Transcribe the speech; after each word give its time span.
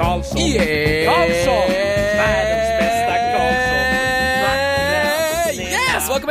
Karlsson, 0.00 0.38
Yeah. 0.38 1.12
Karlsson, 1.12 1.89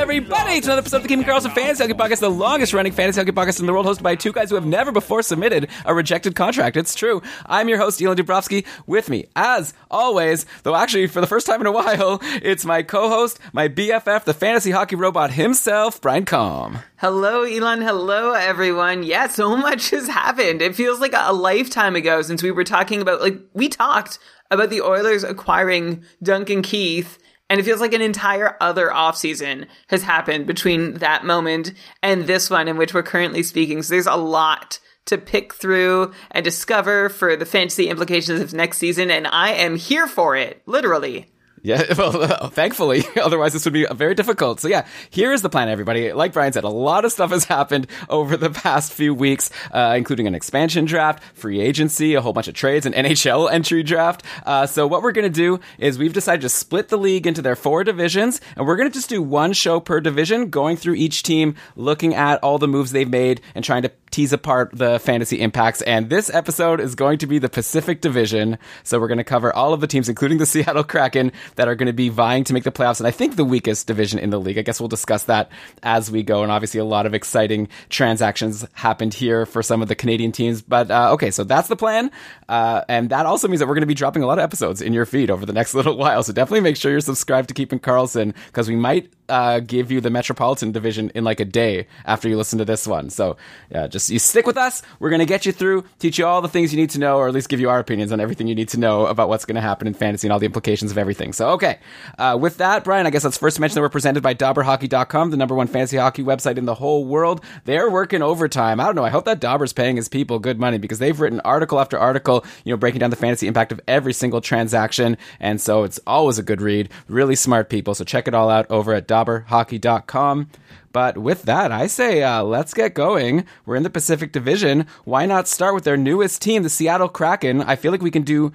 everybody 0.09 0.59
to 0.59 0.65
another 0.65 0.79
episode 0.79 0.97
of 0.97 1.03
the 1.03 1.07
Keeping 1.07 1.23
Karlsson 1.23 1.53
Fantasy 1.53 1.83
Hockey 1.83 1.93
Podcast, 1.93 2.19
the 2.19 2.31
longest 2.31 2.73
running 2.73 2.91
fantasy 2.91 3.21
hockey 3.21 3.31
podcast 3.31 3.59
in 3.59 3.67
the 3.67 3.71
world, 3.71 3.85
hosted 3.85 4.01
by 4.01 4.15
two 4.15 4.31
guys 4.31 4.49
who 4.49 4.55
have 4.55 4.65
never 4.65 4.91
before 4.91 5.21
submitted 5.21 5.69
a 5.85 5.93
rejected 5.93 6.35
contract. 6.35 6.77
It's 6.77 6.95
true. 6.95 7.21
I'm 7.45 7.69
your 7.69 7.77
host, 7.77 8.01
Elon 8.01 8.17
Dubrovsky. 8.17 8.65
With 8.87 9.07
me, 9.07 9.27
as 9.35 9.75
always, 9.91 10.47
though 10.63 10.75
actually 10.75 11.05
for 11.05 11.21
the 11.21 11.27
first 11.27 11.45
time 11.45 11.61
in 11.61 11.67
a 11.67 11.71
while, 11.71 12.17
it's 12.23 12.65
my 12.65 12.81
co-host, 12.81 13.37
my 13.53 13.67
BFF, 13.67 14.23
the 14.23 14.33
fantasy 14.33 14.71
hockey 14.71 14.95
robot 14.95 15.29
himself, 15.29 16.01
Brian 16.01 16.25
Com. 16.25 16.79
Hello, 16.95 17.43
Elon. 17.43 17.83
Hello, 17.83 18.33
everyone. 18.33 19.03
Yeah, 19.03 19.27
so 19.27 19.55
much 19.57 19.91
has 19.91 20.07
happened. 20.07 20.63
It 20.63 20.75
feels 20.75 20.99
like 20.99 21.13
a 21.15 21.33
lifetime 21.33 21.95
ago 21.95 22.23
since 22.23 22.41
we 22.41 22.49
were 22.49 22.63
talking 22.63 22.99
about, 22.99 23.21
like, 23.21 23.37
we 23.53 23.69
talked 23.69 24.17
about 24.49 24.71
the 24.71 24.81
Oilers 24.81 25.23
acquiring 25.23 26.03
Duncan 26.23 26.63
Keith, 26.63 27.19
and 27.49 27.59
it 27.59 27.63
feels 27.63 27.81
like 27.81 27.93
an 27.93 28.01
entire 28.01 28.55
other 28.61 28.89
offseason 28.89 29.67
has 29.87 30.03
happened 30.03 30.45
between 30.45 30.95
that 30.95 31.25
moment 31.25 31.73
and 32.03 32.27
this 32.27 32.49
one 32.49 32.67
in 32.67 32.77
which 32.77 32.93
we're 32.93 33.03
currently 33.03 33.43
speaking. 33.43 33.81
So 33.81 33.93
there's 33.93 34.07
a 34.07 34.15
lot 34.15 34.79
to 35.05 35.17
pick 35.17 35.53
through 35.55 36.13
and 36.31 36.43
discover 36.43 37.09
for 37.09 37.35
the 37.35 37.45
fantasy 37.45 37.89
implications 37.89 38.39
of 38.39 38.53
next 38.53 38.77
season, 38.77 39.09
and 39.09 39.27
I 39.27 39.53
am 39.53 39.75
here 39.75 40.07
for 40.07 40.35
it, 40.35 40.61
literally. 40.65 41.31
Yeah, 41.61 41.93
well, 41.97 42.49
thankfully. 42.49 43.03
Otherwise, 43.21 43.53
this 43.53 43.65
would 43.65 43.73
be 43.73 43.85
very 43.91 44.15
difficult. 44.15 44.59
So, 44.59 44.67
yeah, 44.67 44.85
here 45.09 45.31
is 45.31 45.41
the 45.41 45.49
plan, 45.49 45.69
everybody. 45.69 46.13
Like 46.13 46.33
Brian 46.33 46.53
said, 46.53 46.63
a 46.63 46.69
lot 46.69 47.05
of 47.05 47.11
stuff 47.11 47.31
has 47.31 47.45
happened 47.45 47.87
over 48.09 48.37
the 48.37 48.49
past 48.49 48.93
few 48.93 49.13
weeks, 49.13 49.49
uh, 49.71 49.93
including 49.97 50.27
an 50.27 50.35
expansion 50.35 50.85
draft, 50.85 51.23
free 51.33 51.59
agency, 51.59 52.15
a 52.15 52.21
whole 52.21 52.33
bunch 52.33 52.47
of 52.47 52.53
trades, 52.53 52.85
an 52.85 52.93
NHL 52.93 53.51
entry 53.51 53.83
draft. 53.83 54.23
Uh, 54.45 54.65
so, 54.65 54.87
what 54.87 55.01
we're 55.01 55.11
to 55.19 55.29
do 55.29 55.59
is 55.77 55.97
we've 55.97 56.13
decided 56.13 56.41
to 56.41 56.49
split 56.49 56.89
the 56.89 56.97
league 56.97 57.27
into 57.27 57.41
their 57.41 57.55
four 57.55 57.83
divisions, 57.83 58.41
and 58.55 58.65
we're 58.65 58.77
to 58.89 58.93
just 58.93 59.09
do 59.09 59.21
one 59.21 59.53
show 59.53 59.79
per 59.79 59.99
division, 59.99 60.49
going 60.49 60.77
through 60.77 60.95
each 60.95 61.23
team, 61.23 61.55
looking 61.75 62.15
at 62.15 62.41
all 62.43 62.57
the 62.57 62.67
moves 62.67 62.91
they've 62.91 63.09
made, 63.09 63.41
and 63.55 63.65
trying 63.65 63.81
to 63.83 63.91
tease 64.11 64.33
apart 64.33 64.71
the 64.73 64.99
fantasy 64.99 65.39
impacts. 65.39 65.81
And 65.83 66.09
this 66.09 66.33
episode 66.33 66.79
is 66.79 66.95
going 66.95 67.19
to 67.19 67.27
be 67.27 67.39
the 67.39 67.49
Pacific 67.49 68.01
Division. 68.01 68.57
So 68.83 68.99
we're 68.99 69.07
to 69.19 69.23
cover 69.23 69.53
all 69.53 69.73
of 69.73 69.81
the 69.81 69.87
teams, 69.87 70.09
including 70.09 70.37
the 70.37 70.45
Seattle 70.45 70.83
Kraken, 70.83 71.31
that 71.55 71.67
are 71.67 71.75
going 71.75 71.87
to 71.87 71.93
be 71.93 72.09
vying 72.09 72.43
to 72.45 72.53
make 72.53 72.63
the 72.63 72.71
playoffs. 72.71 72.99
And 72.99 73.07
I 73.07 73.11
think 73.11 73.35
the 73.35 73.45
weakest 73.45 73.87
division 73.87 74.19
in 74.19 74.29
the 74.29 74.39
league. 74.39 74.57
I 74.57 74.61
guess 74.61 74.79
we'll 74.79 74.89
discuss 74.89 75.23
that 75.23 75.51
as 75.83 76.11
we 76.11 76.23
go. 76.23 76.43
And 76.43 76.51
obviously, 76.51 76.79
a 76.79 76.85
lot 76.85 77.05
of 77.05 77.13
exciting 77.13 77.69
transactions 77.89 78.65
happened 78.73 79.13
here 79.13 79.45
for 79.45 79.61
some 79.63 79.81
of 79.81 79.87
the 79.87 79.95
Canadian 79.95 80.31
teams. 80.31 80.61
But 80.61 80.91
uh, 80.91 81.13
okay, 81.13 81.31
so 81.31 81.43
that's 81.43 81.67
the 81.67 81.75
plan. 81.75 82.11
Uh, 82.47 82.81
and 82.87 83.09
that 83.09 83.25
also 83.25 83.47
means 83.47 83.59
that 83.59 83.67
we're 83.67 83.75
going 83.75 83.81
to 83.81 83.87
be 83.87 83.93
dropping 83.93 84.23
a 84.23 84.27
lot 84.27 84.39
of 84.39 84.43
episodes 84.43 84.81
in 84.81 84.93
your 84.93 85.05
feed 85.05 85.29
over 85.29 85.45
the 85.45 85.53
next 85.53 85.73
little 85.79 85.97
while. 85.97 86.23
So 86.23 86.33
definitely 86.33 86.61
make 86.61 86.77
sure 86.77 86.91
you're 86.91 87.01
subscribed 87.01 87.49
to 87.49 87.53
Keeping 87.53 87.79
Karlsson 87.79 88.33
because 88.47 88.67
we 88.67 88.75
might 88.75 89.11
uh, 89.29 89.59
give 89.59 89.91
you 89.91 90.01
the 90.01 90.09
Metropolitan 90.09 90.71
Division 90.71 91.11
in 91.15 91.23
like 91.23 91.39
a 91.39 91.45
day 91.45 91.87
after 92.05 92.27
you 92.27 92.37
listen 92.37 92.59
to 92.59 92.65
this 92.65 92.87
one. 92.87 93.09
So 93.09 93.37
yeah, 93.69 93.87
just 93.87 94.09
you 94.09 94.19
stick 94.19 94.47
with 94.47 94.57
us. 94.57 94.81
We're 94.99 95.09
gonna 95.09 95.25
get 95.25 95.45
you 95.45 95.51
through, 95.51 95.85
teach 95.99 96.17
you 96.17 96.25
all 96.25 96.41
the 96.41 96.47
things 96.47 96.73
you 96.73 96.79
need 96.79 96.89
to 96.91 96.99
know, 96.99 97.17
or 97.17 97.27
at 97.27 97.33
least 97.33 97.49
give 97.49 97.59
you 97.59 97.69
our 97.69 97.79
opinions 97.79 98.11
on 98.11 98.19
everything 98.19 98.47
you 98.47 98.55
need 98.55 98.69
to 98.69 98.79
know 98.79 99.05
about 99.05 99.29
what's 99.29 99.45
gonna 99.45 99.61
happen 99.61 99.87
in 99.87 99.93
fantasy 99.93 100.27
and 100.27 100.33
all 100.33 100.39
the 100.39 100.45
implications 100.45 100.91
of 100.91 100.97
everything. 100.97 101.33
So 101.33 101.49
okay, 101.51 101.79
uh, 102.17 102.37
with 102.39 102.57
that, 102.57 102.83
Brian, 102.83 103.07
I 103.07 103.09
guess 103.09 103.23
let's 103.23 103.37
first 103.37 103.59
mention 103.59 103.75
that 103.75 103.81
we're 103.81 103.89
presented 103.89 104.23
by 104.23 104.33
DobberHockey.com, 104.33 105.31
the 105.31 105.37
number 105.37 105.55
one 105.55 105.67
fantasy 105.67 105.97
hockey 105.97 106.23
website 106.23 106.57
in 106.57 106.65
the 106.65 106.75
whole 106.75 107.05
world. 107.05 107.43
They're 107.65 107.89
working 107.89 108.21
overtime. 108.21 108.79
I 108.79 108.85
don't 108.85 108.95
know. 108.95 109.05
I 109.05 109.09
hope 109.09 109.25
that 109.25 109.39
Dobber's 109.39 109.73
paying 109.73 109.95
his 109.95 110.09
people 110.09 110.39
good 110.39 110.59
money 110.59 110.77
because 110.77 110.99
they've 110.99 111.19
written 111.19 111.39
article 111.41 111.79
after 111.79 111.97
article, 111.97 112.45
you 112.63 112.73
know, 112.73 112.77
breaking 112.77 112.99
down 112.99 113.09
the 113.09 113.15
fantasy 113.15 113.47
impact 113.47 113.71
of 113.71 113.81
every 113.87 114.13
single 114.13 114.41
transaction, 114.41 115.17
and 115.39 115.61
so 115.61 115.83
it's 115.83 115.99
always 116.07 116.37
a 116.37 116.43
good 116.43 116.61
read. 116.61 116.89
Really 117.07 117.35
smart 117.35 117.69
people. 117.69 117.95
So 117.95 118.03
check 118.03 118.27
it 118.27 118.33
all 118.33 118.49
out 118.49 118.65
over 118.69 118.93
at 118.93 119.07
DobberHockey.com. 119.25 120.49
But 120.91 121.17
with 121.17 121.43
that, 121.43 121.71
I 121.71 121.87
say 121.87 122.23
uh, 122.23 122.43
let's 122.43 122.73
get 122.73 122.93
going. 122.93 123.45
We're 123.65 123.75
in 123.75 123.83
the 123.83 123.89
Pacific 123.89 124.31
Division. 124.31 124.87
Why 125.03 125.25
not 125.25 125.47
start 125.47 125.75
with 125.75 125.83
their 125.83 125.97
newest 125.97 126.41
team, 126.41 126.63
the 126.63 126.69
Seattle 126.69 127.09
Kraken? 127.09 127.61
I 127.61 127.75
feel 127.75 127.91
like 127.91 128.01
we 128.01 128.11
can 128.11 128.23
do 128.23 128.51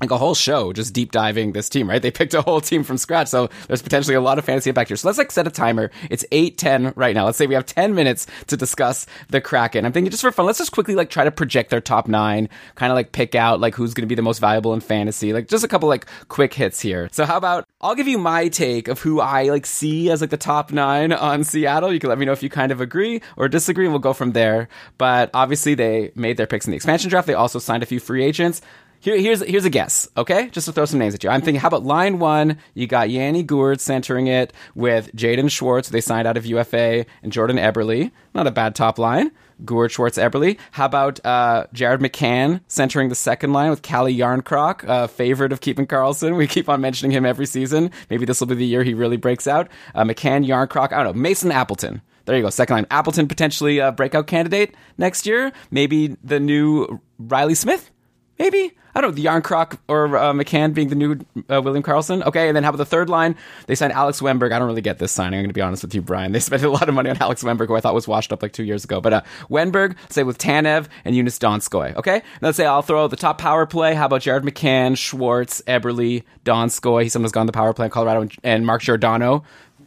like 0.00 0.10
a 0.10 0.18
whole 0.18 0.34
show 0.34 0.72
just 0.72 0.92
deep 0.92 1.12
diving 1.12 1.52
this 1.52 1.68
team, 1.68 1.88
right? 1.88 2.02
They 2.02 2.10
picked 2.10 2.34
a 2.34 2.42
whole 2.42 2.60
team 2.60 2.82
from 2.82 2.98
scratch, 2.98 3.28
so 3.28 3.48
there's 3.68 3.82
potentially 3.82 4.14
a 4.14 4.20
lot 4.20 4.38
of 4.38 4.44
fantasy 4.44 4.70
impact 4.70 4.90
here. 4.90 4.96
So 4.96 5.08
let's 5.08 5.18
like 5.18 5.30
set 5.30 5.46
a 5.46 5.50
timer. 5.50 5.90
It's 6.10 6.24
8:10 6.32 6.92
right 6.96 7.14
now. 7.14 7.24
Let's 7.24 7.38
say 7.38 7.46
we 7.46 7.54
have 7.54 7.66
10 7.66 7.94
minutes 7.94 8.26
to 8.48 8.56
discuss 8.56 9.06
the 9.28 9.40
Kraken. 9.40 9.86
I'm 9.86 9.92
thinking 9.92 10.10
just 10.10 10.22
for 10.22 10.32
fun, 10.32 10.46
let's 10.46 10.58
just 10.58 10.72
quickly 10.72 10.94
like 10.94 11.10
try 11.10 11.24
to 11.24 11.30
project 11.30 11.70
their 11.70 11.80
top 11.80 12.08
9, 12.08 12.48
kind 12.74 12.92
of 12.92 12.96
like 12.96 13.12
pick 13.12 13.34
out 13.34 13.60
like 13.60 13.74
who's 13.74 13.94
going 13.94 14.02
to 14.02 14.08
be 14.08 14.14
the 14.14 14.22
most 14.22 14.40
valuable 14.40 14.74
in 14.74 14.80
fantasy. 14.80 15.32
Like 15.32 15.48
just 15.48 15.64
a 15.64 15.68
couple 15.68 15.88
like 15.88 16.06
quick 16.28 16.52
hits 16.52 16.80
here. 16.80 17.08
So 17.12 17.24
how 17.24 17.36
about 17.36 17.64
I'll 17.80 17.94
give 17.94 18.08
you 18.08 18.18
my 18.18 18.48
take 18.48 18.88
of 18.88 19.00
who 19.00 19.20
I 19.20 19.44
like 19.44 19.66
see 19.66 20.10
as 20.10 20.20
like 20.20 20.30
the 20.30 20.36
top 20.36 20.72
9 20.72 21.12
on 21.12 21.44
Seattle. 21.44 21.92
You 21.92 22.00
can 22.00 22.08
let 22.08 22.18
me 22.18 22.26
know 22.26 22.32
if 22.32 22.42
you 22.42 22.50
kind 22.50 22.72
of 22.72 22.80
agree 22.80 23.20
or 23.36 23.48
disagree 23.48 23.84
and 23.84 23.92
we'll 23.92 24.00
go 24.00 24.12
from 24.12 24.32
there. 24.32 24.68
But 24.98 25.30
obviously 25.34 25.74
they 25.74 26.10
made 26.14 26.36
their 26.36 26.46
picks 26.46 26.66
in 26.66 26.72
the 26.72 26.76
expansion 26.76 27.10
draft. 27.10 27.26
They 27.26 27.34
also 27.34 27.58
signed 27.58 27.82
a 27.82 27.86
few 27.86 28.00
free 28.00 28.24
agents. 28.24 28.60
Here, 29.04 29.18
here's 29.18 29.42
here's 29.42 29.66
a 29.66 29.70
guess, 29.70 30.08
okay? 30.16 30.48
Just 30.48 30.64
to 30.64 30.72
throw 30.72 30.86
some 30.86 30.98
names 30.98 31.14
at 31.14 31.22
you. 31.22 31.28
I'm 31.28 31.42
thinking, 31.42 31.60
how 31.60 31.68
about 31.68 31.84
line 31.84 32.18
one? 32.18 32.56
You 32.72 32.86
got 32.86 33.10
Yanni 33.10 33.42
Gourde 33.42 33.78
centering 33.78 34.28
it 34.28 34.50
with 34.74 35.14
Jaden 35.14 35.50
Schwartz. 35.50 35.90
They 35.90 36.00
signed 36.00 36.26
out 36.26 36.38
of 36.38 36.46
UFA 36.46 37.04
and 37.22 37.30
Jordan 37.30 37.58
Eberle. 37.58 38.10
Not 38.32 38.46
a 38.46 38.50
bad 38.50 38.74
top 38.74 38.98
line. 38.98 39.30
Gourde, 39.62 39.92
Schwartz, 39.92 40.16
Eberle. 40.16 40.56
How 40.70 40.86
about 40.86 41.22
uh, 41.22 41.66
Jared 41.74 42.00
McCann 42.00 42.62
centering 42.66 43.10
the 43.10 43.14
second 43.14 43.52
line 43.52 43.68
with 43.68 43.82
Calle 43.82 44.06
Jarnkrok, 44.06 44.88
uh, 44.88 45.06
favorite 45.06 45.52
of 45.52 45.60
Keeping 45.60 45.86
Karlsson. 45.86 46.38
We 46.38 46.46
keep 46.46 46.70
on 46.70 46.80
mentioning 46.80 47.14
him 47.14 47.26
every 47.26 47.44
season. 47.44 47.90
Maybe 48.08 48.24
this 48.24 48.40
will 48.40 48.46
be 48.46 48.54
the 48.54 48.64
year 48.64 48.84
he 48.84 48.94
really 48.94 49.18
breaks 49.18 49.46
out. 49.46 49.68
Uh, 49.94 50.04
McCann, 50.04 50.46
Jarnkrok. 50.46 50.94
I 50.94 51.02
don't 51.02 51.14
know. 51.14 51.20
Mason 51.20 51.52
Appleton. 51.52 52.00
There 52.24 52.36
you 52.36 52.42
go. 52.42 52.48
Second 52.48 52.76
line. 52.76 52.86
Appleton 52.90 53.28
potentially 53.28 53.80
a 53.80 53.92
breakout 53.92 54.28
candidate 54.28 54.74
next 54.96 55.26
year. 55.26 55.52
Maybe 55.70 56.16
the 56.24 56.40
new 56.40 57.02
Reilly 57.18 57.54
Smith. 57.54 57.90
Maybe 58.38 58.72
I 58.94 59.00
don't 59.00 59.10
know 59.10 59.14
the 59.16 59.24
Jarnkrok 59.24 59.78
or 59.88 60.16
uh, 60.16 60.32
McCann 60.32 60.72
being 60.72 60.88
the 60.88 60.94
new 60.94 61.18
uh, 61.50 61.60
William 61.60 61.82
Karlsson. 61.82 62.24
Okay, 62.26 62.48
and 62.48 62.56
then 62.56 62.62
how 62.62 62.70
about 62.70 62.78
the 62.78 62.84
third 62.84 63.08
line? 63.08 63.36
They 63.66 63.74
signed 63.74 63.92
Alex 63.92 64.20
Wennberg. 64.20 64.52
I 64.52 64.58
don't 64.58 64.68
really 64.68 64.82
get 64.82 64.98
this 64.98 65.10
signing. 65.10 65.38
I'm 65.38 65.44
going 65.44 65.50
to 65.50 65.54
be 65.54 65.60
honest 65.60 65.82
with 65.82 65.94
you, 65.94 66.02
Brian. 66.02 66.32
They 66.32 66.40
spent 66.40 66.62
a 66.62 66.70
lot 66.70 66.88
of 66.88 66.94
money 66.94 67.10
on 67.10 67.16
Alex 67.18 67.42
Wennberg, 67.42 67.66
who 67.66 67.76
I 67.76 67.80
thought 67.80 67.94
was 67.94 68.06
washed 68.06 68.32
up 68.32 68.42
like 68.42 68.52
two 68.52 68.62
years 68.62 68.84
ago. 68.84 69.00
But 69.00 69.12
uh, 69.12 69.20
Wennberg, 69.50 69.96
say 70.10 70.22
with 70.22 70.38
Tanev 70.38 70.86
and 71.04 71.14
Joonas 71.14 71.38
Donskoi. 71.38 71.96
Okay, 71.96 72.14
and 72.16 72.42
let's 72.42 72.56
say 72.56 72.66
I'll 72.66 72.82
throw 72.82 73.08
the 73.08 73.16
top 73.16 73.38
power 73.38 73.66
play. 73.66 73.94
How 73.94 74.06
about 74.06 74.22
Jared 74.22 74.44
McCann, 74.44 74.96
Schwartz, 74.96 75.60
Eberle, 75.66 76.22
Donskoi? 76.44 77.02
He's 77.04 77.12
someone 77.12 77.24
who's 77.24 77.32
gone 77.32 77.46
the 77.46 77.52
power 77.52 77.72
play 77.72 77.86
in 77.86 77.90
Colorado, 77.90 78.22
and, 78.22 78.34
and 78.44 78.66
Mark 78.66 78.82
Giordano. 78.82 79.44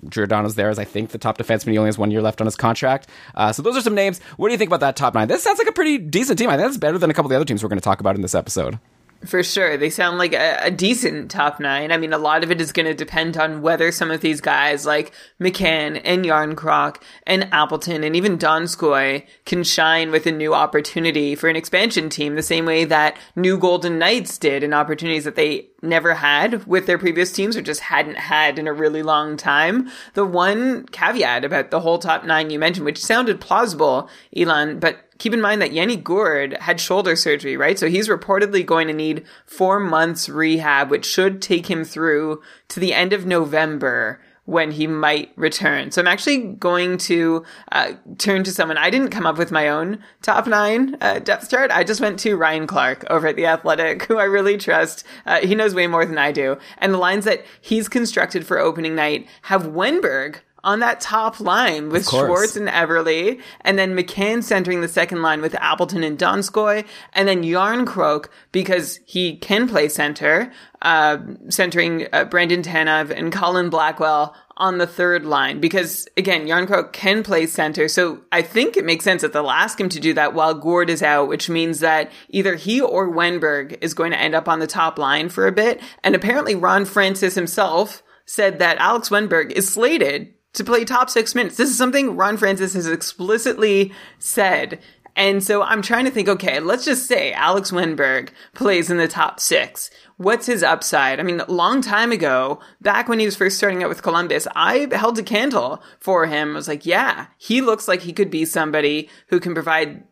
Giordano's 0.09 0.55
there 0.55 0.69
as 0.69 0.79
I 0.79 0.85
think 0.85 1.11
the 1.11 1.17
top 1.17 1.37
defenseman. 1.37 1.71
He 1.71 1.77
only 1.77 1.89
has 1.89 1.97
one 1.97 2.11
year 2.11 2.21
left 2.21 2.41
on 2.41 2.45
his 2.47 2.55
contract. 2.55 3.09
Uh, 3.35 3.51
so 3.51 3.61
those 3.61 3.77
are 3.77 3.81
some 3.81 3.95
names. 3.95 4.19
What 4.37 4.49
do 4.49 4.51
you 4.53 4.57
think 4.57 4.69
about 4.69 4.81
that 4.81 4.95
top 4.95 5.13
nine? 5.13 5.27
This 5.27 5.43
sounds 5.43 5.59
like 5.59 5.67
a 5.67 5.73
pretty 5.73 5.97
decent 5.97 6.39
team. 6.39 6.49
I 6.49 6.57
think 6.57 6.67
that's 6.67 6.77
better 6.77 6.97
than 6.97 7.09
a 7.09 7.13
couple 7.13 7.27
of 7.27 7.31
the 7.31 7.35
other 7.35 7.45
teams 7.45 7.63
we're 7.63 7.69
going 7.69 7.79
to 7.79 7.83
talk 7.83 7.99
about 7.99 8.15
in 8.15 8.21
this 8.21 8.35
episode. 8.35 8.79
For 9.25 9.41
sure. 9.41 9.77
They 9.77 9.89
sound 9.89 10.19
like 10.19 10.33
a, 10.33 10.59
a, 10.61 10.71
decent 10.71 11.31
top 11.31 11.59
nine. 11.59 11.91
I 11.91 11.97
mean, 11.97 12.13
a 12.13 12.19
lot 12.19 12.43
of 12.43 12.51
it 12.51 12.61
is 12.61 12.71
going 12.71 12.85
to 12.85 12.93
depend 12.93 13.35
on 13.35 13.63
whether 13.63 13.91
some 13.91 14.11
of 14.11 14.21
these 14.21 14.41
guys 14.41 14.85
like 14.85 15.11
McCann 15.41 15.99
and 16.03 16.23
Jarnkrok 16.23 17.01
and 17.25 17.49
Appleton 17.51 18.03
and 18.03 18.15
even 18.15 18.37
Donskoi 18.37 19.25
can 19.45 19.63
shine 19.63 20.11
with 20.11 20.27
a 20.27 20.31
new 20.31 20.53
opportunity 20.53 21.33
for 21.33 21.49
an 21.49 21.55
expansion 21.55 22.09
team 22.09 22.35
the 22.35 22.43
same 22.43 22.65
way 22.65 22.85
that 22.85 23.17
new 23.35 23.57
Golden 23.57 23.97
Knights 23.97 24.37
did 24.37 24.61
in 24.61 24.71
opportunities 24.71 25.23
that 25.23 25.35
they 25.35 25.67
never 25.81 26.13
had 26.15 26.65
with 26.67 26.85
their 26.85 26.97
previous 26.97 27.31
teams 27.31 27.57
or 27.57 27.61
just 27.61 27.81
hadn't 27.81 28.17
had 28.17 28.59
in 28.59 28.67
a 28.67 28.73
really 28.73 29.03
long 29.03 29.35
time. 29.35 29.89
The 30.13 30.25
one 30.25 30.85
caveat 30.87 31.43
about 31.43 31.71
the 31.71 31.79
whole 31.79 31.97
top 31.97 32.23
nine 32.23 32.49
you 32.49 32.59
mentioned, 32.59 32.85
which 32.85 33.03
sounded 33.03 33.41
plausible, 33.41 34.09
Elon, 34.35 34.79
but 34.79 34.97
keep 35.17 35.33
in 35.33 35.41
mind 35.41 35.61
that 35.61 35.73
Yanni 35.73 35.95
Gourde 35.95 36.57
had 36.59 36.79
shoulder 36.79 37.15
surgery, 37.15 37.57
right? 37.57 37.77
So 37.77 37.89
he's 37.89 38.07
reportedly 38.07 38.65
going 38.65 38.87
to 38.87 38.93
need 38.93 39.25
four 39.45 39.79
months 39.79 40.29
rehab, 40.29 40.89
which 40.89 41.05
should 41.05 41.41
take 41.41 41.67
him 41.69 41.83
through 41.83 42.41
to 42.69 42.79
the 42.79 42.93
end 42.93 43.13
of 43.13 43.25
November 43.25 44.19
when 44.47 44.71
he 44.71 44.87
might 44.87 45.29
return. 45.35 45.91
So 45.91 46.01
I'm 46.01 46.07
actually 46.07 46.53
going 46.53 46.97
to 46.99 47.43
uh, 47.73 47.93
turn 48.17 48.45
to 48.45 48.51
someone. 48.51 48.77
I 48.77 48.89
didn't 48.89 49.09
come 49.09 49.25
up 49.25 49.37
with 49.37 49.51
my 49.51 49.67
own 49.67 50.01
top 50.21 50.47
nine 50.47 50.95
uh, 51.01 51.19
depth 51.19 51.49
chart. 51.49 51.69
I 51.69 51.83
just 51.83 51.99
went 51.99 52.17
to 52.19 52.37
Ryan 52.37 52.65
Clark 52.65 53.03
over 53.09 53.27
at 53.27 53.35
The 53.35 53.45
Athletic, 53.45 54.03
who 54.07 54.17
I 54.17 54.23
really 54.23 54.57
trust. 54.57 55.03
Uh, 55.25 55.39
he 55.39 55.53
knows 55.53 55.75
way 55.75 55.85
more 55.85 56.05
than 56.05 56.17
I 56.17 56.31
do. 56.31 56.57
And 56.77 56.93
the 56.93 56.97
lines 56.97 57.25
that 57.25 57.43
he's 57.59 57.89
constructed 57.89 58.47
for 58.47 58.57
opening 58.57 58.95
night 58.95 59.27
have 59.43 59.63
Wennberg 59.63 60.37
on 60.67 60.81
that 60.81 60.99
top 60.99 61.39
line 61.39 61.87
with 61.87 62.05
Schwartz 62.09 62.57
and 62.57 62.67
Eberle, 62.67 63.41
and 63.61 63.79
then 63.79 63.95
McCann 63.95 64.43
centering 64.43 64.81
the 64.81 64.89
second 64.89 65.21
line 65.21 65.41
with 65.41 65.55
Appleton 65.55 66.03
and 66.03 66.19
Donskoi, 66.19 66.85
and 67.13 67.25
then 67.25 67.41
Jarnkrok 67.41 68.27
because 68.51 68.99
he 69.05 69.37
can 69.37 69.69
play 69.69 69.87
center, 69.87 70.51
uh, 70.81 71.19
centering 71.47 72.07
uh, 72.11 72.25
Brandon 72.25 72.61
Tanev 72.61 73.11
and 73.11 73.31
Colin 73.31 73.69
Blackwell 73.69 74.35
on 74.57 74.77
the 74.77 74.87
third 74.87 75.23
line 75.23 75.61
because 75.61 76.05
again, 76.17 76.45
Jarnkrok 76.45 76.91
can 76.91 77.23
play 77.23 77.45
center. 77.45 77.87
So 77.87 78.19
I 78.33 78.41
think 78.41 78.75
it 78.75 78.83
makes 78.83 79.05
sense 79.05 79.21
that 79.21 79.31
they'll 79.31 79.49
ask 79.49 79.79
him 79.79 79.87
to 79.87 80.01
do 80.01 80.13
that 80.15 80.33
while 80.33 80.53
Gourde 80.53 80.89
is 80.89 81.01
out, 81.01 81.29
which 81.29 81.49
means 81.49 81.79
that 81.79 82.11
either 82.27 82.55
he 82.55 82.81
or 82.81 83.07
Wennberg 83.07 83.77
is 83.79 83.93
going 83.93 84.11
to 84.11 84.19
end 84.19 84.35
up 84.35 84.49
on 84.49 84.59
the 84.59 84.67
top 84.67 84.99
line 84.99 85.29
for 85.29 85.47
a 85.47 85.51
bit. 85.53 85.79
And 86.03 86.13
apparently 86.13 86.55
Ron 86.55 86.83
Francis 86.83 87.35
himself 87.35 88.03
said 88.25 88.59
that 88.59 88.77
Alex 88.79 89.07
Wennberg 89.07 89.51
is 89.51 89.71
slated 89.71 90.33
to 90.57 90.63
play 90.63 90.85
top 90.85 91.09
six 91.09 91.33
minutes. 91.33 91.57
This 91.57 91.69
is 91.69 91.77
something 91.77 92.15
Ron 92.15 92.37
Francis 92.37 92.73
has 92.73 92.87
explicitly 92.87 93.93
said. 94.19 94.79
And 95.15 95.43
so 95.43 95.63
I'm 95.63 95.81
trying 95.81 96.05
to 96.05 96.11
think, 96.11 96.29
okay, 96.29 96.59
let's 96.59 96.85
just 96.85 97.07
say 97.07 97.33
Alex 97.33 97.71
Wennberg 97.71 98.29
plays 98.53 98.91
in 98.91 98.97
the 98.97 99.07
top 99.07 99.39
six. 99.39 99.89
What's 100.17 100.45
his 100.45 100.61
upside? 100.61 101.19
I 101.19 101.23
mean, 101.23 101.39
a 101.39 101.51
long 101.51 101.81
time 101.81 102.11
ago, 102.11 102.59
back 102.81 103.09
when 103.09 103.17
he 103.19 103.25
was 103.25 103.35
first 103.35 103.57
starting 103.57 103.81
out 103.81 103.89
with 103.89 104.03
Columbus, 104.03 104.47
I 104.55 104.87
held 104.91 105.17
a 105.17 105.23
candle 105.23 105.81
for 105.99 106.27
him. 106.27 106.51
I 106.51 106.53
was 106.53 106.67
like, 106.67 106.85
yeah, 106.85 107.27
he 107.37 107.61
looks 107.61 107.87
like 107.87 108.01
he 108.01 108.13
could 108.13 108.29
be 108.29 108.45
somebody 108.45 109.09
who 109.29 109.39
can 109.39 109.55
provide 109.55 110.03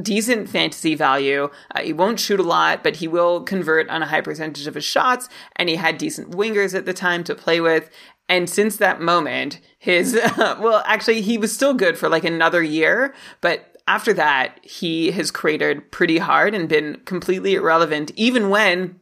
decent 0.00 0.48
fantasy 0.48 0.94
value. 0.94 1.50
Uh, 1.74 1.80
he 1.80 1.92
won't 1.92 2.20
shoot 2.20 2.40
a 2.40 2.44
lot, 2.44 2.82
but 2.82 2.96
he 2.96 3.08
will 3.08 3.42
convert 3.42 3.88
on 3.88 4.02
a 4.02 4.06
high 4.06 4.20
percentage 4.20 4.66
of 4.66 4.74
his 4.74 4.84
shots. 4.84 5.28
And 5.56 5.68
he 5.68 5.76
had 5.76 5.98
decent 5.98 6.30
wingers 6.30 6.74
at 6.74 6.86
the 6.86 6.94
time 6.94 7.24
to 7.24 7.34
play 7.34 7.60
with. 7.60 7.90
And 8.28 8.48
since 8.48 8.76
that 8.76 9.00
moment, 9.00 9.60
his, 9.78 10.14
uh, 10.14 10.56
well, 10.60 10.82
actually, 10.86 11.20
he 11.20 11.36
was 11.38 11.52
still 11.52 11.74
good 11.74 11.98
for 11.98 12.08
like 12.08 12.24
another 12.24 12.62
year, 12.62 13.14
but 13.40 13.72
after 13.88 14.12
that, 14.14 14.60
he 14.62 15.10
has 15.10 15.30
cratered 15.30 15.90
pretty 15.90 16.18
hard 16.18 16.54
and 16.54 16.68
been 16.68 17.00
completely 17.04 17.54
irrelevant, 17.54 18.12
even 18.14 18.48
when 18.48 19.00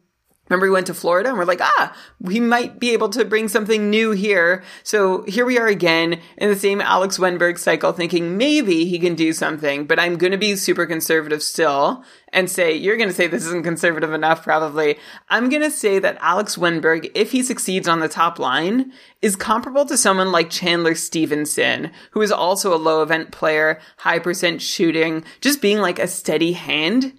Remember, 0.51 0.65
we 0.65 0.71
went 0.71 0.87
to 0.87 0.93
Florida 0.93 1.29
and 1.29 1.37
we're 1.37 1.45
like, 1.45 1.61
ah, 1.61 1.95
we 2.19 2.41
might 2.41 2.77
be 2.77 2.91
able 2.91 3.07
to 3.07 3.23
bring 3.23 3.47
something 3.47 3.89
new 3.89 4.11
here. 4.11 4.65
So 4.83 5.23
here 5.23 5.45
we 5.45 5.57
are 5.57 5.67
again 5.67 6.19
in 6.35 6.49
the 6.49 6.57
same 6.57 6.81
Alex 6.81 7.17
Wennberg 7.17 7.57
cycle, 7.57 7.93
thinking 7.93 8.37
maybe 8.37 8.83
he 8.83 8.99
can 8.99 9.15
do 9.15 9.31
something, 9.31 9.85
but 9.85 9.97
I'm 9.97 10.17
going 10.17 10.33
to 10.33 10.37
be 10.37 10.57
super 10.57 10.85
conservative 10.85 11.41
still 11.41 12.03
and 12.33 12.51
say, 12.51 12.73
you're 12.73 12.97
going 12.97 13.07
to 13.07 13.15
say 13.15 13.27
this 13.27 13.45
isn't 13.45 13.63
conservative 13.63 14.11
enough, 14.11 14.43
probably. 14.43 14.97
I'm 15.29 15.47
going 15.47 15.61
to 15.61 15.71
say 15.71 15.99
that 15.99 16.17
Alex 16.19 16.57
Wennberg, 16.57 17.09
if 17.15 17.31
he 17.31 17.43
succeeds 17.43 17.87
on 17.87 18.01
the 18.01 18.09
top 18.09 18.37
line, 18.37 18.91
is 19.21 19.37
comparable 19.37 19.85
to 19.85 19.97
someone 19.97 20.33
like 20.33 20.49
Chandler 20.49 20.95
Stephenson, 20.95 21.91
who 22.11 22.21
is 22.21 22.31
also 22.31 22.73
a 22.73 22.75
low 22.75 23.01
event 23.01 23.31
player, 23.31 23.79
high 23.99 24.19
percent 24.19 24.61
shooting, 24.61 25.23
just 25.39 25.61
being 25.61 25.77
like 25.77 25.97
a 25.97 26.07
steady 26.07 26.51
hand 26.51 27.13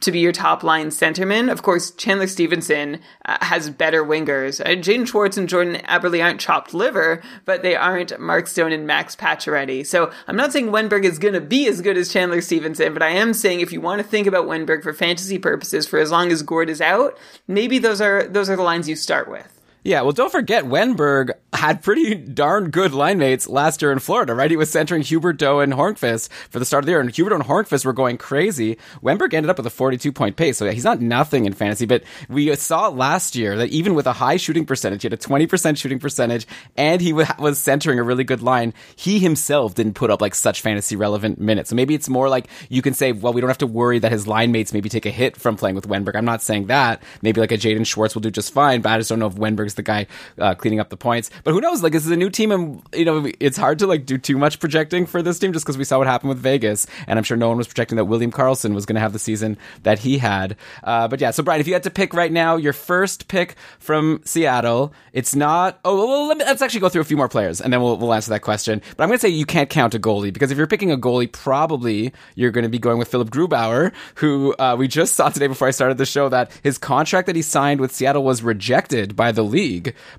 to 0.00 0.12
be 0.12 0.20
your 0.20 0.32
top 0.32 0.62
line 0.62 0.88
centerman. 0.88 1.50
Of 1.50 1.62
course, 1.62 1.90
Chandler 1.92 2.26
Stephenson 2.26 3.00
uh, 3.24 3.38
has 3.40 3.70
better 3.70 4.04
wingers. 4.04 4.60
Uh, 4.60 5.04
Schwartz 5.04 5.36
and 5.36 5.48
Jordan 5.48 5.76
Eberle 5.84 6.22
aren't 6.22 6.40
chopped 6.40 6.74
liver, 6.74 7.22
but 7.44 7.62
they 7.62 7.76
aren't 7.76 8.18
Mark 8.20 8.46
Stone 8.46 8.72
and 8.72 8.86
Max 8.86 9.16
Pacioretty. 9.16 9.86
So 9.86 10.12
I'm 10.26 10.36
not 10.36 10.52
saying 10.52 10.68
Wennberg 10.68 11.04
is 11.04 11.18
going 11.18 11.34
to 11.34 11.40
be 11.40 11.66
as 11.68 11.80
good 11.80 11.96
as 11.96 12.12
Chandler 12.12 12.40
Stephenson, 12.40 12.92
but 12.92 13.02
I 13.02 13.10
am 13.10 13.34
saying 13.34 13.60
if 13.60 13.72
you 13.72 13.80
want 13.80 14.00
to 14.00 14.06
think 14.06 14.26
about 14.26 14.46
Wennberg 14.46 14.82
for 14.82 14.92
fantasy 14.92 15.38
purposes, 15.38 15.86
for 15.86 15.98
as 15.98 16.10
long 16.10 16.30
as 16.32 16.42
Gourde 16.42 16.70
is 16.70 16.80
out, 16.80 17.18
maybe 17.46 17.78
those 17.78 18.00
are 18.00 18.26
those 18.26 18.50
are 18.50 18.56
the 18.56 18.62
lines 18.62 18.88
you 18.88 18.96
start 18.96 19.28
with. 19.28 19.57
Yeah, 19.84 20.02
well, 20.02 20.12
don't 20.12 20.32
forget, 20.32 20.64
Wennberg 20.64 21.30
had 21.52 21.82
pretty 21.82 22.14
darn 22.14 22.70
good 22.70 22.92
line 22.92 23.18
mates 23.18 23.48
last 23.48 23.80
year 23.80 23.92
in 23.92 24.00
Florida, 24.00 24.34
right? 24.34 24.50
He 24.50 24.56
was 24.56 24.70
centering 24.70 25.02
Hubert 25.02 25.38
Huberdeau 25.38 25.62
and 25.62 25.72
Hornqvist 25.72 26.30
for 26.50 26.58
the 26.58 26.64
start 26.64 26.82
of 26.82 26.86
the 26.86 26.92
year, 26.92 27.00
and 27.00 27.10
Huberdeau 27.10 27.34
and 27.34 27.44
Hornqvist 27.44 27.84
were 27.84 27.92
going 27.92 28.18
crazy. 28.18 28.78
Wennberg 29.02 29.34
ended 29.34 29.50
up 29.50 29.56
with 29.56 29.66
a 29.66 29.70
42 29.70 30.12
point 30.12 30.36
pace, 30.36 30.58
so 30.58 30.64
yeah, 30.64 30.72
he's 30.72 30.84
not 30.84 31.00
nothing 31.00 31.44
in 31.44 31.52
fantasy, 31.52 31.86
but 31.86 32.02
we 32.28 32.54
saw 32.56 32.88
last 32.88 33.36
year 33.36 33.56
that 33.56 33.68
even 33.70 33.94
with 33.94 34.06
a 34.06 34.12
high 34.12 34.36
shooting 34.36 34.66
percentage, 34.66 35.02
he 35.02 35.06
had 35.06 35.12
a 35.12 35.16
20% 35.16 35.76
shooting 35.76 35.98
percentage, 35.98 36.46
and 36.76 37.00
he 37.00 37.12
was 37.12 37.58
centering 37.58 37.98
a 37.98 38.02
really 38.02 38.24
good 38.24 38.42
line, 38.42 38.74
he 38.96 39.18
himself 39.18 39.74
didn't 39.74 39.94
put 39.94 40.10
up 40.10 40.20
like 40.20 40.34
such 40.34 40.60
fantasy 40.60 40.96
relevant 40.96 41.40
minutes. 41.40 41.70
So 41.70 41.76
maybe 41.76 41.94
it's 41.94 42.08
more 42.08 42.28
like 42.28 42.48
you 42.68 42.82
can 42.82 42.94
say, 42.94 43.12
well, 43.12 43.32
we 43.32 43.40
don't 43.40 43.50
have 43.50 43.58
to 43.58 43.66
worry 43.66 43.98
that 44.00 44.12
his 44.12 44.26
line 44.26 44.52
mates 44.52 44.72
maybe 44.72 44.88
take 44.88 45.06
a 45.06 45.10
hit 45.10 45.36
from 45.36 45.56
playing 45.56 45.74
with 45.74 45.88
Wennberg. 45.88 46.16
I'm 46.16 46.24
not 46.24 46.42
saying 46.42 46.66
that. 46.66 47.02
Maybe 47.22 47.40
like 47.40 47.52
a 47.52 47.58
Jaden 47.58 47.86
Schwartz 47.86 48.14
will 48.14 48.22
do 48.22 48.30
just 48.30 48.52
fine, 48.52 48.80
but 48.80 48.90
I 48.90 48.98
just 48.98 49.08
don't 49.10 49.18
know 49.18 49.26
if 49.26 49.34
The 49.74 49.82
guy 49.82 50.06
uh, 50.38 50.54
cleaning 50.54 50.80
up 50.80 50.90
the 50.90 50.96
points. 50.96 51.30
But 51.44 51.52
who 51.52 51.60
knows? 51.60 51.82
Like 51.82 51.92
this 51.92 52.04
is 52.04 52.10
a 52.10 52.16
new 52.16 52.30
team, 52.30 52.52
and 52.52 52.82
you 52.94 53.04
know 53.04 53.30
it's 53.40 53.56
hard 53.56 53.78
to 53.80 53.86
like 53.86 54.06
do 54.06 54.18
too 54.18 54.38
much 54.38 54.60
projecting 54.60 55.06
for 55.06 55.22
this 55.22 55.38
team 55.38 55.52
just 55.52 55.64
because 55.64 55.78
we 55.78 55.84
saw 55.84 55.98
what 55.98 56.06
happened 56.06 56.30
with 56.30 56.38
Vegas, 56.38 56.86
and 57.06 57.18
I'm 57.18 57.24
sure 57.24 57.36
no 57.36 57.48
one 57.48 57.58
was 57.58 57.66
projecting 57.66 57.96
that 57.96 58.04
William 58.04 58.32
Karlsson 58.32 58.74
was 58.74 58.86
going 58.86 58.94
to 58.94 59.00
have 59.00 59.12
the 59.12 59.18
season 59.18 59.56
that 59.82 60.00
he 60.00 60.18
had. 60.18 60.56
Uh, 60.82 61.08
but 61.08 61.20
yeah, 61.20 61.30
so 61.30 61.42
Brian, 61.42 61.60
if 61.60 61.66
you 61.66 61.72
had 61.72 61.82
to 61.84 61.90
pick 61.90 62.14
right 62.14 62.32
now 62.32 62.56
your 62.56 62.72
first 62.72 63.28
pick 63.28 63.56
from 63.78 64.20
Seattle, 64.24 64.92
it's 65.12 65.34
not. 65.34 65.78
Oh, 65.84 65.96
well, 65.96 66.28
let 66.28 66.38
me, 66.38 66.44
let's 66.44 66.62
actually 66.62 66.80
go 66.80 66.88
through 66.88 67.02
a 67.02 67.04
few 67.04 67.16
more 67.16 67.28
players, 67.28 67.60
and 67.60 67.72
then 67.72 67.80
we'll 67.80 67.96
we'll 67.96 68.14
answer 68.14 68.30
that 68.30 68.40
question. 68.40 68.80
But 68.96 69.04
I'm 69.04 69.08
going 69.08 69.18
to 69.18 69.22
say 69.22 69.28
you 69.28 69.46
can't 69.46 69.70
count 69.70 69.94
a 69.94 69.98
goalie 69.98 70.32
because 70.32 70.50
if 70.50 70.58
you're 70.58 70.66
picking 70.66 70.90
a 70.90 70.96
goalie, 70.96 71.30
probably 71.30 72.12
you're 72.34 72.50
going 72.50 72.64
to 72.64 72.68
be 72.68 72.78
going 72.78 72.98
with 72.98 73.08
Philip 73.08 73.30
Grubauer, 73.30 73.92
who 74.16 74.54
uh, 74.58 74.76
we 74.78 74.88
just 74.88 75.14
saw 75.14 75.28
today 75.28 75.46
before 75.46 75.68
I 75.68 75.72
started 75.72 75.98
the 75.98 76.06
show 76.06 76.28
that 76.28 76.50
his 76.62 76.78
contract 76.78 77.26
that 77.26 77.36
he 77.36 77.42
signed 77.42 77.80
with 77.80 77.92
Seattle 77.92 78.24
was 78.24 78.42
rejected 78.42 79.16
by 79.16 79.32
the 79.32 79.42
league, 79.42 79.57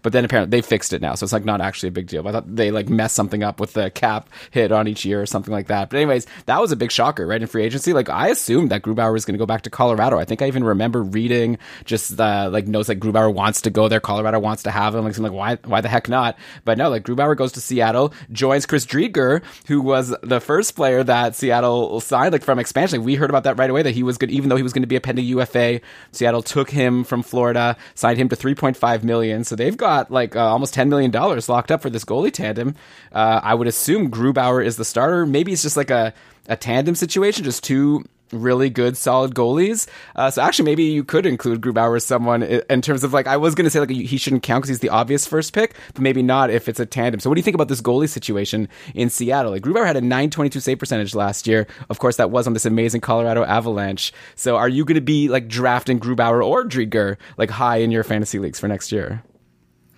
but 0.02 0.14
then 0.14 0.26
apparently 0.26 0.50
they 0.50 0.62
fixed 0.62 0.94
it 0.94 1.02
now, 1.02 1.16
so 1.16 1.24
it's 1.24 1.34
like 1.34 1.46
not 1.46 1.62
actually 1.62 1.90
a 1.90 1.92
big 1.92 2.08
deal. 2.08 2.24
But 2.24 2.30
I 2.30 2.32
thought 2.34 2.56
they 2.56 2.72
like 2.72 2.90
messed 2.90 3.16
something 3.16 3.44
up 3.44 3.60
with 3.60 3.74
the 3.74 3.90
cap 3.90 4.30
hit 4.52 4.72
on 4.72 4.88
each 4.88 5.06
year 5.06 5.22
or 5.22 5.26
something 5.26 5.54
like 5.54 5.68
that. 5.68 5.90
But 5.90 5.98
anyways, 5.98 6.28
that 6.46 6.60
was 6.60 6.72
a 6.72 6.76
big 6.76 6.92
shocker, 6.92 7.26
right? 7.26 7.42
In 7.42 7.48
free 7.48 7.64
agency, 7.64 7.94
like 7.94 8.10
I 8.10 8.30
assumed 8.30 8.72
that 8.72 8.82
Grubauer 8.82 9.14
was 9.14 9.26
going 9.26 9.34
to 9.34 9.40
go 9.40 9.46
back 9.46 9.64
to 9.64 9.70
Colorado. 9.70 10.20
I 10.20 10.26
think 10.26 10.42
I 10.42 10.48
even 10.48 10.64
remember 10.64 11.02
reading 11.02 11.58
just 11.86 12.18
like 12.18 12.68
notes 12.68 12.90
like 12.90 13.00
Grubauer 13.00 13.34
wants 13.34 13.62
to 13.62 13.70
go 13.70 13.88
there, 13.88 14.00
Colorado 14.00 14.40
wants 14.40 14.64
to 14.64 14.72
have 14.72 14.96
him. 14.96 15.04
Like, 15.04 15.18
I'm 15.18 15.24
like 15.24 15.32
why 15.32 15.56
why 15.66 15.82
the 15.82 15.90
heck 15.90 16.10
not? 16.10 16.38
But 16.66 16.78
no, 16.78 16.90
like 16.90 17.04
Grubauer 17.04 17.36
goes 17.36 17.52
to 17.54 17.62
Seattle, 17.62 18.14
joins 18.32 18.66
Chris 18.66 18.86
Driedger, 18.86 19.44
who 19.68 19.82
was 19.82 20.16
the 20.24 20.40
first 20.40 20.76
player 20.76 21.04
that 21.04 21.36
Seattle 21.36 22.00
signed 22.00 22.34
like 22.34 22.44
from 22.44 22.60
expansion. 22.60 23.00
Like, 23.00 23.06
we 23.06 23.16
heard 23.16 23.30
about 23.30 23.44
that 23.44 23.58
right 23.58 23.70
away 23.70 23.84
that 23.84 23.92
he 23.92 24.04
was 24.04 24.18
good, 24.18 24.32
even 24.32 24.50
though 24.50 24.56
he 24.56 24.64
was 24.64 24.74
going 24.74 24.84
to 24.84 24.88
be 24.88 24.96
a 24.96 25.02
pending 25.02 25.26
UFA. 25.26 25.82
Seattle 26.12 26.42
took 26.42 26.70
him 26.70 27.04
from 27.04 27.24
Florida, 27.24 27.78
signed 27.96 28.18
him 28.18 28.30
to 28.30 28.36
3.5 28.36 29.04
million. 29.04 29.29
So 29.44 29.56
they've 29.56 29.76
got 29.78 30.12
like 30.12 30.36
uh, 30.36 30.40
almost 30.40 30.74
$10 30.76 30.88
million 30.90 31.12
locked 31.12 31.72
up 31.72 31.82
for 31.82 31.90
this 31.90 32.06
goalie 32.06 32.32
tandem. 32.32 32.76
Uh, 33.12 33.40
I 33.44 33.54
would 33.54 33.68
assume 33.68 34.12
Grubauer 34.12 34.66
is 34.66 34.78
the 34.78 34.86
starter. 34.86 35.26
Maybe 35.26 35.52
it's 35.52 35.62
just 35.64 35.78
like 35.78 35.90
a, 35.90 36.14
a 36.48 36.56
tandem 36.56 36.96
situation, 36.96 37.44
just 37.44 37.64
two 37.64 38.06
really 38.32 38.70
good, 38.70 38.98
solid 38.98 39.36
goalies. 39.36 39.88
Uh, 40.16 40.30
so 40.32 40.42
actually, 40.42 40.66
maybe 40.66 40.84
you 40.84 41.04
could 41.04 41.26
include 41.26 41.62
Grubauer 41.62 41.96
as 41.96 42.06
someone 42.06 42.44
in 42.44 42.82
terms 42.82 43.04
of 43.04 43.14
like, 43.14 43.28
I 43.28 43.38
was 43.38 43.56
going 43.56 43.66
to 43.66 43.70
say 43.70 43.80
like 43.80 43.90
he 43.90 44.18
shouldn't 44.18 44.44
count 44.44 44.62
because 44.62 44.70
he's 44.70 44.80
the 44.80 44.90
obvious 44.90 45.26
first 45.26 45.54
pick, 45.54 45.76
but 45.94 46.02
maybe 46.02 46.22
not 46.22 46.50
if 46.50 46.68
it's 46.68 46.80
a 46.80 46.86
tandem. 46.86 47.20
So 47.20 47.30
what 47.30 47.36
do 47.36 47.40
you 47.40 47.44
think 47.44 47.56
about 47.56 47.68
this 47.68 47.82
goalie 47.82 48.10
situation 48.10 48.68
in 48.94 49.10
Seattle? 49.10 49.52
Like 49.52 49.64
Grubauer 49.64 49.86
had 49.86 49.98
a 49.98 50.02
922 50.02 50.60
save 50.60 50.80
percentage 50.80 51.16
last 51.16 51.48
year. 51.48 51.68
Of 51.90 52.00
course, 52.00 52.18
that 52.18 52.32
was 52.32 52.48
on 52.48 52.54
this 52.54 52.66
amazing 52.66 53.02
Colorado 53.02 53.44
Avalanche. 53.44 54.14
So 54.36 54.58
are 54.58 54.70
you 54.70 54.86
going 54.86 54.96
to 54.96 55.02
be 55.02 55.28
like 55.30 55.48
drafting 55.48 56.00
Grubauer 56.00 56.46
or 56.46 56.64
Driedger 56.66 57.18
like 57.38 57.50
high 57.50 57.78
in 57.78 57.92
your 57.92 58.04
fantasy 58.04 58.40
leagues 58.40 58.60
for 58.60 58.68
next 58.68 58.92
year? 58.92 59.24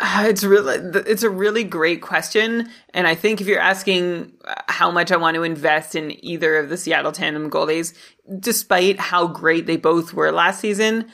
It's 0.24 0.43
really 0.43 1.01
it's 1.08 1.24
a 1.24 1.29
really 1.29 1.63
great 1.63 2.01
question, 2.01 2.70
and 2.93 3.08
I 3.08 3.15
think 3.15 3.39
if 3.39 3.48
you're 3.48 3.60
asking 3.60 4.34
how 4.67 4.91
much 4.91 5.12
I 5.12 5.17
want 5.17 5.36
to 5.36 5.43
invest 5.43 5.96
in 5.96 6.24
either 6.25 6.58
of 6.58 6.70
the 6.70 6.77
Seattle 6.77 7.12
tandem 7.12 7.50
goalies, 7.50 7.93
despite 8.39 9.00
how 9.00 9.27
great 9.27 9.67
they 9.67 9.77
both 9.77 10.13
were 10.13 10.31
last 10.31 10.60
season, 10.60 11.12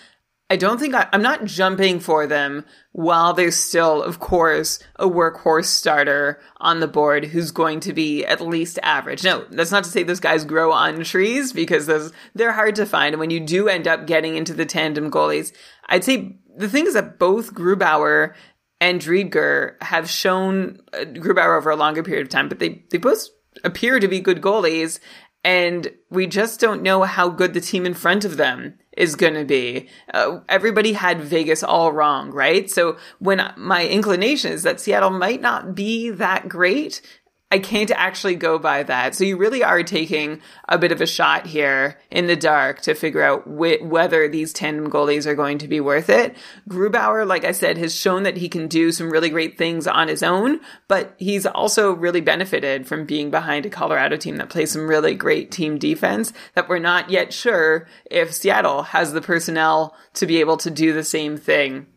I 0.50 0.56
don't 0.56 0.80
think 0.80 0.96
I, 0.96 1.08
am 1.12 1.22
not 1.22 1.44
jumping 1.44 2.00
for 2.00 2.26
them 2.26 2.64
while 2.94 3.34
there's 3.34 3.58
still, 3.58 4.02
of 4.02 4.20
course, 4.20 4.80
a 4.96 5.08
workhorse 5.08 5.66
starter 5.66 6.40
on 6.58 6.80
the 6.80 6.88
board 6.88 7.26
who's 7.26 7.52
going 7.52 7.82
to 7.82 7.94
be 7.94 8.26
at 8.26 8.40
least 8.40 8.80
average. 8.82 9.24
No, 9.24 9.46
that's 9.50 9.72
not 9.72 9.84
to 9.84 9.90
say 9.90 10.04
those 10.04 10.22
guys 10.22 10.46
grow 10.46 10.72
on 10.72 11.04
trees 11.04 11.52
because 11.52 11.86
those 11.86 12.14
they're 12.34 12.54
hard 12.54 12.76
to 12.76 12.86
find. 12.86 13.14
And 13.14 13.20
when 13.20 13.32
you 13.32 13.42
do 13.42 13.68
end 13.68 13.88
up 13.88 14.08
getting 14.08 14.38
into 14.38 14.54
the 14.54 14.66
tandem 14.66 15.12
goalies, 15.12 15.52
I'd 15.90 16.06
say 16.06 16.38
the 16.56 16.70
thing 16.70 16.88
is 16.88 16.94
that 16.94 17.20
both 17.20 17.54
Grubauer 17.54 18.34
and 18.80 19.02
Driedger 19.02 19.82
have 19.82 20.10
shown 20.10 20.80
uh, 20.94 21.00
Grubauer 21.06 21.58
over 21.58 21.70
a 21.70 21.76
longer 21.76 22.04
period 22.04 22.24
of 22.24 22.30
time, 22.30 22.50
but 22.50 22.60
they, 22.60 22.84
they 22.92 22.98
both 22.98 23.28
appear 23.64 24.00
to 24.00 24.08
be 24.08 24.20
good 24.20 24.42
goalies. 24.42 25.00
And 25.44 25.92
we 26.10 26.28
just 26.28 26.60
don't 26.60 26.82
know 26.82 27.04
how 27.04 27.30
good 27.30 27.54
the 27.54 27.62
team 27.62 27.86
in 27.86 27.94
front 27.94 28.26
of 28.26 28.38
them 28.38 28.78
is 28.98 29.16
going 29.16 29.36
to 29.36 29.46
be. 29.46 29.88
Uh, 30.14 30.40
everybody 30.50 30.94
had 30.94 31.22
Vegas 31.22 31.64
all 31.64 31.92
wrong, 31.92 32.32
right? 32.32 32.70
So 32.70 32.98
when 33.20 33.54
my 33.56 33.88
inclination 33.88 34.52
is 34.52 34.64
that 34.64 34.82
Seattle 34.82 35.12
might 35.12 35.40
not 35.40 35.74
be 35.74 36.10
that 36.10 36.50
great, 36.50 37.02
I 37.50 37.60
can't 37.60 37.92
actually 37.92 38.36
go 38.36 38.60
by 38.60 38.84
that. 38.84 39.16
So 39.16 39.24
you 39.24 39.38
really 39.38 39.64
are 39.64 39.82
taking 39.82 40.42
a 40.68 40.78
bit 40.78 40.92
of 40.92 41.00
a 41.00 41.06
shot 41.06 41.48
here 41.48 41.98
in 42.12 42.28
the 42.28 42.36
dark 42.36 42.82
to 42.82 42.94
figure 42.94 43.22
out 43.22 43.44
wh- 43.44 43.82
whether 43.82 44.28
these 44.28 44.52
tandem 44.52 44.92
goalies 44.92 45.26
are 45.26 45.36
going 45.36 45.58
to 45.60 45.68
be 45.70 45.80
worth 45.80 46.10
it. 46.10 46.36
Grubauer, 46.70 47.26
like 47.26 47.46
I 47.46 47.54
said, 47.54 47.78
has 47.78 47.96
shown 47.96 48.24
that 48.24 48.36
he 48.36 48.50
can 48.50 48.68
do 48.68 48.92
some 48.92 49.10
really 49.10 49.30
great 49.30 49.58
things 49.58 49.88
on 49.88 50.10
his 50.10 50.24
own, 50.24 50.60
but 50.90 51.14
he's 51.18 51.46
also 51.46 51.94
really 51.94 52.20
benefited 52.20 52.86
from 52.86 53.06
being 53.06 53.32
behind 53.32 53.66
a 53.66 53.70
Colorado 53.70 54.18
team 54.18 54.36
that 54.38 54.50
plays 54.50 54.72
some 54.72 54.90
really 54.90 55.16
great 55.16 55.50
team 55.50 55.78
defense 55.78 56.34
that 56.54 56.68
we're 56.68 56.80
not 56.80 57.10
yet 57.10 57.32
sure 57.32 57.88
if 58.12 58.34
Seattle 58.34 58.84
has 58.84 59.14
the 59.14 59.22
personnel 59.22 59.96
to 60.16 60.28
be 60.28 60.42
able 60.42 60.58
to 60.58 60.70
do 60.70 60.92
the 60.92 61.04
same 61.04 61.38
thing. 61.38 61.88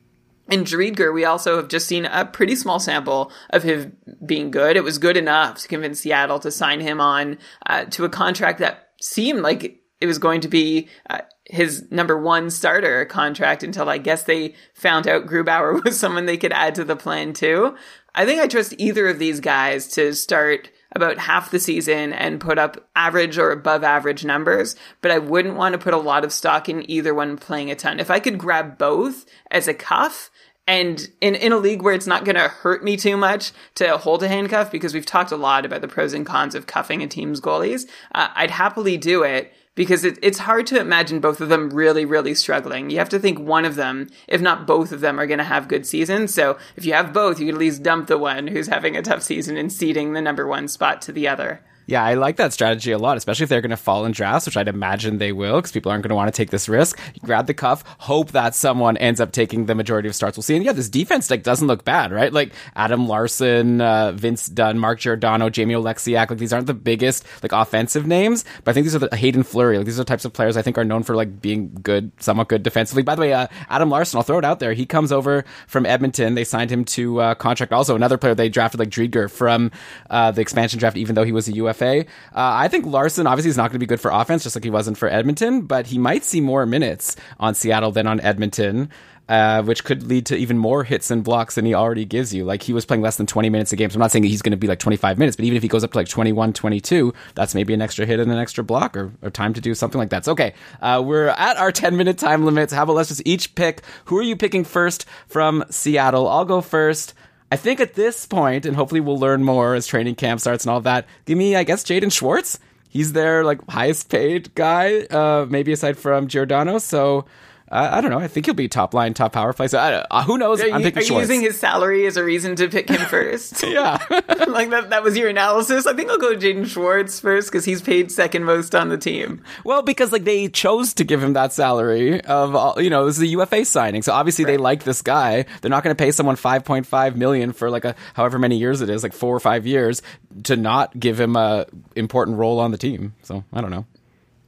In 0.50 0.64
Driedger, 0.64 1.14
we 1.14 1.24
also 1.24 1.56
have 1.56 1.68
just 1.68 1.86
seen 1.86 2.06
a 2.06 2.24
pretty 2.24 2.56
small 2.56 2.80
sample 2.80 3.30
of 3.50 3.62
him 3.62 3.96
being 4.26 4.50
good. 4.50 4.76
It 4.76 4.82
was 4.82 4.98
good 4.98 5.16
enough 5.16 5.58
to 5.58 5.68
convince 5.68 6.00
Seattle 6.00 6.40
to 6.40 6.50
sign 6.50 6.80
him 6.80 7.00
on 7.00 7.38
uh, 7.66 7.84
to 7.86 8.04
a 8.04 8.08
contract 8.08 8.58
that 8.58 8.88
seemed 9.00 9.42
like 9.42 9.80
it 10.00 10.06
was 10.06 10.18
going 10.18 10.40
to 10.40 10.48
be 10.48 10.88
uh, 11.08 11.20
his 11.44 11.90
number 11.90 12.18
one 12.18 12.50
starter 12.50 13.04
contract 13.04 13.62
until 13.62 13.88
I 13.88 13.98
guess 13.98 14.24
they 14.24 14.54
found 14.74 15.06
out 15.06 15.26
Grubauer 15.26 15.84
was 15.84 15.98
someone 15.98 16.26
they 16.26 16.36
could 16.36 16.52
add 16.52 16.74
to 16.76 16.84
the 16.84 16.96
plan 16.96 17.32
too. 17.32 17.76
I 18.14 18.26
think 18.26 18.40
I 18.40 18.48
trust 18.48 18.74
either 18.78 19.08
of 19.08 19.18
these 19.18 19.40
guys 19.40 19.86
to 19.88 20.14
start 20.14 20.70
about 20.92 21.18
half 21.18 21.50
the 21.50 21.60
season 21.60 22.12
and 22.12 22.40
put 22.40 22.58
up 22.58 22.88
average 22.96 23.38
or 23.38 23.52
above 23.52 23.84
average 23.84 24.24
numbers, 24.24 24.74
but 25.00 25.12
I 25.12 25.18
wouldn't 25.18 25.56
want 25.56 25.74
to 25.74 25.78
put 25.78 25.94
a 25.94 25.98
lot 25.98 26.24
of 26.24 26.32
stock 26.32 26.68
in 26.68 26.88
either 26.90 27.14
one 27.14 27.36
playing 27.36 27.70
a 27.70 27.76
ton. 27.76 28.00
If 28.00 28.10
I 28.10 28.18
could 28.18 28.38
grab 28.38 28.76
both 28.76 29.24
as 29.50 29.68
a 29.68 29.74
cuff, 29.74 30.30
and 30.70 31.10
in, 31.20 31.34
in 31.34 31.50
a 31.50 31.56
league 31.56 31.82
where 31.82 31.94
it's 31.94 32.06
not 32.06 32.24
going 32.24 32.36
to 32.36 32.46
hurt 32.46 32.84
me 32.84 32.96
too 32.96 33.16
much 33.16 33.50
to 33.74 33.98
hold 33.98 34.22
a 34.22 34.28
handcuff, 34.28 34.70
because 34.70 34.94
we've 34.94 35.04
talked 35.04 35.32
a 35.32 35.36
lot 35.36 35.66
about 35.66 35.80
the 35.80 35.88
pros 35.88 36.14
and 36.14 36.24
cons 36.24 36.54
of 36.54 36.68
cuffing 36.68 37.02
a 37.02 37.08
team's 37.08 37.40
goalies, 37.40 37.88
uh, 38.14 38.28
I'd 38.36 38.52
happily 38.52 38.96
do 38.96 39.24
it 39.24 39.52
because 39.74 40.04
it, 40.04 40.16
it's 40.22 40.38
hard 40.38 40.68
to 40.68 40.78
imagine 40.78 41.18
both 41.18 41.40
of 41.40 41.48
them 41.48 41.70
really, 41.70 42.04
really 42.04 42.34
struggling. 42.34 42.88
You 42.88 42.98
have 42.98 43.08
to 43.08 43.18
think 43.18 43.40
one 43.40 43.64
of 43.64 43.74
them, 43.74 44.10
if 44.28 44.40
not 44.40 44.64
both 44.64 44.92
of 44.92 45.00
them, 45.00 45.18
are 45.18 45.26
going 45.26 45.38
to 45.38 45.44
have 45.44 45.66
good 45.66 45.86
seasons. 45.86 46.32
So 46.32 46.56
if 46.76 46.84
you 46.84 46.92
have 46.92 47.12
both, 47.12 47.40
you 47.40 47.46
can 47.46 47.56
at 47.56 47.60
least 47.60 47.82
dump 47.82 48.06
the 48.06 48.16
one 48.16 48.46
who's 48.46 48.68
having 48.68 48.96
a 48.96 49.02
tough 49.02 49.24
season 49.24 49.56
and 49.56 49.72
ceding 49.72 50.12
the 50.12 50.22
number 50.22 50.46
one 50.46 50.68
spot 50.68 51.02
to 51.02 51.12
the 51.12 51.26
other. 51.26 51.64
Yeah, 51.86 52.04
I 52.04 52.14
like 52.14 52.36
that 52.36 52.52
strategy 52.52 52.92
a 52.92 52.98
lot, 52.98 53.16
especially 53.16 53.44
if 53.44 53.48
they're 53.48 53.60
going 53.60 53.70
to 53.70 53.76
fall 53.76 54.04
in 54.04 54.12
drafts, 54.12 54.46
which 54.46 54.56
I'd 54.56 54.68
imagine 54.68 55.18
they 55.18 55.32
will, 55.32 55.56
because 55.56 55.72
people 55.72 55.90
aren't 55.90 56.02
going 56.02 56.10
to 56.10 56.14
want 56.14 56.32
to 56.32 56.36
take 56.36 56.50
this 56.50 56.68
risk. 56.68 56.98
You 57.14 57.20
grab 57.24 57.46
the 57.46 57.54
cuff, 57.54 57.82
hope 57.98 58.30
that 58.32 58.54
someone 58.54 58.96
ends 58.96 59.20
up 59.20 59.32
taking 59.32 59.66
the 59.66 59.74
majority 59.74 60.08
of 60.08 60.14
starts. 60.14 60.36
We'll 60.36 60.42
see. 60.42 60.54
And 60.54 60.64
yeah, 60.64 60.72
this 60.72 60.88
defense 60.88 61.30
like 61.30 61.42
doesn't 61.42 61.66
look 61.66 61.84
bad, 61.84 62.12
right? 62.12 62.32
Like 62.32 62.52
Adam 62.76 63.08
Larsson, 63.08 63.80
uh, 63.80 64.12
Vince 64.12 64.46
Dunn, 64.46 64.78
Mark 64.78 65.00
Giordano, 65.00 65.50
Jamie 65.50 65.74
Oleksiak. 65.74 66.30
Like 66.30 66.38
these 66.38 66.52
aren't 66.52 66.68
the 66.68 66.74
biggest 66.74 67.26
like 67.42 67.52
offensive 67.52 68.06
names, 68.06 68.44
but 68.64 68.70
I 68.70 68.74
think 68.74 68.84
these 68.84 68.94
are 68.94 69.00
the 69.00 69.16
Haydn 69.16 69.42
Fleury. 69.42 69.78
Like 69.78 69.86
these 69.86 69.98
are 69.98 70.04
the 70.04 70.08
types 70.08 70.24
of 70.24 70.32
players 70.32 70.56
I 70.56 70.62
think 70.62 70.78
are 70.78 70.84
known 70.84 71.02
for 71.02 71.16
like 71.16 71.40
being 71.40 71.76
good, 71.82 72.12
somewhat 72.20 72.48
good 72.48 72.62
defensively. 72.62 73.02
By 73.02 73.16
the 73.16 73.22
way, 73.22 73.32
uh, 73.32 73.48
Adam 73.68 73.90
Larsson, 73.90 74.18
I'll 74.18 74.22
throw 74.22 74.38
it 74.38 74.44
out 74.44 74.60
there. 74.60 74.74
He 74.74 74.86
comes 74.86 75.10
over 75.10 75.44
from 75.66 75.86
Edmonton. 75.86 76.34
They 76.34 76.44
signed 76.44 76.70
him 76.70 76.84
to 76.84 77.20
uh, 77.20 77.34
contract. 77.34 77.72
Also, 77.72 77.96
another 77.96 78.18
player 78.18 78.34
they 78.34 78.48
drafted 78.48 78.78
like 78.78 78.90
Driedger 78.90 79.30
from 79.30 79.72
uh, 80.08 80.30
the 80.30 80.40
expansion 80.40 80.78
draft, 80.78 80.96
even 80.96 81.14
though 81.14 81.24
he 81.24 81.32
was 81.32 81.48
a 81.48 81.52
Uh, 81.80 82.04
I 82.34 82.68
think 82.68 82.86
Larsson 82.86 83.26
obviously 83.26 83.50
is 83.50 83.56
not 83.56 83.64
going 83.64 83.74
to 83.74 83.78
be 83.78 83.86
good 83.86 84.00
for 84.00 84.10
offense, 84.10 84.42
just 84.42 84.56
like 84.56 84.64
he 84.64 84.70
wasn't 84.70 84.98
for 84.98 85.08
Edmonton, 85.08 85.62
but 85.62 85.86
he 85.86 85.98
might 85.98 86.24
see 86.24 86.40
more 86.40 86.66
minutes 86.66 87.16
on 87.38 87.54
Seattle 87.54 87.92
than 87.92 88.06
on 88.06 88.20
Edmonton. 88.20 88.90
Uh, 89.28 89.62
which 89.62 89.84
could 89.84 90.02
lead 90.02 90.26
to 90.26 90.36
even 90.36 90.58
more 90.58 90.82
hits 90.82 91.08
and 91.08 91.22
blocks 91.22 91.54
than 91.54 91.64
he 91.64 91.72
already 91.72 92.04
gives 92.04 92.34
you. 92.34 92.44
Like 92.44 92.64
he 92.64 92.72
was 92.72 92.84
playing 92.84 93.00
less 93.00 93.14
than 93.14 93.28
20 93.28 93.48
minutes 93.48 93.72
a 93.72 93.76
game. 93.76 93.88
So 93.88 93.94
I'm 93.94 94.00
not 94.00 94.10
saying 94.10 94.22
that 94.22 94.28
he's 94.28 94.42
going 94.42 94.50
to 94.50 94.56
be 94.56 94.66
like 94.66 94.80
25 94.80 95.18
minutes, 95.18 95.36
but 95.36 95.44
even 95.44 95.56
if 95.56 95.62
he 95.62 95.68
goes 95.68 95.84
up 95.84 95.92
to 95.92 95.98
like 95.98 96.08
21, 96.08 96.52
22, 96.52 97.14
that's 97.36 97.54
maybe 97.54 97.72
an 97.72 97.80
extra 97.80 98.04
hit 98.06 98.18
and 98.18 98.32
an 98.32 98.38
extra 98.38 98.64
block 98.64 98.96
or, 98.96 99.12
or 99.22 99.30
time 99.30 99.54
to 99.54 99.60
do 99.60 99.72
something 99.72 100.00
like 100.00 100.10
that. 100.10 100.24
So, 100.24 100.32
okay. 100.32 100.54
Uh, 100.82 101.00
we're 101.06 101.28
at 101.28 101.56
our 101.58 101.70
10 101.70 101.96
minute 101.96 102.18
time 102.18 102.44
limits. 102.44 102.72
How 102.72 102.82
about 102.82 102.96
let's 102.96 103.10
just 103.10 103.22
each 103.24 103.54
pick 103.54 103.82
who 104.06 104.18
are 104.18 104.22
you 104.22 104.34
picking 104.34 104.64
first 104.64 105.06
from 105.28 105.62
Seattle? 105.70 106.26
I'll 106.26 106.44
go 106.44 106.60
first. 106.60 107.14
I 107.52 107.56
think 107.56 107.80
at 107.80 107.94
this 107.94 108.26
point, 108.26 108.64
and 108.64 108.76
hopefully 108.76 109.00
we'll 109.00 109.18
learn 109.18 109.42
more 109.42 109.74
as 109.74 109.86
training 109.86 110.14
camp 110.14 110.40
starts 110.40 110.64
and 110.64 110.70
all 110.70 110.80
that, 110.82 111.06
give 111.24 111.36
me, 111.36 111.56
I 111.56 111.64
guess, 111.64 111.82
Jaden 111.82 112.12
Schwartz. 112.12 112.58
He's 112.88 113.12
their 113.12 113.44
like 113.44 113.60
highest 113.68 114.08
paid 114.08 114.54
guy, 114.54 115.00
uh, 115.02 115.46
maybe 115.48 115.72
aside 115.72 115.98
from 115.98 116.28
Giordano. 116.28 116.78
So 116.78 117.24
uh, 117.70 117.88
I 117.92 118.00
don't 118.00 118.10
know. 118.10 118.18
I 118.18 118.26
think 118.26 118.46
he'll 118.46 118.54
be 118.54 118.66
top 118.66 118.94
line, 118.94 119.14
top 119.14 119.32
power 119.32 119.52
play. 119.52 119.68
So 119.68 119.78
uh, 119.78 120.24
who 120.24 120.38
knows? 120.38 120.60
Are 120.60 120.66
you, 120.66 120.74
I'm 120.74 120.82
picking 120.82 121.02
are 121.02 121.04
you 121.04 121.18
using 121.20 121.40
his 121.40 121.58
salary 121.58 122.04
as 122.06 122.16
a 122.16 122.24
reason 122.24 122.56
to 122.56 122.68
pick 122.68 122.88
him 122.88 123.00
first? 123.08 123.62
yeah. 123.66 123.98
like 124.48 124.70
that, 124.70 124.90
that 124.90 125.04
was 125.04 125.16
your 125.16 125.28
analysis. 125.28 125.86
I 125.86 125.94
think 125.94 126.10
I'll 126.10 126.18
go 126.18 126.34
Jaden 126.34 126.66
Schwartz 126.66 127.20
first 127.20 127.50
because 127.50 127.64
he's 127.64 127.80
paid 127.80 128.10
second 128.10 128.44
most 128.44 128.74
on 128.74 128.88
the 128.88 128.98
team. 128.98 129.44
well, 129.64 129.82
because 129.82 130.10
like 130.10 130.24
they 130.24 130.48
chose 130.48 130.92
to 130.94 131.04
give 131.04 131.22
him 131.22 131.34
that 131.34 131.52
salary 131.52 132.20
of 132.22 132.56
all, 132.56 132.80
you 132.80 132.90
know, 132.90 133.06
this 133.06 133.16
is 133.16 133.22
a 133.22 133.28
UFA 133.28 133.64
signing. 133.64 134.02
So 134.02 134.12
obviously 134.12 134.44
they 134.44 134.56
like 134.56 134.82
this 134.82 135.00
guy. 135.00 135.44
They're 135.60 135.70
not 135.70 135.84
going 135.84 135.94
to 135.94 136.02
pay 136.02 136.10
someone 136.10 136.34
5.5 136.34 137.14
million 137.14 137.52
for 137.52 137.70
like 137.70 137.84
a 137.84 137.94
however 138.14 138.38
many 138.40 138.56
years 138.56 138.80
it 138.80 138.90
is, 138.90 139.04
like 139.04 139.12
4 139.12 139.36
or 139.36 139.40
5 139.40 139.66
years 139.66 140.02
to 140.44 140.56
not 140.56 140.98
give 140.98 141.20
him 141.20 141.36
a 141.36 141.66
important 141.94 142.36
role 142.38 142.58
on 142.58 142.72
the 142.72 142.78
team. 142.78 143.14
So, 143.22 143.44
I 143.52 143.60
don't 143.60 143.70
know. 143.70 143.86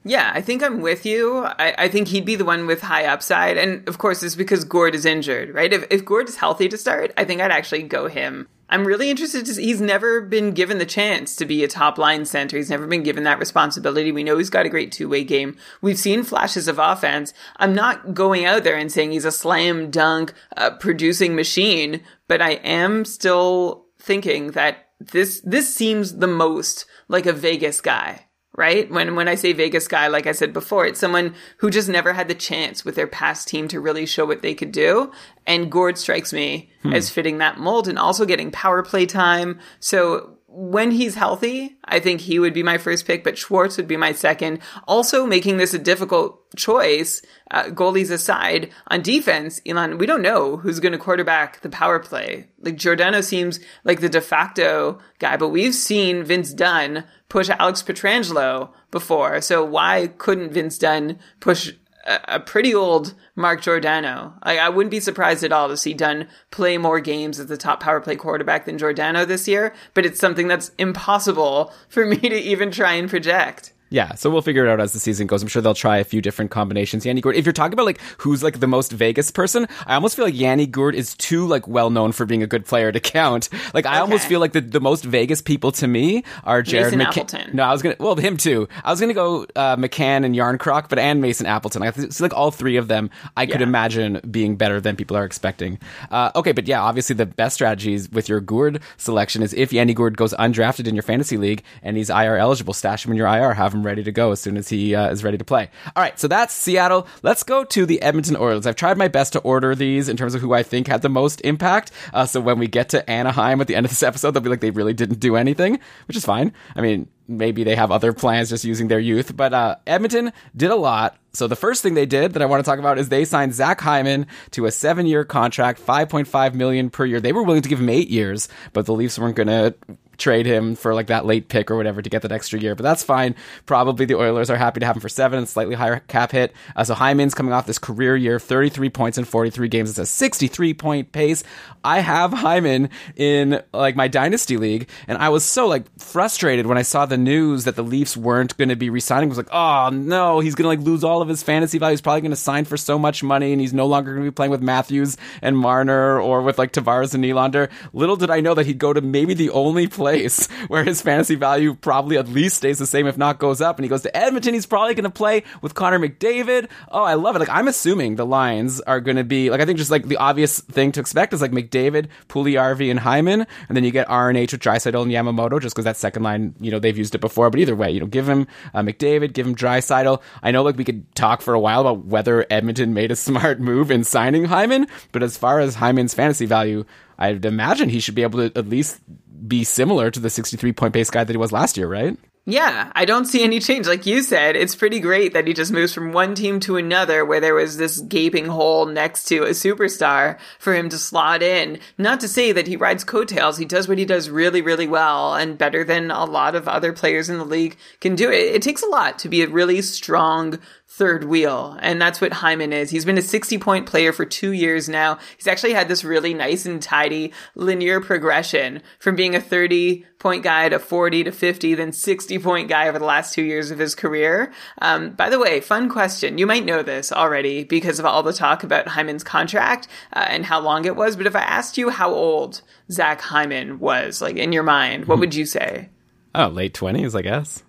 Yeah, 0.05 0.33
I 0.35 0.41
think 0.41 0.63
I'm 0.63 0.81
with 0.81 1.07
you. 1.07 1.45
I, 1.45 1.75
I 1.79 1.89
think 1.89 2.09
he'd 2.09 2.25
be 2.25 2.35
the 2.35 2.45
one 2.45 2.67
with 2.67 2.83
high 2.83 3.07
upside. 3.07 3.57
And 3.57 3.89
of 3.89 3.99
course, 3.99 4.23
it's 4.23 4.35
because 4.35 4.65
Gourde 4.65 4.97
is 4.97 5.07
injured, 5.07 5.55
right? 5.55 5.73
If, 5.73 5.87
if 5.91 6.05
Gourde 6.05 6.29
is 6.29 6.37
healthy 6.37 6.69
to 6.69 6.79
start, 6.79 7.13
I 7.17 7.25
think 7.25 7.41
I'd 7.41 7.53
actually 7.53 7.85
go 7.85 8.09
him. 8.09 8.49
I'm 8.69 8.87
really 8.87 9.11
interested 9.11 9.45
to 9.47 9.55
see, 9.55 9.65
he's 9.65 9.83
never 9.83 10.23
been 10.23 10.53
given 10.53 10.79
the 10.79 10.87
chance 10.87 11.37
to 11.37 11.45
be 11.45 11.63
a 11.63 11.69
top 11.69 11.99
line 11.99 12.25
center. 12.25 12.57
He's 12.57 12.71
never 12.71 12.87
been 12.87 13.03
given 13.03 13.23
that 13.25 13.39
responsibility. 13.39 14.11
We 14.11 14.25
know 14.25 14.39
he's 14.39 14.51
got 14.51 14.67
a 14.67 14.71
great 14.71 14.91
two 14.91 15.09
way 15.09 15.25
game. 15.25 15.57
We've 15.83 15.99
seen 15.99 16.25
flashes 16.25 16.69
of 16.69 16.79
offense. 16.79 17.33
I'm 17.59 17.75
not 17.75 18.15
going 18.15 18.45
out 18.45 18.65
there 18.65 18.77
and 18.77 18.91
saying 18.91 19.13
he's 19.13 19.27
a 19.27 19.31
slam 19.31 19.91
dunk 19.91 20.33
uh, 20.57 20.71
producing 20.71 21.37
machine, 21.37 22.03
but 22.29 22.41
I 22.41 22.53
am 22.53 23.05
still 23.05 23.87
thinking 24.01 24.53
that 24.53 24.89
this, 24.99 25.43
this 25.45 25.73
seems 25.73 26.17
the 26.17 26.27
most 26.27 26.87
like 27.09 27.27
a 27.27 27.33
Vegas 27.33 27.81
guy 27.81 28.27
right? 28.55 28.91
When 28.91 29.15
when 29.17 29.29
I 29.29 29.35
say 29.35 29.53
Vegas 29.53 29.89
guy, 29.89 30.09
like 30.09 30.27
I 30.27 30.33
said 30.33 30.53
before, 30.53 30.87
it's 30.87 31.01
someone 31.01 31.35
who 31.59 31.71
just 31.71 31.89
never 31.89 32.13
had 32.13 32.29
the 32.29 32.35
chance 32.35 32.85
with 32.85 32.95
their 32.95 33.07
past 33.07 33.49
team 33.49 33.69
to 33.69 33.81
really 33.81 34.07
show 34.07 34.27
what 34.27 34.43
they 34.43 34.55
could 34.55 34.73
do. 34.73 35.11
And 35.47 35.71
Gourde 35.71 35.99
strikes 35.99 36.33
me 36.33 36.71
hmm. 36.83 36.93
as 36.93 37.11
fitting 37.11 37.39
that 37.39 37.59
mold 37.59 37.89
and 37.89 37.99
also 37.99 38.25
getting 38.25 38.51
power 38.51 38.83
play 38.83 39.07
time. 39.07 39.59
So 39.81 40.32
when 40.63 40.93
he's 40.93 41.17
healthy, 41.17 41.77
I 41.85 41.99
think 41.99 42.21
he 42.21 42.39
would 42.39 42.55
be 42.55 42.63
my 42.63 42.79
first 42.79 43.05
pick, 43.05 43.25
but 43.25 43.37
Schwartz 43.37 43.77
would 43.77 43.89
be 43.89 43.97
my 43.97 44.13
second. 44.13 44.61
Also 44.87 45.27
making 45.27 45.57
this 45.57 45.75
a 45.75 45.79
difficult 45.79 46.39
choice, 46.55 47.21
uh, 47.51 47.65
goalies 47.65 48.13
aside, 48.13 48.71
on 48.87 49.03
defense, 49.03 49.61
Elon, 49.67 49.99
we 49.99 50.07
don't 50.07 50.23
know 50.23 50.59
who's 50.59 50.79
going 50.79 50.93
to 50.93 50.99
quarterback 50.99 51.61
the 51.63 51.69
power 51.69 51.99
play. 51.99 52.47
Like 52.61 52.77
Giordano 52.77 53.23
seems 53.23 53.59
like 53.83 54.01
the 54.01 54.09
de 54.09 54.21
facto 54.21 55.01
guy, 55.19 55.37
but 55.37 55.49
we've 55.49 55.75
seen 55.75 56.23
Vince 56.23 56.55
Dunn 56.55 57.07
push 57.29 57.51
Alex 57.51 57.83
Pietrangelo 57.83 58.71
before. 58.93 59.41
So 59.41 59.65
why 59.65 60.13
couldn't 60.17 60.53
Vince 60.53 60.79
Dunn 60.79 61.19
push 61.41 61.73
a, 62.05 62.41
pretty 62.41 62.75
old 62.75 63.15
Mark 63.37 63.63
Giordano? 63.63 64.35
Like, 64.45 64.59
I 64.59 64.69
wouldn't 64.69 64.91
be 64.91 65.01
surprised 65.01 65.45
at 65.45 65.53
all 65.53 65.69
to 65.69 65.77
see 65.77 65.95
Dunn 65.95 66.29
play 66.51 66.79
more 66.79 67.01
games 67.01 67.39
as 67.39 67.47
the 67.47 67.57
top 67.57 67.81
power 67.81 68.01
play 68.01 68.17
quarterback 68.17 68.65
than 68.65 68.79
Giordano 68.79 69.25
this 69.25 69.47
year, 69.49 69.75
but 69.95 70.07
it's 70.07 70.21
something 70.21 70.49
that's 70.49 70.73
impossible 70.79 71.73
for 71.89 72.07
me 72.07 72.19
to 72.19 72.37
even 72.37 72.71
try 72.71 72.95
and 72.95 73.09
project. 73.09 73.72
Yeah, 73.93 74.15
so 74.15 74.31
we'll 74.31 74.41
figure 74.41 74.65
it 74.65 74.71
out 74.71 74.81
as 74.81 74.93
the 74.93 74.99
season 74.99 75.27
goes. 75.27 75.43
I'm 75.43 75.49
sure 75.49 75.61
they'll 75.61 75.75
try 75.75 75.99
a 75.99 76.05
few 76.05 76.23
different 76.23 76.51
combinations. 76.51 77.05
Yanni 77.05 77.21
Gourde. 77.21 77.37
if 77.37 77.45
you're 77.45 77.53
talking 77.53 77.75
about 77.75 77.85
like 77.85 78.01
who's 78.19 78.43
like 78.43 78.59
the 78.59 78.67
most 78.67 78.91
Vegas 78.91 79.31
person, 79.31 79.69
I 79.87 79.95
almost 79.95 80.17
feel 80.17 80.25
like 80.25 80.35
Yanni 80.35 80.67
Gourde 80.67 80.95
is 80.95 81.15
too 81.15 81.47
like 81.47 81.69
well 81.69 81.91
known 81.91 82.13
for 82.13 82.25
being 82.25 82.43
a 82.43 82.47
good 82.47 82.65
player 82.65 82.91
to 82.91 83.01
count. 83.01 83.49
Like 83.75 83.87
I 83.87 84.01
almost 84.01 84.27
feel 84.27 84.39
like 84.41 84.53
the, 84.53 84.61
the 84.61 84.81
most 84.81 85.05
Vegas 85.05 85.41
people 85.41 85.73
to 85.73 85.87
me 85.87 86.25
are 86.45 86.63
Jared 86.63 86.93
McCann. 86.95 87.07
Appleton. 87.07 87.51
No, 87.55 87.63
I 87.63 87.73
was 87.73 87.81
gonna 87.81 87.97
well 87.99 88.17
him 88.17 88.37
too. 88.37 88.69
I 88.85 88.91
was 88.91 89.01
gonna 89.01 89.15
go 89.15 89.47
uh, 89.57 89.77
McCann 89.77 90.25
and 90.25 90.35
Jarnkrok, 90.35 90.89
but 90.89 90.99
and 90.99 91.23
Mason 91.23 91.47
Appleton. 91.47 91.83
I 91.83 91.91
think 91.91 92.21
like 92.21 92.35
all 92.35 92.51
three 92.51 92.77
of 92.77 92.89
them, 92.89 93.11
I 93.37 93.47
could 93.47 93.63
imagine 93.63 94.21
being 94.31 94.57
better 94.57 94.81
than 94.81 94.97
people 94.97 95.17
are 95.17 95.25
expecting. 95.25 95.79
Uh, 96.11 96.33
okay, 96.35 96.53
but 96.53 96.67
yeah, 96.67 96.83
obviously 96.83 97.15
the 97.15 97.27
best 97.27 97.55
strategies 97.55 98.11
with 98.11 98.29
your 98.29 98.41
Gourde 98.41 98.81
selection 98.97 99.43
is 99.43 99.55
if 99.55 99.73
Yanni 99.73 99.95
Gourde 99.95 100.17
goes 100.17 100.35
undrafted 100.35 100.87
in 100.87 100.95
your 100.95 101.03
fantasy 101.03 101.37
league 101.37 101.63
and 101.83 101.97
he's 101.97 102.11
IR 102.11 102.37
eligible, 102.37 102.75
stash 102.75 103.07
him 103.07 103.13
in 103.13 103.19
your 103.19 103.27
IR, 103.27 103.55
have 103.55 103.75
him 103.75 103.82
ready 103.83 104.03
to 104.05 104.13
go 104.13 104.33
as 104.33 104.41
soon 104.41 104.57
as 104.57 104.69
he 104.69 104.95
uh, 104.95 105.11
is 105.11 105.25
ready 105.25 105.39
to 105.39 105.45
play. 105.45 105.71
All 105.95 106.03
right, 106.03 106.19
so 106.19 106.29
that's 106.29 106.55
Seattle. 106.55 107.07
Let's 107.23 107.43
go 107.43 107.65
to 107.65 107.87
the 107.87 108.01
Edmonton 108.03 108.37
Oilers. 108.37 108.67
I've 108.67 108.77
tried 108.77 108.99
my 108.99 109.09
best 109.09 109.33
to 109.35 109.41
order 109.41 109.75
these 109.75 110.09
in 110.09 110.17
terms 110.17 110.35
of 110.35 110.41
who 110.41 110.53
I 110.53 110.63
think 110.63 110.87
had 110.87 111.03
the 111.03 111.09
most 111.09 111.41
impact. 111.43 111.91
Uh, 112.13 112.27
so 112.27 112.41
when 112.41 112.59
we 112.59 112.67
get 112.67 112.89
to 112.91 113.09
Anaheim 113.11 113.61
at 113.61 113.67
the 113.67 113.75
end 113.75 113.87
of 113.87 113.91
this 113.91 114.03
episode, 114.03 114.33
they'll 114.33 114.43
be 114.43 114.51
like 114.51 114.61
they 114.61 114.71
really 114.71 114.95
didn't 114.95 115.21
do 115.21 115.37
anything, 115.37 115.79
which 116.07 116.17
is 116.17 116.25
fine. 116.25 116.53
I 116.75 116.81
mean, 116.81 117.09
maybe 117.29 117.65
they 117.65 117.77
have 117.77 117.91
other 117.91 118.13
plans 118.13 118.51
just 118.51 118.65
using 118.65 118.89
their 118.89 118.99
youth. 118.99 119.37
But 119.37 119.53
uh, 119.53 119.77
Edmonton 119.87 120.33
did 120.57 120.71
a 120.71 120.77
lot. 120.77 121.17
So 121.35 121.49
the 121.49 121.57
first 121.57 121.83
thing 121.83 121.95
they 121.95 122.07
did 122.07 122.35
that 122.35 122.43
I 122.43 122.47
want 122.47 122.63
to 122.63 122.71
talk 122.71 122.79
about 122.79 122.99
is 122.99 123.09
they 123.09 123.25
signed 123.25 123.55
Zach 123.55 123.81
Hyman 123.81 124.27
to 124.51 124.67
a 124.67 124.71
seven-year 124.71 125.25
contract, 125.25 125.81
5.5 125.81 126.55
million 126.55 126.91
per 126.91 127.07
year. 127.07 127.21
They 127.21 127.33
were 127.33 127.43
willing 127.43 127.63
to 127.63 127.69
give 127.71 127.81
him 127.81 127.89
eight 127.89 128.09
years, 128.09 128.49
but 128.75 128.85
the 128.85 128.93
Leafs 128.93 129.19
weren't 129.19 129.37
going 129.37 129.49
to 129.49 129.75
trade 130.19 130.47
him 130.47 130.75
for 130.75 130.95
like 130.95 131.09
that 131.09 131.27
late 131.27 131.49
pick 131.49 131.71
or 131.71 131.77
whatever 131.77 132.01
to 132.01 132.09
get 132.09 132.23
that 132.23 132.33
extra 132.33 132.59
year, 132.59 132.75
but 132.75 132.83
that's 132.83 133.03
fine. 133.03 133.35
Probably 133.67 134.07
the 134.07 134.15
Oilers 134.15 134.51
are 134.51 134.57
happy 134.57 134.81
to 134.81 134.87
have 134.87 134.97
him 134.97 135.01
for 135.01 135.09
seven 135.09 135.39
and 135.39 135.49
slightly 135.49 135.75
higher 135.75 136.01
cap 136.01 136.33
hit. 136.33 136.53
Uh, 136.77 136.85
so 136.85 136.95
Hyman's 136.95 137.35
coming 137.35 137.53
off 137.53 137.67
this 137.67 137.79
career 137.79 138.17
year, 138.17 138.39
33 138.39 138.89
points 138.91 139.19
in 139.19 139.25
43 139.25 139.69
games. 139.69 139.91
It's 139.91 139.99
a 139.99 140.07
63 140.07 140.75
point 140.75 141.13
pace. 141.13 141.43
I 141.83 142.01
have 142.01 142.33
Hyman 142.33 142.91
in 143.17 143.63
like 143.73 143.97
my 143.97 144.09
dynasty 144.09 144.57
league, 144.57 144.89
and 145.09 145.19
I 145.19 145.31
was 145.31 145.45
so 145.45 145.67
like 145.67 145.87
frustrated 145.99 146.67
when 146.67 146.79
I 146.79 146.83
saw 146.83 147.07
the 147.13 147.19
news 147.19 147.65
that 147.65 147.77
the 147.77 147.83
Leafs 147.83 148.17
weren't 148.17 148.57
going 148.57 148.71
to 148.71 148.77
be 148.77 148.89
resigning. 148.89 149.29
Was 149.29 149.37
like, 149.37 149.53
oh 149.53 149.91
no, 149.93 150.41
he's 150.41 150.55
going 150.55 150.65
to 150.65 150.69
like 150.69 150.81
lose 150.81 151.05
all 151.05 151.21
of 151.21 151.29
his 151.29 151.43
fantasy 151.43 151.79
value. 151.79 151.93
He's 151.93 152.01
probably 152.01 152.23
going 152.23 152.31
to 152.31 152.37
sign 152.37 152.65
for 152.65 152.79
so 152.79 152.99
much 152.99 153.23
money, 153.23 153.53
and 153.53 153.61
he's 153.61 153.75
no 153.75 153.87
longer 153.87 154.15
going 154.15 154.25
to 154.25 154.31
be 154.31 154.35
playing 154.35 154.51
with 154.51 154.63
Matthews 154.63 155.19
and 155.43 155.57
Marner 155.57 156.19
or 156.19 156.41
with 156.41 156.59
like 156.59 156.73
Tavares 156.73 157.15
and 157.15 157.23
Nylander. 157.23 157.71
Little 157.93 158.17
did 158.17 158.31
I 158.31 158.41
know 158.41 158.55
that 158.55 158.65
he'd 158.65 158.79
go 158.79 158.95
to 158.95 159.03
maybe 159.03 159.35
the 159.35 159.51
only 159.51 159.89
place 159.89 160.47
where 160.69 160.85
his 160.85 161.03
fantasy 161.03 161.35
value 161.35 161.75
probably 161.75 162.17
at 162.17 162.29
least 162.29 162.57
stays 162.57 162.79
the 162.79 162.87
same, 162.87 163.07
if 163.07 163.19
not 163.19 163.39
goes 163.39 163.61
up. 163.61 163.77
And 163.77 163.85
he 163.85 163.91
goes 163.91 164.03
to 164.03 164.17
Edmonton. 164.17 164.55
He's 164.55 164.65
probably 164.65 164.95
going 164.95 165.05
to 165.05 165.11
play 165.11 165.43
with 165.61 165.75
Connor 165.75 165.99
McDavid. 165.99 166.71
Oh, 166.91 167.03
I 167.03 167.15
love 167.15 167.37
it. 167.37 167.41
Like, 167.41 167.51
I'm 167.51 167.69
assuming 167.69 168.17
the 168.17 168.25
Lions 168.25 168.81
are 168.81 169.01
going 169.01 169.19
to 169.19 169.25
be, 169.25 169.51
like, 169.51 169.61
I 169.61 169.67
think 169.67 169.77
just 169.77 169.91
like 169.91 170.09
the 170.09 170.17
obvious 170.17 170.61
thing 170.61 170.93
to 170.93 171.01
expect 171.01 171.35
is 171.35 171.43
like 171.43 171.53
McDavid, 171.53 172.07
Puljujarvi, 172.29 172.91
and 172.91 173.01
Hyman. 173.01 173.47
And 173.69 173.77
then 173.77 173.85
you 173.85 173.91
get 173.91 174.09
RNH 174.09 174.53
with 174.53 174.63
Draisaitl 174.63 175.03
and 175.03 175.13
Yamamoto 175.13 175.61
just 175.61 175.75
because 175.75 175.85
that 175.85 175.99
second 175.99 176.23
line, 176.23 176.55
you 176.59 176.71
know, 176.71 176.79
they've 176.79 176.97
used 177.03 177.15
it 177.15 177.21
before. 177.21 177.51
But 177.51 177.61
either 177.61 177.77
way, 177.77 177.91
you 177.91 178.01
know, 178.01 178.07
give 178.07 178.29
him 178.29 178.47
uh, 178.75 178.81
McDavid, 178.83 179.33
give 179.33 179.47
him 179.47 179.55
Draisaitl. 179.55 180.23
I 180.43 180.51
know, 180.51 180.63
like, 180.63 180.77
we 180.77 180.85
could 180.85 181.13
talk 181.15 181.43
for 181.43 181.55
a 181.55 181.61
while 181.61 181.81
about 181.83 182.05
whether 182.07 182.47
Edmonton 182.51 182.95
made 182.95 183.11
a 183.11 183.17
smart 183.29 183.61
move 183.61 183.91
in 183.91 184.05
signing 184.05 184.45
Hyman. 184.47 184.87
But 185.13 185.23
as 185.23 185.37
far 185.37 185.61
as 185.61 185.75
Hyman's 185.75 186.15
fantasy 186.15 186.47
value, 186.47 186.85
I'd 187.19 187.45
imagine 187.45 187.89
he 187.89 188.01
should 188.01 188.15
be 188.15 188.23
able 188.23 188.49
to 188.49 188.59
at 188.59 188.69
least 188.69 189.01
be 189.47 189.65
similar 189.65 190.11
to 190.11 190.21
the 190.21 190.31
63 190.31 190.73
point 190.73 190.93
base 190.93 191.11
guy 191.11 191.25
that 191.25 191.33
he 191.33 191.37
was 191.37 191.53
last 191.53 191.77
year, 191.77 191.89
right? 191.89 192.17
Yeah, 192.45 192.91
I 192.97 193.05
don't 193.05 193.27
see 193.27 193.45
any 193.45 193.61
change. 193.61 193.87
Like 193.87 194.05
you 194.05 194.21
said, 194.21 194.57
it's 194.57 194.75
pretty 194.75 194.99
great 194.99 195.33
that 195.33 195.47
he 195.47 195.55
just 195.55 195.71
moves 195.71 195.95
from 195.95 196.13
one 196.13 196.35
team 196.35 196.59
to 196.61 196.77
another 196.77 197.25
where 197.25 197.39
there 197.39 197.55
was 197.55 197.77
this 197.77 198.01
gaping 198.01 198.47
hole 198.47 198.85
next 198.85 199.27
to 199.27 199.45
a 199.45 199.51
superstar 199.51 200.41
for 200.59 200.75
him 200.75 200.89
to 200.89 200.99
slot 200.99 201.41
in. 201.41 201.79
Not 201.99 202.19
to 202.19 202.27
say 202.27 202.51
that 202.51 202.67
he 202.67 202.77
rides 202.77 203.05
coattails. 203.05 203.59
He 203.59 203.65
does 203.65 203.87
what 203.87 203.99
he 203.99 204.05
does 204.05 204.29
really, 204.29 204.61
really 204.61 204.89
well 204.89 205.37
and 205.37 205.57
better 205.57 205.85
than 205.85 206.11
a 206.11 206.25
lot 206.25 206.57
of 206.57 206.67
other 206.67 206.93
players 206.93 207.29
in 207.29 207.39
the 207.39 207.45
league 207.45 207.77
can 208.01 208.17
do 208.17 208.29
it. 208.29 208.57
It 208.57 208.63
takes 208.63 208.83
a 208.83 208.89
lot 208.89 209.21
to 209.21 209.29
be 209.29 209.43
a 209.43 209.49
really 209.49 209.81
strong 209.81 210.59
third 210.95 211.25
wheel. 211.25 211.79
And 211.81 212.01
that's 212.01 212.21
what 212.21 212.35
Hyman 212.35 212.71
is. 212.71 212.91
He's 212.91 213.07
been 213.07 213.17
a 213.17 213.23
60 213.23 213.57
point 213.57 213.87
player 213.87 214.13
for 214.13 214.27
two 214.27 214.53
years 214.53 214.91
now. 214.91 215.19
He's 215.39 215.47
actually 215.47 215.73
had 215.73 215.89
this 215.89 216.05
really 216.05 216.35
nice 216.35 216.67
and 216.67 216.83
tidy 216.83 217.33
linear 217.55 217.99
progression 218.03 218.83
from 218.99 219.17
being 219.17 219.35
a 219.35 219.41
30 219.41 220.05
point 220.19 220.43
guy 220.43 220.69
to 220.69 220.79
40 220.79 221.25
to 221.25 221.33
50, 221.33 221.75
then 221.75 221.93
60 221.93 222.39
point 222.41 222.69
guy 222.69 222.89
over 222.89 222.99
the 222.99 223.07
last 223.07 223.33
two 223.33 223.43
years 223.43 223.71
of 223.71 223.79
his 223.79 223.95
career. 223.95 224.53
Um, 224.83 225.13
by 225.13 225.31
the 225.31 225.39
way, 225.39 225.61
fun 225.61 225.89
question. 225.89 226.37
You 226.37 226.47
might 226.47 226.67
know 226.67 226.83
this 226.83 227.11
already 227.11 227.65
because 227.65 227.99
of 227.99 228.05
all 228.05 228.23
the 228.23 228.35
talk 228.35 228.63
about 228.63 228.89
Hyman's 228.89 229.25
contract 229.25 229.89
uh, 230.13 230.27
and 230.29 230.45
how 230.45 230.61
long 230.61 230.85
it 230.85 230.95
was. 230.95 231.17
But 231.17 231.27
if 231.27 231.35
I 231.35 231.41
asked 231.41 231.79
you 231.79 231.89
how 231.89 232.13
old 232.13 232.61
Zach 232.91 233.23
Hyman 233.23 233.79
was, 233.79 234.21
like 234.21 234.37
in 234.37 234.53
your 234.53 234.63
mind, 234.63 235.07
what 235.07 235.19
would 235.19 235.35
you 235.35 235.47
say? 235.47 235.89
Oh, 236.35 236.49
late 236.49 236.75
20s, 236.75 237.19
I 237.19 237.23
guess. 237.23 237.63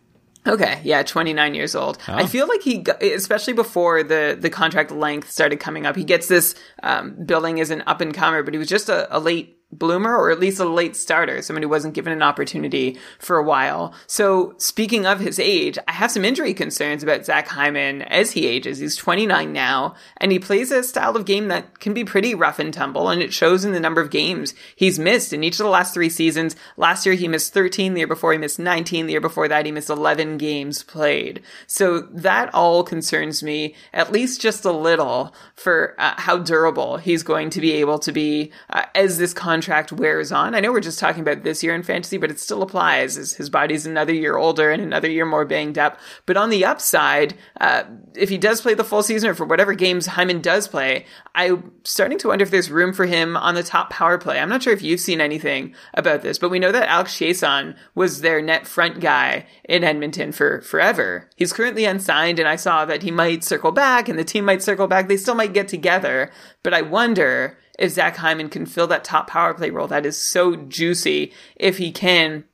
Okay, 0.46 0.82
yeah, 0.84 1.04
29 1.04 1.56
years 1.56 1.74
old. 1.74 1.98
Oh. 2.08 2.16
I 2.16 2.26
feel 2.26 2.48
like 2.48 2.62
he, 2.62 2.84
especially 3.02 3.54
before 3.54 4.04
the, 4.04 4.38
the 4.40 4.50
contract 4.50 4.92
length 4.92 5.32
started 5.32 5.60
coming 5.60 5.86
up, 5.86 5.96
he 5.96 6.04
gets 6.04 6.28
this 6.28 6.54
um, 6.82 7.16
billing 7.26 7.62
as 7.62 7.70
an 7.70 7.84
up 7.88 8.02
and 8.02 8.14
comer, 8.14 8.44
but 8.44 8.54
he 8.54 8.58
was 8.58 8.68
just 8.68 8.90
a, 8.90 9.16
a 9.16 9.20
late 9.20 9.60
bloomer 9.78 10.16
or 10.16 10.32
at 10.32 10.40
least 10.40 10.60
a 10.60 10.66
late 10.66 10.96
starter, 10.96 11.42
someone 11.42 11.64
who 11.64 11.70
wasn't 11.70 11.94
given 11.94 12.14
an 12.14 12.22
opportunity 12.22 12.98
for 13.20 13.38
a 13.38 13.44
while. 13.44 13.94
So 14.08 14.56
speaking 14.58 15.06
of 15.06 15.20
his 15.20 15.40
age, 15.40 15.78
I 15.88 15.92
have 15.94 16.12
some 16.12 16.26
injury 16.26 16.54
concerns 16.54 17.04
about 17.04 17.26
Zach 17.26 17.48
Hyman 17.48 18.04
as 18.04 18.32
he 18.32 18.48
ages. 18.48 18.80
He's 18.80 18.96
29 18.96 19.52
now 19.52 19.96
and 20.18 20.32
he 20.32 20.40
plays 20.40 20.72
a 20.72 20.84
style 20.84 21.16
of 21.16 21.26
game 21.26 21.48
that 21.48 21.80
can 21.80 21.94
be 21.94 22.04
pretty 22.04 22.36
rough 22.36 22.60
and 22.60 22.74
tumble 22.74 23.10
and 23.10 23.22
it 23.22 23.34
shows 23.34 23.66
in 23.66 23.74
the 23.74 23.80
number 23.80 24.02
of 24.02 24.10
games 24.10 24.54
he's 24.76 25.00
missed 25.00 25.34
in 25.34 25.44
each 25.44 25.60
of 25.60 25.66
the 25.66 25.70
last 25.70 25.94
three 25.94 26.10
seasons. 26.10 26.56
Last 26.78 27.06
year 27.06 27.16
he 27.16 27.28
missed 27.28 27.54
13, 27.54 27.94
the 27.94 28.02
year 28.02 28.08
before 28.08 28.32
he 28.32 28.38
missed 28.38 28.60
19, 28.60 29.08
the 29.08 29.14
year 29.14 29.22
before 29.22 29.48
that 29.48 29.66
he 29.66 29.72
missed 29.72 29.90
11 29.90 30.38
games 30.38 30.84
played. 30.84 31.42
So 31.68 32.02
that 32.02 32.54
all 32.54 32.84
concerns 32.84 33.44
me 33.44 33.76
at 33.94 34.12
least 34.12 34.42
just 34.42 34.66
a 34.66 34.72
little 34.72 35.34
for 35.56 35.96
uh, 35.98 36.14
how 36.18 36.38
durable 36.38 36.98
he's 36.98 37.24
going 37.24 37.50
to 37.52 37.62
be 37.62 37.74
able 37.74 38.00
to 38.00 38.12
be 38.12 38.52
uh, 38.70 38.86
as 38.96 39.18
this 39.18 39.34
contract 39.34 39.63
contract 39.64 39.94
wears 39.94 40.34
on. 40.34 40.56
I 40.56 40.60
know 40.60 40.74
we're 40.74 40.82
just 40.82 41.00
talking 41.00 41.22
about 41.22 41.44
this 41.44 41.64
year 41.64 41.74
in 41.74 41.84
fantasy, 41.84 42.18
but 42.18 42.30
it 42.30 42.38
still 42.38 42.62
applies 42.62 43.18
as 43.18 43.34
his 43.34 43.50
body's 43.50 43.86
another 43.86 44.14
year 44.14 44.36
older 44.36 44.72
and 44.72 44.82
another 44.82 45.10
year 45.10 45.26
more 45.26 45.46
banged 45.46 45.78
up. 45.78 45.98
But 46.26 46.36
on 46.36 46.50
the 46.50 46.66
upside, 46.66 47.36
uh, 47.62 47.84
if 48.14 48.28
he 48.28 48.38
does 48.38 48.60
play 48.60 48.74
the 48.74 48.84
full 48.84 49.04
season 49.04 49.30
or 49.30 49.36
for 49.36 49.46
whatever 49.46 49.74
games 49.74 50.06
Hyman 50.06 50.42
does 50.42 50.68
play, 50.68 51.06
I'm 51.34 51.72
starting 51.86 52.18
to 52.20 52.28
wonder 52.28 52.44
if 52.44 52.52
there's 52.52 52.70
room 52.70 52.92
for 52.92 53.06
him 53.06 53.38
on 53.38 53.56
the 53.56 53.64
top 53.64 53.90
power 53.90 54.18
play. 54.18 54.38
I'm 54.38 54.50
not 54.50 54.64
sure 54.64 54.74
if 54.74 54.82
you've 54.82 55.00
seen 55.00 55.22
anything 55.22 55.76
about 55.94 56.24
this, 56.24 56.38
but 56.38 56.50
we 56.50 56.60
know 56.60 56.74
that 56.74 56.90
Alex 56.90 57.14
Chiasson 57.14 57.78
was 57.96 58.20
their 58.20 58.42
net 58.42 58.68
front 58.68 59.00
guy 59.00 59.46
in 59.64 59.86
Edmonton 59.86 60.34
for 60.34 60.60
forever. 60.60 61.30
He's 61.38 61.54
currently 61.54 61.86
unsigned, 61.86 62.40
and 62.40 62.50
I 62.50 62.58
saw 62.58 62.84
that 62.84 63.04
he 63.04 63.12
might 63.12 63.46
circle 63.46 63.72
back 63.72 64.10
and 64.10 64.20
the 64.20 64.26
team 64.26 64.44
might 64.44 64.62
circle 64.62 64.88
back. 64.88 65.08
They 65.08 65.18
still 65.18 65.36
might 65.36 65.54
get 65.54 65.70
together, 65.70 66.32
but 66.64 66.74
I 66.74 66.82
wonder 66.82 67.58
if 67.80 67.92
Zach 67.92 68.18
Hyman 68.18 68.50
can 68.50 68.66
fill 68.66 68.88
that 68.88 69.04
top 69.04 69.28
power 69.28 69.54
play 69.54 69.70
role. 69.70 69.88
That 69.88 70.06
is 70.06 70.18
so 70.18 70.56
juicy 70.56 71.34
if 71.56 71.78
he 71.78 71.92
can. 71.92 72.46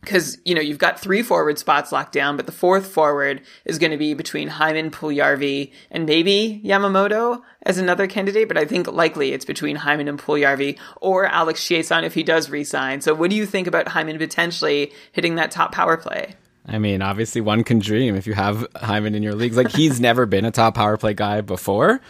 Because, 0.00 0.38
you 0.44 0.54
know, 0.54 0.60
you've 0.60 0.78
got 0.78 1.00
three 1.00 1.22
forward 1.22 1.58
spots 1.58 1.90
locked 1.90 2.12
down, 2.12 2.36
but 2.36 2.46
the 2.46 2.52
fourth 2.52 2.86
forward 2.86 3.42
is 3.64 3.80
going 3.80 3.90
to 3.90 3.96
be 3.96 4.14
between 4.14 4.46
Hyman, 4.46 4.92
Puljujarvi, 4.92 5.72
and 5.90 6.06
maybe 6.06 6.62
Yamamoto 6.64 7.42
as 7.62 7.78
another 7.78 8.06
candidate, 8.06 8.46
but 8.46 8.56
I 8.56 8.64
think 8.64 8.86
likely 8.86 9.32
it's 9.32 9.44
between 9.44 9.74
Hyman 9.74 10.06
and 10.06 10.16
Puljujarvi 10.16 10.78
or 11.00 11.26
Alex 11.26 11.60
Chiasson 11.60 12.04
if 12.04 12.14
he 12.14 12.22
does 12.22 12.48
resign. 12.48 13.00
So 13.00 13.12
what 13.12 13.28
do 13.28 13.36
you 13.36 13.44
think 13.44 13.66
about 13.66 13.88
Hyman 13.88 14.18
potentially 14.18 14.92
hitting 15.10 15.34
that 15.34 15.50
top 15.50 15.72
power 15.72 15.96
play? 15.96 16.36
I 16.68 16.78
mean, 16.78 17.02
obviously 17.02 17.40
one 17.40 17.64
can 17.64 17.78
dream 17.78 18.14
if 18.14 18.26
you 18.26 18.34
have 18.34 18.66
Hyman 18.76 19.14
in 19.14 19.22
your 19.22 19.34
leagues. 19.34 19.56
Like 19.56 19.70
he's 19.70 20.00
never 20.02 20.26
been 20.26 20.44
a 20.44 20.50
top 20.50 20.74
power 20.74 20.96
play 20.96 21.14
guy 21.14 21.40
before, 21.40 22.00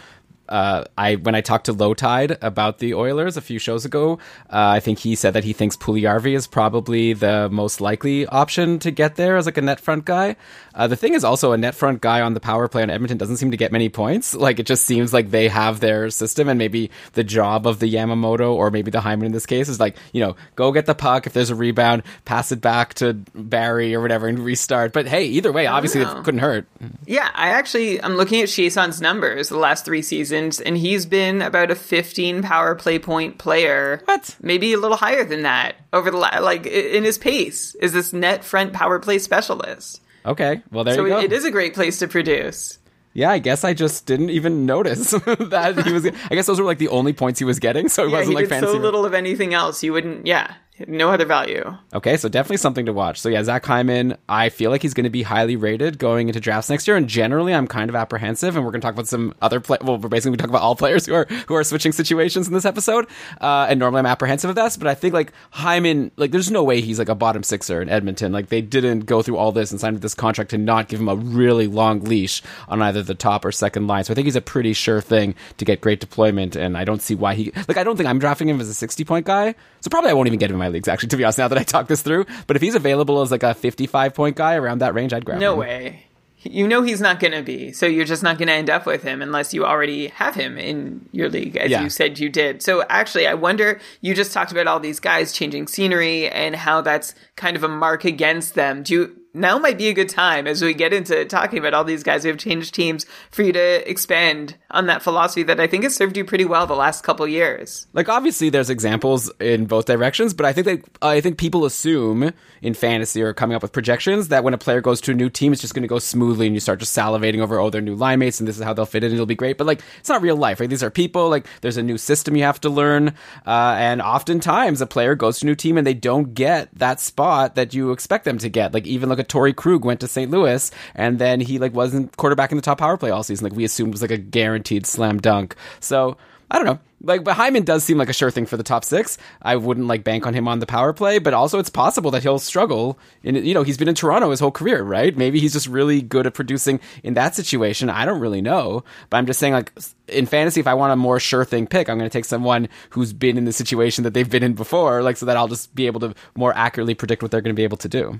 uh, 0.49 0.83
I 0.97 1.15
when 1.15 1.35
I 1.35 1.41
talked 1.41 1.65
to 1.65 1.73
Low 1.73 1.93
Tide 1.93 2.37
about 2.41 2.79
the 2.79 2.93
Oilers 2.93 3.37
a 3.37 3.41
few 3.41 3.59
shows 3.59 3.85
ago, 3.85 4.19
uh, 4.49 4.73
I 4.75 4.79
think 4.79 4.99
he 4.99 5.15
said 5.15 5.33
that 5.33 5.43
he 5.43 5.53
thinks 5.53 5.77
Puljujarvi 5.77 6.35
is 6.35 6.47
probably 6.47 7.13
the 7.13 7.49
most 7.49 7.79
likely 7.79 8.25
option 8.25 8.79
to 8.79 8.91
get 8.91 9.15
there 9.15 9.37
as 9.37 9.45
like 9.45 9.57
a 9.57 9.61
net 9.61 9.79
front 9.79 10.05
guy. 10.05 10.35
Uh, 10.73 10.87
the 10.87 10.95
thing 10.95 11.13
is 11.13 11.23
also 11.23 11.51
a 11.51 11.57
net 11.57 11.75
front 11.75 12.01
guy 12.01 12.21
on 12.21 12.33
the 12.33 12.39
power 12.39 12.67
play 12.67 12.81
on 12.81 12.89
Edmonton 12.89 13.17
doesn't 13.17 13.37
seem 13.37 13.51
to 13.51 13.57
get 13.57 13.71
many 13.71 13.89
points. 13.89 14.35
Like 14.49 14.57
it 14.57 14.65
just 14.65 14.85
seems 14.85 15.13
like 15.13 15.31
they 15.31 15.49
have 15.49 15.79
their 15.81 16.09
system, 16.09 16.47
and 16.47 16.57
maybe 16.57 16.91
the 17.13 17.25
job 17.25 17.67
of 17.67 17.79
the 17.79 17.93
Yamamoto 17.93 18.53
or 18.53 18.71
maybe 18.71 18.89
the 18.89 19.01
Hyman 19.01 19.25
in 19.25 19.31
this 19.33 19.45
case 19.45 19.67
is 19.67 19.79
like 19.79 19.97
you 20.13 20.21
know 20.21 20.37
go 20.55 20.71
get 20.71 20.85
the 20.85 20.95
puck 20.95 21.27
if 21.27 21.33
there's 21.33 21.49
a 21.49 21.55
rebound, 21.55 22.03
pass 22.23 22.51
it 22.51 22.61
back 22.61 22.93
to 22.95 23.13
Barrie 23.35 23.93
or 23.93 24.01
whatever, 24.01 24.27
and 24.27 24.39
restart. 24.39 24.93
But 24.93 25.07
hey, 25.07 25.25
either 25.25 25.51
way, 25.51 25.67
obviously 25.67 26.01
it 26.01 26.07
couldn't 26.23 26.39
hurt. 26.39 26.65
Yeah, 27.05 27.29
I 27.35 27.49
actually 27.49 28.01
I'm 28.01 28.15
looking 28.15 28.41
at 28.41 28.47
Chiasson's 28.47 29.01
numbers 29.01 29.49
the 29.49 29.57
last 29.57 29.85
three 29.85 30.01
seasons, 30.01 30.38
and 30.65 30.77
he's 30.77 31.05
been 31.05 31.41
about 31.41 31.71
a 31.71 31.75
15 31.75 32.41
power 32.43 32.75
play 32.75 32.99
point 32.99 33.37
player. 33.37 34.01
What? 34.05 34.35
Maybe 34.41 34.73
a 34.73 34.77
little 34.79 34.97
higher 34.97 35.23
than 35.23 35.43
that 35.43 35.75
over 35.93 36.09
the 36.11 36.17
la- 36.17 36.39
like 36.39 36.65
in 36.65 37.03
his 37.03 37.17
pace 37.17 37.75
is 37.75 37.93
this 37.93 38.13
net 38.13 38.43
front 38.43 38.73
power 38.73 38.99
play 38.99 39.19
specialist. 39.19 40.01
Okay, 40.25 40.61
well 40.71 40.83
there 40.83 40.95
so 40.95 41.03
you 41.05 41.09
go. 41.09 41.19
it 41.19 41.31
is 41.31 41.45
a 41.45 41.51
great 41.51 41.73
place 41.73 41.99
to 41.99 42.07
produce. 42.07 42.77
Yeah, 43.13 43.31
I 43.31 43.39
guess 43.39 43.63
I 43.63 43.73
just 43.73 44.05
didn't 44.05 44.29
even 44.29 44.65
notice 44.65 45.11
that 45.11 45.81
he 45.85 45.91
was. 45.91 46.05
I 46.05 46.35
guess 46.35 46.45
those 46.45 46.59
were 46.59 46.65
like 46.65 46.77
the 46.77 46.89
only 46.89 47.11
points 47.13 47.39
he 47.39 47.45
was 47.45 47.59
getting, 47.59 47.89
so 47.89 48.03
it 48.05 48.11
yeah, 48.11 48.17
wasn't 48.17 48.29
he 48.29 48.35
like 48.35 48.43
did 48.45 48.49
fancy. 48.49 48.67
so 48.67 48.77
little 48.77 49.03
of 49.05 49.13
anything 49.13 49.53
else. 49.53 49.81
You 49.83 49.93
wouldn't. 49.93 50.27
Yeah, 50.27 50.53
no 50.87 51.11
other 51.11 51.25
value. 51.25 51.75
Okay, 51.93 52.17
so 52.17 52.29
definitely 52.29 52.57
something 52.57 52.85
to 52.85 52.93
watch. 52.93 53.19
So 53.19 53.29
yeah, 53.29 53.43
Zach 53.43 53.65
Hyman, 53.65 54.17
I 54.27 54.49
feel 54.49 54.71
like 54.71 54.81
he's 54.81 54.93
going 54.93 55.03
to 55.03 55.09
be 55.09 55.23
highly 55.23 55.55
rated 55.55 55.99
going 55.99 56.27
into 56.27 56.39
drafts 56.39 56.69
next 56.69 56.87
year, 56.87 56.95
and 56.95 57.07
generally, 57.07 57.53
I'm 57.53 57.67
kind 57.67 57.89
of 57.89 57.95
apprehensive. 57.95 58.55
And 58.55 58.65
we're 58.65 58.71
going 58.71 58.81
to 58.81 58.85
talk 58.85 58.93
about 58.93 59.07
some 59.07 59.33
other 59.41 59.59
play. 59.59 59.77
Well, 59.81 59.97
we're 59.97 60.09
basically 60.09 60.37
talk 60.37 60.49
about 60.49 60.61
all 60.61 60.75
players 60.75 61.05
who 61.05 61.13
are 61.13 61.25
who 61.47 61.55
are 61.55 61.63
switching 61.63 61.91
situations 61.91 62.47
in 62.47 62.53
this 62.53 62.65
episode. 62.65 63.07
Uh, 63.41 63.67
and 63.69 63.79
normally, 63.79 63.99
I'm 63.99 64.05
apprehensive 64.05 64.49
of 64.49 64.55
this, 64.55 64.77
but 64.77 64.87
I 64.87 64.95
think 64.95 65.13
like 65.13 65.33
Hyman, 65.51 66.11
like 66.17 66.31
there's 66.31 66.51
no 66.51 66.63
way 66.63 66.81
he's 66.81 66.99
like 66.99 67.09
a 67.09 67.15
bottom 67.15 67.43
sixer 67.43 67.81
in 67.81 67.89
Edmonton. 67.89 68.31
Like 68.31 68.47
they 68.47 68.61
didn't 68.61 69.01
go 69.01 69.21
through 69.21 69.37
all 69.37 69.51
this 69.51 69.71
and 69.71 69.79
sign 69.79 69.95
this 69.99 70.15
contract 70.15 70.51
to 70.51 70.57
not 70.57 70.87
give 70.87 70.99
him 70.99 71.09
a 71.09 71.15
really 71.15 71.67
long 71.67 72.01
leash 72.01 72.41
on 72.67 72.81
either 72.81 73.03
the 73.03 73.15
top 73.15 73.45
or 73.45 73.51
second 73.51 73.87
line. 73.87 74.03
So 74.03 74.13
I 74.13 74.15
think 74.15 74.25
he's 74.25 74.35
a 74.35 74.41
pretty 74.41 74.73
sure 74.73 75.01
thing 75.01 75.35
to 75.57 75.65
get 75.65 75.81
great 75.81 75.99
deployment, 75.99 76.55
and 76.55 76.77
I 76.77 76.85
don't 76.85 77.01
see 77.01 77.15
why 77.15 77.35
he 77.35 77.51
like 77.67 77.77
I 77.77 77.83
don't 77.83 77.97
think 77.97 78.07
I'm 78.07 78.19
drafting 78.19 78.47
him 78.49 78.61
as 78.61 78.69
a 78.69 78.73
60 78.73 79.03
point 79.03 79.25
guy. 79.25 79.55
So 79.81 79.89
probably 79.89 80.09
I 80.11 80.13
won't 80.13 80.27
even 80.27 80.39
get 80.39 80.49
him 80.49 80.55
in 80.55 80.59
my 80.59 80.69
leagues, 80.69 80.87
actually, 80.87 81.09
to 81.09 81.17
be 81.17 81.23
honest, 81.23 81.37
now 81.37 81.47
that 81.47 81.57
I 81.57 81.63
talk 81.63 81.87
this 81.87 82.01
through. 82.01 82.25
But 82.47 82.55
if 82.55 82.61
he's 82.61 82.75
available 82.75 83.21
as 83.21 83.31
like 83.31 83.43
a 83.43 83.53
55 83.53 84.13
point 84.13 84.35
guy 84.35 84.55
around 84.55 84.79
that 84.79 84.93
range, 84.93 85.13
I'd 85.13 85.25
grab 85.25 85.39
No 85.39 85.53
him. 85.53 85.57
No 85.57 85.61
way. 85.61 86.05
You 86.41 86.69
know 86.69 86.83
he's 86.83 87.01
not 87.01 87.19
going 87.19 87.33
to 87.33 87.41
be, 87.41 87.73
so 87.73 87.85
you're 87.85 88.05
just 88.05 88.23
not 88.23 88.37
going 88.37 88.47
to 88.47 88.53
end 88.53 88.69
up 88.69 88.85
with 88.85 89.03
him 89.03 89.21
unless 89.21 89.53
you 89.53 89.65
already 89.65 90.07
have 90.07 90.35
him 90.35 90.57
in 90.57 91.05
your 91.11 91.27
league, 91.27 91.57
as 91.57 91.69
Yeah. 91.69 91.81
you 91.83 91.89
said 91.89 92.17
you 92.17 92.29
did. 92.29 92.61
So 92.61 92.83
actually, 92.89 93.27
I 93.27 93.33
wonder. 93.33 93.81
You 93.99 94.13
just 94.15 94.31
talked 94.31 94.53
about 94.53 94.65
all 94.65 94.79
these 94.79 95.01
guys 95.01 95.33
changing 95.33 95.67
scenery 95.67 96.29
and 96.29 96.55
how 96.55 96.79
that's 96.79 97.13
kind 97.35 97.57
of 97.57 97.63
a 97.65 97.67
mark 97.67 98.05
against 98.05 98.55
them. 98.55 98.83
Do 98.83 98.93
you 98.93 99.18
now 99.39 99.57
might 99.57 99.77
be 99.77 99.87
a 99.87 99.93
good 99.93 100.09
time 100.09 100.47
as 100.47 100.61
we 100.61 100.73
get 100.73 100.93
into 100.93 101.25
talking 101.25 101.59
about 101.59 101.73
all 101.73 101.83
these 101.83 102.03
guys 102.03 102.23
who 102.23 102.29
have 102.29 102.37
changed 102.37 102.73
teams 102.73 103.05
for 103.31 103.43
you 103.43 103.53
to 103.53 103.89
expand 103.89 104.55
on 104.71 104.87
that 104.87 105.01
philosophy 105.01 105.43
that 105.43 105.59
I 105.59 105.67
think 105.67 105.83
has 105.83 105.95
served 105.95 106.17
you 106.17 106.25
pretty 106.25 106.45
well 106.45 106.67
the 106.67 106.75
last 106.75 107.03
couple 107.03 107.27
years. 107.27 107.87
Like 107.93 108.09
obviously 108.09 108.49
there's 108.49 108.69
examples 108.69 109.31
in 109.39 109.65
both 109.65 109.85
directions, 109.85 110.33
but 110.33 110.45
I 110.45 110.53
think 110.53 110.65
that 110.65 110.97
I 111.01 111.21
think 111.21 111.37
people 111.37 111.65
assume 111.65 112.31
in 112.61 112.73
fantasy 112.73 113.21
or 113.21 113.33
coming 113.33 113.55
up 113.55 113.61
with 113.61 113.71
projections 113.71 114.27
that 114.27 114.43
when 114.43 114.53
a 114.53 114.57
player 114.57 114.81
goes 114.81 115.01
to 115.01 115.11
a 115.11 115.15
new 115.15 115.29
team, 115.29 115.53
it's 115.53 115.61
just 115.61 115.73
going 115.73 115.83
to 115.83 115.87
go 115.87 115.99
smoothly, 115.99 116.47
and 116.47 116.55
you 116.55 116.59
start 116.59 116.79
just 116.79 116.95
salivating 116.95 117.39
over 117.39 117.59
oh 117.59 117.69
their 117.69 117.81
new 117.81 117.95
line 117.95 118.19
mates 118.19 118.39
and 118.39 118.47
this 118.47 118.57
is 118.57 118.63
how 118.63 118.73
they'll 118.73 118.85
fit 118.85 119.03
in, 119.03 119.11
and 119.11 119.15
it'll 119.15 119.25
be 119.25 119.35
great. 119.35 119.57
But 119.57 119.67
like 119.67 119.81
it's 119.99 120.09
not 120.09 120.21
real 120.21 120.35
life, 120.35 120.59
right? 120.59 120.69
These 120.69 120.83
are 120.83 120.89
people. 120.89 121.29
Like 121.29 121.47
there's 121.61 121.77
a 121.77 121.83
new 121.83 121.97
system 121.97 122.35
you 122.35 122.43
have 122.43 122.59
to 122.61 122.69
learn, 122.69 123.09
uh, 123.45 123.75
and 123.79 124.01
oftentimes 124.01 124.81
a 124.81 124.87
player 124.87 125.15
goes 125.15 125.39
to 125.39 125.45
a 125.45 125.47
new 125.47 125.55
team 125.55 125.77
and 125.77 125.87
they 125.87 125.93
don't 125.93 126.33
get 126.33 126.69
that 126.77 126.99
spot 126.99 127.55
that 127.55 127.73
you 127.73 127.91
expect 127.91 128.25
them 128.25 128.37
to 128.39 128.49
get. 128.49 128.73
Like 128.73 128.85
even 128.85 129.07
look 129.09 129.19
at 129.19 129.28
Torrey 129.29 129.53
Krug 129.53 129.85
went 129.85 129.99
to 130.01 130.07
St. 130.07 130.29
Louis, 130.29 130.71
and 130.95 131.19
then 131.19 131.39
he 131.39 131.59
like 131.59 131.73
wasn't 131.73 132.15
quarterback 132.17 132.51
in 132.51 132.57
the 132.57 132.61
top 132.61 132.79
power 132.79 132.97
play 132.97 133.11
all 133.11 133.23
season. 133.23 133.45
Like 133.45 133.55
we 133.55 133.63
assumed 133.63 133.93
was 133.93 134.01
like 134.01 134.11
a 134.11 134.17
guaranteed 134.17 134.85
slam 134.85 135.19
dunk. 135.19 135.55
So. 135.79 136.17
I 136.51 136.55
don't 136.55 136.65
know. 136.65 136.79
Like, 137.01 137.23
but 137.23 137.35
Hyman 137.35 137.63
does 137.63 137.83
seem 137.83 137.97
like 137.97 138.09
a 138.09 138.13
sure 138.13 138.31
thing 138.31 138.45
for 138.45 138.57
the 138.57 138.63
top 138.63 138.83
six. 138.83 139.17
I 139.41 139.55
wouldn't 139.55 139.85
like 139.85 140.03
bank 140.03 140.25
on 140.25 140.33
him 140.33 140.47
on 140.47 140.57
the 140.57 140.65
power 140.65 140.93
play, 140.93 141.19
but 141.19 141.33
also 141.33 141.59
it's 141.59 141.69
possible 141.69 142.11
that 142.11 142.23
he'll 142.23 142.39
struggle. 142.39 142.97
In 143.23 143.35
you 143.35 143.53
know, 143.53 143.61
he's 143.61 143.77
been 143.77 143.87
in 143.87 143.95
Toronto 143.95 144.31
his 144.31 144.39
whole 144.39 144.51
career, 144.51 144.81
right? 144.81 145.15
Maybe 145.15 145.39
he's 145.39 145.53
just 145.53 145.67
really 145.67 146.01
good 146.01 146.25
at 146.25 146.33
producing 146.33 146.79
in 147.03 147.13
that 147.13 147.35
situation. 147.35 147.89
I 147.89 148.03
don't 148.03 148.19
really 148.19 148.41
know, 148.41 148.83
but 149.11 149.17
I'm 149.17 149.27
just 149.27 149.39
saying, 149.39 149.53
like 149.53 149.71
in 150.07 150.25
fantasy, 150.25 150.59
if 150.59 150.67
I 150.67 150.73
want 150.73 150.91
a 150.91 150.95
more 150.95 151.19
sure 151.19 151.45
thing 151.45 151.67
pick, 151.67 151.87
I'm 151.87 151.99
going 151.99 152.09
to 152.09 152.17
take 152.17 152.25
someone 152.25 152.67
who's 152.89 153.13
been 153.13 153.37
in 153.37 153.45
the 153.45 153.53
situation 153.53 154.03
that 154.03 154.15
they've 154.15 154.29
been 154.29 154.43
in 154.43 154.53
before, 154.53 155.03
like 155.03 155.17
so 155.17 155.27
that 155.27 155.37
I'll 155.37 155.47
just 155.47 155.75
be 155.75 155.85
able 155.85 155.99
to 155.99 156.15
more 156.35 156.53
accurately 156.57 156.95
predict 156.95 157.21
what 157.21 157.29
they're 157.29 157.41
going 157.41 157.55
to 157.55 157.59
be 157.59 157.63
able 157.63 157.77
to 157.77 157.89
do. 157.89 158.19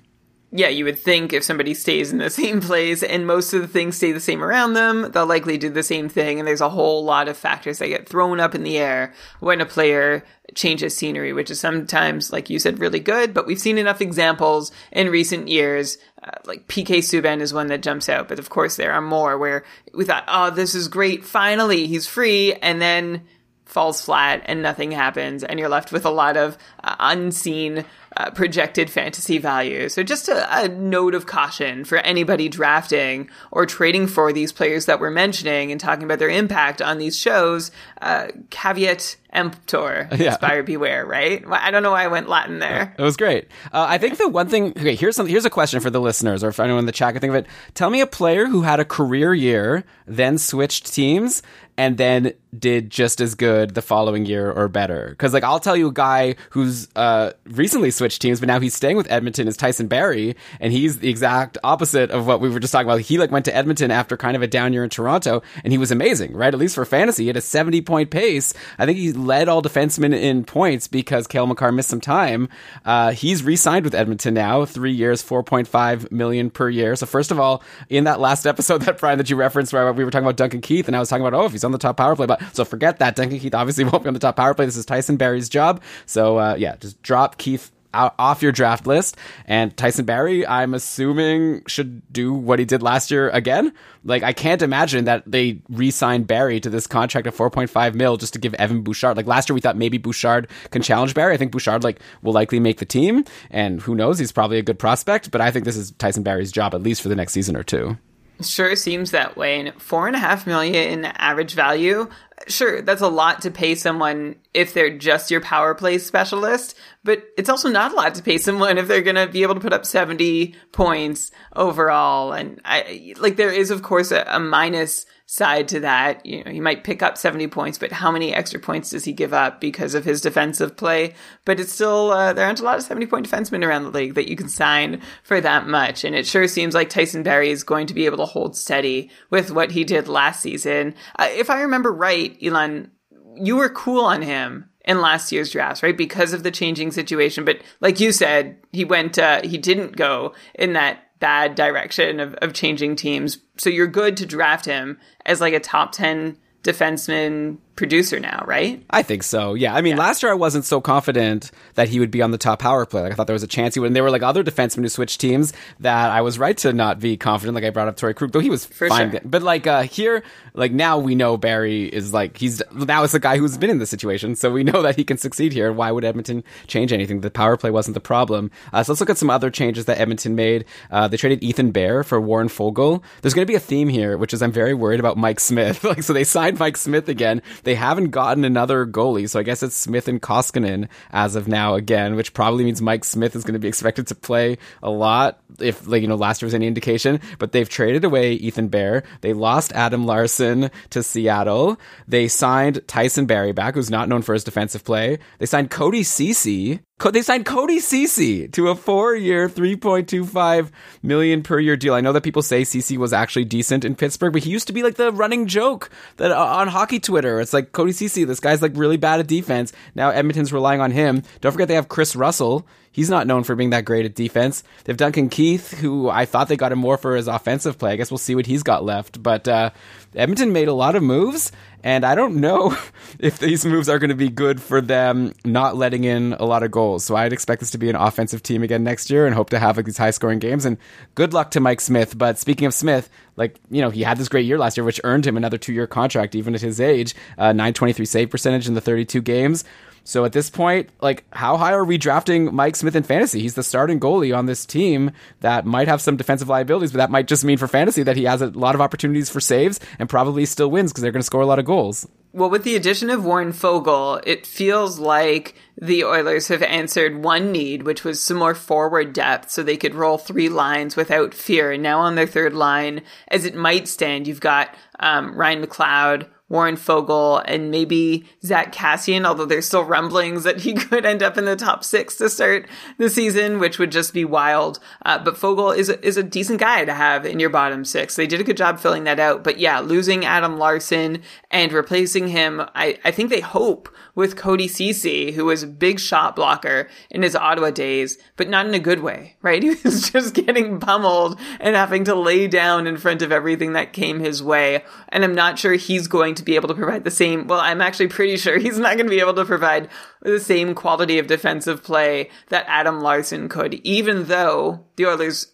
Yeah, 0.52 0.70
you 0.70 0.84
would 0.86 0.98
think 0.98 1.32
if 1.32 1.44
somebody 1.44 1.74
stays 1.74 2.12
in 2.12 2.18
the 2.18 2.30
same 2.30 2.62
place 2.62 3.04
and 3.04 3.28
most 3.28 3.54
of 3.54 3.62
the 3.62 3.68
things 3.68 3.98
stay 3.98 4.12
the 4.12 4.20
same 4.20 4.44
around 4.44 4.74
them, 4.74 5.12
they'll 5.12 5.26
likely 5.26 5.58
do 5.58 5.70
the 5.70 5.84
same 5.84 6.10
thing. 6.10 6.40
And 6.40 6.48
there's 6.48 6.62
a 6.62 6.70
whole 6.70 7.04
lot 7.04 7.28
of 7.28 7.38
factors 7.38 7.80
that 7.80 7.88
get 7.88 8.10
thrown 8.10 8.40
up 8.40 8.56
in 8.56 8.64
the 8.64 8.78
air 8.78 9.14
when 9.40 9.62
a 9.62 9.66
player 9.66 10.24
changes 10.56 10.96
scenery, 10.98 11.34
which 11.34 11.52
is 11.52 11.60
sometimes, 11.60 12.32
like 12.32 12.50
you 12.50 12.58
said, 12.58 12.80
really 12.80 13.00
good. 13.00 13.34
But 13.34 13.46
we've 13.46 13.60
seen 13.60 13.78
enough 13.78 14.02
examples 14.02 14.72
in 14.92 15.10
recent 15.10 15.48
years. 15.48 15.98
Uh, 16.24 16.32
like 16.46 16.68
PK 16.68 16.98
Subban 17.00 17.42
is 17.42 17.54
one 17.54 17.68
that 17.68 17.84
jumps 17.84 18.10
out, 18.10 18.28
but 18.28 18.40
of 18.40 18.50
course 18.50 18.76
there 18.76 18.92
are 18.92 19.02
more 19.02 19.38
where 19.38 19.64
we 19.94 20.04
thought, 20.04 20.26
oh, 20.28 20.50
this 20.50 20.74
is 20.74 20.88
great. 20.88 21.24
Finally, 21.24 21.86
he's 21.86 22.08
free. 22.08 22.54
And 22.54 22.82
then 22.82 23.22
falls 23.70 24.02
flat 24.02 24.42
and 24.46 24.64
nothing 24.64 24.90
happens 24.90 25.44
and 25.44 25.60
you're 25.60 25.70
left 25.70 25.92
with 25.92 26.04
a 26.04 26.10
lot 26.10 26.36
of 26.36 26.58
uh, 26.84 26.96
unseen 27.00 27.86
uh, 28.18 28.32
projected 28.32 28.90
fantasy 28.90 29.38
value. 29.38 29.88
So 29.90 30.04
just 30.04 30.28
a, 30.30 30.64
a 30.64 30.68
note 30.68 31.14
of 31.16 31.26
caution 31.26 31.86
for 31.86 31.98
anybody 32.00 32.50
drafting 32.50 33.30
or 33.52 33.66
trading 33.66 34.08
for 34.08 34.34
these 34.34 34.52
players 34.52 34.86
that 34.86 35.00
we're 35.00 35.12
mentioning 35.12 35.72
and 35.72 35.80
talking 35.80 36.04
about 36.04 36.20
their 36.20 36.30
impact 36.30 36.82
on 36.82 36.98
these 36.98 37.18
shows. 37.18 37.72
Uh, 38.02 38.28
caveat 38.50 39.16
emptor, 39.32 40.10
Yeah. 40.18 40.38
buyer 40.38 40.64
beware, 40.64 41.06
right? 41.06 41.44
I 41.50 41.70
don't 41.72 41.84
know 41.84 41.92
why 41.92 42.04
I 42.04 42.08
went 42.08 42.28
Latin 42.30 42.60
there. 42.60 42.96
It 42.98 43.02
was 43.02 43.16
great. 43.18 43.48
Uh, 43.72 43.86
I 43.88 43.98
think 43.98 44.18
the 44.18 44.28
one 44.28 44.50
thing. 44.50 44.70
Okay, 44.70 44.96
here's 44.96 45.16
some. 45.16 45.28
Here's 45.28 45.46
a 45.46 45.50
question 45.50 45.80
for 45.80 45.90
the 45.90 46.02
listeners, 46.02 46.44
or 46.44 46.52
for 46.52 46.64
anyone 46.64 46.80
in 46.80 46.86
the 46.86 46.92
chat 46.92 47.14
can 47.14 47.22
think 47.22 47.30
of 47.32 47.36
it. 47.36 47.48
Tell 47.76 47.90
me 47.90 48.02
a 48.02 48.08
player 48.08 48.48
who 48.48 48.62
had 48.64 48.80
a 48.80 48.86
career 48.86 49.34
year, 49.34 49.84
then 50.08 50.38
switched 50.38 50.94
teams, 50.94 51.44
and 51.80 51.98
then 51.98 52.34
did 52.58 52.90
just 52.90 53.22
as 53.22 53.36
good 53.36 53.74
the 53.74 53.82
following 53.82 54.26
year 54.26 54.52
or 54.52 54.68
better. 54.68 55.12
Because 55.12 55.34
like 55.34 55.46
I'll 55.46 55.62
tell 55.62 55.78
you 55.78 55.88
a 55.88 55.94
guy 55.94 56.36
who's 56.50 56.90
uh, 56.94 57.32
recently 57.46 57.90
switched 57.90 58.22
teams, 58.22 58.42
but 58.42 58.48
now 58.48 58.60
he's 58.60 58.74
staying 58.74 58.98
with 58.98 59.10
Edmonton 59.10 59.48
is 59.48 59.56
Tyson 59.56 59.88
Barrie, 59.88 60.36
and 60.60 60.74
he's 60.74 61.00
the 61.00 61.10
exact 61.10 61.58
opposite 61.64 62.12
of 62.12 62.28
what 62.28 62.42
we 62.42 62.50
were 62.50 62.60
just 62.60 62.74
talking 62.74 62.86
about. 62.86 63.00
He 63.00 63.18
like 63.18 63.32
went 63.32 63.46
to 63.46 63.56
Edmonton 63.56 63.92
after 63.92 64.18
kind 64.18 64.36
of 64.36 64.42
a 64.42 64.48
down 64.48 64.74
year 64.74 64.84
in 64.84 64.90
Toronto, 64.90 65.42
and 65.64 65.72
he 65.72 65.78
was 65.78 65.90
amazing, 65.90 66.34
right? 66.34 66.54
At 66.54 66.60
least 66.60 66.76
for 66.76 66.84
fantasy, 66.84 67.24
he 67.24 67.28
had 67.28 67.38
a 67.38 67.42
70 67.42 67.82
point 67.84 68.10
pace. 68.10 68.54
I 68.78 68.86
think 68.86 68.98
he 68.98 69.14
led 69.14 69.48
all 69.48 69.62
defensemen 69.62 70.14
in 70.14 70.44
points 70.44 70.90
because 70.90 71.28
Cale 71.28 71.48
Makar 71.48 71.72
missed 71.72 71.90
some 71.90 72.02
time. 72.02 72.50
Uh, 72.84 73.12
he's 73.12 73.42
re-signed 73.42 73.86
with 73.86 73.96
Edmonton 73.96 74.34
now, 74.34 74.66
three 74.66 74.92
years, 74.92 75.24
4.5 75.24 76.12
million 76.12 76.50
per 76.50 76.68
year. 76.68 76.98
So 76.98 77.06
first 77.06 77.32
of 77.32 77.40
all, 77.40 77.64
in 77.88 78.04
that 78.04 78.20
last 78.20 78.46
episode 78.46 78.82
that 78.82 78.98
Brian 78.98 79.18
that 79.18 79.30
you 79.30 79.38
referenced, 79.38 79.72
where 79.72 79.94
we 79.94 80.04
were 80.04 80.12
talking 80.12 80.26
about 80.26 80.36
Duncan 80.36 80.60
Keith, 80.60 80.88
and 80.88 80.98
I 80.98 81.00
was 81.00 81.08
talking 81.08 81.26
about 81.26 81.40
oh, 81.40 81.46
if 81.46 81.54
he's 81.54 81.69
on 81.70 81.72
the 81.72 81.78
top 81.78 81.98
power 81.98 82.16
play, 82.16 82.26
but 82.26 82.42
so 82.54 82.66
forget 82.66 83.00
that. 83.00 83.16
Duncan 83.16 83.40
Keith 83.40 83.56
obviously 83.56 83.84
won't 83.86 84.04
be 84.04 84.08
on 84.08 84.14
the 84.14 84.20
top 84.20 84.36
power 84.36 84.54
play. 84.54 84.66
This 84.66 84.78
is 84.78 84.86
Tyson 84.86 85.18
Barrie's 85.18 85.50
job. 85.50 85.82
So 86.06 86.38
uh, 86.38 86.56
yeah, 86.58 86.76
just 86.78 87.02
drop 87.02 87.38
Keith 87.38 87.72
out, 87.94 88.16
off 88.20 88.42
your 88.42 88.52
draft 88.52 88.88
list. 88.88 89.18
And 89.46 89.76
Tyson 89.76 90.06
Barrie, 90.06 90.46
I'm 90.46 90.74
assuming, 90.74 91.64
should 91.68 92.02
do 92.12 92.34
what 92.34 92.60
he 92.60 92.66
did 92.66 92.82
last 92.82 93.12
year 93.12 93.30
again. 93.30 93.74
Like, 94.04 94.24
I 94.24 94.34
can't 94.34 94.62
imagine 94.62 95.06
that 95.06 95.24
they 95.26 95.62
re-signed 95.70 96.28
Barrie 96.28 96.60
to 96.62 96.70
this 96.70 96.88
contract 96.88 97.28
of 97.28 97.36
4.5 97.36 97.94
mil 97.96 98.18
just 98.18 98.34
to 98.34 98.40
give 98.40 98.54
Evan 98.56 98.82
Bouchard. 98.82 99.18
Like 99.18 99.28
last 99.28 99.50
year, 99.50 99.54
we 99.54 99.62
thought 99.62 99.78
maybe 99.78 99.98
Bouchard 99.98 100.50
can 100.72 100.82
challenge 100.82 101.14
Barrie. 101.14 101.34
I 101.34 101.38
think 101.38 101.52
Bouchard 101.52 101.84
like 101.84 102.00
will 102.22 102.34
likely 102.34 102.60
make 102.60 102.80
the 102.80 102.86
team, 102.86 103.26
and 103.50 103.82
who 103.82 103.96
knows, 103.96 104.20
he's 104.20 104.32
probably 104.32 104.58
a 104.58 104.64
good 104.64 104.80
prospect. 104.80 105.32
But 105.32 105.42
I 105.42 105.52
think 105.52 105.66
this 105.66 105.78
is 105.78 105.92
Tyson 105.92 106.24
Barrie's 106.24 106.52
job 106.52 106.74
at 106.74 106.82
least 106.82 107.02
for 107.02 107.10
the 107.10 107.16
next 107.16 107.34
season 107.34 107.56
or 107.56 107.64
two. 107.64 107.98
Sure 108.42 108.76
seems 108.76 109.12
that 109.12 109.36
way. 109.36 109.60
And 109.60 109.82
four 109.82 110.08
and 110.08 110.16
a 110.16 110.20
half 110.20 110.48
million 110.48 110.76
in 110.76 111.06
average 111.06 111.54
value. 111.54 112.10
Sure, 112.48 112.82
that's 112.82 113.02
a 113.02 113.08
lot 113.08 113.42
to 113.42 113.52
pay 113.52 113.76
someone 113.76 114.36
if 114.54 114.74
they're 114.74 114.98
just 114.98 115.30
your 115.30 115.42
power 115.42 115.76
play 115.76 115.98
specialist, 115.98 116.76
but 117.04 117.24
it's 117.38 117.50
also 117.50 117.70
not 117.70 117.92
a 117.92 117.96
lot 117.96 118.16
to 118.16 118.24
pay 118.24 118.38
someone 118.38 118.78
if 118.78 118.88
they're 118.88 119.02
going 119.02 119.16
to 119.16 119.28
be 119.28 119.44
able 119.44 119.54
to 119.54 119.60
put 119.60 119.74
up 119.74 119.86
70 119.86 120.56
points 120.72 121.32
overall. 121.56 122.34
And 122.34 122.60
I, 122.66 123.14
like, 123.20 123.36
there 123.36 123.54
is, 123.54 123.70
of 123.70 123.84
course, 123.84 124.12
a, 124.12 124.26
a 124.28 124.40
minus 124.40 125.06
side 125.28 125.68
to 125.68 125.82
that. 125.82 126.26
You 126.26 126.44
know, 126.44 126.50
he 126.50 126.60
might 126.60 126.84
pick 126.84 127.04
up 127.04 127.16
70 127.16 127.48
points, 127.50 127.78
but 127.78 127.92
how 127.92 128.10
many 128.10 128.34
extra 128.34 128.60
points 128.60 128.90
does 128.90 129.06
he 129.06 129.14
give 129.14 129.32
up 129.32 129.62
because 129.62 129.94
of 129.94 130.04
his 130.04 130.22
defensive 130.22 130.76
play? 130.76 131.14
But 131.46 131.60
it's 131.60 131.72
still, 131.72 132.10
uh, 132.12 132.34
there 132.34 132.48
aren't 132.48 132.60
a 132.60 132.64
lot 132.64 132.80
of 132.80 132.84
70 132.84 133.06
point 133.06 133.30
defensemen 133.30 133.64
around 133.64 133.84
the 133.84 133.92
league 133.92 134.16
that 134.16 134.28
you 134.28 134.36
can 134.36 134.50
sign 134.50 135.02
for 135.22 135.40
that 135.40 135.68
much. 135.68 136.04
And 136.04 136.16
it 136.16 136.26
sure 136.26 136.48
seems 136.48 136.74
like 136.74 136.90
Tyson 136.90 137.22
Barrie 137.22 137.52
is 137.52 137.64
going 137.64 137.86
to 137.86 137.94
be 137.94 138.08
able 138.08 138.18
to 138.18 138.26
hold 138.26 138.58
steady 138.58 139.12
with 139.30 139.52
what 139.52 139.70
he 139.70 139.84
did 139.84 140.08
last 140.08 140.42
season. 140.42 140.96
Uh, 141.20 141.28
if 141.30 141.52
I 141.52 141.62
remember 141.62 141.94
right, 141.94 142.36
Elon, 142.42 142.90
you 143.40 143.56
were 143.56 143.70
cool 143.70 144.06
on 144.06 144.22
him 144.22 144.70
in 144.86 145.02
last 145.02 145.32
year's 145.32 145.52
drafts, 145.52 145.84
right? 145.84 145.98
Because 145.98 146.34
of 146.34 146.44
the 146.44 146.52
changing 146.52 146.92
situation. 146.92 147.46
But 147.46 147.62
like 147.82 148.00
you 148.00 148.12
said, 148.12 148.58
he 148.72 148.86
went, 148.86 149.20
uh, 149.20 149.42
he 149.44 149.58
didn't 149.58 149.96
go 149.96 150.34
in 150.56 150.74
that 150.74 151.06
bad 151.20 151.56
direction 151.56 152.20
of, 152.20 152.34
of 152.36 152.54
changing 152.54 152.96
teams. 152.96 153.40
So 153.58 153.70
you're 153.70 153.88
good 153.88 154.18
to 154.18 154.26
draft 154.26 154.66
him 154.66 154.98
as 155.26 155.42
like 155.42 155.54
a 155.54 155.60
top 155.60 155.92
10 155.92 156.38
defenseman 156.64 157.58
producer 157.80 158.20
now, 158.20 158.44
right? 158.46 158.84
I 158.90 159.02
think 159.04 159.24
so. 159.24 159.54
Yeah. 159.54 159.74
I 159.74 159.82
mean, 159.82 159.96
last 159.96 160.22
year 160.22 160.32
I 160.32 160.36
wasn't 160.36 160.66
so 160.66 160.82
confident 160.82 161.50
that 161.76 161.88
he 161.88 162.00
would 162.00 162.12
be 162.12 162.22
on 162.22 162.32
the 162.32 162.38
top 162.38 162.60
power 162.60 162.86
play. 162.86 163.02
Like 163.02 163.14
I 163.14 163.16
thought 163.16 163.26
there 163.28 163.34
was 163.34 163.42
a 163.42 163.48
chance 163.48 163.74
he 163.74 163.80
would. 163.80 163.88
And 163.88 163.96
there 163.96 164.04
were 164.04 164.12
like 164.12 164.22
other 164.22 164.44
defensemen 164.44 164.82
who 164.82 164.90
switched 164.90 165.20
teams 165.22 165.54
that 165.80 166.12
I 166.12 166.20
was 166.22 166.38
right 166.38 166.58
to 166.58 166.74
not 166.74 167.00
be 167.00 167.16
confident. 167.16 167.56
Like 167.56 167.64
I 167.64 167.70
brought 167.70 167.88
up 167.88 167.96
Torrey 167.96 168.14
Krug, 168.14 168.34
though 168.34 168.42
he 168.42 168.50
was 168.50 168.66
For 168.66 168.90
fine. 168.90 169.12
sure. 169.12 169.22
But 169.24 169.42
like 169.44 169.66
uh 169.66 169.84
here, 169.84 170.24
like 170.54 170.74
now 170.74 171.00
we 171.00 171.16
know 171.16 171.38
Barrie 171.38 171.86
is 171.86 172.14
like 172.14 172.38
he's 172.38 172.62
now 172.74 173.04
it's 173.04 173.14
the 173.14 173.20
guy 173.20 173.38
who's 173.38 173.58
been 173.58 173.70
in 173.70 173.80
this 173.80 173.90
situation, 173.90 174.36
so 174.36 174.52
we 174.52 174.66
know 174.66 174.82
that 174.82 174.98
he 174.98 175.06
can 175.06 175.18
succeed 175.18 175.54
here. 175.54 175.72
Why 175.72 175.90
would 175.92 176.04
Edmonton 176.04 176.44
change 176.68 176.92
anything? 176.92 177.22
The 177.22 177.32
power 177.32 177.56
play 177.56 177.72
wasn't 177.72 177.94
the 177.94 178.02
problem. 178.02 178.52
Uh, 178.74 178.84
so 178.84 178.92
let's 178.92 179.00
look 179.00 179.10
at 179.10 179.18
some 179.18 179.30
other 179.30 179.50
changes 179.50 179.86
that 179.86 180.00
Edmonton 180.00 180.36
made. 180.36 180.66
Uh, 180.92 181.08
they 181.08 181.16
traded 181.16 181.42
Ethan 181.44 181.72
Bear 181.72 182.04
for 182.04 182.20
Warren 182.20 182.50
Foegele. 182.50 183.02
There's 183.22 183.34
going 183.34 183.46
to 183.46 183.52
be 183.52 183.56
a 183.56 183.60
theme 183.60 183.88
here, 183.88 184.18
which 184.18 184.34
is 184.34 184.42
I'm 184.42 184.52
very 184.52 184.74
worried 184.74 185.00
about 185.00 185.16
Mike 185.18 185.40
Smith. 185.40 185.84
like 185.86 186.04
so 186.04 186.12
they 186.12 186.26
signed 186.26 186.60
Mike 186.60 186.76
Smith 186.76 187.08
again. 187.08 187.42
They 187.64 187.69
haven't 187.76 188.10
gotten 188.10 188.44
another 188.44 188.86
goalie, 188.86 189.30
so 189.30 189.40
I 189.40 189.44
guess 189.44 189.64
it's 189.64 189.76
Smith 189.76 190.08
and 190.08 190.22
Koskinen 190.22 190.88
as 191.12 191.36
of 191.36 191.48
now 191.48 191.76
again, 191.76 192.16
which 192.16 192.34
probably 192.34 192.64
means 192.64 192.82
Mike 192.82 193.04
Smith 193.04 193.36
is 193.36 193.44
going 193.44 193.54
to 193.54 193.60
be 193.60 193.68
expected 193.70 194.08
to 194.08 194.16
play 194.16 194.58
a 194.84 194.90
lot 194.90 195.40
if 195.60 195.88
like 195.88 196.02
you 196.02 196.08
know 196.08 196.16
last 196.16 196.42
year 196.42 196.48
was 196.48 196.54
any 196.54 196.68
indication. 196.68 197.20
But 197.38 197.52
they've 197.52 197.70
traded 197.70 198.04
away 198.04 198.34
Ethan 198.34 198.70
Bear. 198.70 199.04
They 199.22 199.34
lost 199.34 199.72
Adam 199.74 200.06
Larsson 200.06 200.72
to 200.92 201.04
Seattle. 201.04 201.80
They 202.08 202.28
signed 202.28 202.82
Tyson 202.88 203.26
Barrie 203.26 203.52
back, 203.52 203.76
who's 203.76 203.90
not 203.90 204.10
known 204.10 204.22
for 204.22 204.34
his 204.34 204.44
defensive 204.44 204.84
play. 204.84 205.20
They 205.40 205.46
signed 205.46 205.72
Cody 205.72 206.02
Cece 206.02 206.80
They 207.00 207.22
signed 207.22 207.46
Cody 207.46 207.80
Cece 207.80 208.52
to 208.52 208.70
a 208.70 208.76
four-year, 208.76 209.48
three 209.50 209.76
point 209.76 210.10
two 210.10 210.26
five 210.26 210.72
million 211.02 211.42
per 211.44 211.60
year 211.60 211.78
deal. 211.78 211.94
I 211.94 212.02
know 212.02 212.12
that 212.12 212.24
people 212.24 212.42
say 212.42 212.64
Cece 212.64 212.98
was 212.98 213.14
actually 213.14 213.46
decent 213.46 213.86
in 213.86 213.96
Pittsburgh, 213.96 214.34
but 214.34 214.44
he 214.44 214.52
used 214.52 214.68
to 214.68 214.74
be 214.74 214.84
like 214.84 214.96
the 214.96 215.12
running 215.12 215.48
joke 215.48 215.90
that 216.18 216.32
uh, 216.32 216.38
on 216.38 216.68
hockey 216.68 217.00
Twitter. 217.00 217.40
It's 217.40 217.54
like 217.54 217.72
Cody 217.72 217.94
Cece, 217.94 218.28
this 218.28 218.40
guy's 218.40 218.62
like 218.62 218.74
really 218.76 218.98
bad 218.98 219.20
at 219.20 219.28
defense. 219.28 219.72
Now 219.96 220.10
Edmonton's 220.10 220.54
relying 220.54 220.82
on 220.82 220.92
him. 220.92 221.24
Don't 221.42 221.52
forget 221.52 221.68
they 221.68 221.76
have 221.76 221.88
Kris 221.88 222.16
Russell. 222.16 222.68
He's 222.92 223.10
not 223.10 223.28
known 223.28 223.44
for 223.44 223.56
being 223.56 223.70
that 223.70 223.86
great 223.86 224.06
at 224.06 224.16
defense. 224.16 224.64
They 224.84 224.92
have 224.92 224.98
Duncan 224.98 225.30
Keith, 225.30 225.80
who 225.80 226.10
I 226.10 226.26
thought 226.26 226.48
they 226.48 226.58
got 226.58 226.72
him 226.72 226.80
more 226.80 226.98
for 226.98 227.16
his 227.16 227.28
offensive 227.28 227.78
play. 227.78 227.92
I 227.92 227.96
guess 227.96 228.10
we'll 228.12 228.18
see 228.18 228.34
what 228.36 228.48
he's 228.48 228.64
got 228.64 228.84
left. 228.84 229.22
But 229.22 229.48
uh, 229.48 229.70
Edmonton 230.16 230.52
made 230.52 230.68
a 230.68 230.74
lot 230.74 230.96
of 230.96 231.04
moves, 231.04 231.52
and 231.84 232.06
I 232.06 232.16
don't 232.16 232.36
know 232.36 232.78
if 233.20 233.40
these 233.40 233.66
moves 233.66 233.90
are 233.90 234.00
going 234.00 234.10
to 234.10 234.16
be 234.16 234.30
good 234.30 234.62
for 234.62 234.82
them 234.82 235.34
not 235.46 235.78
letting 235.78 236.04
in 236.04 236.34
a 236.34 236.46
lot 236.46 236.64
of 236.64 236.72
goals. 236.72 237.06
So 237.06 237.16
I'd 237.16 237.34
expect 237.34 237.60
this 237.60 237.72
to 237.72 237.78
be 237.78 237.90
an 237.90 237.96
offensive 237.96 238.44
team 238.44 238.64
again 238.64 238.84
next 238.84 239.10
year 239.10 239.26
and 239.26 239.36
hope 239.36 239.50
to 239.52 239.60
have 239.60 239.78
like 239.78 239.86
these 239.86 239.98
high 239.98 240.12
scoring 240.12 240.40
games. 240.40 240.66
And 240.66 240.78
good 241.16 241.34
luck 241.34 241.52
to 241.52 241.60
Mike 241.60 241.82
Smith. 241.82 242.18
But 242.18 242.38
speaking 242.38 242.66
of 242.66 242.74
Smith, 242.74 243.10
like, 243.36 243.60
you 243.70 243.82
know, 243.82 243.90
he 243.90 244.02
had 244.02 244.18
this 244.18 244.30
great 244.30 244.46
year 244.46 244.58
last 244.58 244.76
year, 244.76 244.84
which 244.84 245.00
earned 245.04 245.26
him 245.26 245.38
another 245.38 245.58
two 245.58 245.74
year 245.74 245.88
contract, 245.88 246.36
even 246.36 246.56
at 246.56 246.62
his 246.62 246.82
age. 246.82 247.16
Uh, 247.38 247.54
923 247.54 248.06
save 248.06 248.30
percentage 248.30 248.68
in 248.68 248.74
the 248.74 248.82
32 248.82 249.22
games. 249.22 249.64
So 250.04 250.26
at 250.26 250.34
this 250.34 250.50
point, 250.50 250.90
like, 251.02 251.26
how 251.32 251.58
high 251.58 251.74
are 251.74 251.86
we 251.86 251.98
drafting 251.98 252.54
Mike 252.54 252.76
Smith 252.76 252.96
in 252.96 253.04
fantasy? 253.04 253.42
He's 253.42 253.56
the 253.56 253.64
starting 253.64 254.00
goalie 254.00 254.36
on 254.36 254.46
this 254.46 254.66
team 254.66 255.12
that 255.42 255.66
might 255.66 255.88
have 255.88 256.02
some 256.02 256.18
defensive 256.18 256.50
liabilities, 256.50 256.92
but 256.92 256.98
that 256.98 257.12
might 257.12 257.28
just 257.28 257.46
mean 257.46 257.58
for 257.58 257.68
fantasy 257.68 258.04
that 258.04 258.18
he 258.18 258.24
has 258.24 258.42
a 258.42 258.48
lot 258.48 258.76
of 258.76 258.82
opportunities 258.82 259.30
for 259.30 259.40
saves 259.40 259.80
and 260.00 260.10
probably 260.10 260.46
still 260.46 260.72
wins 260.72 260.92
because 260.92 261.02
they're 261.02 261.12
going 261.12 261.22
to 261.22 261.26
score 261.26 261.42
a 261.42 261.46
lot 261.46 261.60
of 261.60 261.66
goals. 261.66 262.08
Well, 262.32 262.52
with 262.52 262.64
the 262.64 262.76
addition 262.76 263.10
of 263.10 263.26
Warren 263.26 263.54
Foegele, 263.54 264.22
it 264.24 264.46
feels 264.46 265.00
like 265.00 265.56
the 265.82 266.04
Oilers 266.04 266.48
have 266.50 266.62
answered 266.62 267.24
one 267.24 267.52
need, 267.52 267.84
which 267.84 268.04
was 268.04 268.22
some 268.22 268.38
more 268.38 268.54
forward 268.54 269.14
depth 269.14 269.50
so 269.50 269.64
they 269.64 269.78
could 269.78 269.96
roll 269.96 270.20
three 270.20 270.48
lines 270.48 270.96
without 270.96 271.34
fear. 271.34 271.72
And 271.72 271.82
now 271.82 272.02
on 272.02 272.14
their 272.14 272.28
third 272.28 272.54
line, 272.54 273.02
as 273.30 273.46
it 273.46 273.56
might 273.56 273.88
stand, 273.88 274.28
you've 274.28 274.42
got 274.42 274.76
um, 275.00 275.34
Ryan 275.36 275.66
McLeod, 275.66 276.28
Warren 276.50 276.76
Foegele 276.76 277.44
and 277.46 277.72
maybe 277.72 278.26
Zack 278.44 278.74
Kassian, 278.74 279.26
although 279.26 279.46
there's 279.46 279.68
still 279.68 279.84
rumblings 279.84 280.44
that 280.44 280.62
he 280.62 280.74
could 280.76 281.06
end 281.06 281.24
up 281.24 281.38
in 281.38 281.46
the 281.46 281.56
top 281.56 281.84
six 281.84 282.16
to 282.18 282.30
start 282.30 282.68
the 282.98 283.10
season, 283.10 283.60
which 283.60 283.80
would 283.80 283.92
just 283.92 284.14
be 284.14 284.26
wild. 284.26 284.80
Uh, 285.06 285.18
but 285.24 285.36
Foegele 285.36 285.78
is 285.78 285.90
a, 285.90 286.06
is 286.06 286.18
a 286.18 286.24
decent 286.24 286.60
guy 286.60 286.86
to 286.86 286.94
have 286.94 287.26
in 287.26 287.40
your 287.40 287.50
bottom 287.50 287.86
six. 287.86 288.16
They 288.16 288.28
did 288.28 288.42
a 288.42 288.44
good 288.44 288.58
job 288.58 288.80
filling 288.80 289.04
that 289.06 289.20
out. 289.20 289.44
But 289.44 289.60
yeah, 289.60 289.80
losing 289.80 290.26
Adam 290.26 290.58
Larsson 290.58 291.22
and 291.52 291.72
replacing 291.72 292.28
him, 292.30 292.62
I, 292.76 292.98
I 293.06 293.12
think 293.12 293.30
they 293.30 293.42
hope 293.42 293.90
with 294.16 294.36
Cody 294.36 294.68
Cece, 294.68 295.34
who 295.34 295.46
was 295.46 295.64
a 295.64 295.68
big 295.68 296.00
shot 296.00 296.36
blocker 296.36 296.90
in 297.10 297.22
his 297.22 297.36
Ottawa 297.36 297.72
days, 297.72 298.18
but 298.36 298.50
not 298.50 298.66
in 298.66 298.74
a 298.74 298.80
good 298.80 299.02
way, 299.02 299.36
right? 299.42 299.64
He 299.70 299.76
was 299.84 300.10
just 300.10 300.34
getting 300.34 300.80
pummeled 300.80 301.40
and 301.60 301.76
having 301.76 302.04
to 302.06 302.16
lay 302.16 302.48
down 302.48 302.88
in 302.88 302.98
front 302.98 303.22
of 303.22 303.32
everything 303.32 303.74
that 303.74 303.94
came 303.94 304.20
his 304.20 304.42
way. 304.42 304.84
And 305.10 305.24
I'm 305.24 305.36
not 305.36 305.60
sure 305.60 305.74
he's 305.74 306.08
going 306.08 306.36
to 306.36 306.44
be 306.44 306.56
able 306.56 306.68
to 306.70 306.74
provide 306.74 307.04
the 307.04 307.12
same, 307.12 307.48
well, 307.48 307.60
I'm 307.60 307.82
actually 307.82 308.08
pretty 308.08 308.38
sure 308.38 308.58
he's 308.60 308.80
not 308.80 308.96
going 308.96 309.06
to 309.06 309.16
be 309.16 309.20
able 309.20 309.36
to 309.36 309.46
provide 309.46 309.90
the 310.22 310.40
same 310.40 310.76
quality 310.76 311.20
of 311.20 311.28
defensive 311.28 311.84
play 311.84 312.30
that 312.50 312.66
Adam 312.68 313.00
Larsson 313.02 313.48
could, 313.50 313.76
even 313.76 314.26
though 314.26 314.86
the 314.96 315.06
Oilers 315.06 315.54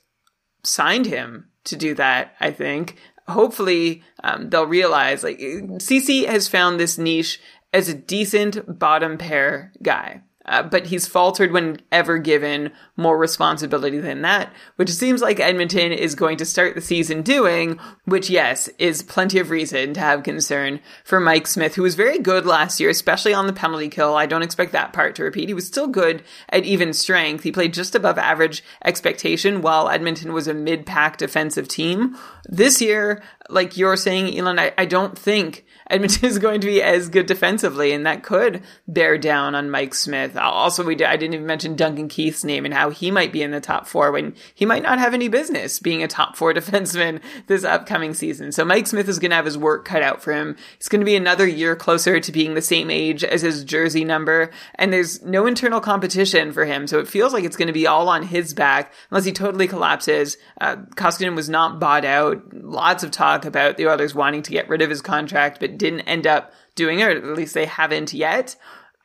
signed 0.63 1.05
him 1.05 1.49
to 1.65 1.75
do 1.75 1.93
that, 1.95 2.35
I 2.39 2.51
think. 2.51 2.97
Hopefully, 3.27 4.03
um, 4.23 4.49
they'll 4.49 4.67
realize, 4.67 5.23
like, 5.23 5.39
Cece 5.39 6.27
has 6.27 6.47
found 6.47 6.79
this 6.79 6.97
niche 6.97 7.41
as 7.75 7.89
a 7.89 7.93
decent 7.93 8.79
bottom 8.79 9.17
pair 9.17 9.73
guy. 9.83 10.21
Uh, 10.47 10.61
but 10.61 10.85
he's 10.85 11.07
faltered 11.07 11.51
whenever 11.51 12.19
given 12.19 12.71
more 12.95 13.17
responsibility 13.17 13.97
than 13.97 14.21
that, 14.21 14.53
which 14.75 14.91
seems 14.91 15.19
like 15.19 15.39
Edmonton 15.39 15.91
is 15.91 16.13
going 16.13 16.38
to 16.38 16.45
start 16.45 16.75
the 16.75 16.81
season 16.81 17.23
doing, 17.23 17.79
which, 18.05 18.29
yes, 18.29 18.69
is 18.77 19.01
plenty 19.01 19.39
of 19.39 19.49
reason 19.49 19.95
to 19.95 19.99
have 19.99 20.21
concern 20.21 20.79
for 21.03 21.19
Mike 21.19 21.47
Smith, 21.47 21.73
who 21.73 21.81
was 21.81 21.95
very 21.95 22.19
good 22.19 22.45
last 22.45 22.79
year, 22.79 22.91
especially 22.91 23.33
on 23.33 23.47
the 23.47 23.53
penalty 23.53 23.89
kill. 23.89 24.15
I 24.15 24.27
don't 24.27 24.43
expect 24.43 24.71
that 24.73 24.93
part 24.93 25.15
to 25.15 25.23
repeat. 25.23 25.49
He 25.49 25.55
was 25.55 25.65
still 25.65 25.88
good 25.88 26.21
at 26.49 26.63
even 26.63 26.93
strength. 26.93 27.43
He 27.43 27.51
played 27.51 27.73
just 27.73 27.95
above 27.95 28.19
average 28.19 28.63
expectation 28.83 29.63
while 29.63 29.89
Edmonton 29.89 30.31
was 30.31 30.47
a 30.47 30.53
mid 30.53 30.85
pack 30.85 31.17
defensive 31.17 31.67
team. 31.67 32.15
This 32.47 32.83
year, 32.83 33.23
like 33.49 33.77
you're 33.77 33.97
saying, 33.97 34.38
Elon, 34.38 34.60
I, 34.60 34.73
I 34.77 34.86
don't 34.86 35.17
think 35.17 35.65
Edmonton 35.89 36.25
is 36.29 36.39
going 36.39 36.62
to 36.62 36.67
be 36.67 36.81
as 36.81 37.10
good 37.10 37.25
defensively, 37.25 37.91
and 37.91 38.05
that 38.05 38.23
could 38.23 38.63
bear 38.88 39.17
down 39.17 39.55
on 39.55 39.69
Mike 39.69 39.93
Smith. 39.93 40.36
Also, 40.36 40.84
we 40.84 40.95
did, 40.95 41.08
I 41.08 41.17
didn't 41.17 41.36
even 41.36 41.45
mention 41.45 41.75
Duncan 41.75 42.08
Keith's 42.08 42.43
name 42.43 42.65
and 42.65 42.73
how 42.73 42.89
he 42.89 43.12
might 43.12 43.31
be 43.31 43.43
in 43.43 43.51
the 43.51 43.62
top 43.62 43.88
four 43.88 44.12
when 44.12 44.36
he 44.53 44.65
might 44.65 44.84
not 44.84 44.99
have 44.99 45.13
any 45.13 45.27
business 45.27 45.79
being 45.79 46.01
a 46.01 46.08
top 46.08 46.36
four 46.36 46.53
defenseman 46.55 47.21
this 47.47 47.63
upcoming 47.63 48.13
season. 48.13 48.51
So 48.51 48.65
Mike 48.65 48.88
Smith 48.88 49.08
is 49.08 49.19
going 49.19 49.31
to 49.31 49.36
have 49.36 49.45
his 49.45 49.58
work 49.58 49.86
cut 49.86 50.01
out 50.01 50.21
for 50.21 50.34
him. 50.34 50.55
It's 50.77 50.89
going 50.89 51.01
to 51.01 51.05
be 51.05 51.15
another 51.15 51.47
year 51.47 51.75
closer 51.75 52.19
to 52.19 52.31
being 52.31 52.53
the 52.53 52.62
same 52.62 52.89
age 52.89 53.23
as 53.23 53.41
his 53.41 53.63
jersey 53.63 54.03
number, 54.03 54.51
and 54.75 54.91
there's 54.91 55.21
no 55.23 55.45
internal 55.45 55.81
competition 55.81 56.51
for 56.51 56.65
him. 56.65 56.88
So 56.88 56.99
it 56.99 57.08
feels 57.08 57.34
like 57.34 57.43
it's 57.43 57.58
going 57.58 57.67
to 57.67 57.73
be 57.73 57.88
all 57.88 58.10
on 58.10 58.23
his 58.23 58.53
back 58.53 58.93
unless 59.12 59.25
he 59.25 59.31
totally 59.31 59.67
collapses. 59.67 60.38
Uh, 60.60 60.77
Koskinen 60.95 61.36
was 61.36 61.49
not 61.49 61.79
bought 61.79 62.05
out. 62.05 62.41
Lots 62.53 63.03
of 63.03 63.12
talk 63.12 63.34
about 63.43 63.75
the 63.75 63.87
Oilers 63.87 64.15
wanting 64.15 64.43
to 64.43 64.51
get 64.51 64.69
rid 64.69 64.81
of 64.81 64.89
his 64.89 65.01
contract, 65.01 65.59
but 65.59 65.77
didn't 65.77 66.01
end 66.01 66.25
up 66.25 66.53
doing 66.75 66.99
it, 66.99 67.07
or 67.07 67.09
at 67.09 67.37
least 67.37 67.53
they 67.53 67.65
haven't 67.65 68.13
yet. 68.13 68.55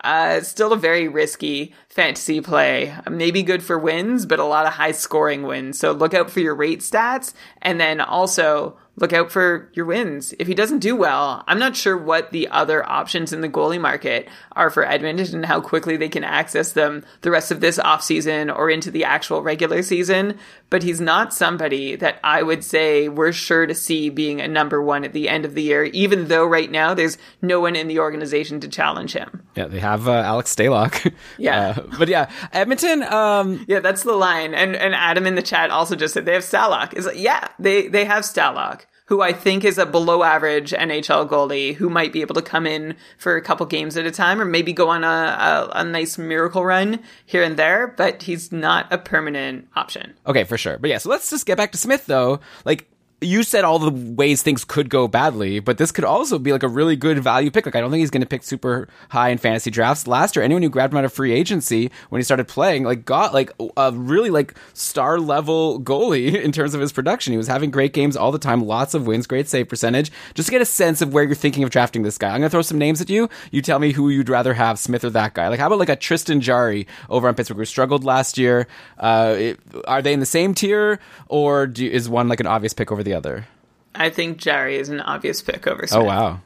Uh, 0.02 0.40
still 0.40 0.72
a 0.72 0.78
very 0.78 1.08
risky 1.08 1.74
fantasy 1.88 2.40
play. 2.40 2.94
Maybe 3.10 3.42
good 3.42 3.62
for 3.62 3.78
wins, 3.78 4.24
but 4.24 4.38
a 4.38 4.44
lot 4.44 4.66
of 4.66 4.74
high 4.74 4.92
scoring 4.92 5.42
wins. 5.42 5.78
So 5.78 5.92
look 5.92 6.14
out 6.14 6.30
for 6.30 6.40
your 6.40 6.54
rate 6.54 6.80
stats 6.80 7.34
and 7.60 7.80
then 7.80 8.00
also 8.00 8.78
look 9.00 9.12
out 9.12 9.32
for 9.32 9.68
your 9.72 9.86
wins. 9.86 10.32
If 10.38 10.46
he 10.46 10.54
doesn't 10.54 10.78
do 10.78 10.94
well, 10.94 11.42
I'm 11.48 11.58
not 11.58 11.74
sure 11.74 11.96
what 11.96 12.30
the 12.30 12.48
other 12.48 12.88
options 12.88 13.32
in 13.32 13.40
the 13.40 13.48
goalie 13.48 13.80
market 13.80 14.28
are 14.52 14.70
for 14.70 14.86
Edmonton 14.86 15.34
and 15.34 15.46
how 15.46 15.60
quickly 15.60 15.96
they 15.96 16.08
can 16.08 16.22
access 16.22 16.72
them 16.72 17.04
the 17.22 17.30
rest 17.30 17.50
of 17.50 17.60
this 17.60 17.78
offseason 17.78 18.54
or 18.54 18.70
into 18.70 18.90
the 18.90 19.04
actual 19.04 19.42
regular 19.42 19.82
season. 19.82 20.38
But 20.68 20.82
he's 20.84 21.00
not 21.00 21.34
somebody 21.34 21.96
that 21.96 22.20
I 22.22 22.42
would 22.42 22.62
say 22.62 23.08
we're 23.08 23.32
sure 23.32 23.66
to 23.66 23.74
see 23.74 24.08
being 24.10 24.40
a 24.40 24.46
number 24.46 24.80
one 24.80 25.04
at 25.04 25.12
the 25.12 25.28
end 25.28 25.44
of 25.44 25.54
the 25.54 25.62
year, 25.62 25.84
even 25.84 26.28
though 26.28 26.44
right 26.44 26.70
now 26.70 26.94
there's 26.94 27.18
no 27.42 27.58
one 27.58 27.74
in 27.74 27.88
the 27.88 27.98
organization 27.98 28.60
to 28.60 28.68
challenge 28.68 29.14
him. 29.14 29.42
Yeah, 29.56 29.66
they 29.66 29.80
have 29.80 30.06
uh, 30.06 30.12
Alex 30.12 30.54
Stalock. 30.54 31.12
Yeah. 31.38 31.74
Uh, 31.76 31.86
but 31.98 32.08
yeah, 32.08 32.30
Edmonton, 32.52 33.02
um, 33.02 33.64
Yeah, 33.66 33.80
that's 33.80 34.02
the 34.02 34.12
line. 34.12 34.52
And 34.54 34.76
and 34.76 34.94
Adam 34.94 35.26
in 35.26 35.34
the 35.36 35.42
chat 35.42 35.70
also 35.70 35.96
just 35.96 36.12
said 36.14 36.26
they 36.26 36.34
have 36.34 36.42
Stalock. 36.42 36.92
Is 36.94 37.06
like, 37.06 37.18
yeah, 37.18 37.48
they 37.58 37.88
they 37.88 38.04
have 38.04 38.24
Stalock, 38.24 38.82
who 39.10 39.20
I 39.20 39.32
think 39.32 39.64
is 39.64 39.76
a 39.76 39.84
below 39.84 40.22
average 40.22 40.70
NHL 40.70 41.28
goalie 41.28 41.74
who 41.74 41.90
might 41.90 42.12
be 42.12 42.20
able 42.20 42.36
to 42.36 42.42
come 42.42 42.64
in 42.64 42.94
for 43.18 43.34
a 43.34 43.42
couple 43.42 43.66
games 43.66 43.96
at 43.96 44.06
a 44.06 44.10
time 44.12 44.40
or 44.40 44.44
maybe 44.44 44.72
go 44.72 44.88
on 44.88 45.02
a, 45.02 45.06
a, 45.08 45.70
a 45.80 45.84
nice 45.84 46.16
miracle 46.16 46.64
run 46.64 47.00
here 47.26 47.42
and 47.42 47.56
there, 47.56 47.88
but 47.88 48.22
he's 48.22 48.52
not 48.52 48.86
a 48.92 48.98
permanent 48.98 49.66
option. 49.74 50.14
Okay, 50.28 50.44
for 50.44 50.56
sure. 50.56 50.78
But 50.78 50.90
yeah, 50.90 50.98
so 50.98 51.10
let's 51.10 51.28
just 51.28 51.44
get 51.44 51.58
back 51.58 51.72
to 51.72 51.78
Smith 51.78 52.06
though. 52.06 52.38
Like 52.64 52.88
you 53.20 53.42
said 53.42 53.64
all 53.64 53.78
the 53.78 53.90
ways 53.90 54.42
things 54.42 54.64
could 54.64 54.88
go 54.88 55.06
badly, 55.06 55.60
but 55.60 55.76
this 55.76 55.92
could 55.92 56.04
also 56.04 56.38
be 56.38 56.52
like 56.52 56.62
a 56.62 56.68
really 56.68 56.96
good 56.96 57.18
value 57.18 57.50
pick. 57.50 57.66
Like 57.66 57.76
I 57.76 57.80
don't 57.80 57.90
think 57.90 58.00
he's 58.00 58.10
going 58.10 58.22
to 58.22 58.26
pick 58.26 58.42
super 58.42 58.88
high 59.10 59.28
in 59.28 59.38
fantasy 59.38 59.70
drafts. 59.70 60.06
Last 60.06 60.36
year, 60.36 60.44
anyone 60.44 60.62
who 60.62 60.70
grabbed 60.70 60.94
him 60.94 60.98
out 60.98 61.04
of 61.04 61.12
free 61.12 61.32
agency 61.32 61.90
when 62.08 62.18
he 62.18 62.24
started 62.24 62.48
playing, 62.48 62.84
like 62.84 63.04
got 63.04 63.34
like 63.34 63.52
a 63.76 63.92
really 63.92 64.30
like 64.30 64.54
star 64.72 65.18
level 65.18 65.80
goalie 65.80 66.34
in 66.42 66.50
terms 66.50 66.74
of 66.74 66.80
his 66.80 66.92
production. 66.92 67.32
He 67.32 67.36
was 67.36 67.46
having 67.46 67.70
great 67.70 67.92
games 67.92 68.16
all 68.16 68.32
the 68.32 68.38
time, 68.38 68.64
lots 68.64 68.94
of 68.94 69.06
wins, 69.06 69.26
great 69.26 69.48
save 69.48 69.68
percentage. 69.68 70.10
Just 70.34 70.46
to 70.46 70.52
get 70.52 70.62
a 70.62 70.66
sense 70.66 71.02
of 71.02 71.12
where 71.12 71.24
you're 71.24 71.34
thinking 71.34 71.62
of 71.62 71.70
drafting 71.70 72.02
this 72.02 72.16
guy. 72.16 72.28
I'm 72.28 72.40
going 72.40 72.44
to 72.44 72.50
throw 72.50 72.62
some 72.62 72.78
names 72.78 73.00
at 73.00 73.10
you. 73.10 73.28
You 73.50 73.60
tell 73.60 73.78
me 73.78 73.92
who 73.92 74.08
you'd 74.08 74.30
rather 74.30 74.54
have, 74.54 74.78
Smith 74.78 75.04
or 75.04 75.10
that 75.10 75.34
guy. 75.34 75.48
Like 75.48 75.60
how 75.60 75.66
about 75.66 75.78
like 75.78 75.90
a 75.90 75.96
Tristan 75.96 76.40
Jarry 76.40 76.86
over 77.10 77.28
on 77.28 77.34
Pittsburgh 77.34 77.58
who 77.58 77.64
struggled 77.66 78.02
last 78.02 78.38
year? 78.38 78.66
Uh, 78.98 79.34
it, 79.36 79.60
are 79.86 80.00
they 80.00 80.14
in 80.14 80.20
the 80.20 80.26
same 80.26 80.54
tier 80.54 81.00
or 81.28 81.66
do, 81.66 81.86
is 81.86 82.08
one 82.08 82.28
like 82.28 82.40
an 82.40 82.46
obvious 82.46 82.72
pick 82.72 82.90
over 82.90 83.02
the 83.02 83.09
other? 83.12 83.46
I 83.94 84.10
think 84.10 84.38
Jarry 84.38 84.76
is 84.76 84.88
an 84.88 85.00
obvious 85.00 85.42
pick 85.42 85.66
over 85.66 85.86
Smith. 85.86 86.02
Oh 86.02 86.04
wow. 86.04 86.40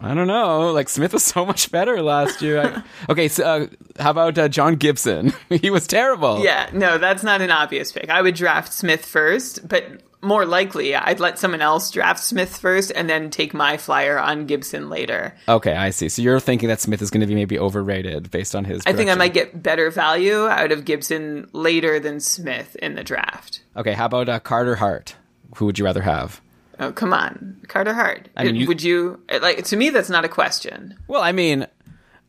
I 0.00 0.14
don't 0.14 0.26
know. 0.26 0.72
Like 0.72 0.88
Smith 0.88 1.12
was 1.12 1.24
so 1.24 1.44
much 1.44 1.70
better 1.70 2.02
last 2.02 2.40
year. 2.40 2.60
I, 2.60 2.82
okay, 3.12 3.28
so 3.28 3.44
uh, 3.44 3.66
how 4.02 4.10
about 4.10 4.38
uh, 4.38 4.48
John 4.48 4.76
Gibson? 4.76 5.32
he 5.48 5.70
was 5.70 5.86
terrible. 5.86 6.42
Yeah, 6.42 6.70
no, 6.72 6.98
that's 6.98 7.22
not 7.22 7.42
an 7.42 7.50
obvious 7.50 7.92
pick. 7.92 8.08
I 8.08 8.22
would 8.22 8.34
draft 8.34 8.72
Smith 8.72 9.04
first, 9.04 9.68
but 9.68 10.00
more 10.22 10.44
likely, 10.44 10.94
I'd 10.94 11.20
let 11.20 11.38
someone 11.38 11.62
else 11.62 11.90
draft 11.90 12.20
Smith 12.20 12.56
first 12.56 12.92
and 12.94 13.08
then 13.08 13.30
take 13.30 13.54
my 13.54 13.76
flyer 13.76 14.18
on 14.18 14.46
Gibson 14.46 14.88
later. 14.88 15.34
Okay, 15.48 15.74
I 15.74 15.90
see. 15.90 16.08
So 16.08 16.22
you're 16.22 16.40
thinking 16.40 16.68
that 16.68 16.80
Smith 16.80 17.00
is 17.02 17.10
going 17.10 17.22
to 17.22 17.26
be 17.26 17.34
maybe 17.34 17.58
overrated 17.58 18.30
based 18.30 18.54
on 18.54 18.64
his. 18.64 18.82
I 18.86 18.92
think 18.92 19.10
I 19.10 19.14
might 19.14 19.34
get 19.34 19.62
better 19.62 19.90
value 19.90 20.46
out 20.46 20.72
of 20.72 20.84
Gibson 20.84 21.48
later 21.52 21.98
than 22.00 22.20
Smith 22.20 22.76
in 22.76 22.94
the 22.94 23.04
draft. 23.04 23.62
Okay, 23.76 23.92
how 23.92 24.06
about 24.06 24.28
uh, 24.28 24.40
Carter 24.40 24.76
Hart? 24.76 25.16
Who 25.56 25.66
would 25.66 25.78
you 25.78 25.84
rather 25.84 26.02
have? 26.02 26.40
Oh, 26.78 26.92
come 26.92 27.12
on. 27.12 27.60
Carter 27.68 27.92
Hart. 27.92 28.28
I 28.36 28.44
mean, 28.44 28.56
you- 28.56 28.66
would 28.68 28.82
you 28.82 29.20
like 29.42 29.64
to 29.64 29.76
me 29.76 29.90
that's 29.90 30.08
not 30.10 30.24
a 30.24 30.28
question. 30.28 30.96
Well, 31.08 31.22
I 31.22 31.32
mean, 31.32 31.66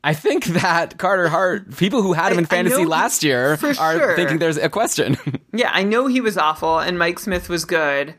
I 0.04 0.14
think 0.14 0.46
that 0.46 0.98
Carter 0.98 1.30
Hart, 1.30 1.78
people 1.78 2.02
who 2.02 2.14
had 2.14 2.32
him 2.32 2.40
in 2.40 2.46
I- 2.46 2.48
I 2.48 2.50
fantasy 2.50 2.86
last 2.86 3.24
year 3.24 3.54
are 3.62 3.74
sure. 3.98 4.16
thinking 4.16 4.40
there's 4.40 4.58
a 4.58 4.70
question. 4.70 5.18
Yeah, 5.54 5.70
I 5.74 5.84
know 5.84 6.08
he 6.08 6.22
was 6.22 6.38
awful 6.38 6.80
and 6.80 6.98
Mike 6.98 7.20
Smith 7.20 7.50
was 7.50 7.66
good. 7.66 8.16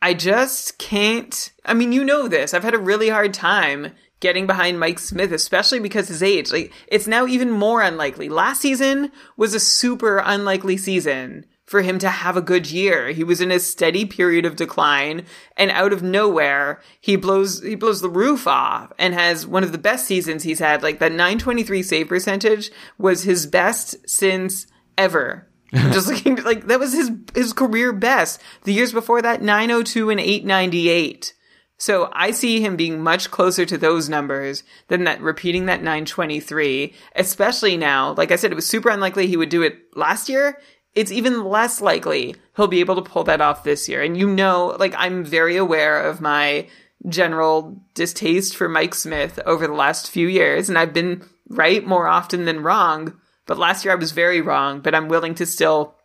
I 0.00 0.14
just 0.14 0.78
can't. 0.78 1.52
I 1.66 1.74
mean, 1.74 1.92
you 1.92 2.02
know 2.04 2.26
this. 2.26 2.54
I've 2.54 2.64
had 2.64 2.72
a 2.74 2.78
really 2.78 3.10
hard 3.10 3.34
time 3.34 3.92
getting 4.20 4.46
behind 4.46 4.80
Mike 4.80 4.98
Smith, 4.98 5.30
especially 5.30 5.78
because 5.78 6.08
his 6.08 6.22
age. 6.22 6.50
Like, 6.50 6.72
it's 6.88 7.06
now 7.06 7.26
even 7.26 7.50
more 7.50 7.82
unlikely. 7.82 8.30
Last 8.30 8.62
season 8.62 9.12
was 9.36 9.52
a 9.54 9.60
super 9.60 10.22
unlikely 10.24 10.78
season 10.78 11.44
for 11.70 11.82
him 11.82 12.00
to 12.00 12.10
have 12.10 12.36
a 12.36 12.42
good 12.42 12.68
year. 12.68 13.10
He 13.10 13.22
was 13.22 13.40
in 13.40 13.52
a 13.52 13.60
steady 13.60 14.04
period 14.04 14.44
of 14.44 14.56
decline 14.56 15.24
and 15.56 15.70
out 15.70 15.92
of 15.92 16.02
nowhere, 16.02 16.82
he 17.00 17.14
blows, 17.14 17.62
he 17.62 17.76
blows 17.76 18.00
the 18.00 18.10
roof 18.10 18.48
off 18.48 18.92
and 18.98 19.14
has 19.14 19.46
one 19.46 19.62
of 19.62 19.70
the 19.70 19.78
best 19.78 20.04
seasons 20.04 20.42
he's 20.42 20.58
had. 20.58 20.82
Like 20.82 20.98
that 20.98 21.12
923 21.12 21.84
save 21.84 22.08
percentage 22.08 22.72
was 22.98 23.22
his 23.22 23.46
best 23.46 23.94
since 24.08 24.66
ever. 24.98 25.48
Just 25.72 26.08
looking 26.08 26.42
like 26.42 26.66
that 26.66 26.80
was 26.80 26.92
his 26.92 27.12
his 27.36 27.52
career 27.52 27.92
best. 27.92 28.42
The 28.64 28.72
years 28.72 28.92
before 28.92 29.22
that, 29.22 29.40
902 29.40 30.10
and 30.10 30.18
898. 30.18 31.34
So 31.78 32.10
I 32.12 32.32
see 32.32 32.60
him 32.60 32.74
being 32.74 33.00
much 33.00 33.30
closer 33.30 33.64
to 33.64 33.78
those 33.78 34.08
numbers 34.08 34.64
than 34.88 35.04
that 35.04 35.20
repeating 35.20 35.66
that 35.66 35.84
923, 35.84 36.94
especially 37.14 37.76
now. 37.76 38.12
Like 38.14 38.32
I 38.32 38.36
said, 38.36 38.50
it 38.50 38.56
was 38.56 38.66
super 38.66 38.88
unlikely 38.90 39.28
he 39.28 39.36
would 39.36 39.48
do 39.48 39.62
it 39.62 39.96
last 39.96 40.28
year. 40.28 40.58
It's 40.94 41.12
even 41.12 41.44
less 41.44 41.80
likely 41.80 42.34
he'll 42.56 42.66
be 42.66 42.80
able 42.80 42.96
to 42.96 43.10
pull 43.10 43.24
that 43.24 43.40
off 43.40 43.64
this 43.64 43.88
year. 43.88 44.02
And 44.02 44.16
you 44.16 44.28
know, 44.28 44.76
like 44.78 44.94
I'm 44.96 45.24
very 45.24 45.56
aware 45.56 46.00
of 46.00 46.20
my 46.20 46.66
general 47.08 47.80
distaste 47.94 48.56
for 48.56 48.68
Mike 48.68 48.94
Smith 48.94 49.38
over 49.46 49.66
the 49.66 49.72
last 49.72 50.10
few 50.10 50.28
years, 50.28 50.68
and 50.68 50.76
I've 50.76 50.92
been 50.92 51.24
right 51.48 51.84
more 51.84 52.06
often 52.06 52.44
than 52.44 52.62
wrong. 52.62 53.18
But 53.46 53.58
last 53.58 53.84
year 53.84 53.92
I 53.92 53.96
was 53.96 54.12
very 54.12 54.40
wrong, 54.40 54.80
but 54.80 54.94
I'm 54.94 55.08
willing 55.08 55.34
to 55.36 55.46
still 55.46 55.96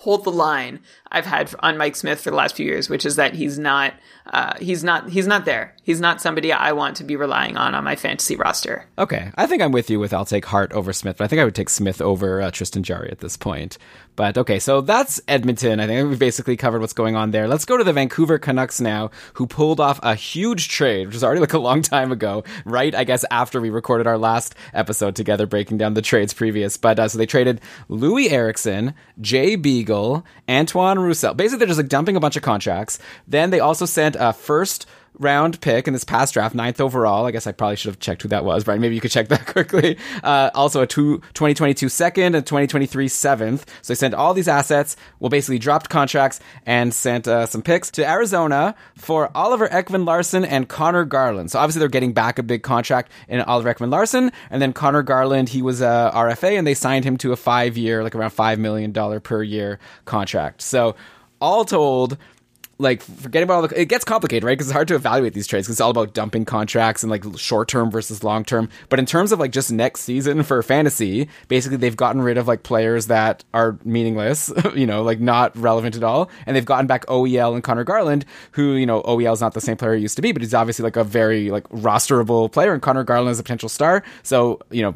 hold 0.00 0.24
the 0.24 0.30
line 0.30 0.80
I've 1.12 1.26
had 1.26 1.54
on 1.60 1.76
Mike 1.76 1.94
Smith 1.94 2.22
for 2.22 2.30
the 2.30 2.36
last 2.36 2.56
few 2.56 2.64
years, 2.64 2.88
which 2.88 3.04
is 3.04 3.16
that 3.16 3.34
he's 3.34 3.58
not, 3.58 3.92
uh, 4.32 4.54
he's 4.58 4.82
not, 4.82 5.10
he's 5.10 5.26
not 5.26 5.44
there. 5.44 5.76
He's 5.82 6.00
not 6.00 6.22
somebody 6.22 6.54
I 6.54 6.72
want 6.72 6.96
to 6.96 7.04
be 7.04 7.16
relying 7.16 7.58
on 7.58 7.74
on 7.74 7.84
my 7.84 7.96
fantasy 7.96 8.34
roster. 8.34 8.86
Okay, 8.98 9.30
I 9.34 9.46
think 9.46 9.60
I'm 9.60 9.72
with 9.72 9.90
you 9.90 10.00
with 10.00 10.14
I'll 10.14 10.24
take 10.24 10.46
Hart 10.46 10.72
over 10.72 10.94
Smith, 10.94 11.18
but 11.18 11.24
I 11.24 11.28
think 11.28 11.40
I 11.40 11.44
would 11.44 11.54
take 11.54 11.68
Smith 11.68 12.00
over 12.00 12.40
uh, 12.40 12.50
Tristan 12.50 12.82
Jarry 12.82 13.10
at 13.10 13.18
this 13.18 13.36
point. 13.36 13.76
But 14.20 14.36
okay, 14.36 14.58
so 14.58 14.82
that's 14.82 15.18
Edmonton. 15.28 15.80
I 15.80 15.86
think 15.86 16.10
we've 16.10 16.18
basically 16.18 16.54
covered 16.54 16.82
what's 16.82 16.92
going 16.92 17.16
on 17.16 17.30
there. 17.30 17.48
Let's 17.48 17.64
go 17.64 17.78
to 17.78 17.84
the 17.84 17.94
Vancouver 17.94 18.38
Canucks 18.38 18.78
now, 18.78 19.12
who 19.32 19.46
pulled 19.46 19.80
off 19.80 19.98
a 20.02 20.14
huge 20.14 20.68
trade, 20.68 21.06
which 21.06 21.16
is 21.16 21.24
already 21.24 21.40
like 21.40 21.54
a 21.54 21.58
long 21.58 21.80
time 21.80 22.12
ago, 22.12 22.44
right? 22.66 22.94
I 22.94 23.04
guess 23.04 23.24
after 23.30 23.62
we 23.62 23.70
recorded 23.70 24.06
our 24.06 24.18
last 24.18 24.54
episode 24.74 25.16
together, 25.16 25.46
breaking 25.46 25.78
down 25.78 25.94
the 25.94 26.02
trades 26.02 26.34
previous. 26.34 26.76
But 26.76 26.98
uh, 26.98 27.08
so 27.08 27.16
they 27.16 27.24
traded 27.24 27.62
Loui 27.88 28.30
Eriksson, 28.30 28.92
Jay 29.22 29.56
Beagle, 29.56 30.26
Antoine 30.46 30.98
Roussel. 30.98 31.32
Basically, 31.32 31.60
they're 31.60 31.68
just 31.68 31.80
like 31.80 31.88
dumping 31.88 32.14
a 32.14 32.20
bunch 32.20 32.36
of 32.36 32.42
contracts. 32.42 32.98
Then 33.26 33.48
they 33.48 33.60
also 33.60 33.86
sent 33.86 34.16
a 34.20 34.34
first 34.34 34.84
round 35.18 35.60
pick 35.60 35.86
in 35.86 35.92
this 35.92 36.04
past 36.04 36.34
draft, 36.34 36.54
ninth 36.54 36.80
overall. 36.80 37.26
I 37.26 37.30
guess 37.30 37.46
I 37.46 37.52
probably 37.52 37.76
should 37.76 37.90
have 37.90 37.98
checked 37.98 38.22
who 38.22 38.28
that 38.28 38.44
was, 38.44 38.64
Brian. 38.64 38.80
Maybe 38.80 38.94
you 38.94 39.00
could 39.00 39.10
check 39.10 39.28
that 39.28 39.46
quickly. 39.46 39.98
Uh, 40.22 40.50
also 40.54 40.82
a 40.82 40.86
two, 40.86 41.18
2022 41.34 41.88
second 41.88 42.34
and 42.34 42.46
2023 42.46 43.08
seventh. 43.08 43.68
So 43.82 43.92
they 43.92 43.96
sent 43.96 44.14
all 44.14 44.34
these 44.34 44.48
assets, 44.48 44.96
well, 45.18 45.28
basically 45.28 45.58
dropped 45.58 45.90
contracts 45.90 46.40
and 46.64 46.92
sent 46.92 47.28
uh, 47.28 47.46
some 47.46 47.62
picks 47.62 47.90
to 47.92 48.08
Arizona 48.08 48.74
for 48.96 49.30
Oliver 49.34 49.68
Ekman-Larsson 49.68 50.44
and 50.44 50.68
Conor 50.68 51.04
Garland. 51.04 51.50
So 51.50 51.58
obviously 51.58 51.80
they're 51.80 51.88
getting 51.88 52.12
back 52.12 52.38
a 52.38 52.42
big 52.42 52.62
contract 52.62 53.12
in 53.28 53.40
Oliver 53.42 53.74
Ekman-Larsson. 53.74 54.32
And 54.50 54.62
then 54.62 54.72
Conor 54.72 55.02
Garland, 55.02 55.48
he 55.48 55.62
was 55.62 55.80
a 55.80 56.10
RFA 56.14 56.58
and 56.58 56.66
they 56.66 56.74
signed 56.74 57.04
him 57.04 57.16
to 57.18 57.32
a 57.32 57.36
five 57.36 57.76
year, 57.76 58.02
like 58.02 58.14
around 58.14 58.30
$5 58.30 58.58
million 58.58 58.92
per 59.20 59.42
year 59.42 59.78
contract. 60.04 60.62
So 60.62 60.96
all 61.40 61.64
told, 61.64 62.18
like 62.80 63.02
forgetting 63.02 63.44
about 63.44 63.54
all 63.54 63.68
the 63.68 63.80
it 63.80 63.86
gets 63.86 64.04
complicated 64.04 64.44
right? 64.44 64.52
Because 64.52 64.68
it's 64.68 64.72
hard 64.72 64.88
to 64.88 64.94
evaluate 64.94 65.34
these 65.34 65.46
trades 65.46 65.66
because 65.66 65.74
it's 65.74 65.80
all 65.80 65.90
about 65.90 66.14
dumping 66.14 66.44
contracts 66.44 67.02
and 67.02 67.10
like 67.10 67.24
short 67.36 67.68
term 67.68 67.90
versus 67.90 68.24
long 68.24 68.44
term 68.44 68.68
but 68.88 68.98
in 68.98 69.06
terms 69.06 69.32
of 69.32 69.38
like 69.38 69.52
just 69.52 69.70
next 69.70 70.00
season 70.00 70.42
for 70.42 70.62
fantasy 70.62 71.28
basically 71.48 71.76
they've 71.76 71.96
gotten 71.96 72.22
rid 72.22 72.38
of 72.38 72.48
like 72.48 72.62
players 72.62 73.06
that 73.06 73.44
are 73.54 73.78
meaningless 73.84 74.52
you 74.74 74.86
know 74.86 75.02
like 75.02 75.20
not 75.20 75.56
relevant 75.56 75.96
at 75.96 76.02
all. 76.02 76.30
And 76.46 76.56
they've 76.56 76.64
gotten 76.64 76.86
back 76.86 77.06
oel 77.06 77.54
and 77.54 77.62
conor 77.62 77.84
garland 77.84 78.24
who 78.52 78.74
you 78.74 78.86
know 78.86 79.02
oel 79.02 79.32
is 79.32 79.40
not 79.40 79.54
the 79.54 79.60
same 79.60 79.76
player 79.76 79.94
he 79.94 80.02
used 80.02 80.16
to 80.16 80.22
be 80.22 80.32
but 80.32 80.42
he's 80.42 80.54
obviously 80.54 80.82
like 80.82 80.96
a 80.96 81.04
very 81.04 81.50
like 81.50 81.68
rosterable 81.68 82.50
player 82.50 82.72
and 82.72 82.82
conor 82.82 83.04
garland 83.04 83.32
is 83.32 83.38
a 83.38 83.42
potential 83.42 83.68
star. 83.68 84.02
So 84.22 84.60
you 84.70 84.82
know 84.82 84.94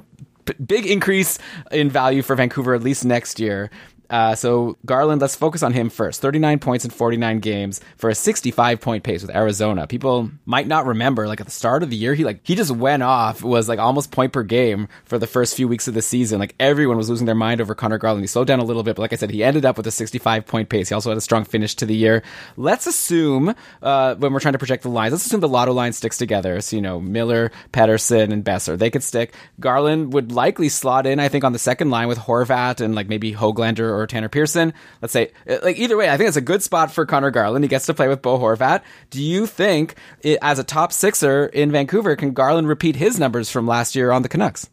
big 0.67 0.87
increase 0.87 1.39
in 1.71 1.89
value 1.89 2.23
for 2.23 2.37
vancouver 2.37 2.75
at 2.75 2.83
least 2.83 3.05
next 3.05 3.41
year 3.41 3.71
uh, 4.11 4.35
so 4.35 4.77
Garland, 4.85 5.21
let's 5.21 5.37
focus 5.37 5.63
on 5.63 5.73
him 5.73 5.91
first. 5.91 6.21
39 6.21 6.59
points 6.59 6.85
in 6.85 6.91
49 6.91 7.41
games 7.41 7.81
for 7.97 8.11
a 8.11 8.15
65 8.15 8.81
point 8.81 9.05
pace 9.05 9.23
with 9.23 9.35
Arizona. 9.35 9.87
People 9.87 10.31
might 10.45 10.67
not 10.67 10.87
remember, 10.87 11.27
like 11.27 11.41
at 11.41 11.47
the 11.47 11.53
start 11.53 11.83
of 11.83 11.91
the 11.91 11.97
year, 11.97 12.15
he 12.15 12.25
like 12.25 12.41
he 12.43 12.55
just 12.55 12.71
went 12.71 13.03
off, 13.03 13.43
It 13.43 13.47
was 13.47 13.69
like 13.69 13.79
almost 13.79 14.11
point 14.11 14.33
per 14.33 14.43
game 14.43 14.89
for 15.05 15.19
the 15.19 15.27
first 15.27 15.57
few 15.57 15.69
weeks 15.69 15.89
of 15.89 15.95
the 15.95 16.03
season. 16.03 16.39
Like 16.39 16.55
everyone 16.61 16.97
was 16.97 17.09
losing 17.09 17.27
their 17.27 17.35
mind 17.35 17.61
over 17.61 17.75
Conor 17.75 17.99
Garland. 17.99 18.23
He 18.23 18.29
slowed 18.29 18.47
down 18.47 18.61
a 18.61 18.65
little 18.65 18.83
bit, 18.83 18.97
but 18.97 19.03
like 19.03 19.13
I 19.13 19.17
said, 19.17 19.31
he 19.31 19.43
ended 19.43 19.65
up 19.65 19.77
with 19.77 19.87
a 19.87 19.91
65 19.91 20.47
point 20.47 20.69
pace. 20.69 20.89
He 20.89 20.95
also 20.95 21.11
had 21.11 21.19
a 21.19 21.23
strong 21.23 21.45
finish 21.45 21.75
to 21.77 21.87
the 21.87 21.97
year. 21.97 22.23
Let's 22.57 22.87
assume 22.87 23.55
uh, 23.83 24.15
when 24.17 24.33
we're 24.33 24.41
trying 24.41 24.53
to 24.53 24.59
project 24.59 24.83
the 24.83 24.91
lines, 24.91 25.13
let's 25.13 25.27
assume 25.27 25.41
the 25.41 25.49
lotto 25.49 25.73
line 25.73 25.93
sticks 25.93 26.19
together. 26.19 26.61
So 26.61 26.77
you 26.77 26.83
know 26.83 27.01
Miller, 27.01 27.53
Pettersson, 27.73 28.33
and 28.33 28.45
Boeser, 28.45 28.79
they 28.79 28.91
could 28.91 29.03
stick. 29.03 29.35
Garland 29.61 30.13
would 30.13 30.33
likely 30.33 30.69
slot 30.69 31.07
in, 31.07 31.21
I 31.21 31.29
think, 31.29 31.45
on 31.45 31.53
the 31.53 31.59
second 31.59 31.91
line 31.91 32.09
with 32.09 32.19
Horvat 32.19 32.81
and 32.81 32.95
like 32.95 33.09
maybe 33.09 33.33
Hoglander 33.33 33.94
or 33.99 34.07
Tanner 34.07 34.29
Pearson. 34.29 34.75
Let's 35.01 35.13
say, 35.13 35.33
uh, 35.49 35.59
like 35.63 35.79
either 35.79 35.97
way, 35.97 36.09
I 36.09 36.17
think 36.17 36.29
it's 36.29 36.37
a 36.37 36.43
good 36.43 36.63
spot 36.63 36.93
for 36.93 37.07
Conor 37.07 37.31
Garland. 37.31 37.65
He 37.65 37.69
gets 37.69 37.87
to 37.87 37.95
play 37.95 38.09
with 38.09 38.23
Bo 38.23 38.39
Horvat. 38.39 38.83
Do 39.11 39.23
you 39.23 39.47
think, 39.47 39.95
as 40.43 40.59
a 40.59 40.65
top 40.65 40.93
sixer 40.93 41.47
in 41.47 41.73
Vancouver, 41.73 42.17
can 42.17 42.33
Garland 42.33 42.69
repeat 42.69 42.97
his 42.97 43.19
numbers 43.19 43.51
from 43.51 43.67
last 43.67 43.95
year 43.95 44.11
on 44.11 44.23
the 44.23 44.29
Canucks? 44.29 44.69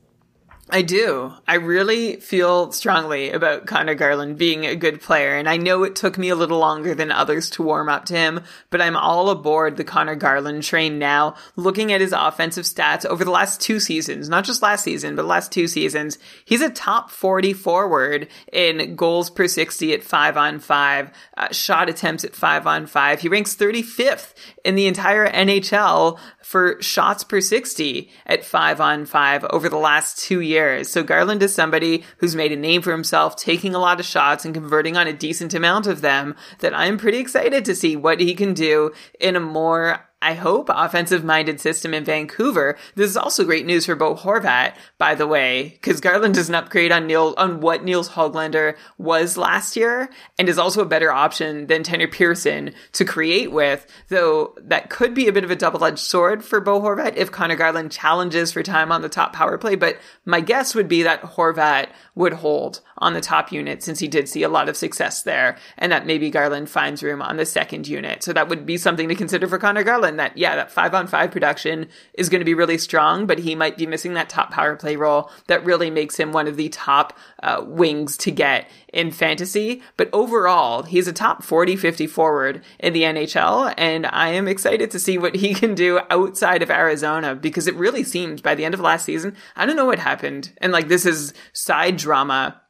I 0.74 0.84
do. 0.84 1.34
I 1.46 1.56
really 1.56 2.16
feel 2.22 2.72
strongly 2.72 3.32
about 3.32 3.66
Conor 3.66 3.94
Garland 3.94 4.38
being 4.38 4.66
a 4.66 4.74
good 4.74 5.02
player, 5.02 5.36
and 5.36 5.50
I 5.50 5.58
know 5.58 5.84
it 5.84 5.98
took 5.98 6.18
me 6.18 6.30
a 6.30 6.36
little 6.36 6.60
longer 6.60 6.96
than 6.96 7.12
others 7.12 7.50
to 7.52 7.64
warm 7.64 7.90
up 7.90 8.06
to 8.06 8.16
him, 8.16 8.40
but 8.70 8.80
I'm 8.80 8.96
all 8.96 9.30
aboard 9.30 9.76
the 9.76 9.84
Conor 9.84 10.16
Garland 10.16 10.64
train 10.64 10.98
now. 10.98 11.36
Looking 11.58 11.92
at 11.92 12.00
his 12.00 12.14
offensive 12.14 12.64
stats 12.64 13.06
over 13.06 13.26
the 13.26 13.32
last 13.32 13.60
two 13.60 13.82
seasons, 13.82 14.30
not 14.30 14.46
just 14.46 14.62
last 14.62 14.86
season, 14.86 15.18
but 15.18 15.26
last 15.26 15.52
two 15.52 15.68
seasons, 15.68 16.18
he's 16.46 16.62
a 16.62 16.70
top 16.70 17.12
40 17.12 17.52
forward 17.52 18.30
in 18.54 18.96
goals 18.96 19.30
per 19.30 19.50
60 19.50 19.94
at 19.94 20.06
5 20.06 20.38
on 20.38 20.60
5, 20.60 21.12
uh, 21.36 21.52
shot 21.52 21.90
attempts 21.90 22.24
at 22.24 22.34
5 22.34 22.66
on 22.66 22.86
5. 22.86 23.20
He 23.20 23.28
ranks 23.28 23.58
35th 23.58 24.34
in 24.64 24.76
the 24.76 24.88
entire 24.88 25.28
NHL 25.28 26.18
for 26.52 26.82
shots 26.82 27.24
per 27.24 27.40
60 27.40 28.10
at 28.26 28.44
5 28.44 28.82
on 28.82 29.06
5 29.06 29.46
over 29.52 29.70
the 29.70 29.78
last 29.78 30.20
two 30.20 30.42
years. 30.42 30.90
So 30.90 31.02
Garland 31.02 31.42
is 31.42 31.56
somebody 31.56 32.04
who's 32.18 32.36
made 32.36 32.52
a 32.52 32.58
name 32.58 32.82
for 32.82 32.92
himself, 32.92 33.38
taking 33.38 33.74
a 33.74 33.80
lot 33.80 34.02
of 34.02 34.06
shots 34.06 34.44
and 34.44 34.54
converting 34.54 34.98
on 34.98 35.08
a 35.08 35.14
decent 35.14 35.54
amount 35.54 35.88
of 35.88 36.02
them 36.02 36.36
that 36.60 36.78
I'm 36.78 36.98
pretty 36.98 37.20
excited 37.20 37.64
to 37.64 37.76
see 37.76 37.96
what 37.96 38.20
he 38.20 38.36
can 38.36 38.54
do 38.54 38.92
in 39.18 39.38
a 39.38 39.40
more 39.40 40.11
I 40.22 40.36
hope, 40.36 40.70
offensive 40.70 41.24
minded 41.24 41.60
system 41.60 41.96
in 41.96 42.06
Vancouver. 42.06 42.78
This 42.94 43.10
is 43.10 43.18
also 43.18 43.44
great 43.44 43.66
news 43.66 43.88
for 43.88 43.96
Bo 43.96 44.16
Horvat, 44.16 44.76
by 45.00 45.16
the 45.16 45.26
way, 45.26 45.70
because 45.82 46.00
Garland 46.00 46.38
is 46.38 46.48
an 46.48 46.54
upgrade 46.54 46.92
on 46.92 47.08
Neil, 47.08 47.34
on 47.38 47.60
what 47.60 47.84
Nils 47.84 48.10
Hoglander 48.10 48.76
was 49.00 49.36
last 49.36 49.76
year 49.76 50.12
and 50.38 50.48
is 50.48 50.60
also 50.60 50.82
a 50.82 50.86
better 50.86 51.12
option 51.12 51.66
than 51.66 51.82
Tanner 51.82 52.08
Pearson 52.08 52.74
to 52.92 53.04
create 53.04 53.52
with, 53.52 53.88
though 54.10 54.54
that 54.62 54.92
could 54.92 55.16
be 55.16 55.28
a 55.28 55.34
bit 55.34 55.44
of 55.44 55.50
a 55.50 55.56
double 55.56 55.84
edged 55.84 55.98
sword 56.00 56.46
for 56.46 56.62
Bo 56.62 56.80
Horvat 56.80 57.16
if 57.16 57.32
Conor 57.32 57.56
Garland 57.56 57.92
challenges 57.92 58.52
for 58.52 58.62
time 58.62 58.92
on 58.92 59.02
the 59.02 59.10
top 59.10 59.34
power 59.34 59.58
play. 59.58 59.76
But 59.76 59.98
my 60.24 60.40
guess 60.40 60.76
would 60.76 60.88
be 60.88 61.02
that 61.02 61.24
Horvat 61.24 61.90
would 62.14 62.34
hold 62.34 62.82
on 63.00 63.14
the 63.14 63.22
top 63.22 63.52
unit 63.52 63.82
since 63.82 63.98
he 63.98 64.08
did 64.08 64.30
see 64.30 64.44
a 64.44 64.50
lot 64.50 64.70
of 64.70 64.78
success 64.78 65.24
there 65.24 65.58
and 65.80 65.92
that 65.92 66.06
maybe 66.06 66.30
Garland 66.30 66.70
finds 66.70 67.02
room 67.02 67.24
on 67.24 67.38
the 67.38 67.46
second 67.46 67.88
unit. 67.88 68.22
So 68.22 68.34
that 68.34 68.50
would 68.50 68.68
be 68.68 68.78
something 68.78 69.10
to 69.10 69.16
consider 69.16 69.48
for 69.48 69.58
Conor 69.58 69.84
Garland 69.84 70.11
that, 70.18 70.38
yeah, 70.38 70.56
that 70.56 70.72
five 70.72 70.94
on 70.94 71.08
five 71.08 71.32
production 71.32 71.88
is 72.14 72.30
going 72.30 72.40
to 72.40 72.46
be 72.46 72.54
really 72.54 72.78
strong, 72.78 73.26
but 73.26 73.40
he 73.40 73.56
might 73.56 73.78
be 73.78 73.86
missing 73.86 74.14
that 74.14 74.30
top 74.30 74.52
power 74.52 74.76
play 74.76 74.96
role 74.96 75.30
that 75.48 75.64
really 75.66 75.90
makes 75.90 76.18
him 76.18 76.32
one 76.32 76.48
of 76.48 76.58
the 76.58 76.70
top 76.70 77.18
uh, 77.44 77.64
wings 77.66 78.18
to 78.18 78.32
get 78.32 78.70
in 78.94 79.12
fantasy. 79.12 79.82
But 79.98 80.10
overall, 80.14 80.84
he's 80.84 81.08
a 81.08 81.14
top 81.14 81.44
40, 81.44 81.76
50 81.76 82.08
forward 82.08 82.64
in 82.80 82.94
the 82.94 83.04
NHL. 83.04 83.74
And 83.78 84.06
I 84.06 84.30
am 84.30 84.48
excited 84.48 84.92
to 84.92 85.00
see 85.00 85.18
what 85.18 85.36
he 85.36 85.54
can 85.62 85.76
do 85.76 86.00
outside 86.10 86.62
of 86.62 86.72
Arizona 86.72 87.36
because 87.36 87.68
it 87.68 87.76
really 87.76 88.04
seemed 88.04 88.44
by 88.44 88.56
the 88.56 88.66
end 88.66 88.74
of 88.74 88.80
last 88.80 89.06
season, 89.06 89.36
I 89.56 89.66
don't 89.66 89.76
know 89.76 89.86
what 89.86 90.00
happened. 90.00 90.52
And 90.58 90.72
like, 90.72 90.88
this 90.88 91.06
is 91.06 91.34
side 91.54 91.98
drama, 91.98 92.62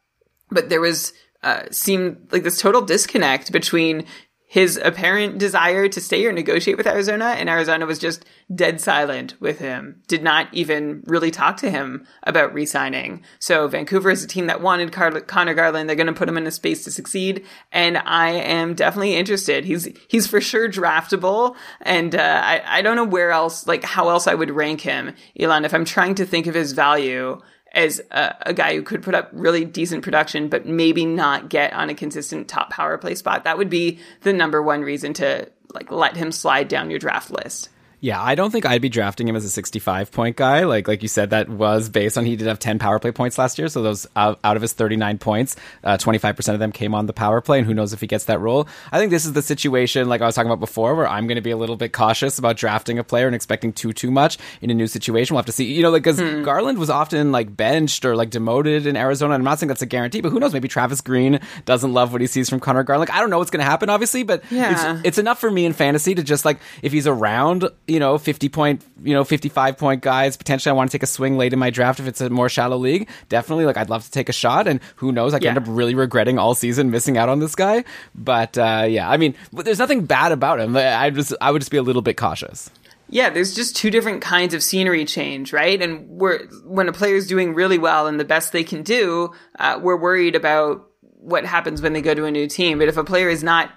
but 0.49 0.69
there 0.69 0.82
was, 0.82 1.13
uh, 1.43 1.63
seemed 1.71 2.27
like 2.32 2.43
this 2.43 2.60
total 2.60 2.82
disconnect 2.82 3.51
between 3.51 4.06
his 4.51 4.75
apparent 4.83 5.38
desire 5.38 5.88
to 5.88 6.01
stay 6.01 6.26
or 6.26 6.34
negotiate 6.34 6.76
with 6.76 6.86
Arizona, 6.86 7.28
and 7.38 7.47
Arizona 7.47 7.86
was 7.86 7.97
just 7.97 8.26
dead 8.53 8.82
silent 8.82 9.34
with 9.39 9.59
him, 9.59 10.01
did 10.09 10.21
not 10.21 10.49
even 10.51 11.03
really 11.05 11.32
talk 11.32 11.55
to 11.55 11.71
him 11.71 12.05
about 12.23 12.53
re 12.53 12.65
signing. 12.65 13.23
So 13.39 13.69
Vancouver 13.69 14.09
is 14.09 14.26
a 14.26 14.28
team 14.28 14.47
that 14.47 14.59
wanted 14.59 14.91
Car- 14.91 15.21
Conor 15.21 15.53
Garland. 15.53 15.88
They're 15.88 15.95
going 15.95 16.07
to 16.07 16.13
put 16.13 16.28
him 16.28 16.38
in 16.38 16.45
a 16.45 16.51
space 16.51 16.84
to 16.84 16.91
succeed, 16.91 17.45
and 17.71 17.97
I 17.99 18.32
am 18.32 18.73
definitely 18.73 19.15
interested. 19.15 19.63
He's 19.63 19.88
he's 20.09 20.28
for 20.28 20.41
sure 20.41 20.67
draftable, 20.67 21.55
and 21.80 22.13
uh, 22.13 22.41
I, 22.43 22.61
I 22.65 22.82
don't 22.82 22.97
know 22.97 23.05
where 23.05 23.32
else, 23.32 23.67
like 23.67 23.86
how 23.86 24.09
else 24.09 24.28
I 24.28 24.36
would 24.36 24.51
rank 24.51 24.82
him, 24.82 25.15
Elon, 25.39 25.63
if 25.63 25.73
I'm 25.73 25.86
trying 25.86 26.15
to 26.15 26.26
think 26.26 26.47
of 26.47 26.55
his 26.55 26.73
value 26.73 27.39
as 27.74 28.01
a, 28.11 28.36
a, 28.41 28.53
guy 28.53 28.76
who 28.76 28.84
could 28.84 29.01
put 29.01 29.15
up 29.15 29.30
really 29.32 29.63
decent 29.63 30.03
production, 30.03 30.49
but 30.49 30.65
maybe 30.65 31.05
not 31.05 31.49
get 31.49 31.74
on 31.74 31.89
a 31.89 31.95
consistent 31.95 32.47
top 32.47 32.69
power 32.69 32.97
play 32.97 33.15
spot. 33.15 33.45
That 33.45 33.57
would 33.57 33.69
be 33.69 33.99
the 34.22 34.34
number 34.34 34.61
one 34.61 34.82
reason 34.82 35.13
to 35.15 35.49
like 35.74 35.91
let 35.91 36.17
him 36.17 36.32
slide 36.32 36.67
down 36.67 36.89
your 36.89 36.99
draft 36.99 37.32
list. 37.32 37.69
Yeah, 38.04 38.20
I 38.20 38.34
don't 38.34 38.49
think 38.49 38.66
I'd 38.66 38.82
be 38.82 38.89
drafting 38.89 39.28
him 39.28 39.36
as 39.36 39.45
a 39.45 39.49
65 39.49 40.12
point 40.12 40.36
guy. 40.36 40.64
Like 40.64 40.88
like 40.88 41.04
you 41.04 41.08
said, 41.08 41.30
that 41.30 41.47
was 41.47 41.88
based 41.88 42.18
on 42.18 42.26
he 42.26 42.36
did 42.36 42.47
have 42.47 42.58
10 42.58 42.80
power 42.80 42.97
play 42.97 43.12
points 43.12 43.38
last 43.38 43.60
year. 43.60 43.68
So 43.68 43.84
those 43.84 44.08
out, 44.16 44.39
out 44.43 44.56
of 44.56 44.64
his 44.64 44.74
39 44.74 45.20
points, 45.20 45.56
uh, 45.84 45.97
25% 45.97 46.54
of 46.54 46.60
them 46.60 46.72
came 46.72 46.95
on 46.95 47.06
the 47.06 47.14
power 47.14 47.41
play, 47.41 47.60
and 47.60 47.68
who 47.68 47.76
knows 47.76 47.93
if 47.93 48.02
he 48.02 48.08
gets 48.08 48.26
that 48.26 48.39
role. 48.39 48.68
I 48.91 48.97
think 48.97 49.12
this 49.12 49.26
is 49.26 49.34
the 49.34 49.43
situation, 49.43 50.10
like 50.10 50.22
I 50.22 50.26
was 50.26 50.34
talking 50.34 50.49
about 50.49 50.60
before, 50.60 50.95
where 50.95 51.08
I'm 51.08 51.28
going 51.28 51.36
to 51.36 51.41
be 51.41 51.52
a 51.52 51.58
little 51.58 51.78
bit 51.78 51.93
cautious 51.93 52.39
about 52.39 52.58
drafting 52.58 52.97
a 52.97 53.04
player 53.04 53.28
and 53.28 53.36
expecting 53.36 53.72
too 53.72 53.93
too 53.93 54.10
much 54.10 54.39
in 54.62 54.72
a 54.72 54.74
new 54.74 54.88
situation. 54.88 55.36
We'll 55.36 55.41
have 55.41 55.45
to 55.45 55.52
see. 55.52 55.72
You 55.72 55.84
know, 55.84 55.91
like 55.91 56.02
because 56.02 56.20
hmm. 56.20 56.41
Garland 56.41 56.80
was 56.80 56.89
often 56.89 57.32
like 57.32 57.56
benched 57.56 58.04
or 58.04 58.16
like 58.16 58.32
demoted 58.32 58.88
in 58.88 58.97
Arizona. 58.97 59.36
I'm 59.36 59.43
not 59.43 59.60
saying 59.60 59.68
that's 59.68 59.84
a 59.84 59.86
guarantee, 59.86 60.22
but 60.22 60.32
who 60.32 60.39
knows? 60.39 60.54
Maybe 60.54 60.68
Travis 60.68 61.02
Green 61.02 61.39
doesn't 61.66 61.93
love 61.93 62.14
what 62.14 62.22
he 62.22 62.28
sees 62.28 62.49
from 62.49 62.60
Conor 62.60 62.82
Garland. 62.82 63.08
Like, 63.08 63.16
I 63.16 63.22
don't 63.22 63.30
know 63.30 63.38
what's 63.38 63.52
going 63.52 63.64
to 63.64 63.70
happen, 63.70 63.89
obviously, 63.91 64.24
but 64.24 64.43
yeah. 64.49 64.95
it's, 64.95 65.06
it's 65.06 65.18
enough 65.20 65.39
for 65.39 65.52
me 65.52 65.66
in 65.66 65.74
fantasy 65.74 66.16
to 66.16 66.24
just 66.24 66.45
like 66.45 66.58
if 66.82 66.91
he's 66.91 67.06
around, 67.06 67.70
you 67.91 67.99
know, 67.99 68.17
50 68.17 68.49
point 68.49 68.83
you 69.03 69.13
know, 69.13 69.23
55 69.23 69.77
point 69.77 70.01
guys. 70.01 70.37
Potentially, 70.37 70.71
I 70.71 70.73
want 70.73 70.89
to 70.89 70.97
take 70.97 71.03
a 71.03 71.07
swing 71.07 71.37
late 71.37 71.53
in 71.53 71.59
my 71.59 71.69
draft 71.69 71.99
if 71.99 72.07
it's 72.07 72.21
a 72.21 72.29
more 72.29 72.49
shallow 72.49 72.77
league. 72.77 73.09
Definitely, 73.29 73.65
like, 73.65 73.77
I'd 73.77 73.89
love 73.89 74.05
to 74.05 74.11
take 74.11 74.29
a 74.29 74.33
shot. 74.33 74.67
And 74.67 74.79
who 74.95 75.11
knows, 75.11 75.33
I 75.33 75.37
could 75.37 75.45
yeah. 75.45 75.49
end 75.49 75.57
up 75.59 75.65
really 75.67 75.95
regretting 75.95 76.37
all 76.37 76.55
season 76.55 76.91
missing 76.91 77.17
out 77.17 77.29
on 77.29 77.39
this 77.39 77.55
guy. 77.55 77.83
But 78.15 78.57
uh, 78.57 78.85
yeah, 78.87 79.09
I 79.09 79.17
mean, 79.17 79.35
there's 79.51 79.79
nothing 79.79 80.05
bad 80.05 80.31
about 80.31 80.59
him. 80.59 80.75
I 80.77 81.09
just, 81.09 81.33
I 81.41 81.51
would 81.51 81.59
just 81.59 81.71
be 81.71 81.77
a 81.77 81.83
little 81.83 82.01
bit 82.01 82.17
cautious. 82.17 82.69
Yeah, 83.09 83.29
there's 83.29 83.53
just 83.53 83.75
two 83.75 83.91
different 83.91 84.21
kinds 84.21 84.53
of 84.53 84.63
scenery 84.63 85.03
change, 85.03 85.51
right? 85.51 85.81
And 85.81 86.07
we're 86.07 86.45
when 86.63 86.87
a 86.87 86.93
player 86.93 87.15
is 87.15 87.27
doing 87.27 87.53
really 87.53 87.77
well 87.77 88.07
and 88.07 88.17
the 88.17 88.25
best 88.25 88.53
they 88.53 88.63
can 88.63 88.83
do, 88.83 89.33
uh, 89.59 89.79
we're 89.81 89.97
worried 89.97 90.35
about 90.35 90.87
what 91.01 91.45
happens 91.45 91.81
when 91.81 91.91
they 91.91 92.01
go 92.01 92.13
to 92.13 92.23
a 92.23 92.31
new 92.31 92.47
team. 92.47 92.79
But 92.79 92.87
if 92.87 92.95
a 92.95 93.03
player 93.03 93.27
is 93.27 93.43
not 93.43 93.69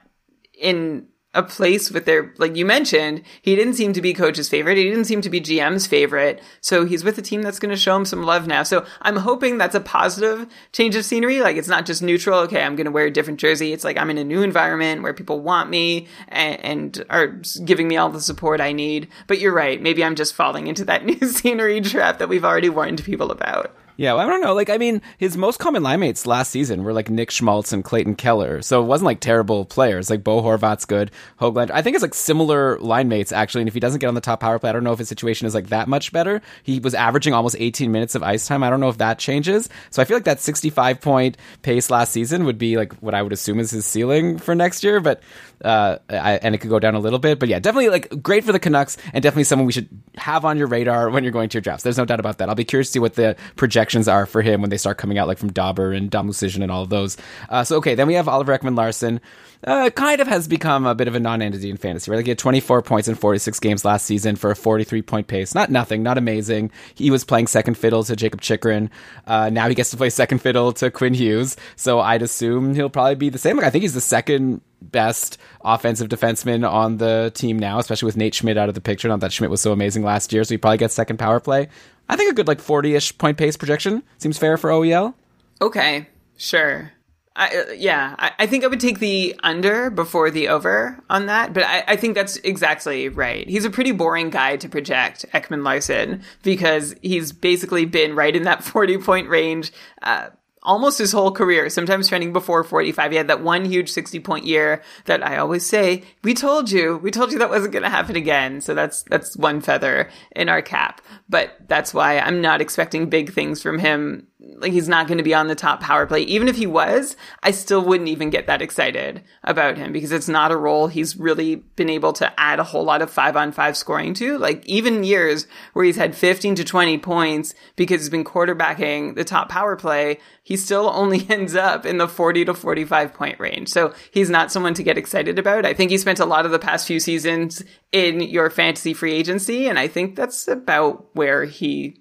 in 0.56 1.08
a 1.34 1.42
place 1.42 1.90
with 1.90 2.04
their, 2.04 2.32
like 2.38 2.56
you 2.56 2.64
mentioned, 2.64 3.22
he 3.42 3.56
didn't 3.56 3.74
seem 3.74 3.92
to 3.92 4.00
be 4.00 4.14
coach's 4.14 4.48
favorite. 4.48 4.76
He 4.76 4.84
didn't 4.84 5.04
seem 5.04 5.20
to 5.22 5.30
be 5.30 5.40
GM's 5.40 5.86
favorite. 5.86 6.42
So 6.60 6.84
he's 6.84 7.04
with 7.04 7.18
a 7.18 7.22
team 7.22 7.42
that's 7.42 7.58
going 7.58 7.70
to 7.70 7.76
show 7.76 7.96
him 7.96 8.04
some 8.04 8.22
love 8.22 8.46
now. 8.46 8.62
So 8.62 8.86
I'm 9.02 9.16
hoping 9.16 9.58
that's 9.58 9.74
a 9.74 9.80
positive 9.80 10.46
change 10.72 10.96
of 10.96 11.04
scenery. 11.04 11.40
Like 11.40 11.56
it's 11.56 11.68
not 11.68 11.86
just 11.86 12.02
neutral. 12.02 12.40
Okay, 12.40 12.62
I'm 12.62 12.76
going 12.76 12.86
to 12.86 12.90
wear 12.90 13.06
a 13.06 13.10
different 13.10 13.40
jersey. 13.40 13.72
It's 13.72 13.84
like 13.84 13.98
I'm 13.98 14.10
in 14.10 14.18
a 14.18 14.24
new 14.24 14.42
environment 14.42 15.02
where 15.02 15.14
people 15.14 15.40
want 15.40 15.70
me 15.70 16.06
and, 16.28 16.64
and 16.64 17.04
are 17.10 17.40
giving 17.64 17.88
me 17.88 17.96
all 17.96 18.10
the 18.10 18.20
support 18.20 18.60
I 18.60 18.72
need. 18.72 19.08
But 19.26 19.40
you're 19.40 19.54
right. 19.54 19.80
Maybe 19.80 20.04
I'm 20.04 20.14
just 20.14 20.34
falling 20.34 20.66
into 20.66 20.84
that 20.86 21.04
new 21.04 21.18
scenery 21.26 21.80
trap 21.80 22.18
that 22.18 22.28
we've 22.28 22.44
already 22.44 22.68
warned 22.68 23.04
people 23.04 23.30
about. 23.30 23.74
Yeah, 23.96 24.14
well, 24.14 24.26
I 24.26 24.30
don't 24.30 24.40
know. 24.40 24.54
Like, 24.54 24.70
I 24.70 24.78
mean, 24.78 25.02
his 25.18 25.36
most 25.36 25.60
common 25.60 25.82
line 25.82 26.00
mates 26.00 26.26
last 26.26 26.50
season 26.50 26.82
were 26.82 26.92
like 26.92 27.08
Nick 27.08 27.30
Schmaltz 27.30 27.72
and 27.72 27.84
Clayton 27.84 28.16
Keller. 28.16 28.60
So 28.60 28.82
it 28.82 28.86
wasn't 28.86 29.06
like 29.06 29.20
terrible 29.20 29.64
players. 29.64 30.10
Like 30.10 30.24
Bo 30.24 30.42
Horvat's 30.42 30.84
good. 30.84 31.12
Hoglander. 31.40 31.70
I 31.70 31.82
think 31.82 31.94
it's 31.94 32.02
like 32.02 32.14
similar 32.14 32.78
line 32.80 33.08
mates 33.08 33.30
actually. 33.30 33.62
And 33.62 33.68
if 33.68 33.74
he 33.74 33.80
doesn't 33.80 34.00
get 34.00 34.08
on 34.08 34.14
the 34.14 34.20
top 34.20 34.40
power 34.40 34.58
play, 34.58 34.70
I 34.70 34.72
don't 34.72 34.82
know 34.82 34.92
if 34.92 34.98
his 34.98 35.08
situation 35.08 35.46
is 35.46 35.54
like 35.54 35.68
that 35.68 35.86
much 35.86 36.12
better. 36.12 36.42
He 36.64 36.80
was 36.80 36.94
averaging 36.94 37.34
almost 37.34 37.56
18 37.58 37.92
minutes 37.92 38.16
of 38.16 38.22
ice 38.24 38.46
time. 38.48 38.64
I 38.64 38.70
don't 38.70 38.80
know 38.80 38.88
if 38.88 38.98
that 38.98 39.18
changes. 39.20 39.68
So 39.90 40.02
I 40.02 40.04
feel 40.04 40.16
like 40.16 40.24
that 40.24 40.40
65 40.40 41.00
point 41.00 41.36
pace 41.62 41.88
last 41.88 42.12
season 42.12 42.44
would 42.46 42.58
be 42.58 42.76
like 42.76 42.94
what 42.94 43.14
I 43.14 43.22
would 43.22 43.32
assume 43.32 43.60
is 43.60 43.70
his 43.70 43.86
ceiling 43.86 44.38
for 44.38 44.56
next 44.56 44.82
year. 44.82 44.98
But 44.98 45.22
uh, 45.64 45.98
I, 46.10 46.32
and 46.42 46.54
it 46.54 46.58
could 46.58 46.70
go 46.70 46.78
down 46.78 46.94
a 46.94 46.98
little 46.98 47.18
bit. 47.18 47.38
But 47.38 47.48
yeah, 47.48 47.60
definitely 47.60 47.90
like 47.90 48.22
great 48.22 48.44
for 48.44 48.52
the 48.52 48.58
Canucks 48.58 48.96
and 49.12 49.22
definitely 49.22 49.44
someone 49.44 49.66
we 49.66 49.72
should 49.72 49.88
have 50.16 50.44
on 50.44 50.58
your 50.58 50.66
radar 50.66 51.10
when 51.10 51.22
you're 51.22 51.32
going 51.32 51.48
to 51.48 51.54
your 51.54 51.62
drafts. 51.62 51.84
There's 51.84 51.98
no 51.98 52.04
doubt 52.04 52.20
about 52.20 52.38
that. 52.38 52.48
I'll 52.48 52.54
be 52.54 52.64
curious 52.64 52.88
to 52.88 52.92
see 52.94 52.98
what 52.98 53.14
the 53.14 53.36
projections 53.84 54.08
are 54.08 54.24
for 54.24 54.40
him 54.40 54.62
when 54.62 54.70
they 54.70 54.78
start 54.78 54.96
coming 54.96 55.18
out, 55.18 55.28
like 55.28 55.36
from 55.36 55.52
Dobber 55.52 55.92
and 55.92 56.10
Dom 56.10 56.32
and 56.42 56.70
all 56.70 56.82
of 56.82 56.88
those. 56.88 57.18
Uh, 57.50 57.64
so 57.64 57.76
okay, 57.76 57.94
then 57.94 58.06
we 58.06 58.14
have 58.14 58.28
Oliver 58.28 58.56
Ekman-Larsson. 58.56 59.20
Uh, 59.62 59.88
kind 59.90 60.20
of 60.20 60.26
has 60.26 60.46
become 60.46 60.86
a 60.86 60.94
bit 60.94 61.08
of 61.08 61.14
a 61.14 61.20
non-entity 61.20 61.70
in 61.70 61.76
fantasy. 61.76 62.10
Right, 62.10 62.18
like 62.18 62.26
he 62.26 62.30
had 62.30 62.38
24 62.38 62.82
points 62.82 63.08
in 63.08 63.14
46 63.14 63.60
games 63.60 63.84
last 63.84 64.04
season 64.04 64.36
for 64.36 64.50
a 64.50 64.56
43 64.56 65.02
point 65.02 65.26
pace. 65.26 65.54
Not 65.54 65.70
nothing, 65.70 66.02
not 66.02 66.18
amazing. 66.18 66.70
He 66.94 67.10
was 67.10 67.24
playing 67.24 67.46
second 67.46 67.76
fiddle 67.76 68.04
to 68.04 68.16
Jakob 68.16 68.40
Chychrun. 68.40 68.90
Uh, 69.26 69.50
now 69.50 69.68
he 69.68 69.74
gets 69.74 69.90
to 69.90 69.96
play 69.96 70.10
second 70.10 70.38
fiddle 70.38 70.72
to 70.74 70.90
Quinn 70.90 71.14
Hughes. 71.14 71.56
So 71.76 72.00
I'd 72.00 72.22
assume 72.22 72.74
he'll 72.74 72.90
probably 72.90 73.14
be 73.14 73.28
the 73.28 73.38
same. 73.38 73.56
Like 73.56 73.66
I 73.66 73.70
think 73.70 73.82
he's 73.82 73.94
the 73.94 74.00
second 74.00 74.60
best 74.82 75.38
offensive 75.64 76.08
defenseman 76.08 76.68
on 76.68 76.98
the 76.98 77.32
team 77.34 77.58
now, 77.58 77.78
especially 77.78 78.06
with 78.06 78.16
Nate 78.16 78.34
Schmidt 78.34 78.58
out 78.58 78.68
of 78.68 78.74
the 78.74 78.80
picture. 78.80 79.08
Not 79.08 79.20
that 79.20 79.32
Schmidt 79.32 79.50
was 79.50 79.60
so 79.60 79.72
amazing 79.72 80.02
last 80.02 80.32
year, 80.32 80.44
so 80.44 80.54
he 80.54 80.58
probably 80.58 80.78
gets 80.78 80.94
second 80.94 81.18
power 81.18 81.40
play. 81.40 81.68
I 82.08 82.16
think 82.16 82.30
a 82.30 82.34
good 82.34 82.48
like 82.48 82.58
40-ish 82.58 83.16
point 83.18 83.38
pace 83.38 83.56
projection 83.56 84.02
seems 84.18 84.38
fair 84.38 84.56
for 84.56 84.70
OEL. 84.70 85.14
Okay, 85.60 86.08
sure. 86.36 86.92
I, 87.36 87.48
uh, 87.48 87.72
yeah, 87.72 88.14
I, 88.18 88.32
I, 88.40 88.46
think 88.46 88.62
I 88.62 88.68
would 88.68 88.78
take 88.78 89.00
the 89.00 89.34
under 89.42 89.90
before 89.90 90.30
the 90.30 90.48
over 90.48 91.02
on 91.10 91.26
that, 91.26 91.52
but 91.52 91.64
I, 91.64 91.82
I, 91.88 91.96
think 91.96 92.14
that's 92.14 92.36
exactly 92.36 93.08
right. 93.08 93.48
He's 93.48 93.64
a 93.64 93.70
pretty 93.70 93.90
boring 93.90 94.30
guy 94.30 94.56
to 94.56 94.68
project, 94.68 95.26
Ekman-Larsson, 95.34 96.22
because 96.44 96.94
he's 97.02 97.32
basically 97.32 97.86
been 97.86 98.14
right 98.14 98.36
in 98.36 98.44
that 98.44 98.62
40 98.64 98.98
point 98.98 99.28
range. 99.28 99.72
Uh, 100.02 100.28
almost 100.64 100.98
his 100.98 101.12
whole 101.12 101.30
career, 101.30 101.68
sometimes 101.68 102.08
trending 102.08 102.32
before 102.32 102.64
45. 102.64 103.10
He 103.10 103.16
had 103.16 103.28
that 103.28 103.42
one 103.42 103.64
huge 103.64 103.90
60 103.90 104.20
point 104.20 104.44
year 104.44 104.82
that 105.04 105.26
I 105.26 105.36
always 105.36 105.66
say, 105.66 106.04
we 106.22 106.34
told 106.34 106.70
you, 106.70 106.98
we 106.98 107.10
told 107.10 107.32
you 107.32 107.38
that 107.38 107.50
wasn't 107.50 107.72
going 107.72 107.82
to 107.82 107.90
happen 107.90 108.16
again. 108.16 108.60
So 108.60 108.74
that's, 108.74 109.02
that's 109.04 109.36
one 109.36 109.60
feather 109.60 110.10
in 110.34 110.48
our 110.48 110.62
cap. 110.62 111.00
But 111.28 111.54
that's 111.68 111.92
why 111.92 112.18
I'm 112.18 112.40
not 112.40 112.60
expecting 112.60 113.10
big 113.10 113.32
things 113.32 113.62
from 113.62 113.78
him 113.78 114.26
like 114.56 114.72
he's 114.72 114.88
not 114.88 115.06
going 115.06 115.18
to 115.18 115.24
be 115.24 115.34
on 115.34 115.48
the 115.48 115.54
top 115.54 115.80
power 115.80 116.06
play. 116.06 116.22
Even 116.22 116.48
if 116.48 116.56
he 116.56 116.66
was, 116.66 117.16
I 117.42 117.50
still 117.50 117.84
wouldn't 117.84 118.08
even 118.08 118.30
get 118.30 118.46
that 118.46 118.62
excited 118.62 119.22
about 119.42 119.76
him 119.76 119.92
because 119.92 120.12
it's 120.12 120.28
not 120.28 120.52
a 120.52 120.56
role 120.56 120.86
he's 120.86 121.16
really 121.16 121.56
been 121.56 121.90
able 121.90 122.12
to 122.14 122.40
add 122.40 122.60
a 122.60 122.64
whole 122.64 122.84
lot 122.84 123.02
of 123.02 123.10
five 123.10 123.36
on 123.36 123.52
five 123.52 123.76
scoring 123.76 124.14
to. 124.14 124.38
Like 124.38 124.64
even 124.66 125.04
years 125.04 125.46
where 125.72 125.84
he's 125.84 125.96
had 125.96 126.14
15 126.14 126.56
to 126.56 126.64
20 126.64 126.98
points 126.98 127.54
because 127.76 128.02
he's 128.02 128.10
been 128.10 128.24
quarterbacking 128.24 129.14
the 129.14 129.24
top 129.24 129.48
power 129.48 129.76
play, 129.76 130.18
he 130.42 130.53
still 130.56 130.90
only 130.90 131.26
ends 131.30 131.54
up 131.54 131.86
in 131.86 131.98
the 131.98 132.08
40 132.08 132.46
to 132.46 132.54
45 132.54 133.14
point 133.14 133.38
range. 133.40 133.68
So 133.68 133.94
he's 134.10 134.30
not 134.30 134.52
someone 134.52 134.74
to 134.74 134.82
get 134.82 134.98
excited 134.98 135.38
about. 135.38 135.66
I 135.66 135.74
think 135.74 135.90
he 135.90 135.98
spent 135.98 136.20
a 136.20 136.26
lot 136.26 136.46
of 136.46 136.52
the 136.52 136.58
past 136.58 136.86
few 136.86 137.00
seasons 137.00 137.62
in 137.92 138.20
your 138.20 138.50
fantasy 138.50 138.94
free 138.94 139.12
agency. 139.12 139.68
And 139.68 139.78
I 139.78 139.88
think 139.88 140.16
that's 140.16 140.48
about 140.48 141.14
where 141.14 141.44
he 141.44 142.00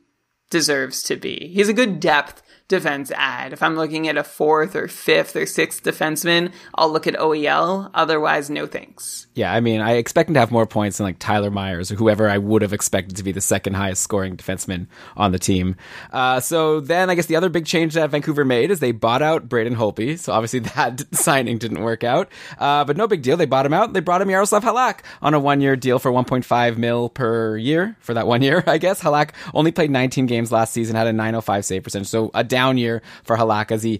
deserves 0.49 1.01
to 1.03 1.15
be. 1.15 1.51
He's 1.53 1.69
a 1.69 1.73
good 1.73 1.99
depth 1.99 2.43
defense 2.67 3.11
ad. 3.15 3.53
If 3.53 3.61
I'm 3.61 3.75
looking 3.75 4.07
at 4.07 4.17
a 4.17 4.23
fourth 4.23 4.75
or 4.75 4.87
fifth 4.87 5.35
or 5.35 5.45
sixth 5.45 5.83
defenseman, 5.83 6.51
I'll 6.75 6.91
look 6.91 7.07
at 7.07 7.15
OEL. 7.15 7.91
Otherwise, 7.93 8.49
no 8.49 8.65
thanks. 8.65 9.27
Yeah, 9.35 9.53
I 9.53 9.59
mean, 9.59 9.81
I 9.81 9.93
expect 9.93 10.29
him 10.29 10.35
to 10.35 10.39
have 10.39 10.51
more 10.51 10.65
points 10.65 10.97
than 10.97 11.05
like 11.05 11.19
Tyler 11.19 11.51
Myers 11.51 11.91
or 11.91 11.95
whoever 11.95 12.29
I 12.29 12.37
would 12.37 12.61
have 12.61 12.73
expected 12.73 13.17
to 13.17 13.23
be 13.23 13.31
the 13.31 13.41
second 13.41 13.73
highest 13.73 14.01
scoring 14.01 14.37
defenseman 14.37 14.87
on 15.17 15.31
the 15.31 15.39
team. 15.39 15.75
Uh, 16.11 16.39
so 16.39 16.79
then 16.79 17.09
I 17.09 17.15
guess 17.15 17.25
the 17.25 17.35
other 17.35 17.49
big 17.49 17.65
change 17.65 17.95
that 17.95 18.09
Vancouver 18.09 18.45
made 18.45 18.71
is 18.71 18.79
they 18.79 18.91
bought 18.91 19.21
out 19.21 19.49
Braden 19.49 19.75
Holtby. 19.75 20.17
So 20.19 20.33
obviously 20.33 20.59
that 20.75 21.03
signing 21.15 21.57
didn't 21.57 21.81
work 21.81 22.03
out. 22.03 22.29
Uh, 22.57 22.85
but 22.85 22.97
no 22.97 23.07
big 23.07 23.21
deal. 23.21 23.37
They 23.37 23.45
bought 23.45 23.65
him 23.65 23.73
out. 23.73 23.93
They 23.93 23.99
brought 23.99 24.21
him 24.21 24.29
Yaroslav 24.29 24.63
Halak 24.63 24.99
on 25.21 25.33
a 25.33 25.39
one 25.39 25.61
year 25.61 25.75
deal 25.75 25.99
for 25.99 26.11
1.5 26.11 26.77
mil 26.77 27.09
per 27.09 27.57
year 27.57 27.97
for 27.99 28.13
that 28.13 28.27
one 28.27 28.41
year, 28.41 28.63
I 28.67 28.77
guess. 28.77 29.01
Halak 29.01 29.31
only 29.53 29.71
played 29.71 29.91
19 29.91 30.27
games 30.27 30.51
last 30.51 30.73
season, 30.73 30.95
had 30.95 31.07
a 31.07 31.13
905 31.13 31.65
save 31.65 31.83
percentage. 31.83 32.07
So 32.07 32.31
a 32.33 32.43
down 32.43 32.62
year 32.71 33.01
for 33.23 33.35
Halak 33.35 33.71
as 33.71 33.83
he- 33.83 33.99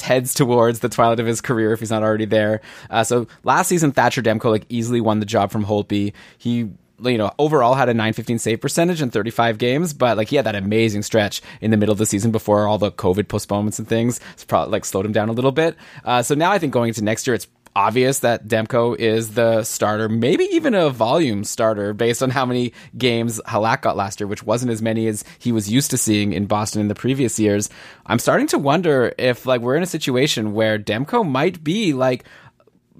heads 0.00 0.34
towards 0.34 0.80
the 0.80 0.88
twilight 0.88 1.20
of 1.20 1.26
his 1.26 1.40
career 1.40 1.72
if 1.72 1.80
he's 1.80 1.90
not 1.90 2.02
already 2.02 2.24
there. 2.24 2.60
Uh, 2.88 3.04
so 3.04 3.26
last 3.44 3.68
season, 3.68 3.92
Thatcher 3.92 4.22
Demko 4.22 4.46
like 4.50 4.64
easily 4.68 5.00
won 5.00 5.20
the 5.20 5.26
job 5.26 5.50
from 5.50 5.64
Holtby. 5.64 6.12
He 6.38 6.70
you 7.00 7.18
know, 7.18 7.32
overall 7.38 7.74
had 7.74 7.88
a 7.88 7.94
915 7.94 8.38
save 8.38 8.60
percentage 8.60 9.00
in 9.00 9.10
35 9.10 9.58
games, 9.58 9.92
but 9.92 10.16
like 10.16 10.28
he 10.28 10.36
had 10.36 10.46
that 10.46 10.54
amazing 10.56 11.02
stretch 11.02 11.40
in 11.60 11.70
the 11.70 11.76
middle 11.76 11.92
of 11.92 11.98
the 11.98 12.06
season 12.06 12.32
before 12.32 12.66
all 12.66 12.78
the 12.78 12.90
COVID 12.90 13.28
postponements 13.28 13.78
and 13.78 13.86
things. 13.86 14.18
It's 14.32 14.44
probably 14.44 14.72
like 14.72 14.84
slowed 14.84 15.06
him 15.06 15.12
down 15.12 15.28
a 15.28 15.32
little 15.32 15.52
bit. 15.52 15.76
Uh, 16.04 16.22
so 16.22 16.34
now 16.34 16.50
I 16.50 16.58
think 16.58 16.72
going 16.72 16.88
into 16.88 17.04
next 17.04 17.26
year, 17.26 17.34
it's 17.34 17.46
obvious 17.74 18.20
that 18.20 18.46
Demko 18.46 18.96
is 18.96 19.34
the 19.34 19.62
starter, 19.64 20.08
maybe 20.08 20.44
even 20.52 20.74
a 20.74 20.90
volume 20.90 21.44
starter 21.44 21.92
based 21.92 22.22
on 22.22 22.30
how 22.30 22.44
many 22.44 22.72
games 22.96 23.40
Halak 23.46 23.82
got 23.82 23.96
last 23.96 24.20
year, 24.20 24.26
which 24.26 24.44
wasn't 24.44 24.72
as 24.72 24.82
many 24.82 25.06
as 25.06 25.24
he 25.38 25.52
was 25.52 25.70
used 25.70 25.90
to 25.90 25.98
seeing 25.98 26.32
in 26.32 26.46
Boston 26.46 26.80
in 26.80 26.88
the 26.88 26.94
previous 26.94 27.38
years. 27.38 27.70
I'm 28.06 28.18
starting 28.18 28.46
to 28.48 28.58
wonder 28.58 29.12
if 29.18 29.46
like 29.46 29.60
we're 29.60 29.76
in 29.76 29.82
a 29.82 29.86
situation 29.86 30.54
where 30.54 30.78
Demko 30.78 31.28
might 31.28 31.62
be 31.62 31.92
like 31.92 32.24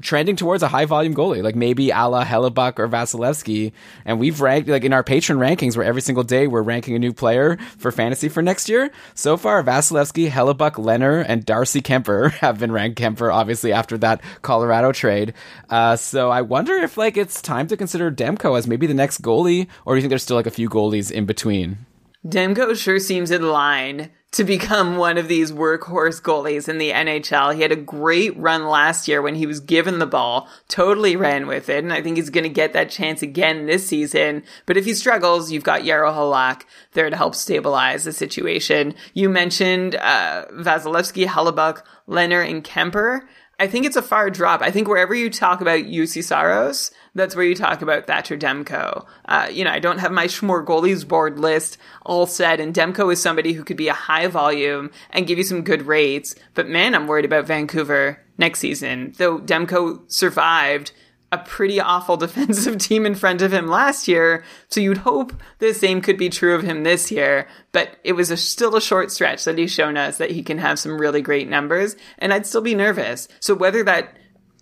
trending 0.00 0.36
towards 0.36 0.62
a 0.62 0.68
high 0.68 0.84
volume 0.84 1.14
goalie, 1.14 1.42
like 1.42 1.54
maybe 1.54 1.90
a 1.90 2.08
la 2.08 2.24
Hellebuyck 2.24 2.78
or 2.78 2.88
Vasilevsky. 2.88 3.72
And 4.04 4.18
we've 4.18 4.40
ranked, 4.40 4.68
like 4.68 4.84
in 4.84 4.92
our 4.92 5.02
patron 5.02 5.38
rankings, 5.38 5.76
where 5.76 5.86
every 5.86 6.02
single 6.02 6.24
day 6.24 6.46
we're 6.46 6.62
ranking 6.62 6.94
a 6.94 6.98
new 6.98 7.12
player 7.12 7.58
for 7.78 7.92
fantasy 7.92 8.28
for 8.28 8.42
next 8.42 8.68
year. 8.68 8.90
So 9.14 9.36
far, 9.36 9.62
Vasilevsky, 9.62 10.30
Hellebuyck, 10.30 10.72
Lehner, 10.72 11.24
and 11.26 11.44
Darcy 11.44 11.80
Kuemper 11.80 12.30
have 12.40 12.58
been 12.58 12.72
ranked 12.72 13.00
Kuemper, 13.00 13.32
obviously, 13.32 13.72
after 13.72 13.98
that 13.98 14.20
Colorado 14.42 14.92
trade. 14.92 15.34
Uh, 15.68 15.96
so 15.96 16.30
I 16.30 16.42
wonder 16.42 16.74
if 16.74 16.96
like 16.96 17.16
it's 17.16 17.42
time 17.42 17.66
to 17.68 17.76
consider 17.76 18.10
Demko 18.10 18.56
as 18.56 18.66
maybe 18.66 18.86
the 18.86 18.94
next 18.94 19.22
goalie, 19.22 19.68
or 19.84 19.94
do 19.94 19.98
you 19.98 20.02
think 20.02 20.10
there's 20.10 20.22
still 20.22 20.36
like 20.36 20.46
a 20.46 20.50
few 20.50 20.68
goalies 20.68 21.10
in 21.10 21.26
between? 21.26 21.78
Demko 22.26 22.76
sure 22.76 22.98
seems 22.98 23.30
in 23.30 23.42
line 23.42 24.10
to 24.30 24.44
become 24.44 24.96
one 24.96 25.16
of 25.16 25.26
these 25.26 25.52
workhorse 25.52 26.20
goalies 26.20 26.68
in 26.68 26.78
the 26.78 26.90
NHL. 26.90 27.54
He 27.54 27.62
had 27.62 27.72
a 27.72 27.76
great 27.76 28.36
run 28.36 28.66
last 28.66 29.08
year 29.08 29.22
when 29.22 29.34
he 29.34 29.46
was 29.46 29.60
given 29.60 29.98
the 29.98 30.06
ball, 30.06 30.48
totally 30.68 31.16
ran 31.16 31.46
with 31.46 31.70
it, 31.70 31.82
and 31.82 31.92
I 31.92 32.02
think 32.02 32.18
he's 32.18 32.28
going 32.28 32.44
to 32.44 32.50
get 32.50 32.74
that 32.74 32.90
chance 32.90 33.22
again 33.22 33.66
this 33.66 33.86
season. 33.86 34.42
But 34.66 34.76
if 34.76 34.84
he 34.84 34.92
struggles, 34.92 35.50
you've 35.50 35.64
got 35.64 35.82
Jaro 35.82 36.12
Halak 36.12 36.64
there 36.92 37.08
to 37.08 37.16
help 37.16 37.34
stabilize 37.34 38.04
the 38.04 38.12
situation. 38.12 38.94
You 39.14 39.30
mentioned 39.30 39.96
uh, 39.96 40.44
Vasilevsky, 40.52 41.26
Hellebuyck, 41.26 41.82
Lehner, 42.06 42.48
and 42.48 42.62
Kuemper. 42.62 43.22
I 43.60 43.66
think 43.66 43.86
it's 43.86 43.96
a 43.96 44.02
far 44.02 44.30
drop. 44.30 44.62
I 44.62 44.70
think 44.70 44.86
wherever 44.86 45.14
you 45.14 45.28
talk 45.30 45.60
about 45.60 45.80
Juuse 45.80 46.22
Saros, 46.22 46.92
that's 47.16 47.34
where 47.34 47.44
you 47.44 47.56
talk 47.56 47.82
about 47.82 48.06
Thatcher 48.06 48.36
Demko. 48.36 49.04
Uh, 49.24 49.48
you 49.50 49.64
know, 49.64 49.72
I 49.72 49.80
don't 49.80 49.98
have 49.98 50.12
my 50.12 50.26
Schmore 50.26 50.64
goalies 50.64 51.06
board 51.06 51.40
list 51.40 51.76
all 52.06 52.26
set, 52.26 52.60
and 52.60 52.72
Demko 52.72 53.12
is 53.12 53.20
somebody 53.20 53.54
who 53.54 53.64
could 53.64 53.76
be 53.76 53.88
a 53.88 53.94
high 53.94 54.28
volume 54.28 54.92
and 55.10 55.26
give 55.26 55.38
you 55.38 55.44
some 55.44 55.62
good 55.62 55.82
rates. 55.82 56.36
But 56.54 56.68
man, 56.68 56.94
I'm 56.94 57.08
worried 57.08 57.24
about 57.24 57.46
Vancouver 57.46 58.22
next 58.38 58.60
season. 58.60 59.14
Though 59.18 59.40
Demko 59.40 60.08
survived 60.10 60.92
a 61.30 61.38
pretty 61.38 61.80
awful 61.80 62.16
defensive 62.18 62.78
team 62.78 63.06
in 63.06 63.14
front 63.14 63.42
of 63.42 63.52
him 63.52 63.66
last 63.66 64.08
year, 64.08 64.44
so 64.68 64.80
you'd 64.80 64.98
hope 64.98 65.32
the 65.58 65.72
same 65.74 66.00
could 66.00 66.16
be 66.16 66.28
true 66.28 66.54
of 66.54 66.62
him 66.62 66.82
this 66.82 67.10
year. 67.10 67.48
But 67.72 67.96
it 68.04 68.12
was 68.12 68.30
a, 68.30 68.36
still 68.36 68.76
a 68.76 68.80
short 68.80 69.10
stretch 69.10 69.44
that 69.44 69.58
he's 69.58 69.72
shown 69.72 69.96
us 69.96 70.18
that 70.18 70.30
he 70.30 70.42
can 70.42 70.58
have 70.58 70.78
some 70.78 71.00
really 71.00 71.22
great 71.22 71.48
numbers, 71.48 71.96
and 72.18 72.32
I'd 72.32 72.46
still 72.46 72.62
be 72.62 72.74
nervous. 72.74 73.28
So 73.40 73.54
whether 73.54 73.84
that 73.84 74.14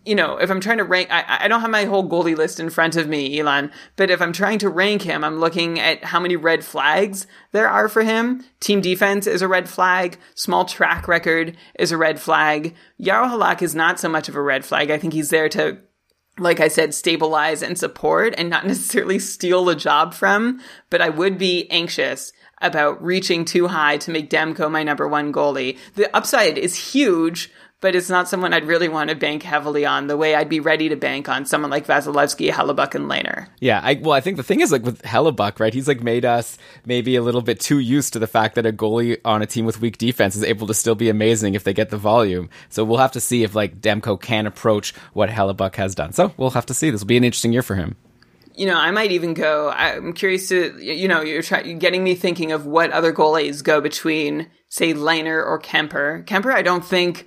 you 0.06 0.14
know, 0.14 0.36
if 0.36 0.50
I'm 0.50 0.60
trying 0.60 0.78
to 0.78 0.84
rank, 0.84 1.08
I, 1.10 1.38
I 1.40 1.48
don't 1.48 1.60
have 1.60 1.70
my 1.70 1.84
whole 1.84 2.08
goalie 2.08 2.36
list 2.36 2.60
in 2.60 2.70
front 2.70 2.94
of 2.94 3.08
me, 3.08 3.40
Elon, 3.40 3.72
but 3.96 4.08
if 4.08 4.22
I'm 4.22 4.32
trying 4.32 4.60
to 4.60 4.68
rank 4.68 5.02
him, 5.02 5.24
I'm 5.24 5.40
looking 5.40 5.80
at 5.80 6.04
how 6.04 6.20
many 6.20 6.36
red 6.36 6.64
flags 6.64 7.26
there 7.50 7.68
are 7.68 7.88
for 7.88 8.04
him. 8.04 8.44
Team 8.60 8.80
defense 8.80 9.26
is 9.26 9.42
a 9.42 9.48
red 9.48 9.68
flag. 9.68 10.16
Small 10.36 10.64
track 10.64 11.08
record 11.08 11.56
is 11.76 11.90
a 11.90 11.96
red 11.96 12.20
flag. 12.20 12.76
Jaro 13.02 13.28
Halak 13.28 13.62
is 13.62 13.74
not 13.74 13.98
so 13.98 14.08
much 14.08 14.28
of 14.28 14.36
a 14.36 14.40
red 14.40 14.64
flag. 14.64 14.92
I 14.92 14.98
think 14.98 15.12
he's 15.12 15.30
there 15.30 15.48
to 15.50 15.78
like 16.38 16.60
I 16.60 16.68
said, 16.68 16.94
stabilize 16.94 17.62
and 17.62 17.78
support 17.78 18.34
and 18.36 18.50
not 18.50 18.66
necessarily 18.66 19.18
steal 19.18 19.68
a 19.68 19.76
job 19.76 20.14
from, 20.14 20.60
but 20.90 21.00
I 21.00 21.08
would 21.08 21.38
be 21.38 21.70
anxious 21.70 22.32
about 22.62 23.02
reaching 23.02 23.44
too 23.44 23.68
high 23.68 23.98
to 23.98 24.10
make 24.10 24.30
Demko 24.30 24.70
my 24.70 24.82
number 24.82 25.06
one 25.06 25.32
goalie. 25.32 25.78
The 25.94 26.14
upside 26.16 26.56
is 26.56 26.92
huge, 26.92 27.52
but 27.80 27.94
it's 27.94 28.08
not 28.08 28.28
someone 28.28 28.54
I'd 28.54 28.64
really 28.64 28.88
want 28.88 29.10
to 29.10 29.16
bank 29.16 29.42
heavily 29.42 29.84
on 29.84 30.06
the 30.06 30.16
way 30.16 30.34
I'd 30.34 30.48
be 30.48 30.60
ready 30.60 30.88
to 30.88 30.96
bank 30.96 31.28
on 31.28 31.44
someone 31.44 31.70
like 31.70 31.86
Vasilevsky, 31.86 32.50
Hellebuyck, 32.50 32.94
and 32.94 33.10
Lehner. 33.10 33.48
Yeah, 33.60 33.80
I, 33.82 33.94
well, 33.94 34.12
I 34.12 34.20
think 34.20 34.38
the 34.38 34.42
thing 34.42 34.60
is 34.60 34.72
like 34.72 34.82
with 34.82 35.02
Hellebuyck, 35.02 35.60
right? 35.60 35.74
He's 35.74 35.88
like 35.88 36.02
made 36.02 36.24
us 36.24 36.56
maybe 36.84 37.16
a 37.16 37.22
little 37.22 37.42
bit 37.42 37.60
too 37.60 37.78
used 37.78 38.14
to 38.14 38.18
the 38.18 38.26
fact 38.26 38.54
that 38.54 38.66
a 38.66 38.72
goalie 38.72 39.18
on 39.24 39.42
a 39.42 39.46
team 39.46 39.66
with 39.66 39.80
weak 39.80 39.98
defense 39.98 40.36
is 40.36 40.42
able 40.42 40.66
to 40.66 40.74
still 40.74 40.94
be 40.94 41.08
amazing 41.08 41.54
if 41.54 41.64
they 41.64 41.74
get 41.74 41.90
the 41.90 41.98
volume. 41.98 42.48
So 42.70 42.84
we'll 42.84 42.98
have 42.98 43.12
to 43.12 43.20
see 43.20 43.42
if 43.42 43.54
like 43.54 43.80
Demko 43.80 44.20
can 44.20 44.46
approach 44.46 44.94
what 45.12 45.28
Hellebuyck 45.28 45.74
has 45.76 45.94
done. 45.94 46.12
So 46.12 46.32
we'll 46.36 46.50
have 46.50 46.66
to 46.66 46.74
see. 46.74 46.90
This 46.90 47.02
will 47.02 47.08
be 47.08 47.16
an 47.16 47.24
interesting 47.24 47.52
year 47.52 47.62
for 47.62 47.74
him 47.74 47.96
you 48.56 48.64
know, 48.64 48.78
I 48.78 48.90
might 48.90 49.12
even 49.12 49.34
go. 49.34 49.68
I'm 49.68 50.14
curious 50.14 50.48
to, 50.48 50.74
you 50.82 51.08
know, 51.08 51.20
you're, 51.20 51.42
try, 51.42 51.60
you're 51.60 51.78
getting 51.78 52.02
me 52.02 52.14
thinking 52.14 52.52
of 52.52 52.64
what 52.64 52.90
other 52.90 53.12
goalies 53.12 53.62
go 53.62 53.82
between, 53.82 54.48
say, 54.70 54.94
Lehner 54.94 55.44
or 55.44 55.60
Kuemper. 55.60 56.24
Kuemper, 56.24 56.54
I 56.54 56.62
don't 56.62 56.84
think 56.84 57.26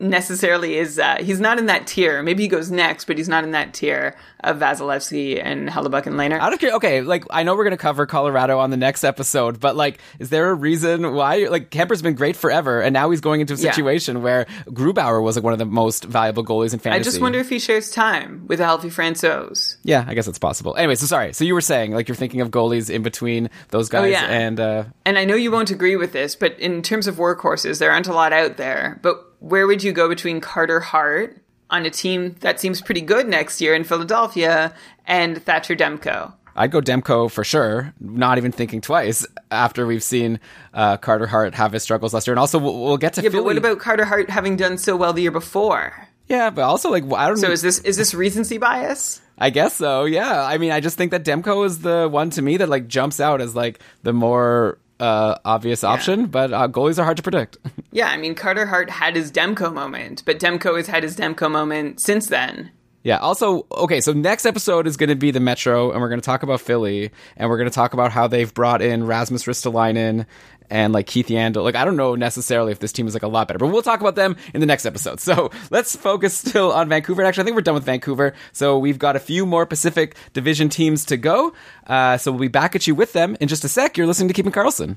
necessarily 0.00 0.76
is 0.76 0.98
uh, 0.98 1.16
he's 1.20 1.38
not 1.38 1.58
in 1.58 1.66
that 1.66 1.86
tier. 1.86 2.22
Maybe 2.22 2.42
he 2.42 2.48
goes 2.48 2.70
next, 2.70 3.04
but 3.04 3.16
he's 3.16 3.28
not 3.28 3.44
in 3.44 3.52
that 3.52 3.74
tier 3.74 4.16
of 4.40 4.58
Vasilevsky 4.58 5.40
and 5.42 5.68
Hellebuyck 5.68 6.06
and 6.06 6.16
Lehner. 6.16 6.38
Out 6.38 6.52
of 6.52 6.74
okay, 6.74 7.00
like 7.00 7.24
I 7.30 7.44
know 7.44 7.54
we're 7.54 7.64
gonna 7.64 7.76
cover 7.76 8.04
Colorado 8.06 8.58
on 8.58 8.70
the 8.70 8.76
next 8.76 9.04
episode, 9.04 9.60
but 9.60 9.76
like, 9.76 10.00
is 10.18 10.30
there 10.30 10.50
a 10.50 10.54
reason 10.54 11.14
why? 11.14 11.46
Like 11.48 11.70
Kuemper's 11.70 12.02
been 12.02 12.14
great 12.14 12.34
forever, 12.36 12.80
and 12.80 12.92
now 12.92 13.10
he's 13.10 13.20
going 13.20 13.40
into 13.40 13.54
a 13.54 13.56
situation 13.56 14.16
yeah. 14.16 14.22
where 14.22 14.46
Grubauer 14.66 15.22
was 15.22 15.36
like 15.36 15.44
one 15.44 15.52
of 15.52 15.58
the 15.60 15.66
most 15.66 16.04
valuable 16.04 16.44
goalies 16.44 16.72
in 16.72 16.80
fantasy. 16.80 17.00
I 17.00 17.02
just 17.02 17.20
wonder 17.20 17.38
if 17.38 17.48
he 17.48 17.60
shares 17.60 17.90
time 17.90 18.46
with 18.48 18.60
a 18.60 18.64
healthy 18.64 18.88
Francouz. 18.88 19.76
Yeah, 19.84 20.04
I 20.06 20.14
guess 20.14 20.26
it's 20.26 20.38
possible. 20.38 20.74
Anyway, 20.76 20.96
so 20.96 21.06
sorry. 21.06 21.32
So 21.32 21.44
you 21.44 21.54
were 21.54 21.60
saying 21.60 21.92
like 21.92 22.08
you're 22.08 22.16
thinking 22.16 22.40
of 22.40 22.50
goalies 22.50 22.90
in 22.90 23.02
between 23.02 23.48
those 23.68 23.88
guys, 23.88 24.04
oh, 24.04 24.08
yeah. 24.08 24.26
and 24.26 24.58
uh, 24.58 24.84
and 25.04 25.18
I 25.18 25.24
know 25.24 25.36
you 25.36 25.52
won't 25.52 25.70
agree 25.70 25.94
with 25.94 26.12
this, 26.12 26.34
but 26.34 26.58
in 26.58 26.82
terms 26.82 27.06
of 27.06 27.16
workhorses, 27.16 27.78
there 27.78 27.92
aren't 27.92 28.08
a 28.08 28.12
lot 28.12 28.32
out 28.32 28.56
there, 28.56 28.98
but 29.02 29.33
where 29.44 29.66
would 29.66 29.82
you 29.82 29.92
go 29.92 30.08
between 30.08 30.40
Carter 30.40 30.80
Hart 30.80 31.36
on 31.68 31.84
a 31.84 31.90
team 31.90 32.34
that 32.40 32.58
seems 32.58 32.80
pretty 32.80 33.02
good 33.02 33.28
next 33.28 33.60
year 33.60 33.74
in 33.74 33.84
Philadelphia 33.84 34.74
and 35.06 35.42
Thatcher 35.42 35.76
Demko? 35.76 36.32
I'd 36.56 36.70
go 36.70 36.80
Demko 36.80 37.30
for 37.30 37.44
sure, 37.44 37.92
not 38.00 38.38
even 38.38 38.52
thinking 38.52 38.80
twice 38.80 39.26
after 39.50 39.86
we've 39.86 40.02
seen 40.02 40.40
uh, 40.72 40.96
Carter 40.96 41.26
Hart 41.26 41.54
have 41.54 41.72
his 41.72 41.82
struggles 41.82 42.14
last 42.14 42.26
year. 42.26 42.32
And 42.32 42.38
also, 42.38 42.58
we'll, 42.58 42.80
we'll 42.80 42.96
get 42.96 43.14
to 43.14 43.22
yeah, 43.22 43.28
Philly. 43.28 43.42
but 43.42 43.44
what 43.44 43.58
about 43.58 43.78
Carter 43.80 44.04
Hart 44.06 44.30
having 44.30 44.56
done 44.56 44.78
so 44.78 44.96
well 44.96 45.12
the 45.12 45.22
year 45.22 45.30
before? 45.30 46.08
Yeah, 46.26 46.48
but 46.50 46.62
also 46.62 46.90
like 46.90 47.04
I 47.04 47.26
don't. 47.26 47.40
Know. 47.40 47.48
So 47.48 47.50
is 47.50 47.60
this 47.60 47.80
is 47.80 47.98
this 47.98 48.14
recency 48.14 48.56
bias? 48.56 49.20
I 49.36 49.50
guess 49.50 49.74
so. 49.74 50.04
Yeah. 50.04 50.42
I 50.42 50.56
mean, 50.58 50.70
I 50.70 50.80
just 50.80 50.96
think 50.96 51.10
that 51.10 51.24
Demko 51.24 51.66
is 51.66 51.80
the 51.80 52.08
one 52.10 52.30
to 52.30 52.40
me 52.40 52.56
that 52.56 52.68
like 52.68 52.86
jumps 52.86 53.20
out 53.20 53.42
as 53.42 53.54
like 53.54 53.80
the 54.04 54.12
more 54.12 54.78
uh, 55.00 55.36
obvious 55.44 55.82
yeah. 55.82 55.90
option, 55.90 56.26
but 56.26 56.52
uh, 56.52 56.68
goalies 56.68 56.98
are 56.98 57.04
hard 57.04 57.16
to 57.16 57.22
predict. 57.22 57.58
yeah, 57.92 58.08
I 58.08 58.16
mean 58.16 58.34
Carter 58.34 58.66
Hart 58.66 58.90
had 58.90 59.16
his 59.16 59.30
Demko 59.30 59.72
moment, 59.72 60.22
but 60.24 60.38
Demko 60.38 60.76
has 60.76 60.86
had 60.86 61.02
his 61.02 61.16
Demko 61.16 61.50
moment 61.50 62.00
since 62.00 62.26
then. 62.26 62.70
Yeah. 63.04 63.18
Also, 63.18 63.66
okay. 63.70 64.00
So 64.00 64.12
next 64.12 64.46
episode 64.46 64.86
is 64.86 64.96
going 64.96 65.10
to 65.10 65.14
be 65.14 65.30
the 65.30 65.38
Metro, 65.38 65.92
and 65.92 66.00
we're 66.00 66.08
going 66.08 66.20
to 66.20 66.24
talk 66.24 66.42
about 66.42 66.60
Philly, 66.60 67.12
and 67.36 67.50
we're 67.50 67.58
going 67.58 67.68
to 67.68 67.74
talk 67.74 67.92
about 67.92 68.10
how 68.10 68.26
they've 68.26 68.52
brought 68.52 68.80
in 68.80 69.06
Rasmus 69.06 69.44
Ristolainen 69.44 70.24
and 70.70 70.94
like 70.94 71.06
Keith 71.06 71.28
Yandle. 71.28 71.62
Like, 71.62 71.76
I 71.76 71.84
don't 71.84 71.96
know 71.96 72.14
necessarily 72.14 72.72
if 72.72 72.78
this 72.78 72.92
team 72.92 73.06
is 73.06 73.12
like 73.12 73.22
a 73.22 73.28
lot 73.28 73.46
better, 73.46 73.58
but 73.58 73.66
we'll 73.66 73.82
talk 73.82 74.00
about 74.00 74.14
them 74.14 74.36
in 74.54 74.60
the 74.60 74.66
next 74.66 74.86
episode. 74.86 75.20
So 75.20 75.50
let's 75.70 75.94
focus 75.94 76.34
still 76.34 76.72
on 76.72 76.88
Vancouver. 76.88 77.22
Actually, 77.22 77.42
I 77.42 77.44
think 77.44 77.56
we're 77.56 77.62
done 77.62 77.74
with 77.74 77.84
Vancouver. 77.84 78.32
So 78.52 78.78
we've 78.78 78.98
got 78.98 79.16
a 79.16 79.20
few 79.20 79.44
more 79.44 79.66
Pacific 79.66 80.16
Division 80.32 80.70
teams 80.70 81.04
to 81.06 81.18
go. 81.18 81.52
Uh, 81.86 82.16
so 82.16 82.32
we'll 82.32 82.40
be 82.40 82.48
back 82.48 82.74
at 82.74 82.86
you 82.86 82.94
with 82.94 83.12
them 83.12 83.36
in 83.38 83.48
just 83.48 83.64
a 83.64 83.68
sec. 83.68 83.98
You're 83.98 84.06
listening 84.06 84.28
to 84.28 84.34
Keeping 84.34 84.52
Karlsson. 84.52 84.96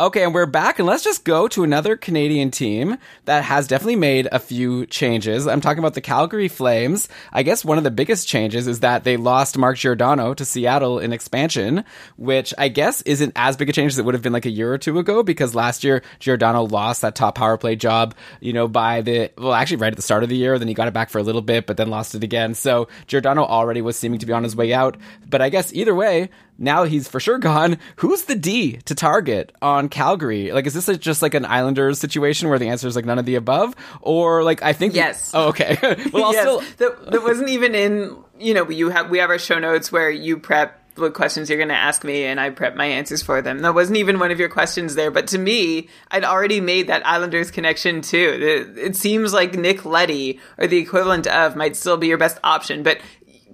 Okay, 0.00 0.24
and 0.24 0.32
we're 0.32 0.46
back, 0.46 0.78
and 0.78 0.88
let's 0.88 1.04
just 1.04 1.22
go 1.22 1.46
to 1.48 1.64
another 1.64 1.98
Canadian 1.98 2.50
team 2.50 2.96
that 3.26 3.44
has 3.44 3.68
definitely 3.68 3.96
made 3.96 4.26
a 4.32 4.38
few 4.38 4.86
changes. 4.86 5.46
I'm 5.46 5.60
talking 5.60 5.80
about 5.80 5.92
the 5.92 6.00
Calgary 6.00 6.48
Flames. 6.48 7.10
I 7.30 7.42
guess 7.42 7.62
one 7.62 7.76
of 7.76 7.84
the 7.84 7.90
biggest 7.90 8.26
changes 8.26 8.66
is 8.66 8.80
that 8.80 9.04
they 9.04 9.18
lost 9.18 9.58
Mark 9.58 9.76
Giordano 9.76 10.32
to 10.32 10.46
Seattle 10.46 10.98
in 10.98 11.12
expansion, 11.12 11.84
which 12.16 12.54
I 12.56 12.68
guess 12.68 13.02
isn't 13.02 13.34
as 13.36 13.58
big 13.58 13.68
a 13.68 13.72
change 13.74 13.92
as 13.92 13.98
it 13.98 14.06
would 14.06 14.14
have 14.14 14.22
been 14.22 14.32
like 14.32 14.46
a 14.46 14.50
year 14.50 14.72
or 14.72 14.78
two 14.78 14.98
ago, 14.98 15.22
because 15.22 15.54
last 15.54 15.84
year 15.84 16.02
Giordano 16.20 16.62
lost 16.62 17.02
that 17.02 17.14
top 17.14 17.34
power 17.34 17.58
play 17.58 17.76
job, 17.76 18.14
you 18.40 18.54
know, 18.54 18.68
by 18.68 19.02
the, 19.02 19.30
well, 19.36 19.52
actually 19.52 19.76
right 19.76 19.92
at 19.92 19.96
the 19.96 20.02
start 20.02 20.22
of 20.22 20.30
the 20.30 20.36
year, 20.36 20.58
then 20.58 20.68
he 20.68 20.74
got 20.74 20.88
it 20.88 20.94
back 20.94 21.10
for 21.10 21.18
a 21.18 21.22
little 21.22 21.42
bit, 21.42 21.66
but 21.66 21.76
then 21.76 21.90
lost 21.90 22.14
it 22.14 22.24
again. 22.24 22.54
So 22.54 22.88
Giordano 23.06 23.44
already 23.44 23.82
was 23.82 23.98
seeming 23.98 24.20
to 24.20 24.26
be 24.26 24.32
on 24.32 24.42
his 24.42 24.56
way 24.56 24.72
out. 24.72 24.96
But 25.28 25.42
I 25.42 25.50
guess 25.50 25.70
either 25.74 25.94
way, 25.94 26.30
now 26.62 26.84
he's 26.84 27.08
for 27.08 27.20
sure 27.20 27.38
gone. 27.38 27.78
Who's 27.96 28.22
the 28.22 28.34
D 28.34 28.78
to 28.84 28.94
target 28.94 29.52
on 29.60 29.88
Calgary? 29.88 30.52
Like, 30.52 30.66
is 30.66 30.74
this 30.74 30.88
a, 30.88 30.96
just 30.96 31.20
like 31.22 31.34
an 31.34 31.44
Islanders 31.44 31.98
situation 31.98 32.48
where 32.48 32.58
the 32.58 32.68
answer 32.68 32.88
is 32.88 32.96
like 32.96 33.04
none 33.04 33.18
of 33.18 33.26
the 33.26 33.34
above, 33.34 33.74
or 34.00 34.42
like 34.42 34.62
I 34.62 34.72
think 34.72 34.94
yes. 34.94 35.32
oh, 35.34 35.48
okay. 35.48 35.76
well, 36.12 36.24
I'll 36.24 36.32
yes. 36.32 36.42
still 36.42 36.60
that, 36.78 37.10
that 37.10 37.22
wasn't 37.22 37.50
even 37.50 37.74
in. 37.74 38.16
You 38.38 38.54
know, 38.54 38.70
you 38.70 38.88
have 38.90 39.10
we 39.10 39.18
have 39.18 39.30
our 39.30 39.38
show 39.38 39.58
notes 39.58 39.92
where 39.92 40.10
you 40.10 40.38
prep 40.38 40.82
what 40.96 41.14
questions 41.14 41.48
you're 41.48 41.58
going 41.58 41.68
to 41.68 41.74
ask 41.74 42.04
me 42.04 42.24
and 42.24 42.38
I 42.38 42.50
prep 42.50 42.76
my 42.76 42.84
answers 42.84 43.22
for 43.22 43.40
them. 43.40 43.60
That 43.60 43.74
wasn't 43.74 43.96
even 43.96 44.18
one 44.18 44.30
of 44.30 44.38
your 44.38 44.50
questions 44.50 44.94
there, 44.94 45.10
but 45.10 45.28
to 45.28 45.38
me, 45.38 45.88
I'd 46.10 46.24
already 46.24 46.60
made 46.60 46.88
that 46.88 47.06
Islanders 47.06 47.50
connection 47.50 48.02
too. 48.02 48.38
It, 48.76 48.78
it 48.78 48.96
seems 48.96 49.32
like 49.32 49.54
Nick 49.54 49.84
Leddy 49.84 50.38
or 50.58 50.66
the 50.66 50.76
equivalent 50.76 51.26
of 51.26 51.56
might 51.56 51.76
still 51.76 51.96
be 51.96 52.08
your 52.08 52.18
best 52.18 52.38
option, 52.44 52.82
but 52.82 53.00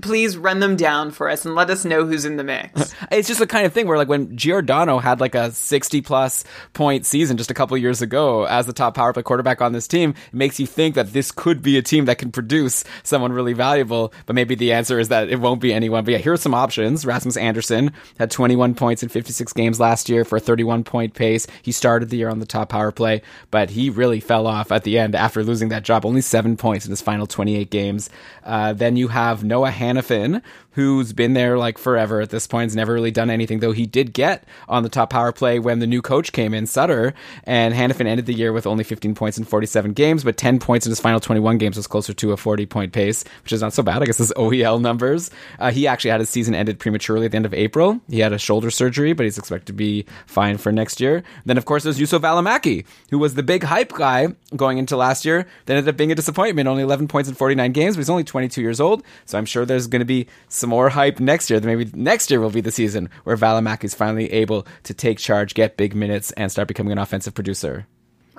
please 0.00 0.36
run 0.36 0.60
them 0.60 0.76
down 0.76 1.10
for 1.10 1.28
us 1.28 1.44
and 1.44 1.54
let 1.54 1.70
us 1.70 1.84
know 1.84 2.04
who's 2.04 2.24
in 2.24 2.36
the 2.36 2.44
mix. 2.44 2.94
it's 3.10 3.28
just 3.28 3.40
the 3.40 3.46
kind 3.46 3.66
of 3.66 3.72
thing 3.72 3.86
where 3.86 3.98
like 3.98 4.08
when 4.08 4.36
Giordano 4.36 4.98
had 4.98 5.20
like 5.20 5.34
a 5.34 5.50
60 5.50 6.00
plus 6.02 6.44
point 6.72 7.06
season 7.06 7.36
just 7.36 7.50
a 7.50 7.54
couple 7.54 7.76
years 7.76 8.02
ago 8.02 8.44
as 8.44 8.66
the 8.66 8.72
top 8.72 8.94
power 8.94 9.12
play 9.12 9.22
quarterback 9.22 9.60
on 9.60 9.72
this 9.72 9.88
team, 9.88 10.14
it 10.26 10.34
makes 10.34 10.60
you 10.60 10.66
think 10.66 10.94
that 10.94 11.12
this 11.12 11.30
could 11.30 11.62
be 11.62 11.78
a 11.78 11.82
team 11.82 12.06
that 12.06 12.18
can 12.18 12.30
produce 12.30 12.84
someone 13.02 13.32
really 13.32 13.52
valuable. 13.52 14.12
But 14.26 14.34
maybe 14.34 14.54
the 14.54 14.72
answer 14.72 14.98
is 14.98 15.08
that 15.08 15.28
it 15.28 15.40
won't 15.40 15.60
be 15.60 15.72
anyone. 15.72 16.04
But 16.04 16.12
yeah, 16.12 16.18
here 16.18 16.32
are 16.32 16.38
some 16.38 16.54
options. 16.54 17.04
Rasmus 17.04 17.36
Andersson 17.36 17.92
had 18.18 18.30
21 18.30 18.74
points 18.74 19.02
in 19.02 19.08
56 19.08 19.52
games 19.52 19.80
last 19.80 20.08
year 20.08 20.24
for 20.24 20.36
a 20.36 20.40
31 20.40 20.84
point 20.84 21.14
pace. 21.14 21.46
He 21.62 21.72
started 21.72 22.10
the 22.10 22.16
year 22.16 22.28
on 22.28 22.38
the 22.38 22.46
top 22.46 22.68
power 22.68 22.92
play, 22.92 23.22
but 23.50 23.70
he 23.70 23.90
really 23.90 24.20
fell 24.20 24.46
off 24.46 24.72
at 24.72 24.84
the 24.84 24.98
end 24.98 25.14
after 25.14 25.42
losing 25.42 25.68
that 25.70 25.82
job. 25.82 26.04
Only 26.04 26.20
seven 26.20 26.56
points 26.56 26.84
in 26.84 26.90
his 26.90 27.02
final 27.02 27.26
28 27.26 27.70
games. 27.70 28.10
Uh, 28.44 28.72
then 28.72 28.96
you 28.96 29.08
have 29.08 29.44
Noah 29.44 29.70
Hanifin, 29.88 30.40
who's 30.72 31.12
been 31.12 31.34
there 31.34 31.58
like 31.58 31.78
forever 31.78 32.20
at 32.20 32.30
this 32.30 32.46
point, 32.46 32.70
has 32.70 32.76
never 32.76 32.92
really 32.92 33.10
done 33.10 33.30
anything, 33.30 33.60
though 33.60 33.72
he 33.72 33.86
did 33.86 34.12
get 34.12 34.44
on 34.68 34.82
the 34.82 34.88
top 34.88 35.10
power 35.10 35.32
play 35.32 35.58
when 35.58 35.78
the 35.78 35.86
new 35.86 36.02
coach 36.02 36.32
came 36.32 36.54
in, 36.54 36.66
Sutter, 36.66 37.14
and 37.44 37.74
Hanifin 37.74 38.06
ended 38.06 38.26
the 38.26 38.34
year 38.34 38.52
with 38.52 38.66
only 38.66 38.84
15 38.84 39.14
points 39.14 39.38
in 39.38 39.44
47 39.44 39.92
games, 39.92 40.24
but 40.24 40.36
10 40.36 40.58
points 40.58 40.86
in 40.86 40.90
his 40.90 41.00
final 41.00 41.20
21 41.20 41.58
games 41.58 41.76
was 41.76 41.86
closer 41.86 42.12
to 42.14 42.32
a 42.32 42.36
40 42.36 42.66
point 42.66 42.92
pace, 42.92 43.24
which 43.42 43.52
is 43.52 43.60
not 43.60 43.72
so 43.72 43.82
bad. 43.82 44.02
I 44.02 44.06
guess 44.06 44.18
his 44.18 44.32
OEL 44.36 44.80
numbers. 44.80 45.30
Uh, 45.58 45.70
he 45.70 45.86
actually 45.86 46.10
had 46.10 46.20
his 46.20 46.30
season 46.30 46.54
ended 46.54 46.78
prematurely 46.78 47.26
at 47.26 47.32
the 47.32 47.36
end 47.36 47.46
of 47.46 47.54
April. 47.54 48.00
He 48.08 48.20
had 48.20 48.32
a 48.32 48.38
shoulder 48.38 48.70
surgery, 48.70 49.12
but 49.12 49.24
he's 49.24 49.38
expected 49.38 49.66
to 49.66 49.72
be 49.72 50.06
fine 50.26 50.58
for 50.58 50.70
next 50.70 51.00
year. 51.00 51.22
Then, 51.44 51.58
of 51.58 51.64
course, 51.64 51.84
there's 51.84 51.98
Juuso 51.98 52.20
Valimaki, 52.20 52.84
who 53.10 53.18
was 53.18 53.34
the 53.34 53.42
big 53.42 53.64
hype 53.64 53.92
guy 53.92 54.28
going 54.54 54.78
into 54.78 54.96
last 54.96 55.24
year, 55.24 55.46
then 55.66 55.76
ended 55.76 55.92
up 55.92 55.96
being 55.96 56.12
a 56.12 56.14
disappointment. 56.14 56.68
Only 56.68 56.82
11 56.82 57.08
points 57.08 57.28
in 57.28 57.34
49 57.34 57.72
games, 57.72 57.96
but 57.96 58.00
he's 58.00 58.10
only 58.10 58.24
22 58.24 58.60
years 58.60 58.80
old. 58.80 59.02
So 59.26 59.38
I'm 59.38 59.44
sure 59.44 59.64
there's 59.64 59.86
going 59.86 60.00
to 60.00 60.06
be 60.06 60.26
some 60.48 60.67
more 60.68 60.90
hype 60.90 61.20
next 61.20 61.50
year. 61.50 61.60
Maybe 61.60 61.90
next 61.94 62.30
year 62.30 62.40
will 62.40 62.50
be 62.50 62.60
the 62.60 62.70
season 62.70 63.10
where 63.24 63.36
Valimaki 63.36 63.84
is 63.84 63.94
finally 63.94 64.32
able 64.32 64.66
to 64.84 64.94
take 64.94 65.18
charge, 65.18 65.54
get 65.54 65.76
big 65.76 65.94
minutes, 65.94 66.30
and 66.32 66.50
start 66.52 66.68
becoming 66.68 66.92
an 66.92 66.98
offensive 66.98 67.34
producer. 67.34 67.86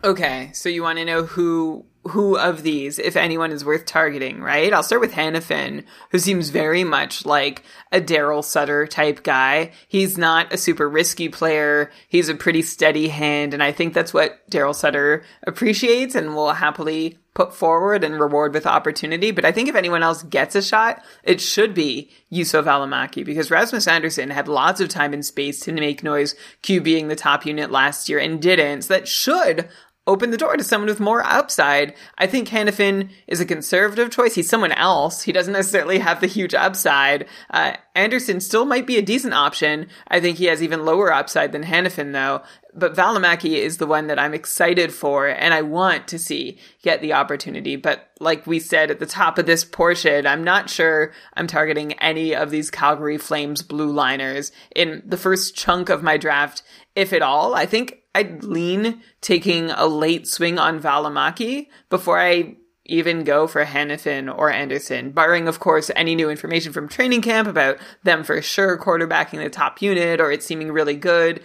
Okay, 0.03 0.49
so 0.53 0.69
you 0.69 0.81
want 0.81 0.97
to 0.99 1.05
know 1.05 1.23
who 1.23 1.85
who 2.07 2.37
of 2.37 2.63
these, 2.63 2.97
if 2.97 3.17
anyone, 3.17 3.51
is 3.51 3.65
worth 3.65 3.85
targeting, 3.85 4.39
right? 4.39 4.71
I'll 4.73 4.83
start 4.83 5.01
with 5.01 5.11
Hanifin, 5.11 5.83
who 6.11 6.17
seems 6.17 6.49
very 6.49 6.85
much 6.85 7.25
like 7.25 7.63
a 7.91 7.99
Daryl 7.99 8.43
Sutter 8.43 8.87
type 8.87 9.21
guy. 9.21 9.73
He's 9.89 10.17
not 10.17 10.53
a 10.53 10.57
super 10.57 10.89
risky 10.89 11.27
player. 11.27 11.91
He's 12.07 12.29
a 12.29 12.35
pretty 12.35 12.61
steady 12.61 13.09
hand, 13.09 13.53
and 13.53 13.61
I 13.61 13.73
think 13.73 13.93
that's 13.93 14.13
what 14.13 14.49
Daryl 14.49 14.73
Sutter 14.73 15.23
appreciates 15.45 16.15
and 16.15 16.33
will 16.33 16.53
happily 16.53 17.17
put 17.39 17.55
forward 17.55 18.03
and 18.03 18.19
reward 18.19 18.53
with 18.53 18.67
opportunity. 18.67 19.31
But 19.31 19.45
I 19.45 19.53
think 19.53 19.69
if 19.69 19.75
anyone 19.75 20.03
else 20.03 20.23
gets 20.23 20.55
a 20.55 20.61
shot, 20.61 21.01
it 21.23 21.39
should 21.39 21.73
be 21.73 22.11
Juuso 22.33 22.61
Valimaki 22.61 23.23
because 23.23 23.49
Rasmus 23.49 23.87
Andersson 23.87 24.29
had 24.29 24.49
lots 24.49 24.81
of 24.81 24.89
time 24.89 25.13
and 25.13 25.25
space 25.25 25.61
to 25.61 25.71
make 25.71 26.03
noise 26.03 26.35
QBing 26.63 27.07
the 27.07 27.15
top 27.15 27.45
unit 27.45 27.71
last 27.71 28.09
year 28.09 28.19
and 28.19 28.41
didn't. 28.41 28.81
So 28.81 28.93
that 28.93 29.07
should 29.07 29.69
open 30.05 30.31
the 30.31 30.37
door 30.37 30.57
to 30.57 30.63
someone 30.65 30.89
with 30.89 30.99
more 30.99 31.25
upside. 31.25 31.93
I 32.17 32.27
think 32.27 32.49
Hanifin 32.49 33.09
is 33.25 33.39
a 33.39 33.45
conservative 33.45 34.09
choice. 34.09 34.35
He's 34.35 34.49
someone 34.49 34.73
else. 34.73 35.21
He 35.21 35.31
doesn't 35.31 35.53
necessarily 35.53 35.99
have 35.99 36.19
the 36.19 36.27
huge 36.27 36.53
upside. 36.53 37.27
Uh, 37.49 37.73
Andersson 37.95 38.41
still 38.41 38.65
might 38.65 38.85
be 38.85 38.97
a 38.97 39.01
decent 39.01 39.33
option. 39.33 39.87
I 40.09 40.19
think 40.19 40.37
he 40.37 40.45
has 40.45 40.61
even 40.61 40.83
lower 40.83 41.13
upside 41.13 41.53
than 41.53 41.63
Hanifin 41.63 42.11
though. 42.11 42.41
But 42.73 42.95
Valimaki 42.95 43.53
is 43.53 43.77
the 43.77 43.87
one 43.87 44.07
that 44.07 44.19
I'm 44.19 44.33
excited 44.33 44.93
for 44.93 45.27
and 45.27 45.53
I 45.53 45.61
want 45.63 46.07
to 46.09 46.19
see 46.19 46.59
get 46.83 47.01
the 47.01 47.13
opportunity. 47.13 47.75
But 47.75 48.09
like 48.19 48.45
we 48.45 48.59
said 48.59 48.91
at 48.91 48.99
the 48.99 49.05
top 49.05 49.37
of 49.37 49.45
this 49.45 49.65
portion, 49.65 50.27
I'm 50.27 50.43
not 50.43 50.69
sure 50.69 51.11
I'm 51.33 51.47
targeting 51.47 51.93
any 51.93 52.35
of 52.35 52.51
these 52.51 52.69
Calgary 52.69 53.17
Flames 53.17 53.61
blue 53.61 53.91
liners 53.91 54.51
in 54.75 55.01
the 55.05 55.17
first 55.17 55.55
chunk 55.55 55.89
of 55.89 56.03
my 56.03 56.17
draft, 56.17 56.61
if 56.95 57.11
at 57.11 57.21
all. 57.21 57.55
I 57.55 57.65
think 57.65 58.03
I'd 58.13 58.43
lean 58.43 59.01
taking 59.21 59.71
a 59.71 59.87
late 59.87 60.27
swing 60.27 60.59
on 60.59 60.79
Valimaki 60.79 61.67
before 61.89 62.19
I 62.19 62.57
even 62.89 63.23
go 63.23 63.47
for 63.47 63.63
Hanifin 63.63 64.35
or 64.35 64.51
Andersson, 64.51 65.11
barring, 65.11 65.47
of 65.47 65.59
course, 65.59 65.91
any 65.95 66.15
new 66.15 66.29
information 66.29 66.73
from 66.73 66.89
training 66.89 67.21
camp 67.21 67.47
about 67.47 67.77
them 68.03 68.23
for 68.23 68.41
sure 68.41 68.77
quarterbacking 68.77 69.41
the 69.43 69.49
top 69.49 69.81
unit 69.81 70.19
or 70.19 70.31
it 70.31 70.43
seeming 70.43 70.71
really 70.71 70.95
good. 70.95 71.41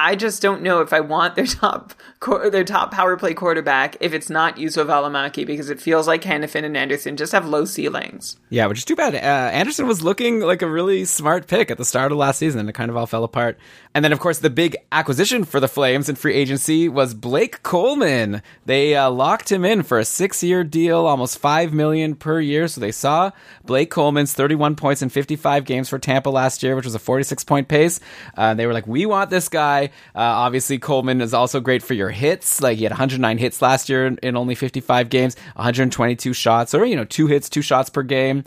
I 0.00 0.14
just 0.14 0.40
don't 0.40 0.62
know 0.62 0.80
if 0.80 0.92
I 0.92 1.00
want 1.00 1.34
their 1.34 1.46
top 1.46 1.92
their 2.50 2.64
top 2.64 2.92
power 2.92 3.16
play 3.16 3.34
quarterback 3.34 3.96
if 4.00 4.12
it's 4.12 4.30
not 4.30 4.56
Juuso 4.56 4.84
Valimaki 4.84 5.46
because 5.46 5.70
it 5.70 5.80
feels 5.80 6.06
like 6.06 6.22
Hanifin 6.22 6.64
and 6.64 6.76
Andersson 6.76 7.16
just 7.16 7.32
have 7.32 7.46
low 7.46 7.64
ceilings. 7.64 8.36
Yeah, 8.48 8.66
which 8.66 8.78
is 8.78 8.84
too 8.84 8.96
bad. 8.96 9.14
Uh, 9.14 9.50
Andersson 9.52 9.86
was 9.86 10.02
looking 10.02 10.40
like 10.40 10.62
a 10.62 10.68
really 10.68 11.04
smart 11.04 11.48
pick 11.48 11.70
at 11.70 11.78
the 11.78 11.84
start 11.84 12.12
of 12.12 12.18
last 12.18 12.38
season, 12.38 12.60
and 12.60 12.68
it 12.68 12.74
kind 12.74 12.90
of 12.90 12.96
all 12.96 13.06
fell 13.06 13.24
apart. 13.24 13.58
And 13.94 14.04
then, 14.04 14.12
of 14.12 14.20
course, 14.20 14.38
the 14.38 14.50
big 14.50 14.76
acquisition 14.92 15.44
for 15.44 15.60
the 15.60 15.68
Flames 15.68 16.08
in 16.08 16.16
free 16.16 16.34
agency 16.34 16.88
was 16.88 17.14
Blake 17.14 17.62
Coleman. 17.62 18.42
They 18.66 18.96
uh, 18.96 19.10
locked 19.10 19.50
him 19.50 19.64
in 19.64 19.82
for 19.82 19.98
a 19.98 20.04
six-year 20.04 20.64
deal, 20.64 21.06
almost 21.06 21.38
five 21.38 21.72
million 21.72 22.14
per 22.14 22.40
year. 22.40 22.68
So 22.68 22.80
they 22.80 22.92
saw 22.92 23.32
Blake 23.64 23.90
Coleman's 23.90 24.32
31 24.34 24.76
points 24.76 25.02
in 25.02 25.08
55 25.08 25.64
games 25.64 25.88
for 25.88 25.98
Tampa 25.98 26.30
last 26.30 26.62
year, 26.62 26.76
which 26.76 26.84
was 26.84 26.94
a 26.94 27.00
46-point 27.00 27.68
pace. 27.68 28.00
Uh, 28.36 28.54
they 28.54 28.66
were 28.66 28.72
like, 28.72 28.86
"We 28.86 29.06
want 29.06 29.30
this 29.30 29.48
guy." 29.48 29.87
Uh, 30.14 30.20
obviously, 30.20 30.78
Coleman 30.78 31.20
is 31.20 31.34
also 31.34 31.60
great 31.60 31.82
for 31.82 31.94
your 31.94 32.10
hits. 32.10 32.60
Like 32.60 32.78
he 32.78 32.84
had 32.84 32.92
109 32.92 33.38
hits 33.38 33.62
last 33.62 33.88
year 33.88 34.06
in, 34.06 34.36
only 34.36 34.54
55 34.54 35.08
games, 35.08 35.36
122 35.54 36.32
shots, 36.32 36.74
or 36.74 36.84
you 36.84 36.96
know, 36.96 37.04
two 37.04 37.26
hits, 37.26 37.48
two 37.48 37.62
shots 37.62 37.90
per 37.90 38.02
game. 38.02 38.44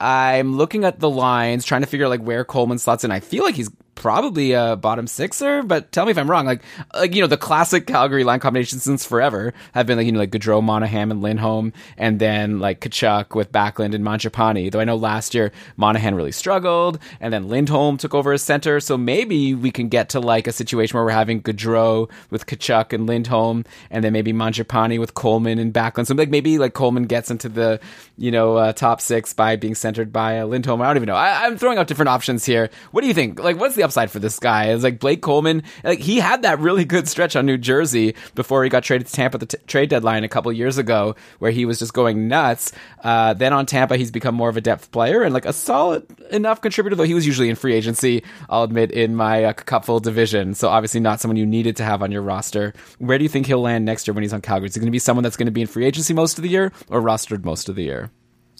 I'm 0.00 0.56
looking 0.56 0.84
at 0.84 1.00
the 1.00 1.08
lines, 1.10 1.64
trying 1.64 1.82
to 1.82 1.86
figure 1.86 2.06
out 2.06 2.10
like 2.10 2.22
where 2.22 2.44
Coleman 2.44 2.78
slots 2.78 3.04
in. 3.04 3.10
I 3.10 3.20
feel 3.20 3.44
like 3.44 3.54
he's 3.54 3.70
probably 3.94 4.52
a 4.52 4.76
bottom 4.76 5.06
sixer, 5.06 5.62
but 5.62 5.92
tell 5.92 6.04
me 6.04 6.10
if 6.10 6.18
I'm 6.18 6.30
wrong. 6.30 6.46
Like, 6.46 6.62
like 6.94 7.14
you 7.14 7.20
know, 7.20 7.26
the 7.26 7.36
classic 7.36 7.86
Calgary 7.86 8.24
line 8.24 8.40
combinations 8.40 8.82
since 8.82 9.04
forever 9.04 9.54
have 9.72 9.86
been 9.86 9.96
like 9.96 10.06
you 10.06 10.12
know 10.12 10.18
like 10.18 10.30
Gaudreau, 10.30 10.62
Monahan, 10.62 11.10
and 11.10 11.22
Lindholm, 11.22 11.72
and 11.96 12.18
then 12.18 12.58
like 12.58 12.80
Tkachuk 12.80 13.34
with 13.34 13.52
Backlund 13.52 13.94
and 13.94 14.04
Mangiapane. 14.04 14.70
Though 14.70 14.80
I 14.80 14.84
know 14.84 14.96
last 14.96 15.34
year 15.34 15.52
Monahan 15.76 16.14
really 16.14 16.32
struggled, 16.32 16.98
and 17.20 17.32
then 17.32 17.48
Lindholm 17.48 17.96
took 17.96 18.14
over 18.14 18.32
as 18.32 18.42
center. 18.42 18.80
So 18.80 18.96
maybe 18.96 19.54
we 19.54 19.70
can 19.70 19.88
get 19.88 20.10
to 20.10 20.20
like 20.20 20.46
a 20.46 20.52
situation 20.52 20.96
where 20.96 21.04
we're 21.04 21.10
having 21.10 21.42
Gaudreau 21.42 22.10
with 22.30 22.46
Tkachuk 22.46 22.92
and 22.92 23.06
Lindholm, 23.06 23.64
and 23.90 24.04
then 24.04 24.12
maybe 24.12 24.32
Mangiapane 24.32 24.98
with 24.98 25.14
Coleman 25.14 25.58
and 25.58 25.72
Backlund. 25.72 26.06
So 26.06 26.14
like 26.14 26.30
maybe 26.30 26.58
like 26.58 26.74
Coleman 26.74 27.04
gets 27.04 27.30
into 27.30 27.48
the 27.48 27.80
you 28.16 28.30
know 28.30 28.56
uh, 28.56 28.72
top 28.72 29.00
six 29.00 29.32
by 29.32 29.56
being 29.56 29.74
centered 29.74 30.12
by 30.12 30.40
uh, 30.40 30.46
Lindholm. 30.46 30.82
I 30.82 30.86
don't 30.86 30.96
even 30.96 31.06
know. 31.06 31.16
I, 31.16 31.46
I'm 31.46 31.56
throwing 31.56 31.78
out 31.78 31.86
different 31.86 32.08
options 32.08 32.44
here. 32.44 32.70
What 32.90 33.02
do 33.02 33.08
you 33.08 33.14
think? 33.14 33.42
Like, 33.42 33.58
what's 33.58 33.74
the 33.74 33.83
upside 33.84 34.10
for 34.10 34.18
this 34.18 34.38
guy. 34.38 34.66
It's 34.66 34.82
like 34.82 34.98
Blake 34.98 35.22
Coleman, 35.22 35.62
like 35.84 36.00
he 36.00 36.18
had 36.18 36.42
that 36.42 36.58
really 36.58 36.84
good 36.84 37.06
stretch 37.06 37.36
on 37.36 37.46
New 37.46 37.58
Jersey 37.58 38.14
before 38.34 38.64
he 38.64 38.70
got 38.70 38.82
traded 38.82 39.06
to 39.06 39.12
Tampa 39.12 39.36
at 39.36 39.40
the 39.40 39.46
t- 39.46 39.64
trade 39.66 39.90
deadline 39.90 40.24
a 40.24 40.28
couple 40.28 40.50
years 40.52 40.78
ago, 40.78 41.14
where 41.38 41.52
he 41.52 41.64
was 41.64 41.78
just 41.78 41.94
going 41.94 42.26
nuts. 42.26 42.72
Uh, 43.02 43.34
then 43.34 43.52
on 43.52 43.66
Tampa, 43.66 43.96
he's 43.96 44.10
become 44.10 44.34
more 44.34 44.48
of 44.48 44.56
a 44.56 44.60
depth 44.60 44.90
player 44.90 45.22
and 45.22 45.32
like 45.32 45.46
a 45.46 45.52
solid 45.52 46.04
enough 46.30 46.60
contributor, 46.60 46.96
though 46.96 47.04
he 47.04 47.14
was 47.14 47.26
usually 47.26 47.48
in 47.48 47.56
free 47.56 47.74
agency. 47.74 48.24
I'll 48.48 48.64
admit 48.64 48.90
in 48.90 49.14
my 49.14 49.44
uh, 49.44 49.52
cupful 49.52 50.00
division, 50.00 50.54
so 50.54 50.68
obviously 50.68 51.00
not 51.00 51.20
someone 51.20 51.36
you 51.36 51.46
needed 51.46 51.76
to 51.76 51.84
have 51.84 52.02
on 52.02 52.10
your 52.10 52.22
roster. 52.22 52.72
Where 52.98 53.18
do 53.18 53.24
you 53.24 53.28
think 53.28 53.46
he'll 53.46 53.60
land 53.60 53.84
next 53.84 54.06
year 54.06 54.14
when 54.14 54.22
he's 54.22 54.32
on 54.32 54.40
Calgary? 54.40 54.68
Is 54.68 54.74
he 54.74 54.80
going 54.80 54.86
to 54.86 54.92
be 54.92 54.98
someone 54.98 55.22
that's 55.22 55.36
going 55.36 55.46
to 55.46 55.52
be 55.52 55.60
in 55.60 55.66
free 55.66 55.84
agency 55.84 56.14
most 56.14 56.38
of 56.38 56.42
the 56.42 56.50
year 56.50 56.72
or 56.88 57.00
rostered 57.02 57.44
most 57.44 57.68
of 57.68 57.76
the 57.76 57.84
year? 57.84 58.10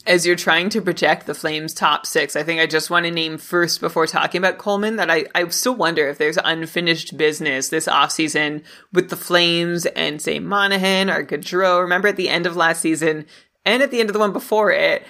As 0.07 0.27
you're 0.27 0.37
trying 0.37 0.69
to 0.71 0.83
project 0.83 1.27
the 1.27 1.35
Flames 1.35 1.73
top 1.73 2.05
six, 2.05 2.37
I 2.37 2.43
think 2.43 2.61
I 2.61 2.67
just 2.67 2.91
want 2.91 3.07
to 3.07 3.11
name 3.11 3.39
first 3.39 3.81
before 3.81 4.07
talking 4.07 4.39
about 4.39 4.59
Coleman 4.59 4.97
that 4.97 5.11
I, 5.11 5.27
I 5.35 5.49
still 5.49 5.75
wonder 5.75 6.07
if 6.09 6.19
there's 6.19 6.39
unfinished 6.45 7.17
business 7.17 7.71
this 7.71 7.87
offseason 7.87 8.65
with 8.93 9.09
the 9.09 9.17
Flames 9.17 9.87
and 9.87 10.21
say 10.21 10.39
Monahan 10.39 11.09
or 11.09 11.25
Gaudreau. 11.25 11.81
Remember 11.81 12.09
at 12.09 12.17
the 12.17 12.29
end 12.29 12.47
of 12.47 12.57
last 12.57 12.83
season 12.83 13.25
and 13.65 13.83
at 13.83 13.91
the 13.91 14.01
end 14.01 14.11
of 14.11 14.13
the 14.13 14.19
one 14.19 14.33
before 14.33 14.71
it, 14.71 15.07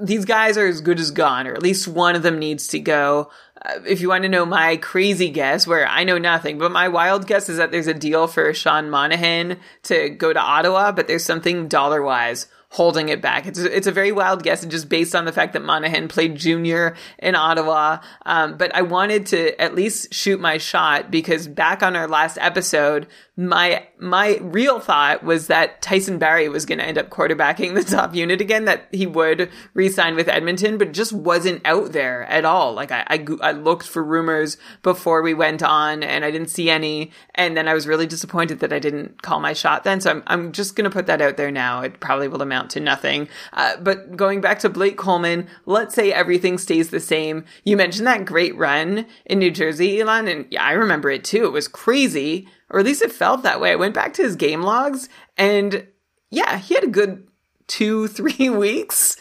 these 0.00 0.24
guys 0.24 0.56
are 0.56 0.66
as 0.66 0.80
good 0.80 1.00
as 1.00 1.10
gone, 1.10 1.46
or 1.46 1.54
at 1.54 1.62
least 1.62 1.88
one 1.88 2.16
of 2.16 2.22
them 2.22 2.38
needs 2.38 2.68
to 2.68 2.78
go. 2.78 3.30
Uh, 3.64 3.80
if 3.86 4.00
you 4.00 4.08
want 4.08 4.22
to 4.22 4.28
know 4.28 4.46
my 4.46 4.76
crazy 4.76 5.28
guess, 5.30 5.66
where 5.66 5.86
I 5.86 6.04
know 6.04 6.18
nothing, 6.18 6.58
but 6.58 6.72
my 6.72 6.88
wild 6.88 7.26
guess 7.26 7.48
is 7.48 7.58
that 7.58 7.70
there's 7.70 7.88
a 7.88 7.94
deal 7.94 8.26
for 8.26 8.54
Sean 8.54 8.90
Monahan 8.90 9.58
to 9.84 10.10
go 10.10 10.32
to 10.32 10.40
Ottawa, 10.40 10.92
but 10.92 11.08
there's 11.08 11.24
something 11.24 11.68
dollar 11.68 12.02
wise 12.02 12.46
holding 12.72 13.10
it 13.10 13.20
back. 13.20 13.44
It's 13.46 13.58
a, 13.58 13.76
it's 13.76 13.86
a 13.86 13.92
very 13.92 14.12
wild 14.12 14.42
guess, 14.42 14.64
just 14.64 14.88
based 14.88 15.14
on 15.14 15.26
the 15.26 15.32
fact 15.32 15.52
that 15.52 15.62
Monahan 15.62 16.08
played 16.08 16.36
junior 16.36 16.96
in 17.18 17.34
Ottawa. 17.34 17.98
Um, 18.24 18.56
but 18.56 18.74
I 18.74 18.80
wanted 18.80 19.26
to 19.26 19.60
at 19.60 19.74
least 19.74 20.14
shoot 20.14 20.40
my 20.40 20.56
shot 20.56 21.10
because 21.10 21.46
back 21.48 21.82
on 21.82 21.96
our 21.96 22.08
last 22.08 22.38
episode, 22.40 23.08
my 23.36 23.86
my 23.98 24.38
real 24.42 24.78
thought 24.78 25.22
was 25.24 25.46
that 25.46 25.80
Tyson 25.80 26.18
Barrie 26.18 26.48
was 26.48 26.66
going 26.66 26.78
to 26.78 26.84
end 26.84 26.98
up 26.98 27.08
quarterbacking 27.08 27.74
the 27.74 27.84
top 27.84 28.14
unit 28.14 28.40
again. 28.40 28.66
That 28.66 28.88
he 28.90 29.06
would 29.06 29.50
re-sign 29.74 30.16
with 30.16 30.28
Edmonton, 30.28 30.76
but 30.76 30.92
just 30.92 31.12
wasn't 31.12 31.62
out 31.66 31.92
there 31.92 32.24
at 32.24 32.44
all. 32.44 32.74
Like 32.74 32.90
I, 32.90 33.04
I, 33.06 33.26
I 33.40 33.52
looked 33.52 33.86
for 33.86 34.02
rumors 34.02 34.58
before 34.82 35.22
we 35.22 35.34
went 35.34 35.62
on 35.62 36.02
and 36.02 36.24
I 36.24 36.30
didn't 36.30 36.50
see 36.50 36.68
any. 36.68 37.10
And 37.34 37.56
then 37.56 37.68
I 37.68 37.74
was 37.74 37.86
really 37.86 38.06
disappointed 38.06 38.60
that 38.60 38.72
I 38.72 38.78
didn't 38.78 39.22
call 39.22 39.40
my 39.40 39.54
shot 39.54 39.84
then. 39.84 40.00
So 40.00 40.10
I'm, 40.10 40.22
I'm 40.26 40.52
just 40.52 40.76
going 40.76 40.84
to 40.84 40.94
put 40.94 41.06
that 41.06 41.22
out 41.22 41.38
there 41.38 41.50
now. 41.50 41.80
It 41.80 42.00
probably 42.00 42.28
will 42.28 42.42
amount 42.42 42.61
to 42.70 42.80
nothing. 42.80 43.28
Uh, 43.52 43.76
but 43.76 44.16
going 44.16 44.40
back 44.40 44.58
to 44.60 44.68
Blake 44.68 44.96
Coleman, 44.96 45.48
let's 45.66 45.94
say 45.94 46.12
everything 46.12 46.58
stays 46.58 46.90
the 46.90 47.00
same. 47.00 47.44
You 47.64 47.76
mentioned 47.76 48.06
that 48.06 48.24
great 48.24 48.56
run 48.56 49.06
in 49.26 49.38
New 49.38 49.50
Jersey, 49.50 50.00
Elon. 50.00 50.28
And 50.28 50.46
yeah, 50.50 50.64
I 50.64 50.72
remember 50.72 51.10
it 51.10 51.24
too. 51.24 51.44
It 51.44 51.52
was 51.52 51.68
crazy, 51.68 52.48
or 52.70 52.80
at 52.80 52.86
least 52.86 53.02
it 53.02 53.12
felt 53.12 53.42
that 53.42 53.60
way. 53.60 53.72
I 53.72 53.76
went 53.76 53.94
back 53.94 54.14
to 54.14 54.22
his 54.22 54.36
game 54.36 54.62
logs 54.62 55.08
and 55.36 55.86
yeah, 56.30 56.58
he 56.58 56.74
had 56.74 56.84
a 56.84 56.88
good 56.88 57.28
two, 57.66 58.08
three 58.08 58.50
weeks 58.50 59.16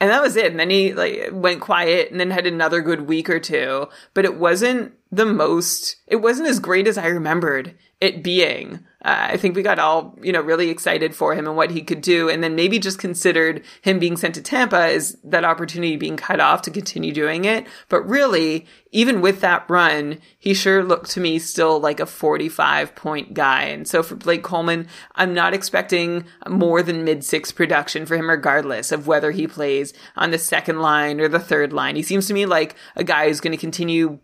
and 0.00 0.10
that 0.10 0.22
was 0.22 0.36
it. 0.36 0.50
And 0.50 0.60
then 0.60 0.70
he 0.70 0.92
like 0.92 1.30
went 1.32 1.60
quiet 1.60 2.10
and 2.10 2.20
then 2.20 2.30
had 2.30 2.46
another 2.46 2.82
good 2.82 3.08
week 3.08 3.30
or 3.30 3.40
two, 3.40 3.88
but 4.12 4.24
it 4.26 4.36
wasn't 4.36 4.92
the 5.14 5.26
most, 5.26 5.96
it 6.06 6.16
wasn't 6.16 6.48
as 6.48 6.58
great 6.58 6.86
as 6.86 6.98
I 6.98 7.06
remembered 7.06 7.76
it 8.00 8.22
being. 8.22 8.80
Uh, 9.04 9.28
I 9.30 9.36
think 9.36 9.54
we 9.54 9.62
got 9.62 9.78
all, 9.78 10.18
you 10.22 10.32
know, 10.32 10.40
really 10.40 10.70
excited 10.70 11.14
for 11.14 11.34
him 11.34 11.46
and 11.46 11.56
what 11.56 11.70
he 11.70 11.82
could 11.82 12.00
do. 12.00 12.28
And 12.28 12.42
then 12.42 12.56
maybe 12.56 12.78
just 12.78 12.98
considered 12.98 13.62
him 13.82 13.98
being 13.98 14.16
sent 14.16 14.34
to 14.34 14.42
Tampa 14.42 14.78
as 14.78 15.16
that 15.24 15.44
opportunity 15.44 15.96
being 15.96 16.16
cut 16.16 16.40
off 16.40 16.62
to 16.62 16.70
continue 16.70 17.12
doing 17.12 17.44
it. 17.44 17.66
But 17.88 18.06
really, 18.08 18.66
even 18.92 19.20
with 19.20 19.40
that 19.40 19.68
run, 19.68 20.20
he 20.38 20.54
sure 20.54 20.82
looked 20.82 21.10
to 21.12 21.20
me 21.20 21.38
still 21.38 21.78
like 21.78 22.00
a 22.00 22.06
45 22.06 22.94
point 22.94 23.34
guy. 23.34 23.64
And 23.64 23.86
so 23.86 24.02
for 24.02 24.16
Blake 24.16 24.42
Coleman, 24.42 24.88
I'm 25.14 25.34
not 25.34 25.54
expecting 25.54 26.24
more 26.48 26.82
than 26.82 27.04
mid 27.04 27.24
six 27.24 27.52
production 27.52 28.06
for 28.06 28.16
him, 28.16 28.28
regardless 28.28 28.90
of 28.90 29.06
whether 29.06 29.30
he 29.30 29.46
plays 29.46 29.92
on 30.16 30.30
the 30.30 30.38
second 30.38 30.80
line 30.80 31.20
or 31.20 31.28
the 31.28 31.40
third 31.40 31.72
line. 31.72 31.96
He 31.96 32.02
seems 32.02 32.26
to 32.28 32.34
me 32.34 32.46
like 32.46 32.74
a 32.96 33.04
guy 33.04 33.28
who's 33.28 33.40
going 33.40 33.52
to 33.52 33.58
continue 33.58 34.18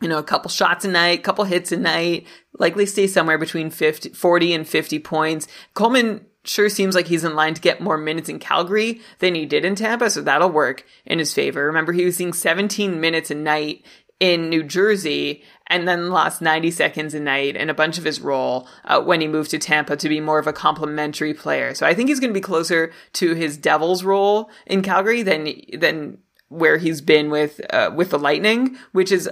you 0.00 0.08
know, 0.08 0.18
a 0.18 0.22
couple 0.22 0.50
shots 0.50 0.84
a 0.84 0.88
night, 0.88 1.22
couple 1.22 1.44
hits 1.44 1.72
a 1.72 1.76
night, 1.76 2.26
likely 2.58 2.86
stay 2.86 3.06
somewhere 3.06 3.38
between 3.38 3.70
50, 3.70 4.10
40 4.10 4.54
and 4.54 4.68
50 4.68 4.98
points. 4.98 5.48
Coleman 5.74 6.26
sure 6.44 6.68
seems 6.68 6.94
like 6.94 7.06
he's 7.06 7.24
in 7.24 7.34
line 7.34 7.54
to 7.54 7.60
get 7.60 7.80
more 7.80 7.98
minutes 7.98 8.28
in 8.28 8.38
Calgary 8.38 9.00
than 9.18 9.34
he 9.34 9.46
did 9.46 9.64
in 9.64 9.74
Tampa, 9.74 10.10
so 10.10 10.22
that'll 10.22 10.50
work 10.50 10.84
in 11.04 11.18
his 11.18 11.34
favor. 11.34 11.66
Remember, 11.66 11.92
he 11.92 12.04
was 12.04 12.16
seeing 12.16 12.32
17 12.32 13.00
minutes 13.00 13.30
a 13.30 13.34
night 13.34 13.84
in 14.18 14.48
New 14.48 14.62
Jersey 14.62 15.42
and 15.66 15.86
then 15.86 16.10
lost 16.10 16.40
90 16.40 16.70
seconds 16.70 17.12
a 17.12 17.20
night 17.20 17.56
and 17.56 17.70
a 17.70 17.74
bunch 17.74 17.98
of 17.98 18.04
his 18.04 18.20
role 18.20 18.66
uh, 18.84 19.00
when 19.00 19.20
he 19.20 19.28
moved 19.28 19.50
to 19.50 19.58
Tampa 19.58 19.96
to 19.96 20.08
be 20.08 20.20
more 20.20 20.38
of 20.38 20.46
a 20.46 20.52
complementary 20.52 21.34
player. 21.34 21.74
So 21.74 21.86
I 21.86 21.92
think 21.92 22.08
he's 22.08 22.20
going 22.20 22.30
to 22.30 22.38
be 22.38 22.40
closer 22.40 22.92
to 23.14 23.34
his 23.34 23.58
Devils 23.58 24.04
role 24.04 24.50
in 24.66 24.82
Calgary 24.82 25.22
than 25.22 25.48
than 25.78 26.18
where 26.48 26.78
he's 26.78 27.00
been 27.00 27.28
with 27.30 27.60
uh, 27.70 27.90
with 27.94 28.10
the 28.10 28.18
Lightning, 28.18 28.78
which 28.92 29.12
is 29.12 29.28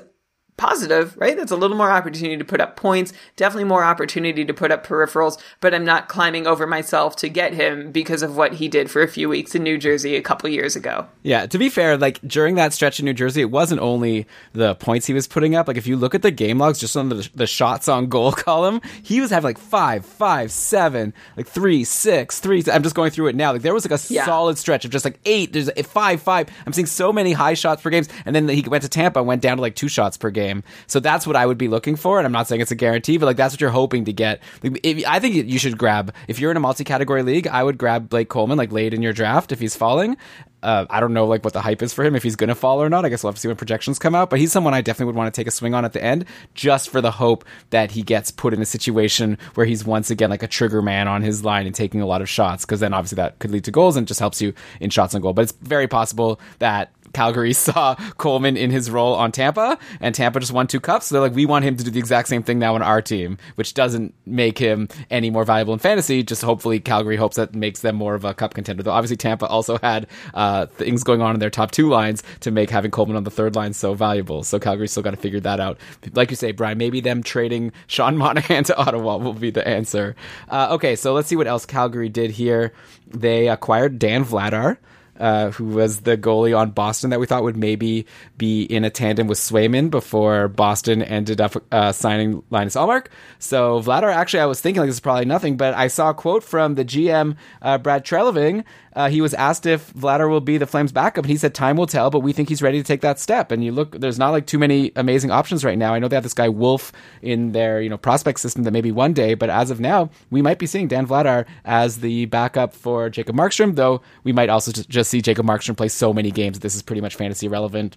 positive, 0.57 1.17
right? 1.17 1.37
That's 1.37 1.51
a 1.51 1.57
little 1.57 1.77
more 1.77 1.91
opportunity 1.91 2.37
to 2.37 2.45
put 2.45 2.61
up 2.61 2.77
points, 2.77 3.13
definitely 3.37 3.65
more 3.65 3.83
opportunity 3.83 4.45
to 4.45 4.55
put 4.55 4.71
up 4.71 4.87
peripherals, 4.87 5.41
but 5.61 5.75
I'm 5.75 5.85
not 5.85 6.09
climbing 6.09 6.47
over 6.47 6.67
myself 6.67 7.17
to 7.17 7.29
get 7.29 7.55
him 7.55 7.91
because 7.91 8.23
of 8.23 8.37
what 8.37 8.55
he 8.55 8.69
did 8.69 8.91
for 8.91 9.03
a 9.03 9.09
few 9.09 9.29
weeks 9.29 9.55
in 9.55 9.65
New 9.65 9.79
Jersey 9.79 10.15
a 10.15 10.23
couple 10.23 10.49
years 10.49 10.77
ago. 10.77 11.09
Yeah, 11.23 11.47
to 11.47 11.59
be 11.59 11.69
fair, 11.69 11.97
like 11.97 12.21
during 12.23 12.55
that 12.55 12.73
stretch 12.73 13.01
in 13.01 13.05
New 13.05 13.15
Jersey, 13.15 13.41
it 13.41 13.51
wasn't 13.51 13.81
only 13.81 14.27
the 14.53 14.77
points 14.77 15.07
he 15.07 15.13
was 15.13 15.27
putting 15.27 15.57
up. 15.57 15.67
Like 15.67 15.77
if 15.77 15.89
you 15.89 15.97
look 15.97 16.15
at 16.15 16.23
the 16.23 16.31
game 16.31 16.59
logs 16.59 16.79
just 16.79 16.97
on 16.97 17.09
the, 17.09 17.29
the 17.35 17.47
shots 17.47 17.89
on 17.89 18.07
goal 18.07 18.33
column, 18.33 18.81
he 19.03 19.21
was 19.21 19.31
having 19.31 19.49
like 19.49 19.59
five, 19.59 20.07
five, 20.07 20.53
seven, 20.53 21.15
like 21.37 21.49
three, 21.49 21.83
six, 21.83 22.39
three. 22.39 22.63
I'm 22.73 22.85
just 22.85 22.95
going 22.95 23.11
through 23.11 23.27
it 23.29 23.35
now. 23.35 23.53
Like 23.53 23.63
there 23.63 23.75
was 23.75 23.89
like 23.89 24.01
a 24.01 24.13
yeah. 24.13 24.25
solid 24.25 24.57
stretch 24.57 24.85
of 24.85 24.93
just 24.93 25.05
like 25.05 25.19
eight, 25.25 25.53
there's 25.53 25.69
eh, 25.71 25.73
a 25.79 25.83
five, 25.83 26.23
five. 26.23 26.49
I'm 26.65 26.73
seeing 26.73 26.87
so 26.87 27.13
many 27.13 27.33
high 27.33 27.55
shots 27.55 27.83
per 27.83 27.91
games. 27.91 28.09
And 28.25 28.37
then 28.37 28.49
he 28.49 28.63
went 28.63 28.83
to 28.83 28.89
Tampa, 28.89 29.21
went 29.23 29.43
down 29.43 29.57
to 29.57 29.61
like 29.61 29.75
two 29.75 29.89
shots 29.89 30.17
per 30.17 30.31
game 30.31 30.44
game. 30.45 30.63
So 30.87 31.01
that's 31.01 31.27
what 31.27 31.37
I 31.37 31.47
would 31.47 31.59
be 31.59 31.69
looking 31.69 31.97
for. 31.97 32.19
And 32.19 32.27
I'm 32.27 32.33
not 32.33 32.49
saying 32.49 32.61
it's 32.61 32.71
a 32.71 32.77
guarantee, 32.77 33.19
but 33.19 33.27
like 33.27 33.37
that's 33.37 33.55
what 33.55 33.61
you're 33.61 33.71
hoping 33.71 34.05
to 34.05 34.13
get. 34.13 34.43
If, 34.63 35.07
I 35.07 35.19
think 35.21 35.35
you 35.35 35.59
should 35.59 35.79
grab, 35.79 36.13
if 36.29 36.39
you're 36.39 36.51
in 36.51 36.57
a 36.57 36.61
multi 36.61 36.85
category 36.85 37.23
league, 37.23 37.47
I 37.47 37.63
would 37.63 37.79
grab 37.79 38.09
Blake 38.09 38.29
Coleman 38.29 38.59
like 38.59 38.73
late 38.73 38.95
in 38.95 39.03
your 39.03 39.13
draft 39.13 39.53
if 39.53 39.61
he's 39.61 39.77
falling. 39.77 40.17
Uh, 40.63 40.87
I 40.89 41.01
don't 41.01 41.13
know 41.13 41.27
like 41.27 41.45
what 41.45 41.53
the 41.53 41.61
hype 41.61 41.83
is 41.83 41.93
for 41.93 42.05
him 42.05 42.17
if 42.17 42.23
he's 42.23 42.37
to 42.37 42.55
fall 42.55 42.83
or 42.83 42.89
not. 42.89 43.05
I 43.05 43.11
guess 43.11 43.23
we'll 43.23 43.33
have 43.33 43.35
to 43.35 43.41
see 43.41 43.49
when 43.49 43.57
projections 43.57 43.99
come 43.99 44.15
out. 44.15 44.31
But 44.31 44.39
he's 44.39 44.51
someone 44.51 44.73
I 44.73 44.81
definitely 44.81 45.07
would 45.07 45.17
want 45.17 45.33
to 45.33 45.39
take 45.39 45.47
a 45.47 45.51
swing 45.51 45.75
on 45.75 45.85
at 45.85 45.93
the 45.93 46.03
end, 46.03 46.25
just 46.55 46.89
for 46.89 47.03
the 47.03 47.11
hope 47.11 47.45
that 47.69 47.91
he 47.91 48.03
gets 48.03 48.31
put 48.31 48.55
in 48.55 48.63
a 48.63 48.67
situation 48.67 49.37
where 49.55 49.67
he's 49.67 49.85
once 49.85 50.11
again 50.11 50.31
like 50.31 50.43
a 50.43 50.49
trigger 50.49 50.81
man 50.81 51.07
on 51.07 51.21
his 51.21 51.45
line 51.45 51.67
and 51.67 51.75
taking 51.75 52.01
a 52.01 52.07
lot 52.07 52.23
of 52.23 52.31
shots, 52.31 52.65
because 52.65 52.81
then 52.81 52.95
obviously 52.95 53.17
that 53.17 53.39
could 53.41 53.51
lead 53.51 53.65
to 53.65 53.71
goals 53.71 53.97
and 53.97 54.09
just 54.09 54.21
helps 54.21 54.41
you 54.41 54.55
in 54.81 54.89
shots 54.89 55.15
on 55.15 55.21
goal. 55.21 55.35
But 55.35 55.43
it's 55.43 55.53
very 55.61 55.87
possible 55.87 56.41
that 56.61 56.91
Calgary 57.15 57.53
saw 57.65 57.95
Coleman 58.19 58.57
in 58.57 58.71
his 58.71 58.91
role 58.91 59.15
on 59.15 59.33
Tampa, 59.33 59.79
and 60.01 60.15
Tampa 60.15 60.41
just 60.41 60.53
won 60.53 60.67
two 60.67 60.81
cups. 60.81 61.07
So 61.07 61.15
they're 61.15 61.23
like, 61.23 61.35
we 61.35 61.47
want 61.47 61.65
him 61.65 61.77
to 61.77 61.85
do 61.85 61.91
the 61.91 61.99
exact 61.99 62.29
same 62.29 62.43
thing 62.43 62.59
now 62.59 62.75
on 62.75 62.83
our 62.83 63.01
team, 63.01 63.39
which 63.55 63.75
doesn't 63.75 64.15
make 64.27 64.59
him 64.59 64.89
any 65.11 65.31
more 65.31 65.45
valuable 65.45 65.73
in 65.73 65.79
fantasy. 65.79 66.23
Just 66.23 66.43
hopefully 66.43 66.81
Calgary 66.81 67.17
hopes 67.17 67.37
that 67.37 67.55
makes 67.55 67.81
them 67.81 67.97
more 67.97 68.15
of 68.15 68.25
a 68.25 68.35
cup 68.35 68.55
contender. 68.55 68.83
Though 68.83 68.93
obviously 68.93 69.17
Tampa 69.17 69.47
also 69.47 69.79
had 69.83 70.07
uh, 70.35 70.67
things 70.67 71.05
going 71.05 71.23
on 71.23 71.35
in 71.35 71.41
their 71.41 71.51
top 71.51 71.71
two 71.71 71.89
lines 71.89 72.23
to 72.41 72.51
make 72.51 72.71
having 72.71 72.91
Coleman 72.91 73.17
on 73.17 73.25
the 73.25 73.31
third 73.31 73.55
line 73.55 73.73
so 73.73 73.95
valuable. 73.95 74.43
So 74.43 74.59
Calgary 74.59 74.89
still 74.89 75.03
got 75.03 75.13
to 75.13 75.17
figure 75.17 75.41
that 75.41 75.61
out. 75.61 75.79
Like 76.13 76.31
you 76.31 76.37
say, 76.37 76.53
Brian, 76.53 76.79
maybe 76.79 77.01
them 77.01 77.23
trading 77.23 77.73
Sean 77.87 78.17
Monahan 78.25 78.65
to 78.65 78.77
Ottawa 78.77 79.17
will 79.17 79.33
be 79.33 79.51
the 79.51 79.67
answer. 79.67 80.17
Uh, 80.49 80.69
okay, 80.73 80.97
so 80.97 81.13
let's 81.13 81.29
see 81.29 81.37
what 81.37 81.47
else 81.47 81.67
Calgary 81.67 82.09
did 82.09 82.33
here. 82.33 82.73
They 83.07 83.49
acquired 83.49 83.99
Dan 83.99 84.25
Vladar 84.25 84.79
uh, 85.19 85.51
who 85.51 85.67
was 85.67 86.01
the 86.01 86.17
goalie 86.17 86.57
on 86.57 86.71
Boston 86.71 87.11
that 87.11 87.21
we 87.21 87.27
thought 87.27 87.43
would 87.43 87.57
maybe 87.57 88.07
be 88.37 88.63
in 88.63 88.85
a 88.85 88.91
tandem 88.91 89.27
with 89.27 89.39
Swayman 89.39 89.91
before 89.91 90.49
Boston 90.49 91.03
ended 91.03 91.41
up 91.41 91.57
uh, 91.73 91.93
signing 91.93 92.43
Linus 92.51 92.77
Ullmark. 92.77 93.07
So 93.39 93.81
Vladar, 93.81 94.13
actually, 94.13 94.41
I 94.41 94.47
was 94.47 94.61
thinking 94.61 94.81
like 94.81 94.89
this 94.89 94.97
is 94.97 95.01
probably 95.01 95.25
nothing, 95.25 95.57
but 95.57 95.75
I 95.75 95.89
saw 95.89 96.11
a 96.11 96.15
quote 96.15 96.45
from 96.45 96.75
the 96.75 96.85
GM 96.85 97.37
uh, 97.63 97.79
Brad 97.79 98.05
Treliving 98.05 98.65
uh, 98.97 99.09
he 99.09 99.21
was 99.21 99.35
asked 99.35 99.67
if 99.67 99.93
Vladar 99.93 100.29
will 100.29 100.41
be 100.41 100.59
the 100.59 100.67
Flames' 100.67 100.93
backup, 100.93 101.25
and 101.25 101.31
he 101.31 101.37
said 101.37 101.55
time 101.55 101.77
will 101.77 101.87
tell, 101.87 102.11
but 102.11 102.21
we 102.21 102.33
think 102.33 102.49
he's 102.49 102.63
ready 102.63 102.79
to 102.79 102.85
take 102.85 103.01
that 103.01 103.19
step. 103.19 103.51
And 103.51 103.65
you 103.65 103.73
look, 103.73 103.99
there's 103.99 104.19
not 104.19 104.31
like 104.31 104.47
too 104.47 104.59
many 104.59 104.93
amazing 104.95 105.31
options 105.31 105.65
right 105.65 105.77
now. 105.77 105.95
I 105.95 105.99
know 105.99 106.09
they 106.09 106.17
have 106.17 106.23
this 106.23 106.35
guy 106.35 106.49
Wolf 106.49 106.93
in 107.21 107.53
their 107.53 107.81
you 107.81 107.89
know 107.89 107.97
prospect 107.97 108.41
system 108.41 108.63
that 108.65 108.71
maybe 108.71 108.93
one 108.93 109.13
day, 109.13 109.35
but 109.35 109.51
as 109.51 109.71
of 109.71 109.81
now, 109.81 110.11
we 110.31 110.43
might 110.43 110.59
be 110.59 110.67
seeing 110.67 110.89
Dan 110.89 111.07
Vladar 111.07 111.47
as 111.65 111.99
the 111.99 112.27
backup 112.27 112.73
for 112.73 113.11
Jacob 113.11 113.35
Markstrom, 113.35 113.75
though 113.75 114.01
we 114.23 114.33
might 114.33 114.49
also 114.49 114.71
just 114.71 115.04
see 115.05 115.23
Jacob 115.23 115.47
Markstrom 115.47 115.77
play 115.77 115.89
so 115.89 116.13
many 116.13 116.31
games 116.31 116.61
this 116.61 116.75
is 116.75 116.83
pretty 116.83 117.01
much 117.01 117.17
fantasy 117.17 117.49
relevant. 117.49 117.97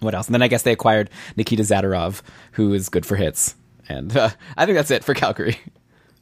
What 0.00 0.14
else? 0.14 0.26
And 0.26 0.34
then 0.34 0.42
I 0.42 0.48
guess 0.48 0.62
they 0.62 0.72
acquired 0.72 1.10
Nikita 1.36 1.62
Zadorov, 1.62 2.22
who 2.52 2.72
is 2.74 2.88
good 2.88 3.06
for 3.06 3.16
hits. 3.16 3.54
And 3.88 4.16
uh, 4.16 4.30
I 4.56 4.66
think 4.66 4.76
that's 4.76 4.90
it 4.90 5.04
for 5.04 5.14
Calgary. 5.14 5.58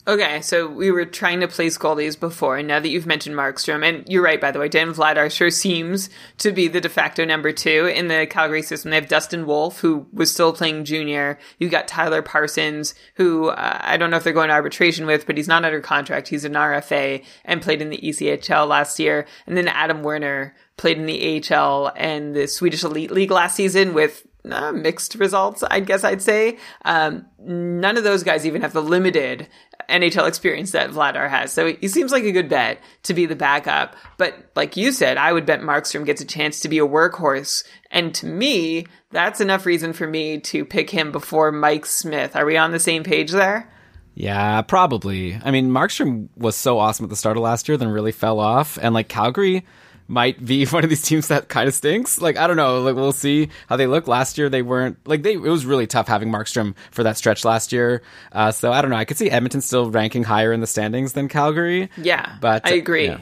Okay, 0.05 0.41
so 0.41 0.67
we 0.67 0.91
were 0.91 1.05
trying 1.05 1.39
to 1.41 1.49
place 1.49 1.79
goalies 1.79 2.19
before, 2.19 2.57
and 2.57 2.67
now 2.67 2.81
that 2.81 2.89
you've 2.89 3.07
mentioned 3.07 3.37
Markstrom, 3.37 3.89
and 3.89 4.05
you're 4.09 4.25
right, 4.25 4.41
by 4.41 4.51
the 4.51 4.59
way, 4.59 4.69
Dan 4.69 4.93
Vladar 4.93 5.31
sure 5.31 5.49
seems 5.49 6.11
to 6.39 6.51
be 6.51 6.67
the 6.67 6.81
de 6.81 6.89
facto 6.89 7.25
number 7.25 7.53
two 7.53 7.87
in 7.87 8.09
the 8.09 8.27
Calgary 8.27 8.63
system. 8.63 8.91
They 8.91 8.97
have 8.97 9.07
Dustin 9.07 9.47
Wolf, 9.47 9.79
who 9.79 10.09
was 10.13 10.33
still 10.33 10.53
playing 10.53 10.87
junior. 10.87 11.39
You've 11.61 11.71
got 11.71 11.87
Tyler 11.87 12.21
Parsons, 12.21 12.97
who 13.15 13.51
uh, 13.51 13.79
I 13.81 13.97
don't 13.97 14.11
know 14.11 14.17
if 14.17 14.25
they're 14.25 14.33
going 14.33 14.49
to 14.49 14.55
arbitration 14.55 15.07
with, 15.07 15.25
but 15.25 15.37
he's 15.37 15.47
not 15.47 15.65
under 15.65 15.81
contract. 15.81 16.27
He's 16.27 16.45
an 16.45 16.55
RFA 16.55 17.25
and 17.45 17.63
played 17.63 17.81
in 17.81 17.91
the 17.91 17.99
ECHL 17.99 18.67
last 18.67 18.99
year. 18.99 19.25
And 19.47 19.57
then 19.57 19.69
Adam 19.69 20.03
Werner 20.03 20.57
played 20.79 20.99
in 20.99 21.07
the 21.07 21.45
AHL 21.55 21.93
and 21.95 22.35
the 22.35 22.49
Swedish 22.49 22.83
Elite 22.83 23.13
League 23.13 23.31
last 23.31 23.55
season 23.55 23.95
with 23.95 24.27
uh, 24.51 24.73
mixed 24.73 25.15
results, 25.15 25.63
I 25.63 25.81
guess 25.81 26.05
I'd 26.05 26.23
say. 26.23 26.59
Um, 26.85 27.27
none 27.39 27.97
of 27.97 28.05
those 28.05 28.23
guys 28.23 28.45
even 28.47 28.63
have 28.63 28.73
the 28.73 28.83
limited 28.83 29.49
NHL 29.93 30.27
experience 30.27 30.73
that 30.73 30.91
Vladar 30.91 31.29
has. 31.29 31.53
So 31.53 31.75
he 31.75 31.87
seems 31.89 32.11
like 32.11 32.25
a 32.25 32.33
good 32.33 32.49
bet 32.49 32.81
to 33.05 33.15
be 33.15 33.27
the 33.27 33.37
backup. 33.37 33.95
But 34.17 34.35
like 34.57 34.77
you 34.77 34.91
said, 34.91 35.17
I 35.17 35.33
would 35.33 35.47
bet 35.47 35.61
Markstrom 35.61 36.07
gets 36.07 36.21
a 36.21 36.27
chance 36.27 36.61
to 36.61 36.69
be 36.69 36.79
a 36.79 36.87
workhorse. 36.87 37.65
And 37.91 38.15
to 38.17 38.27
me, 38.27 38.87
that's 39.11 39.41
enough 39.41 39.67
reason 39.67 39.93
for 39.93 40.07
me 40.07 40.41
to 40.41 40.65
pick 40.65 40.91
him 40.91 41.13
before 41.13 41.53
Mike 41.53 41.87
Smith. 41.87 42.35
Are 42.35 42.47
we 42.47 42.57
on 42.57 42.73
the 42.73 42.81
same 42.81 43.05
page 43.05 43.31
there? 43.31 43.71
Yeah, 44.15 44.63
probably. 44.63 45.39
I 45.43 45.51
mean, 45.51 45.71
Markstrom 45.71 46.29
was 46.37 46.57
so 46.57 46.79
awesome 46.79 47.05
at 47.05 47.11
the 47.11 47.17
start 47.17 47.37
of 47.37 47.43
last 47.43 47.69
year, 47.69 47.77
then 47.77 47.89
really 47.89 48.13
fell 48.13 48.41
off. 48.41 48.79
And 48.81 48.95
like 48.95 49.09
Calgary, 49.09 49.65
might 50.13 50.45
be 50.45 50.67
one 50.67 50.85
of 50.85 50.91
these 50.91 51.03
teams 51.03 51.29
that 51.29 51.49
kind 51.49 51.67
of 51.67 51.75
stinks. 51.75 52.21
Like 52.21 52.37
I 52.37 52.47
don't 52.47 52.57
know. 52.57 52.81
Like 52.83 52.95
we'll 52.95 53.13
see 53.13 53.49
how 53.69 53.77
they 53.77 53.87
look. 53.87 54.07
Last 54.07 54.39
year 54.39 54.49
they 54.49 54.63
weren't 54.63 54.99
like 55.07 55.23
they. 55.23 55.33
It 55.33 55.41
was 55.41 55.67
really 55.67 55.87
tough 55.87 56.07
having 56.07 56.31
Markstrom 56.31 56.75
for 56.91 57.03
that 57.03 57.17
stretch 57.17 57.45
last 57.45 57.73
year. 57.73 58.03
Uh, 58.31 58.53
so 58.53 58.73
I 58.73 58.83
don't 58.83 58.91
know. 58.91 58.97
I 58.97 59.05
could 59.05 59.17
see 59.17 59.31
Edmonton 59.31 59.61
still 59.61 59.91
ranking 59.91 60.25
higher 60.25 60.53
in 60.53 60.61
the 60.61 60.67
standings 60.67 61.15
than 61.15 61.29
Calgary. 61.29 61.89
Yeah, 61.97 62.37
but 62.41 62.67
I 62.67 62.75
agree. 62.75 63.07
Yeah. 63.07 63.21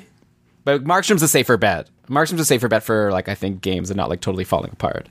But 0.64 0.84
Markstrom's 0.84 1.22
a 1.22 1.28
safer 1.28 1.56
bet. 1.56 1.88
Markstrom's 2.08 2.40
a 2.40 2.44
safer 2.44 2.68
bet 2.68 2.82
for 2.82 3.10
like 3.12 3.28
I 3.28 3.34
think 3.34 3.62
games 3.62 3.90
and 3.90 3.96
not 3.96 4.10
like 4.10 4.20
totally 4.20 4.44
falling 4.44 4.72
apart. 4.72 5.08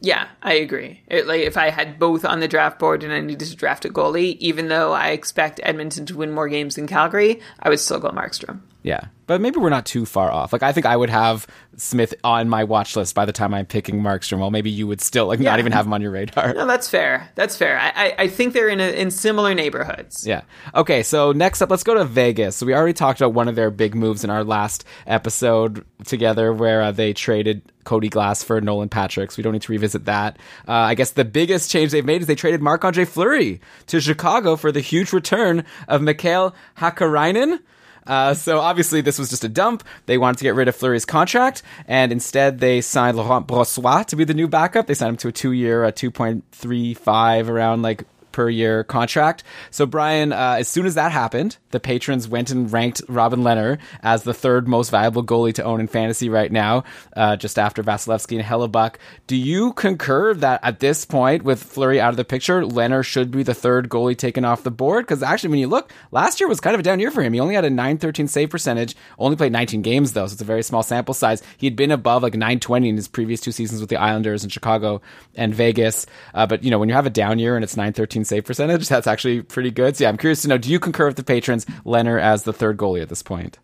Yeah, 0.00 0.26
I 0.42 0.54
agree. 0.54 1.00
It, 1.06 1.28
like 1.28 1.42
if 1.42 1.56
I 1.56 1.70
had 1.70 2.00
both 2.00 2.24
on 2.24 2.40
the 2.40 2.48
draft 2.48 2.80
board 2.80 3.04
and 3.04 3.12
I 3.12 3.20
needed 3.20 3.46
to 3.48 3.56
draft 3.56 3.84
a 3.84 3.88
goalie, 3.88 4.36
even 4.38 4.66
though 4.66 4.92
I 4.92 5.10
expect 5.10 5.60
Edmonton 5.62 6.06
to 6.06 6.16
win 6.16 6.32
more 6.32 6.48
games 6.48 6.74
than 6.74 6.88
Calgary, 6.88 7.40
I 7.60 7.68
would 7.68 7.78
still 7.78 8.00
go 8.00 8.10
Markstrom. 8.10 8.62
Yeah, 8.82 9.06
but 9.26 9.40
maybe 9.40 9.58
we're 9.58 9.70
not 9.70 9.86
too 9.86 10.04
far 10.04 10.30
off. 10.30 10.52
Like 10.52 10.62
I 10.62 10.72
think 10.72 10.86
I 10.86 10.96
would 10.96 11.10
have 11.10 11.46
Smith 11.76 12.14
on 12.24 12.48
my 12.48 12.64
watch 12.64 12.96
list 12.96 13.14
by 13.14 13.24
the 13.24 13.32
time 13.32 13.54
I'm 13.54 13.64
picking 13.64 14.00
Markstrom. 14.00 14.40
Well, 14.40 14.50
maybe 14.50 14.70
you 14.70 14.86
would 14.86 15.00
still 15.00 15.26
like 15.26 15.40
not 15.40 15.58
even 15.58 15.72
have 15.72 15.86
him 15.86 15.92
on 15.92 16.02
your 16.02 16.10
radar. 16.10 16.52
No, 16.52 16.66
that's 16.66 16.88
fair. 16.88 17.30
That's 17.34 17.56
fair. 17.56 17.78
I, 17.78 17.92
I, 17.94 18.14
I 18.18 18.28
think 18.28 18.52
they're 18.54 18.68
in 18.68 18.80
a, 18.80 18.92
in 18.92 19.10
similar 19.10 19.54
neighborhoods. 19.54 20.26
Yeah. 20.26 20.42
Okay, 20.74 21.02
so 21.02 21.32
next 21.32 21.62
up, 21.62 21.70
let's 21.70 21.84
go 21.84 21.94
to 21.94 22.04
Vegas. 22.04 22.56
So 22.56 22.66
we 22.66 22.74
already 22.74 22.92
talked 22.92 23.20
about 23.20 23.34
one 23.34 23.48
of 23.48 23.54
their 23.54 23.70
big 23.70 23.94
moves 23.94 24.24
in 24.24 24.30
our 24.30 24.44
last 24.44 24.84
episode 25.06 25.84
together, 26.04 26.52
where 26.52 26.82
uh, 26.82 26.92
they 26.92 27.12
traded 27.12 27.62
Cody 27.84 28.08
Glass 28.08 28.42
for 28.42 28.60
Nolan 28.60 28.88
Patrick. 28.88 29.30
So 29.30 29.36
we 29.38 29.44
don't 29.44 29.52
need 29.52 29.62
to 29.62 29.72
revisit 29.72 30.04
that. 30.06 30.38
Uh, 30.68 30.72
I 30.72 30.94
guess 30.94 31.12
the 31.12 31.24
biggest 31.24 31.70
change 31.70 31.92
they've 31.92 32.04
made 32.04 32.20
is 32.22 32.26
they 32.26 32.34
traded 32.34 32.60
Marc 32.60 32.84
Andre 32.84 33.04
Fleury 33.04 33.60
to 33.86 34.00
Chicago 34.00 34.56
for 34.56 34.72
the 34.72 34.80
huge 34.80 35.12
return 35.12 35.64
of 35.86 36.02
Mikael 36.02 36.54
Hakkarainen. 36.78 37.60
Uh, 38.06 38.34
so 38.34 38.60
obviously 38.60 39.00
this 39.00 39.18
was 39.18 39.30
just 39.30 39.44
a 39.44 39.48
dump. 39.48 39.84
They 40.06 40.18
wanted 40.18 40.38
to 40.38 40.44
get 40.44 40.54
rid 40.54 40.68
of 40.68 40.76
Fleury's 40.76 41.04
contract, 41.04 41.62
and 41.86 42.12
instead 42.12 42.58
they 42.58 42.80
signed 42.80 43.16
Laurent 43.16 43.46
Brossoit 43.46 44.06
to 44.06 44.16
be 44.16 44.24
the 44.24 44.34
new 44.34 44.48
backup. 44.48 44.86
They 44.86 44.94
signed 44.94 45.10
him 45.10 45.16
to 45.18 45.28
a 45.28 45.32
two-year, 45.32 45.84
a 45.84 45.92
two 45.92 46.10
point 46.10 46.44
three 46.52 46.94
five 46.94 47.48
around 47.48 47.82
like 47.82 48.04
per 48.32 48.48
year 48.48 48.84
contract. 48.84 49.44
So 49.70 49.86
Brian, 49.86 50.32
uh, 50.32 50.56
as 50.58 50.68
soon 50.68 50.86
as 50.86 50.94
that 50.94 51.12
happened, 51.12 51.56
the 51.70 51.80
patrons 51.80 52.28
went 52.28 52.50
and 52.50 52.72
ranked 52.72 53.02
Robin 53.08 53.40
Lehner 53.40 53.78
as 54.02 54.22
the 54.22 54.34
third 54.34 54.68
most 54.68 54.90
valuable 54.90 55.24
goalie 55.24 55.54
to 55.54 55.62
own 55.64 55.80
in 55.80 55.88
fantasy 55.88 56.28
right 56.28 56.50
now, 56.50 56.84
uh, 57.16 57.36
just 57.36 57.58
after 57.58 57.82
Vasilevsky 57.82 58.36
and 58.36 58.44
Hellebuyck. 58.44 58.96
Do 59.26 59.36
you 59.36 59.72
concur 59.72 60.34
that 60.34 60.60
at 60.62 60.80
this 60.80 61.04
point, 61.04 61.42
with 61.44 61.62
Fleury 61.62 62.00
out 62.00 62.10
of 62.10 62.16
the 62.16 62.24
picture, 62.24 62.62
Lehner 62.62 63.04
should 63.04 63.30
be 63.30 63.42
the 63.42 63.54
third 63.54 63.88
goalie 63.88 64.16
taken 64.16 64.44
off 64.44 64.62
the 64.62 64.70
board? 64.70 65.06
Because 65.06 65.22
actually, 65.22 65.50
when 65.50 65.58
you 65.58 65.68
look, 65.68 65.92
last 66.10 66.40
year 66.40 66.48
was 66.48 66.60
kind 66.60 66.74
of 66.74 66.80
a 66.80 66.82
down 66.82 67.00
year 67.00 67.10
for 67.10 67.22
him. 67.22 67.32
He 67.32 67.40
only 67.40 67.54
had 67.54 67.64
a 67.64 67.70
913 67.70 68.28
save 68.28 68.50
percentage, 68.50 68.94
only 69.18 69.36
played 69.36 69.52
19 69.52 69.82
games 69.82 70.12
though, 70.12 70.26
so 70.26 70.32
it's 70.32 70.42
a 70.42 70.46
very 70.46 70.62
small 70.62 70.82
sample 70.82 71.14
size. 71.14 71.42
He'd 71.56 71.76
been 71.76 71.90
above 71.90 72.22
like 72.22 72.34
920 72.34 72.88
in 72.88 72.96
his 72.96 73.08
previous 73.08 73.40
two 73.40 73.52
seasons 73.52 73.80
with 73.80 73.90
the 73.90 73.96
Islanders 73.96 74.44
in 74.44 74.50
Chicago 74.50 75.00
and 75.34 75.54
Vegas. 75.54 76.06
Uh, 76.34 76.46
but 76.46 76.62
you 76.62 76.70
know, 76.70 76.78
when 76.78 76.88
you 76.88 76.94
have 76.94 77.06
a 77.06 77.10
down 77.10 77.38
year 77.38 77.56
and 77.56 77.64
it's 77.64 77.76
913 77.76 78.21
save 78.24 78.44
percentage, 78.44 78.88
that's 78.88 79.06
actually 79.06 79.42
pretty 79.42 79.70
good. 79.70 79.96
So 79.96 80.04
yeah, 80.04 80.08
I'm 80.08 80.16
curious 80.16 80.42
to 80.42 80.48
know, 80.48 80.58
do 80.58 80.70
you 80.70 80.80
concur 80.80 81.06
with 81.06 81.16
the 81.16 81.24
patrons, 81.24 81.66
Leonard 81.84 82.20
as 82.20 82.44
the 82.44 82.52
third 82.52 82.76
goalie 82.76 83.02
at 83.02 83.08
this 83.08 83.22
point? 83.22 83.58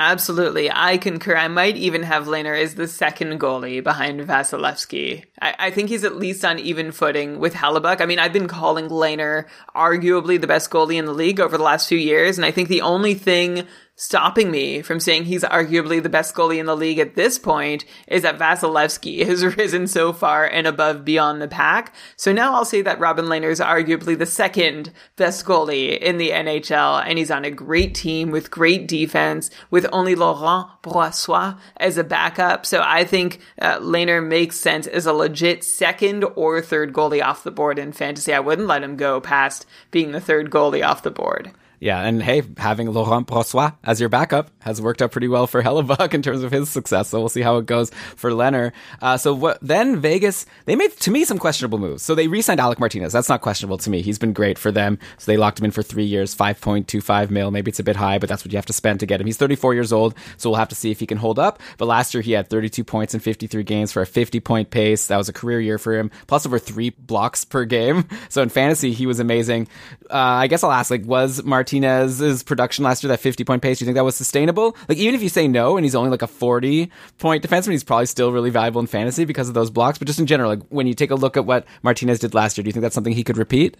Absolutely. 0.00 0.68
I 0.68 0.98
concur. 0.98 1.36
I 1.36 1.46
might 1.46 1.76
even 1.76 2.02
have 2.02 2.26
Lehner 2.26 2.60
as 2.60 2.74
the 2.74 2.88
second 2.88 3.38
goalie 3.38 3.84
behind 3.84 4.20
Vasilevsky. 4.20 5.24
I, 5.40 5.54
I 5.60 5.70
think 5.70 5.90
he's 5.90 6.02
at 6.02 6.16
least 6.16 6.44
on 6.44 6.58
even 6.58 6.90
footing 6.90 7.38
with 7.38 7.54
Hellebuyck. 7.54 8.00
I 8.00 8.06
mean, 8.06 8.18
I've 8.18 8.32
been 8.32 8.48
calling 8.48 8.88
Lehner 8.88 9.46
arguably 9.76 10.40
the 10.40 10.48
best 10.48 10.70
goalie 10.70 10.96
in 10.96 11.04
the 11.04 11.12
league 11.12 11.38
over 11.38 11.56
the 11.56 11.62
last 11.62 11.88
few 11.88 11.98
years, 11.98 12.36
and 12.36 12.44
I 12.44 12.50
think 12.50 12.68
the 12.68 12.80
only 12.80 13.14
thing 13.14 13.68
stopping 14.02 14.50
me 14.50 14.82
from 14.82 14.98
saying 14.98 15.24
he's 15.24 15.44
arguably 15.44 16.02
the 16.02 16.08
best 16.08 16.34
goalie 16.34 16.58
in 16.58 16.66
the 16.66 16.76
league 16.76 16.98
at 16.98 17.14
this 17.14 17.38
point 17.38 17.84
is 18.08 18.22
that 18.22 18.36
Vasilevsky 18.36 19.24
has 19.26 19.56
risen 19.56 19.86
so 19.86 20.12
far 20.12 20.44
and 20.44 20.66
above 20.66 21.04
beyond 21.04 21.40
the 21.40 21.46
pack. 21.46 21.94
So 22.16 22.32
now 22.32 22.52
I'll 22.52 22.64
say 22.64 22.82
that 22.82 22.98
Robin 22.98 23.26
Lehner 23.26 23.52
is 23.52 23.60
arguably 23.60 24.18
the 24.18 24.26
second 24.26 24.92
best 25.14 25.46
goalie 25.46 25.96
in 25.96 26.18
the 26.18 26.30
NHL, 26.30 27.00
and 27.06 27.16
he's 27.16 27.30
on 27.30 27.44
a 27.44 27.50
great 27.52 27.94
team 27.94 28.32
with 28.32 28.50
great 28.50 28.88
defense, 28.88 29.50
with 29.70 29.86
only 29.92 30.16
Laurent 30.16 30.66
Brossoit 30.82 31.56
as 31.76 31.96
a 31.96 32.02
backup. 32.02 32.66
So 32.66 32.82
I 32.84 33.04
think 33.04 33.38
uh, 33.60 33.78
Lehner 33.78 34.26
makes 34.26 34.56
sense 34.56 34.88
as 34.88 35.06
a 35.06 35.12
legit 35.12 35.62
second 35.62 36.24
or 36.34 36.60
third 36.60 36.92
goalie 36.92 37.22
off 37.22 37.44
the 37.44 37.52
board 37.52 37.78
in 37.78 37.92
fantasy. 37.92 38.34
I 38.34 38.40
wouldn't 38.40 38.66
let 38.66 38.82
him 38.82 38.96
go 38.96 39.20
past 39.20 39.64
being 39.92 40.10
the 40.10 40.20
third 40.20 40.50
goalie 40.50 40.84
off 40.84 41.04
the 41.04 41.12
board. 41.12 41.52
Yeah, 41.82 42.00
and 42.00 42.22
hey, 42.22 42.42
having 42.58 42.86
Laurent 42.92 43.26
Brossoit 43.26 43.74
as 43.82 43.98
your 43.98 44.08
backup 44.08 44.52
has 44.60 44.80
worked 44.80 45.02
out 45.02 45.10
pretty 45.10 45.26
well 45.26 45.48
for 45.48 45.60
Hellebuyck 45.64 46.14
in 46.14 46.22
terms 46.22 46.44
of 46.44 46.52
his 46.52 46.70
success. 46.70 47.08
So 47.08 47.18
we'll 47.18 47.28
see 47.28 47.40
how 47.40 47.56
it 47.56 47.66
goes 47.66 47.90
for 48.14 48.32
Leonard. 48.32 48.72
Uh, 49.00 49.16
so 49.16 49.34
what? 49.34 49.58
Then 49.60 49.98
Vegas, 49.98 50.46
they 50.66 50.76
made 50.76 50.92
to 51.00 51.10
me 51.10 51.24
some 51.24 51.38
questionable 51.38 51.78
moves. 51.78 52.04
So 52.04 52.14
they 52.14 52.28
re-signed 52.28 52.60
Alec 52.60 52.78
Martinez. 52.78 53.12
That's 53.12 53.28
not 53.28 53.40
questionable 53.40 53.78
to 53.78 53.90
me. 53.90 54.00
He's 54.00 54.16
been 54.16 54.32
great 54.32 54.58
for 54.60 54.70
them. 54.70 54.96
So 55.18 55.32
they 55.32 55.36
locked 55.36 55.58
him 55.58 55.64
in 55.64 55.72
for 55.72 55.82
three 55.82 56.04
years, 56.04 56.34
five 56.34 56.60
point 56.60 56.86
two 56.86 57.00
five 57.00 57.32
mil. 57.32 57.50
Maybe 57.50 57.70
it's 57.70 57.80
a 57.80 57.82
bit 57.82 57.96
high, 57.96 58.20
but 58.20 58.28
that's 58.28 58.44
what 58.44 58.52
you 58.52 58.58
have 58.58 58.66
to 58.66 58.72
spend 58.72 59.00
to 59.00 59.06
get 59.06 59.20
him. 59.20 59.26
He's 59.26 59.36
thirty 59.36 59.56
four 59.56 59.74
years 59.74 59.92
old, 59.92 60.14
so 60.36 60.50
we'll 60.50 60.60
have 60.60 60.68
to 60.68 60.76
see 60.76 60.92
if 60.92 61.00
he 61.00 61.06
can 61.06 61.18
hold 61.18 61.40
up. 61.40 61.60
But 61.78 61.86
last 61.86 62.14
year 62.14 62.22
he 62.22 62.30
had 62.30 62.48
thirty 62.48 62.68
two 62.68 62.84
points 62.84 63.12
in 63.12 63.18
fifty 63.18 63.48
three 63.48 63.64
games 63.64 63.90
for 63.90 64.02
a 64.02 64.06
fifty 64.06 64.38
point 64.38 64.70
pace. 64.70 65.08
That 65.08 65.16
was 65.16 65.28
a 65.28 65.32
career 65.32 65.60
year 65.60 65.78
for 65.78 65.98
him, 65.98 66.12
plus 66.28 66.46
over 66.46 66.60
three 66.60 66.90
blocks 66.90 67.44
per 67.44 67.64
game. 67.64 68.04
So 68.28 68.40
in 68.40 68.48
fantasy, 68.48 68.92
he 68.92 69.04
was 69.04 69.20
amazing. 69.20 69.68
Uh, 70.08 70.16
I 70.16 70.46
guess 70.46 70.62
I'll 70.62 70.72
ask, 70.72 70.90
like, 70.90 71.04
was 71.04 71.42
Martinez's 71.72 72.42
production 72.42 72.84
last 72.84 73.02
year 73.02 73.08
that 73.08 73.20
50 73.20 73.44
point 73.44 73.62
pace? 73.62 73.78
Do 73.78 73.84
you 73.84 73.86
think 73.86 73.96
that 73.96 74.04
was 74.04 74.14
sustainable? 74.16 74.76
Like, 74.88 74.98
even 74.98 75.14
if 75.14 75.22
you 75.22 75.28
say 75.30 75.48
no 75.48 75.76
and 75.76 75.84
he's 75.84 75.94
only 75.94 76.10
like 76.10 76.22
a 76.22 76.26
40 76.26 76.90
point 77.18 77.42
defenseman, 77.42 77.72
he's 77.72 77.84
probably 77.84 78.06
still 78.06 78.30
really 78.30 78.50
valuable 78.50 78.80
in 78.80 78.86
fantasy 78.86 79.24
because 79.24 79.48
of 79.48 79.54
those 79.54 79.70
blocks. 79.70 79.98
But 79.98 80.06
just 80.06 80.18
in 80.18 80.26
general, 80.26 80.50
like, 80.50 80.62
when 80.68 80.86
you 80.86 80.94
take 80.94 81.10
a 81.10 81.14
look 81.14 81.36
at 81.36 81.46
what 81.46 81.64
Martinez 81.82 82.18
did 82.18 82.34
last 82.34 82.58
year, 82.58 82.62
do 82.62 82.68
you 82.68 82.72
think 82.72 82.82
that's 82.82 82.94
something 82.94 83.14
he 83.14 83.24
could 83.24 83.38
repeat? 83.38 83.76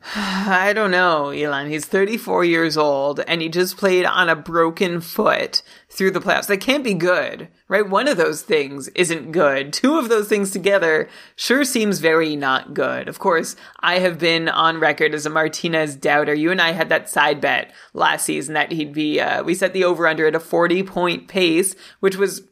I 0.14 0.72
don't 0.74 0.92
know, 0.92 1.30
Elon. 1.30 1.70
He's 1.70 1.84
34 1.84 2.44
years 2.44 2.76
old 2.76 3.20
and 3.26 3.42
he 3.42 3.48
just 3.48 3.76
played 3.76 4.04
on 4.04 4.28
a 4.28 4.36
broken 4.36 5.00
foot 5.00 5.62
through 5.90 6.12
the 6.12 6.20
playoffs. 6.20 6.46
That 6.46 6.60
can't 6.60 6.84
be 6.84 6.94
good, 6.94 7.48
right? 7.66 7.88
One 7.88 8.06
of 8.06 8.16
those 8.16 8.42
things 8.42 8.88
isn't 8.88 9.32
good. 9.32 9.72
Two 9.72 9.98
of 9.98 10.08
those 10.08 10.28
things 10.28 10.50
together 10.50 11.08
sure 11.34 11.64
seems 11.64 11.98
very 11.98 12.36
not 12.36 12.74
good. 12.74 13.08
Of 13.08 13.18
course, 13.18 13.56
I 13.80 13.98
have 13.98 14.18
been 14.18 14.48
on 14.48 14.78
record 14.78 15.14
as 15.14 15.26
a 15.26 15.30
Martinez 15.30 15.96
doubter. 15.96 16.34
You 16.34 16.52
and 16.52 16.62
I 16.62 16.72
had 16.72 16.88
that 16.90 17.08
side 17.08 17.40
bet 17.40 17.72
last 17.92 18.24
season 18.24 18.54
that 18.54 18.72
he'd 18.72 18.92
be, 18.92 19.20
uh, 19.20 19.42
we 19.42 19.54
set 19.54 19.72
the 19.72 19.84
over 19.84 20.06
under 20.06 20.26
at 20.26 20.34
a 20.34 20.40
40 20.40 20.84
point 20.84 21.28
pace, 21.28 21.74
which 22.00 22.16
was 22.16 22.42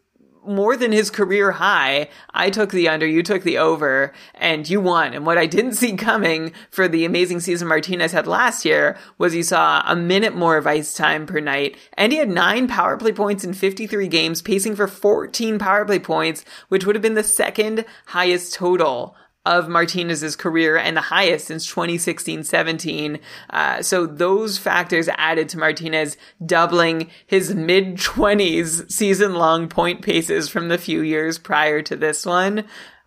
more 0.46 0.76
than 0.76 0.92
his 0.92 1.10
career 1.10 1.52
high. 1.52 2.08
I 2.32 2.50
took 2.50 2.70
the 2.70 2.88
under, 2.88 3.06
you 3.06 3.22
took 3.22 3.42
the 3.42 3.58
over, 3.58 4.12
and 4.34 4.68
you 4.68 4.80
won. 4.80 5.14
And 5.14 5.26
what 5.26 5.38
I 5.38 5.46
didn't 5.46 5.74
see 5.74 5.96
coming 5.96 6.52
for 6.70 6.88
the 6.88 7.04
amazing 7.04 7.40
season 7.40 7.68
Martinez 7.68 8.12
had 8.12 8.26
last 8.26 8.64
year 8.64 8.96
was 9.18 9.32
he 9.32 9.42
saw 9.42 9.82
a 9.86 9.96
minute 9.96 10.34
more 10.34 10.56
of 10.56 10.66
ice 10.66 10.94
time 10.94 11.26
per 11.26 11.40
night, 11.40 11.76
and 11.94 12.12
he 12.12 12.18
had 12.18 12.28
nine 12.28 12.68
power 12.68 12.96
play 12.96 13.12
points 13.12 13.44
in 13.44 13.54
53 13.54 14.08
games, 14.08 14.42
pacing 14.42 14.76
for 14.76 14.88
14 14.88 15.58
power 15.58 15.84
play 15.84 15.98
points, 15.98 16.44
which 16.68 16.84
would 16.84 16.94
have 16.94 17.02
been 17.02 17.14
the 17.14 17.22
second 17.22 17.84
highest 18.06 18.54
total 18.54 19.16
of 19.46 19.68
Martinez's 19.68 20.36
career 20.36 20.76
and 20.76 20.96
the 20.96 21.02
highest 21.02 21.46
since 21.46 21.72
2016-17. 21.72 23.20
Uh, 23.48 23.80
so 23.80 24.06
those 24.06 24.58
factors 24.58 25.08
added 25.16 25.48
to 25.50 25.58
Martinez 25.58 26.16
doubling 26.44 27.08
his 27.26 27.54
mid 27.54 27.96
20s 27.96 28.90
season 28.90 29.34
long 29.34 29.68
point 29.68 30.02
paces 30.02 30.48
from 30.48 30.68
the 30.68 30.76
few 30.76 31.00
years 31.00 31.38
prior 31.38 31.80
to 31.82 31.96
this 31.96 32.26
one. 32.26 32.64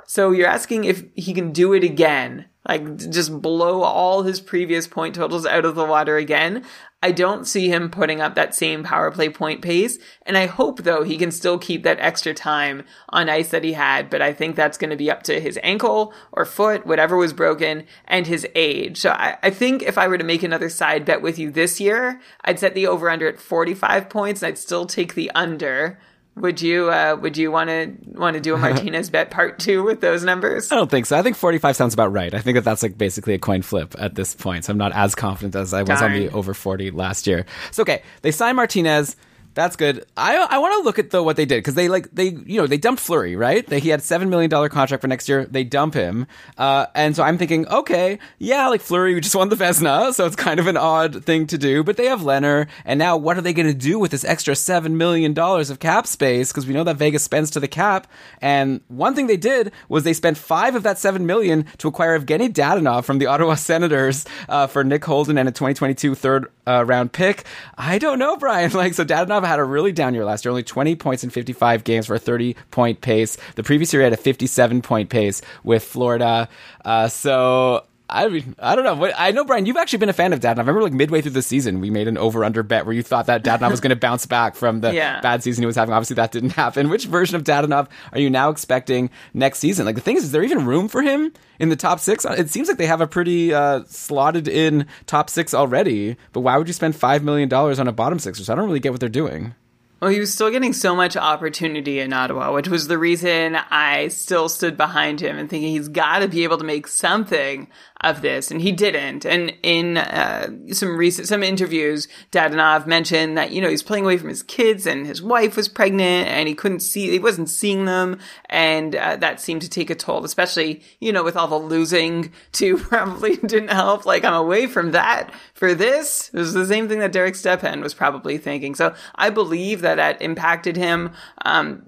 So 0.07 0.31
you're 0.31 0.47
asking 0.47 0.85
if 0.85 1.03
he 1.13 1.33
can 1.33 1.51
do 1.51 1.73
it 1.73 1.83
again, 1.83 2.45
like 2.67 2.97
just 3.11 3.41
blow 3.41 3.83
all 3.83 4.23
his 4.23 4.39
previous 4.39 4.87
point 4.87 5.13
totals 5.13 5.45
out 5.45 5.65
of 5.65 5.75
the 5.75 5.85
water 5.85 6.17
again. 6.17 6.63
I 7.01 7.13
don't 7.13 7.47
see 7.47 7.69
him 7.69 7.89
putting 7.89 8.19
up 8.19 8.35
that 8.35 8.53
same 8.53 8.83
power 8.83 9.09
play 9.09 9.29
point 9.29 9.61
pace. 9.61 9.97
And 10.23 10.37
I 10.37 10.47
hope 10.47 10.83
though 10.83 11.03
he 11.03 11.17
can 11.17 11.31
still 11.31 11.57
keep 11.57 11.83
that 11.83 11.99
extra 11.99 12.33
time 12.33 12.83
on 13.07 13.29
ice 13.29 13.51
that 13.51 13.63
he 13.63 13.73
had, 13.73 14.09
but 14.09 14.21
I 14.21 14.33
think 14.33 14.55
that's 14.55 14.77
going 14.77 14.89
to 14.89 14.97
be 14.97 15.09
up 15.09 15.23
to 15.23 15.39
his 15.39 15.57
ankle 15.63 16.13
or 16.33 16.43
foot, 16.43 16.85
whatever 16.85 17.15
was 17.15 17.31
broken, 17.31 17.85
and 18.05 18.27
his 18.27 18.45
age. 18.53 18.97
So 18.97 19.11
I, 19.11 19.37
I 19.41 19.49
think 19.49 19.81
if 19.81 19.97
I 19.97 20.09
were 20.09 20.17
to 20.17 20.25
make 20.25 20.43
another 20.43 20.69
side 20.69 21.05
bet 21.05 21.21
with 21.21 21.39
you 21.39 21.51
this 21.51 21.79
year, 21.79 22.19
I'd 22.43 22.59
set 22.59 22.75
the 22.75 22.87
over 22.87 23.09
under 23.09 23.27
at 23.27 23.39
45 23.39 24.09
points 24.09 24.43
and 24.43 24.49
I'd 24.49 24.57
still 24.57 24.85
take 24.85 25.13
the 25.13 25.31
under. 25.31 25.99
Would 26.39 26.61
you 26.61 26.89
uh, 26.89 27.17
would 27.19 27.37
you 27.37 27.51
want 27.51 27.69
to 27.69 27.93
want 28.13 28.35
to 28.35 28.39
do 28.39 28.55
a 28.55 28.57
Martinez 28.57 29.09
bet 29.11 29.29
part 29.29 29.59
two 29.59 29.83
with 29.83 30.01
those 30.01 30.23
numbers? 30.23 30.71
I 30.71 30.75
don't 30.75 30.89
think 30.89 31.05
so. 31.05 31.17
I 31.17 31.21
think 31.21 31.35
45 31.35 31.75
sounds 31.75 31.93
about 31.93 32.13
right. 32.13 32.33
I 32.33 32.39
think 32.39 32.55
that 32.55 32.63
that's 32.63 32.81
like 32.81 32.97
basically 32.97 33.33
a 33.33 33.39
coin 33.39 33.61
flip 33.61 33.93
at 33.99 34.15
this 34.15 34.35
point. 34.35 34.65
So 34.65 34.71
I'm 34.71 34.77
not 34.77 34.93
as 34.93 35.15
confident 35.15 35.55
as 35.55 35.73
I 35.73 35.83
was 35.83 36.01
on 36.01 36.13
the 36.13 36.29
over 36.29 36.53
40 36.53 36.91
last 36.91 37.27
year. 37.27 37.45
So 37.71 37.81
okay, 37.81 38.03
they 38.21 38.31
signed 38.31 38.55
Martinez. 38.55 39.15
That's 39.53 39.75
good. 39.75 40.05
I 40.15 40.37
I 40.37 40.57
want 40.59 40.79
to 40.79 40.85
look 40.85 40.99
at 40.99 41.09
though 41.09 41.23
what 41.23 41.35
they 41.35 41.45
did 41.45 41.57
because 41.57 41.75
they 41.75 41.89
like 41.89 42.09
they 42.11 42.29
you 42.45 42.61
know 42.61 42.67
they 42.67 42.77
dumped 42.77 43.01
Fleury 43.01 43.35
right. 43.35 43.65
They, 43.65 43.79
he 43.79 43.89
had 43.89 44.01
seven 44.01 44.29
million 44.29 44.49
dollar 44.49 44.69
contract 44.69 45.01
for 45.01 45.07
next 45.07 45.27
year. 45.27 45.45
They 45.45 45.63
dump 45.63 45.95
him, 45.95 46.27
uh, 46.57 46.85
and 46.93 47.15
so 47.15 47.23
I'm 47.23 47.37
thinking 47.37 47.67
okay, 47.67 48.19
yeah, 48.37 48.67
like 48.67 48.81
Fleury 48.81 49.15
we 49.15 49.21
just 49.21 49.35
won 49.35 49.49
the 49.49 49.55
Vezina, 49.55 50.13
so 50.13 50.25
it's 50.25 50.35
kind 50.35 50.59
of 50.59 50.67
an 50.67 50.77
odd 50.77 51.25
thing 51.25 51.47
to 51.47 51.57
do. 51.57 51.83
But 51.83 51.97
they 51.97 52.05
have 52.05 52.23
Leonard, 52.23 52.69
and 52.85 52.99
now 52.99 53.17
what 53.17 53.37
are 53.37 53.41
they 53.41 53.53
going 53.53 53.67
to 53.67 53.73
do 53.73 53.97
with 53.97 54.11
this 54.11 54.23
extra 54.23 54.55
seven 54.55 54.97
million 54.97 55.33
dollars 55.33 55.69
of 55.69 55.79
cap 55.79 56.05
space? 56.05 56.51
Because 56.51 56.67
we 56.67 56.73
know 56.73 56.83
that 56.83 56.97
Vegas 56.97 57.23
spends 57.23 57.49
to 57.51 57.59
the 57.59 57.67
cap. 57.67 58.07
And 58.41 58.81
one 58.87 59.15
thing 59.15 59.27
they 59.27 59.37
did 59.37 59.71
was 59.87 60.03
they 60.03 60.13
spent 60.13 60.37
five 60.37 60.75
of 60.75 60.83
that 60.83 60.97
seven 60.97 61.25
million 61.25 61.65
to 61.79 61.87
acquire 61.87 62.17
Evgeny 62.19 62.49
Dadonov 62.53 63.03
from 63.03 63.17
the 63.17 63.25
Ottawa 63.25 63.55
Senators 63.55 64.25
uh, 64.47 64.67
for 64.67 64.83
Nick 64.83 65.03
Holden 65.05 65.37
and 65.37 65.49
a 65.49 65.51
2022 65.51 66.15
third 66.15 66.51
uh, 66.69 66.83
round 66.83 67.11
pick. 67.11 67.45
I 67.77 67.97
don't 67.97 68.19
know, 68.19 68.37
Brian. 68.37 68.69
Like 68.79 68.93
so, 68.93 69.03
Dadonov 69.03 69.45
had 69.45 69.59
a 69.59 69.63
really 69.63 69.91
down 69.91 70.13
year 70.13 70.23
last 70.23 70.45
year, 70.45 70.51
only 70.51 70.63
20 70.63 70.95
points 70.95 71.23
in 71.23 71.29
55 71.29 71.83
games 71.83 72.05
for 72.05 72.15
a 72.15 72.19
30 72.19 72.55
point 72.71 73.01
pace. 73.01 73.35
The 73.55 73.63
previous 73.63 73.91
year 73.91 74.01
he 74.01 74.03
had 74.05 74.13
a 74.13 74.17
57 74.17 74.81
point 74.81 75.09
pace 75.09 75.41
with 75.63 75.83
Florida. 75.83 76.47
Uh, 76.85 77.09
so 77.09 77.83
I 78.11 78.27
mean, 78.27 78.55
I 78.57 78.75
don't 78.75 78.83
know. 78.83 79.11
I 79.17 79.31
know, 79.31 79.45
Brian, 79.45 79.65
you've 79.65 79.77
actually 79.77 79.99
been 79.99 80.09
a 80.09 80.13
fan 80.13 80.33
of 80.33 80.39
Dadonov. 80.39 80.57
I 80.57 80.61
remember 80.61 80.81
like 80.81 80.93
midway 80.93 81.21
through 81.21 81.31
the 81.31 81.41
season, 81.41 81.79
we 81.79 81.89
made 81.91 82.07
an 82.07 82.17
over 82.17 82.43
under 82.43 82.63
bet 82.63 82.85
where 82.85 82.95
you 82.95 83.03
thought 83.03 83.27
that 83.27 83.43
Dadonov 83.43 83.71
was 83.71 83.79
going 83.81 83.91
to 83.91 83.95
bounce 83.95 84.25
back 84.25 84.55
from 84.55 84.81
the 84.81 84.93
Yeah. 84.93 85.21
bad 85.21 85.43
season 85.43 85.61
he 85.61 85.65
was 85.67 85.75
having. 85.75 85.93
Obviously, 85.93 86.15
that 86.15 86.31
didn't 86.31 86.51
happen. 86.51 86.89
Which 86.89 87.05
version 87.05 87.35
of 87.35 87.43
Dadonov 87.43 87.87
are 88.11 88.19
you 88.19 88.29
now 88.29 88.49
expecting 88.49 89.09
next 89.33 89.59
season? 89.59 89.85
Like, 89.85 89.95
the 89.95 90.01
thing 90.01 90.17
is, 90.17 90.23
is 90.23 90.31
there 90.31 90.43
even 90.43 90.65
room 90.65 90.87
for 90.87 91.01
him 91.01 91.31
in 91.59 91.69
the 91.69 91.75
top 91.75 91.99
six? 91.99 92.25
It 92.25 92.49
seems 92.49 92.67
like 92.67 92.77
they 92.77 92.87
have 92.87 93.01
a 93.01 93.07
pretty 93.07 93.53
uh, 93.53 93.83
slotted 93.87 94.47
in 94.47 94.87
top 95.05 95.29
six 95.29 95.53
already, 95.53 96.17
but 96.33 96.39
why 96.39 96.57
would 96.57 96.67
you 96.67 96.73
spend 96.73 96.95
$5 96.95 97.21
million 97.21 97.53
on 97.53 97.87
a 97.87 97.91
bottom 97.91 98.17
sixer? 98.17 98.43
So 98.43 98.53
I 98.53 98.55
don't 98.55 98.65
really 98.65 98.79
get 98.79 98.91
what 98.91 98.99
they're 98.99 99.09
doing. 99.09 99.53
Well, 100.01 100.11
he 100.11 100.19
was 100.21 100.33
still 100.33 100.49
getting 100.49 100.71
so 100.71 100.95
much 100.95 101.17
opportunity 101.17 101.99
in 101.99 102.13
Ottawa, 102.13 102.53
which 102.53 102.69
was 102.69 102.87
the 102.87 102.97
reason 102.97 103.57
I 103.69 104.07
still 104.07 104.47
stood 104.47 104.77
behind 104.77 105.19
him 105.19 105.37
and 105.37 105.49
thinking 105.49 105.71
he's 105.71 105.89
got 105.89 106.19
to 106.19 106.29
be 106.29 106.45
able 106.45 106.57
to 106.59 106.63
make 106.63 106.87
something 106.87 107.67
of 108.01 108.21
this, 108.21 108.49
and 108.49 108.61
he 108.61 108.71
didn't. 108.71 109.25
And 109.25 109.53
in 109.61 109.97
uh, 109.97 110.49
some 110.71 110.97
recent 110.97 111.27
some 111.27 111.43
interviews, 111.43 112.07
Dadonov 112.31 112.87
mentioned 112.87 113.37
that 113.37 113.51
you 113.51 113.61
know 113.61 113.69
he's 113.69 113.83
playing 113.83 114.05
away 114.05 114.17
from 114.17 114.29
his 114.29 114.43
kids, 114.43 114.85
and 114.85 115.05
his 115.05 115.21
wife 115.21 115.57
was 115.57 115.67
pregnant, 115.67 116.27
and 116.27 116.47
he 116.47 116.55
couldn't 116.55 116.79
see, 116.79 117.09
he 117.09 117.19
wasn't 117.19 117.49
seeing 117.49 117.85
them, 117.85 118.19
and 118.45 118.95
uh, 118.95 119.17
that 119.17 119.41
seemed 119.41 119.61
to 119.63 119.69
take 119.69 119.89
a 119.89 119.95
toll, 119.95 120.23
especially 120.23 120.81
you 120.99 121.11
know 121.11 121.23
with 121.23 121.35
all 121.35 121.47
the 121.47 121.57
losing 121.57 122.31
too. 122.51 122.77
Probably 122.89 123.35
didn't 123.35 123.71
help. 123.71 124.05
Like 124.05 124.23
I'm 124.23 124.33
away 124.33 124.67
from 124.67 124.91
that 124.91 125.33
for 125.53 125.73
this. 125.73 126.29
It 126.33 126.37
was 126.37 126.53
the 126.53 126.65
same 126.65 126.87
thing 126.87 126.99
that 126.99 127.11
Derek 127.11 127.35
Stepan 127.35 127.81
was 127.81 127.93
probably 127.93 128.37
thinking. 128.37 128.75
So 128.75 128.95
I 129.15 129.29
believe 129.29 129.81
that 129.81 129.95
that 129.95 130.21
impacted 130.21 130.77
him. 130.77 131.11
Um, 131.43 131.83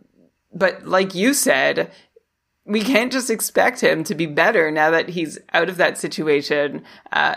but 0.54 0.86
like 0.86 1.16
you 1.16 1.34
said, 1.34 1.92
we 2.66 2.82
can't 2.82 3.12
just 3.12 3.30
expect 3.30 3.82
him 3.82 4.04
to 4.04 4.16
be 4.16 4.26
better 4.26 4.72
now 4.72 4.92
that 4.92 5.10
he's 5.10 5.40
out 5.54 5.70
of 5.70 5.78
that 5.78 5.98
situation. 5.98 6.84
Uh, 7.12 7.36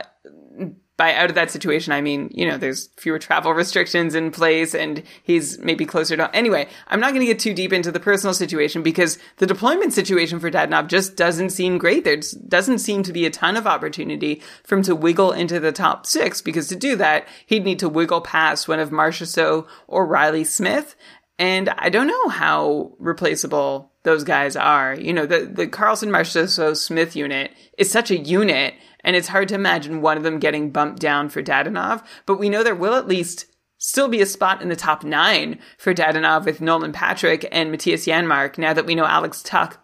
by 0.96 1.12
out 1.14 1.28
of 1.28 1.34
that 1.34 1.50
situation, 1.50 1.92
I 1.92 2.00
mean, 2.00 2.30
you 2.32 2.48
know, 2.48 2.56
there's 2.56 2.88
fewer 2.96 3.18
travel 3.18 3.52
restrictions 3.52 4.14
in 4.14 4.30
place 4.30 4.74
and 4.76 5.02
he's 5.24 5.58
maybe 5.58 5.84
closer 5.84 6.16
to. 6.16 6.34
Anyway, 6.34 6.68
I'm 6.86 7.00
not 7.00 7.08
going 7.08 7.20
to 7.20 7.26
get 7.26 7.40
too 7.40 7.52
deep 7.52 7.72
into 7.72 7.90
the 7.90 7.98
personal 7.98 8.32
situation 8.32 8.82
because 8.84 9.18
the 9.38 9.46
deployment 9.46 9.92
situation 9.92 10.38
for 10.38 10.52
Dadonov 10.52 10.86
just 10.86 11.16
doesn't 11.16 11.50
seem 11.50 11.78
great. 11.78 12.04
There 12.04 12.20
doesn't 12.46 12.78
seem 12.78 13.02
to 13.02 13.12
be 13.12 13.26
a 13.26 13.30
ton 13.30 13.56
of 13.56 13.66
opportunity 13.66 14.40
for 14.62 14.76
him 14.76 14.84
to 14.84 14.94
wiggle 14.94 15.32
into 15.32 15.58
the 15.58 15.72
top 15.72 16.06
six 16.06 16.40
because 16.40 16.68
to 16.68 16.76
do 16.76 16.94
that, 16.96 17.26
he'd 17.44 17.64
need 17.64 17.80
to 17.80 17.88
wiggle 17.88 18.20
past 18.20 18.68
one 18.68 18.78
of 18.78 18.90
Marchessault 18.90 19.66
or 19.88 20.06
Reilly 20.06 20.44
Smith. 20.44 20.94
And 21.38 21.68
I 21.70 21.88
don't 21.88 22.06
know 22.06 22.28
how 22.28 22.92
replaceable 22.98 23.92
those 24.04 24.22
guys 24.22 24.54
are. 24.54 24.94
You 24.94 25.12
know, 25.12 25.26
the, 25.26 25.46
the 25.46 25.66
Karlsson 25.66 26.10
Marchessault 26.10 26.76
Smith 26.76 27.16
unit 27.16 27.52
is 27.76 27.90
such 27.90 28.10
a 28.10 28.18
unit, 28.18 28.74
and 29.00 29.16
it's 29.16 29.28
hard 29.28 29.48
to 29.48 29.54
imagine 29.54 30.00
one 30.00 30.16
of 30.16 30.22
them 30.22 30.38
getting 30.38 30.70
bumped 30.70 31.00
down 31.00 31.28
for 31.28 31.42
Dadonov, 31.42 32.04
but 32.26 32.38
we 32.38 32.48
know 32.48 32.62
there 32.62 32.74
will 32.74 32.94
at 32.94 33.08
least 33.08 33.46
still 33.78 34.08
be 34.08 34.22
a 34.22 34.26
spot 34.26 34.62
in 34.62 34.68
the 34.68 34.76
top 34.76 35.04
nine 35.04 35.58
for 35.76 35.92
Dadonov 35.92 36.44
with 36.46 36.60
Nolan 36.60 36.92
Patrick 36.92 37.46
and 37.50 37.74
Mattias 37.74 38.06
Janmark 38.06 38.56
now 38.56 38.72
that 38.72 38.86
we 38.86 38.94
know 38.94 39.04
Alex 39.04 39.42
Tuch 39.42 39.76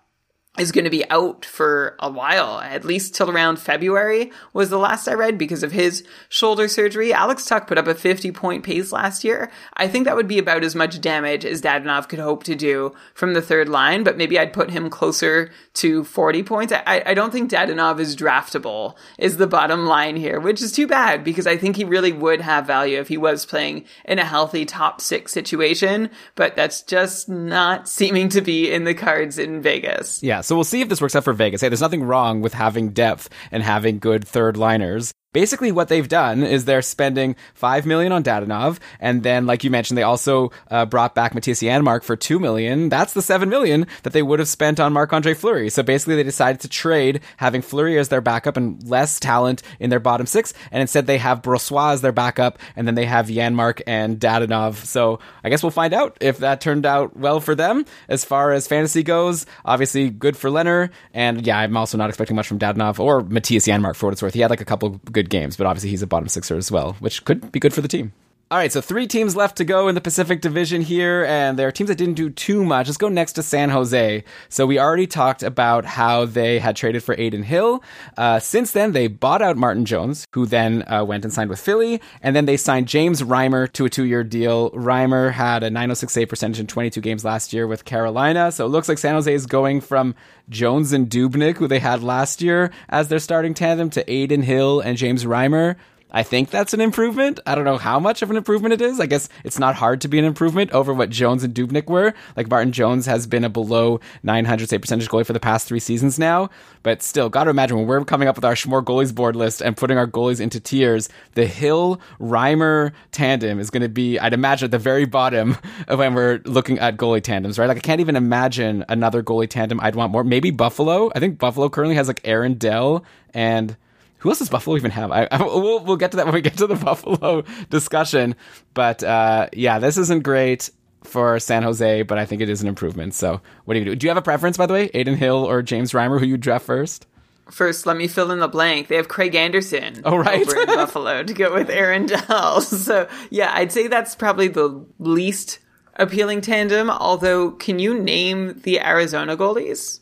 is 0.59 0.73
going 0.73 0.85
to 0.85 0.91
be 0.91 1.09
out 1.11 1.45
for 1.45 1.97
a 2.01 2.11
while, 2.11 2.59
at 2.61 2.85
least 2.85 3.15
till 3.15 3.31
around 3.31 3.59
February 3.59 4.33
was 4.53 4.69
the 4.69 4.79
last 4.79 5.07
I 5.07 5.15
read 5.15 5.39
because 5.39 5.63
of 5.63 5.71
his 5.71 6.05
shoulder 6.29 6.67
surgery. 6.67 7.13
Alex 7.13 7.45
Tuch 7.45 7.69
put 7.69 7.79
up 7.79 7.87
a 7.87 7.95
50 7.95 8.33
point 8.33 8.65
pace 8.65 8.91
last 8.91 9.23
year. 9.23 9.51
I 9.77 9.87
think 9.87 10.07
that 10.07 10.17
would 10.17 10.27
be 10.27 10.41
about 10.41 10.65
as 10.65 10.75
much 10.75 11.01
damage 11.01 11.45
as 11.45 11.63
Dadonov 11.63 12.09
could 12.09 12.19
hope 12.19 12.43
to 12.45 12.57
do 12.57 12.93
from 13.15 13.35
the 13.35 13.41
third 13.41 13.69
line, 13.69 14.03
but 14.03 14.17
maybe 14.17 14.41
I'd 14.41 14.53
put 14.53 14.71
him 14.71 14.91
closer 14.91 15.53
to 15.75 16.03
40 16.03 16.43
points. 16.43 16.73
I, 16.73 17.05
I 17.07 17.15
don't 17.15 17.33
think 17.33 17.51
Dadonov 17.51 18.01
is 18.01 18.17
draftable 18.17 18.97
is 19.19 19.37
the 19.37 19.47
bottom 19.47 19.87
line 19.87 20.17
here, 20.17 20.41
which 20.41 20.61
is 20.61 20.73
too 20.73 20.89
bad 20.89 21.23
because 21.23 21.47
I 21.47 21.57
think 21.57 21.77
he 21.77 21.85
really 21.85 22.13
would 22.13 22.41
have 22.41 22.67
value 22.67 22.99
if 22.99 23.07
he 23.07 23.17
was 23.17 23.47
playing 23.47 23.85
in 24.05 24.19
a 24.19 24.25
healthy 24.25 24.65
top 24.65 25.01
six 25.01 25.33
situation, 25.33 26.11
but 26.35 26.57
that's 26.57 26.83
just 26.83 27.29
not 27.29 27.89
seeming 27.89 28.29
to 28.31 28.41
be 28.41 28.71
in 28.71 28.83
the 28.83 28.95
cards 28.95 29.39
in 29.39 29.63
Vegas. 29.63 30.21
Yeah, 30.25 30.40
so 30.41 30.55
we'll 30.55 30.65
see 30.65 30.81
if 30.81 30.89
this 30.89 31.01
works 31.01 31.17
out 31.17 31.25
for 31.25 31.33
Vegas. 31.33 31.61
Hey, 31.61 31.69
there's 31.69 31.81
nothing 31.81 32.03
wrong 32.03 32.41
with 32.41 32.55
having 32.55 32.91
depth 32.91 33.29
and 33.51 33.63
having 33.63 33.99
good 33.99 34.27
third 34.27 34.57
liners. 34.57 35.13
Basically, 35.33 35.71
what 35.71 35.87
they've 35.87 36.09
done 36.09 36.43
is 36.43 36.65
they're 36.65 36.83
spending 36.83 37.37
five 37.55 37.87
million 37.87 38.11
on 38.11 38.25
Dadonov, 38.25 38.81
and 38.99 39.23
then, 39.23 39.47
like 39.47 39.63
you 39.63 39.71
mentioned, 39.71 39.97
they 39.97 40.03
also 40.03 40.51
uh, 40.69 40.87
brought 40.87 41.15
back 41.15 41.35
Mattias 41.35 41.63
Janmark 41.63 42.03
for 42.03 42.17
two 42.17 42.41
million. 42.41 42.89
That's 42.89 43.13
the 43.13 43.23
seven 43.23 43.49
million 43.49 43.87
that 44.03 44.13
they 44.13 44.23
would 44.23 44.41
have 44.41 44.49
spent 44.49 44.81
on 44.81 44.93
Marc 44.93 45.13
Andre 45.13 45.35
Fleury. 45.35 45.71
So 45.71 45.85
basically, 45.85 46.17
they 46.17 46.25
decided 46.25 46.63
to 46.63 46.69
trade 46.69 47.21
having 47.37 47.63
Fleury 47.63 47.97
as 47.97 48.09
their 48.09 48.21
backup 48.21 48.57
and 48.57 48.83
less 48.89 49.21
talent 49.21 49.63
in 49.79 49.89
their 49.89 50.01
bottom 50.01 50.27
six, 50.27 50.53
and 50.73 50.81
instead 50.81 51.07
they 51.07 51.19
have 51.19 51.43
Brossoit 51.43 51.93
as 51.93 52.01
their 52.01 52.11
backup, 52.11 52.59
and 52.75 52.89
then 52.89 52.97
they 52.97 53.07
have 53.07 53.27
Janmark 53.29 53.83
and 53.87 54.19
Dadonov. 54.19 54.85
So 54.85 55.21
I 55.45 55.49
guess 55.49 55.63
we'll 55.63 55.71
find 55.71 55.95
out 55.95 56.19
if 56.21 56.39
that 56.39 56.61
turned 56.61 56.87
out 56.87 57.17
well 57.17 57.39
for 57.39 57.55
them 57.55 57.85
as 58.09 58.25
far 58.25 58.51
as 58.51 58.67
fantasy 58.67 59.05
goes. 59.05 59.47
Obviously, 59.65 60.11
good 60.11 60.37
for 60.37 60.51
Laurent, 60.51 60.91
and 61.15 61.47
yeah, 61.47 61.59
I'm 61.59 61.77
also 61.77 61.97
not 61.97 62.09
expecting 62.09 62.35
much 62.35 62.49
from 62.49 62.59
Dadonov 62.59 62.99
or 62.99 63.23
Mattias 63.23 63.69
Janmark 63.69 63.95
for 63.95 64.07
what 64.07 64.13
it's 64.15 64.23
worth. 64.23 64.35
He 64.35 64.41
had 64.41 64.51
like 64.51 64.61
a 64.61 64.65
couple 64.65 65.01
good 65.13 65.20
games, 65.29 65.57
but 65.57 65.67
obviously 65.67 65.91
he's 65.91 66.03
a 66.03 66.07
bottom 66.07 66.29
sixer 66.29 66.57
as 66.57 66.71
well, 66.71 66.95
which 67.01 67.25
could 67.25 67.53
be 67.53 67.61
good 67.61 67.75
for 67.75 67.81
the 67.81 67.89
team. 67.89 68.13
All 68.53 68.59
right, 68.59 68.73
so 68.73 68.81
three 68.81 69.07
teams 69.07 69.37
left 69.37 69.59
to 69.59 69.65
go 69.65 69.87
in 69.87 69.95
the 69.95 70.01
Pacific 70.01 70.41
Division 70.41 70.83
here, 70.83 71.25
and 71.27 71.57
there 71.57 71.69
are 71.69 71.71
teams 71.71 71.87
that 71.87 71.95
didn't 71.95 72.15
do 72.15 72.29
too 72.29 72.65
much. 72.65 72.89
Let's 72.89 72.97
go 72.97 73.09
next 73.09 73.35
to 73.35 73.45
San 73.45 73.71
Jose. 73.71 74.25
So 74.49 74.67
we 74.67 74.77
already 74.77 75.07
talked 75.07 75.45
about 75.45 75.85
how 75.85 76.25
they 76.25 76.59
had 76.59 76.75
traded 76.75 77.05
for 77.05 77.15
Adin 77.15 77.45
Hill. 77.45 77.81
Uh, 78.19 78.41
since 78.41 78.73
then, 78.73 78.91
they 78.91 79.07
bought 79.07 79.41
out 79.41 79.57
Martin 79.57 79.85
Jones, 79.85 80.27
who 80.35 80.47
then 80.47 80.83
uh, 80.89 81.05
went 81.05 81.25
and 81.25 81.33
signed 81.33 81.49
with 81.49 81.61
Philly, 81.61 82.01
and 82.23 82.35
then 82.35 82.47
they 82.47 82.57
signed 82.57 82.89
James 82.89 83.23
Reimer 83.23 83.73
to 83.73 83.85
a 83.85 83.89
two-year 83.89 84.25
deal. 84.25 84.73
Reimer 84.73 85.31
had 85.31 85.63
a 85.63 85.71
906 85.71 86.13
save 86.13 86.29
percentage 86.29 86.59
in 86.59 86.67
22 86.67 87.01
games 87.01 87.25
last 87.25 87.53
year 87.53 87.69
with 87.69 87.85
Carolina, 87.85 88.51
so 88.51 88.67
it 88.67 88.71
looks 88.71 88.89
like 88.89 88.99
San 88.99 89.15
Jose 89.15 89.33
is 89.33 89.47
going 89.47 89.81
from 89.81 90.13
Jones 90.49 90.93
and 90.93 91.09
Dubnyk, 91.09 91.59
who 91.59 91.69
they 91.69 91.79
had 91.79 92.03
last 92.03 92.43
year 92.43 92.73
as 92.89 93.07
their 93.07 93.21
starting 93.21 93.55
tandem, 93.55 93.91
to 93.91 94.01
Adin 94.11 94.43
Hill 94.43 94.81
and 94.81 94.99
James 94.99 95.25
Reimer. 95.25 95.77
I 96.13 96.23
think 96.23 96.51
that's 96.51 96.75
an 96.75 96.81
improvement. 96.81 97.41
I 97.47 97.55
don't 97.55 97.65
know 97.65 97.79
how 97.79 98.01
much 98.01 98.23
of 98.23 98.31
an 98.31 98.37
improvement 98.37 98.75
it 98.75 98.81
is. 98.81 99.01
I 99.01 99.07
guess 99.07 99.29
it's 99.45 99.59
not 99.59 99.77
hard 99.77 100.01
to 100.03 100.09
be 100.09 100.19
an 100.19 100.25
improvement 100.25 100.73
over 100.73 100.93
what 100.93 101.11
Jones 101.11 101.45
and 101.45 101.55
Dubnyk 101.55 101.87
were. 101.87 102.15
Like 102.37 102.49
Martin 102.49 102.73
Jones 102.73 103.07
has 103.07 103.27
been 103.27 103.45
a 103.45 103.49
below 103.49 104.01
900 104.23 104.69
save 104.69 104.81
percentage 104.81 105.09
goalie 105.09 105.27
for 105.27 105.33
the 105.33 105.41
past 105.41 105.69
three 105.69 105.81
seasons 105.81 106.19
now. 106.19 106.51
But 106.83 107.03
still, 107.03 107.29
got 107.29 107.45
to 107.45 107.51
imagine 107.51 107.77
when 107.77 107.87
we're 107.87 108.05
coming 108.05 108.29
up 108.29 108.37
with 108.37 108.45
our 108.45 108.55
Schmore 108.55 108.83
goalies 108.83 109.15
board 109.15 109.37
list 109.37 109.61
and 109.61 109.77
putting 109.77 109.99
our 109.99 110.07
goalies 110.07 110.41
into 110.41 110.61
tiers, 110.61 111.09
the 111.35 111.47
Hill 111.47 112.01
Reimer 112.19 112.93
tandem 113.13 113.61
is 113.61 113.71
going 113.71 113.83
to 113.83 113.89
be, 113.89 114.19
I'd 114.19 114.33
imagine, 114.33 114.67
at 114.67 114.71
the 114.71 114.79
very 114.79 115.05
bottom 115.05 115.57
when 115.89 116.15
we're 116.15 116.41
looking 116.45 116.79
at 116.79 116.97
goalie 116.97 117.23
tandems, 117.23 117.59
right? 117.59 117.67
Like 117.67 117.79
I 117.79 117.81
can't 117.81 118.01
even 118.01 118.17
imagine 118.17 118.85
another 118.89 119.23
goalie 119.23 119.49
tandem 119.49 119.81
I'd 119.81 119.95
want 119.95 120.13
more. 120.13 120.25
Maybe 120.25 120.51
Buffalo. 120.51 121.11
I 121.15 121.21
think 121.21 121.39
Buffalo 121.39 121.69
currently 121.69 121.97
has 121.97 122.09
like 122.09 122.21
Aaron 122.25 122.55
Dell 122.55 123.05
and 123.35 123.77
who 124.21 124.29
else 124.31 124.39
does 124.39 124.49
Buffalo 124.49 124.77
even 124.77 124.91
have? 124.93 125.11
I, 125.11 125.27
I, 125.31 125.43
we'll, 125.43 125.85
we'll 125.85 125.97
get 125.97 126.13
to 126.13 126.17
that 126.19 126.27
when 126.27 126.35
we 126.35 126.41
get 126.41 126.57
to 126.59 126.67
the 126.67 126.75
Buffalo 126.85 127.43
discussion. 127.69 128.37
But 128.73 129.03
uh, 129.03 129.49
yeah, 129.53 129.79
this 129.79 129.99
isn't 129.99 130.23
great 130.23 130.71
for 131.05 131.39
San 131.41 131.63
Jose, 131.63 132.03
but 132.03 132.19
I 132.19 132.25
think 132.27 132.41
it 132.43 132.49
is 132.49 132.63
an 132.63 132.69
improvement. 132.69 133.15
So 133.15 133.41
what 133.65 133.75
do 133.75 133.81
you 133.81 133.87
do? 133.87 133.97
Do 133.97 134.07
you 134.07 134.11
have 134.11 134.17
a 134.19 134.23
preference, 134.23 134.57
by 134.57 134.67
the 134.67 134.75
way, 134.75 134.91
Adin 134.95 135.17
Hill 135.17 135.45
or 135.45 135.63
James 135.63 135.93
Reimer, 135.93 136.21
who 136.21 136.27
you 136.27 136.37
draft 136.37 136.65
first? 136.67 137.07
First, 137.51 137.85
let 137.85 137.97
me 137.97 138.07
fill 138.07 138.31
in 138.31 138.39
the 138.39 138.47
blank. 138.47 138.87
They 138.89 138.95
have 138.95 139.09
Craig 139.09 139.35
Anderson 139.35 140.03
Oh, 140.05 140.17
right. 140.17 140.47
over 140.47 140.61
in 140.61 140.67
Buffalo 140.77 141.25
to 141.25 141.33
go 141.35 141.53
with 141.53 141.69
Aaron 141.69 142.07
Dell. 142.07 142.61
So 142.61 143.09
yeah, 143.31 143.51
I'd 143.55 143.73
say 143.73 143.89
that's 143.89 144.15
probably 144.15 144.47
the 144.49 144.85
least 145.01 145.59
appealing 145.97 146.43
tandem. 146.43 146.91
Although, 146.91 147.51
can 147.53 147.79
you 147.81 147.99
name 147.99 148.61
the 148.63 148.81
Arizona 148.81 149.37
goalies? 149.37 149.99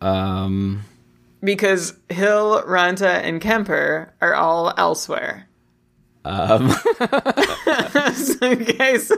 Um, 0.00 0.82
Because 1.42 1.94
Hill, 2.08 2.62
Raanta, 2.64 3.22
and 3.22 3.40
Kuemper 3.40 4.10
are 4.20 4.34
all 4.34 4.72
elsewhere. 4.76 5.48
um, 6.24 6.70
okay, 8.42 8.98
so 8.98 9.16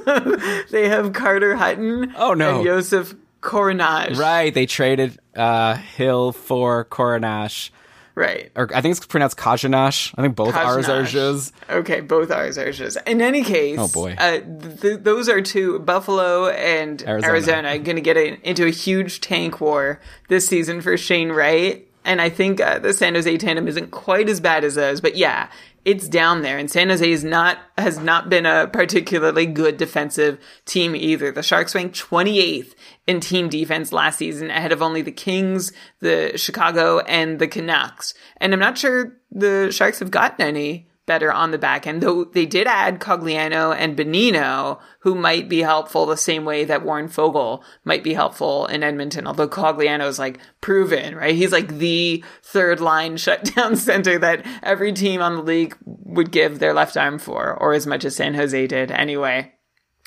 they 0.70 0.88
have 0.88 1.12
Carter 1.12 1.56
Hutton. 1.56 2.12
Oh, 2.16 2.34
no. 2.34 2.56
and 2.56 2.64
Josef 2.64 3.14
Korenar. 3.40 4.16
right. 4.16 4.54
They 4.54 4.66
traded 4.66 5.18
uh, 5.34 5.74
Hill 5.74 6.30
for 6.32 6.84
Coronash. 6.84 7.70
right. 8.14 8.52
Or 8.54 8.70
I 8.74 8.80
think 8.82 8.96
it's 8.96 9.04
pronounced 9.06 9.36
Kajanash. 9.36 10.14
I 10.16 10.22
think 10.22 10.36
both 10.36 10.54
R's 10.54 10.88
are 10.88 11.02
Kajanash. 11.02 11.06
Zhs. 11.40 11.52
Okay, 11.70 12.00
both 12.02 12.30
ours 12.30 12.56
are 12.58 12.70
just. 12.70 12.98
In 13.06 13.20
any 13.20 13.42
case, 13.42 13.78
Oh, 13.80 13.88
boy. 13.88 14.14
uh, 14.16 14.38
th- 14.80 15.00
those 15.00 15.28
are 15.28 15.40
two 15.40 15.80
Buffalo 15.80 16.48
and 16.50 17.02
Arizona. 17.02 17.32
Arizona, 17.32 17.78
going 17.78 17.96
to 17.96 18.02
get 18.02 18.16
a, 18.16 18.48
into 18.48 18.64
a 18.66 18.70
huge 18.70 19.20
tank 19.20 19.60
war 19.60 20.00
this 20.28 20.46
season 20.46 20.80
for 20.80 20.96
Shane 20.96 21.30
Wright. 21.32 21.88
And 22.04 22.20
I 22.20 22.30
think 22.30 22.60
uh, 22.60 22.78
the 22.78 22.92
San 22.92 23.14
Jose 23.14 23.36
tandem 23.38 23.68
isn't 23.68 23.90
quite 23.90 24.28
as 24.28 24.40
bad 24.40 24.64
as 24.64 24.74
those, 24.74 25.00
but 25.00 25.16
yeah, 25.16 25.48
it's 25.84 26.08
down 26.08 26.42
there. 26.42 26.58
And 26.58 26.70
San 26.70 26.88
Jose 26.88 27.08
is 27.08 27.24
not 27.24 27.58
has 27.76 27.98
not 27.98 28.28
been 28.28 28.46
a 28.46 28.68
particularly 28.68 29.46
good 29.46 29.76
defensive 29.76 30.38
team 30.64 30.94
either. 30.94 31.32
The 31.32 31.42
Sharks 31.42 31.74
ranked 31.74 31.98
28th 31.98 32.74
in 33.06 33.20
team 33.20 33.48
defense 33.48 33.92
last 33.92 34.18
season, 34.18 34.50
ahead 34.50 34.72
of 34.72 34.82
only 34.82 35.02
the 35.02 35.12
Kings, 35.12 35.72
the 36.00 36.36
Chicago, 36.36 37.00
and 37.00 37.38
the 37.38 37.48
Canucks. 37.48 38.14
And 38.38 38.52
I'm 38.52 38.60
not 38.60 38.78
sure 38.78 39.16
the 39.30 39.70
Sharks 39.70 39.98
have 39.98 40.10
gotten 40.10 40.44
any 40.44 40.88
better 41.06 41.32
on 41.32 41.50
the 41.50 41.58
back 41.58 41.86
end, 41.86 42.00
though 42.00 42.24
they 42.24 42.46
did 42.46 42.66
add 42.66 43.00
Cogliano 43.00 43.74
and 43.76 43.96
Bonino, 43.96 44.80
who 45.00 45.14
might 45.14 45.48
be 45.48 45.60
helpful 45.60 46.06
the 46.06 46.16
same 46.16 46.44
way 46.44 46.64
that 46.64 46.84
Warren 46.84 47.08
Foegele 47.08 47.62
might 47.84 48.04
be 48.04 48.14
helpful 48.14 48.66
in 48.66 48.82
Edmonton, 48.82 49.26
although 49.26 49.48
Cogliano 49.48 50.06
is 50.06 50.18
like 50.18 50.38
proven, 50.60 51.16
right? 51.16 51.34
He's 51.34 51.52
like 51.52 51.78
the 51.78 52.24
third 52.42 52.80
line 52.80 53.16
shutdown 53.16 53.76
center 53.76 54.18
that 54.18 54.46
every 54.62 54.92
team 54.92 55.20
on 55.20 55.36
the 55.36 55.42
league 55.42 55.76
would 55.84 56.30
give 56.30 56.58
their 56.58 56.74
left 56.74 56.96
arm 56.96 57.18
for, 57.18 57.54
or 57.54 57.72
as 57.72 57.86
much 57.86 58.04
as 58.04 58.16
San 58.16 58.34
Jose 58.34 58.66
did 58.66 58.90
anyway. 58.90 59.52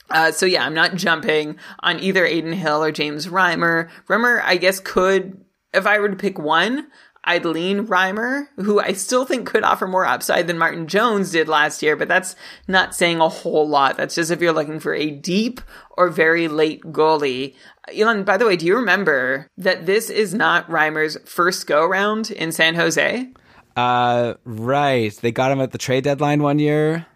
Uh, 0.09 0.31
so 0.31 0.45
yeah, 0.45 0.63
I'm 0.63 0.73
not 0.73 0.95
jumping 0.95 1.57
on 1.79 1.99
either 1.99 2.25
Adin 2.25 2.53
Hill 2.53 2.83
or 2.83 2.91
James 2.91 3.27
Reimer. 3.27 3.89
Reimer, 4.07 4.41
I 4.43 4.57
guess, 4.57 4.79
could, 4.79 5.43
if 5.73 5.87
I 5.87 5.99
were 5.99 6.09
to 6.09 6.15
pick 6.15 6.37
one, 6.37 6.87
I'd 7.25 7.43
Reimer, 7.43 8.47
who 8.57 8.79
I 8.79 8.93
still 8.93 9.25
think 9.25 9.47
could 9.47 9.63
offer 9.63 9.87
more 9.87 10.05
upside 10.05 10.47
than 10.47 10.59
Martin 10.59 10.87
Jones 10.87 11.31
did 11.31 11.47
last 11.47 11.81
year, 11.81 11.95
but 11.95 12.07
that's 12.07 12.35
not 12.67 12.95
saying 12.95 13.19
a 13.19 13.27
whole 13.27 13.67
lot. 13.67 13.97
That's 13.97 14.15
just 14.15 14.29
if 14.29 14.41
you're 14.41 14.53
looking 14.53 14.79
for 14.79 14.93
a 14.93 15.09
deep 15.09 15.59
or 15.97 16.09
very 16.09 16.47
late 16.47 16.81
goalie. 16.83 17.55
Elon, 17.93 18.23
by 18.23 18.37
the 18.37 18.45
way, 18.45 18.55
do 18.55 18.65
you 18.65 18.75
remember 18.75 19.47
that 19.57 19.87
this 19.87 20.09
is 20.09 20.33
not 20.33 20.69
Reimer's 20.69 21.17
first 21.25 21.65
go 21.65 21.85
round 21.85 22.29
in 22.29 22.51
San 22.51 22.75
Jose? 22.75 23.29
Uh, 23.75 24.35
right. 24.45 25.13
They 25.15 25.31
got 25.31 25.51
him 25.51 25.61
at 25.61 25.71
the 25.71 25.77
trade 25.77 26.03
deadline 26.03 26.43
one 26.43 26.59
year. 26.59 27.07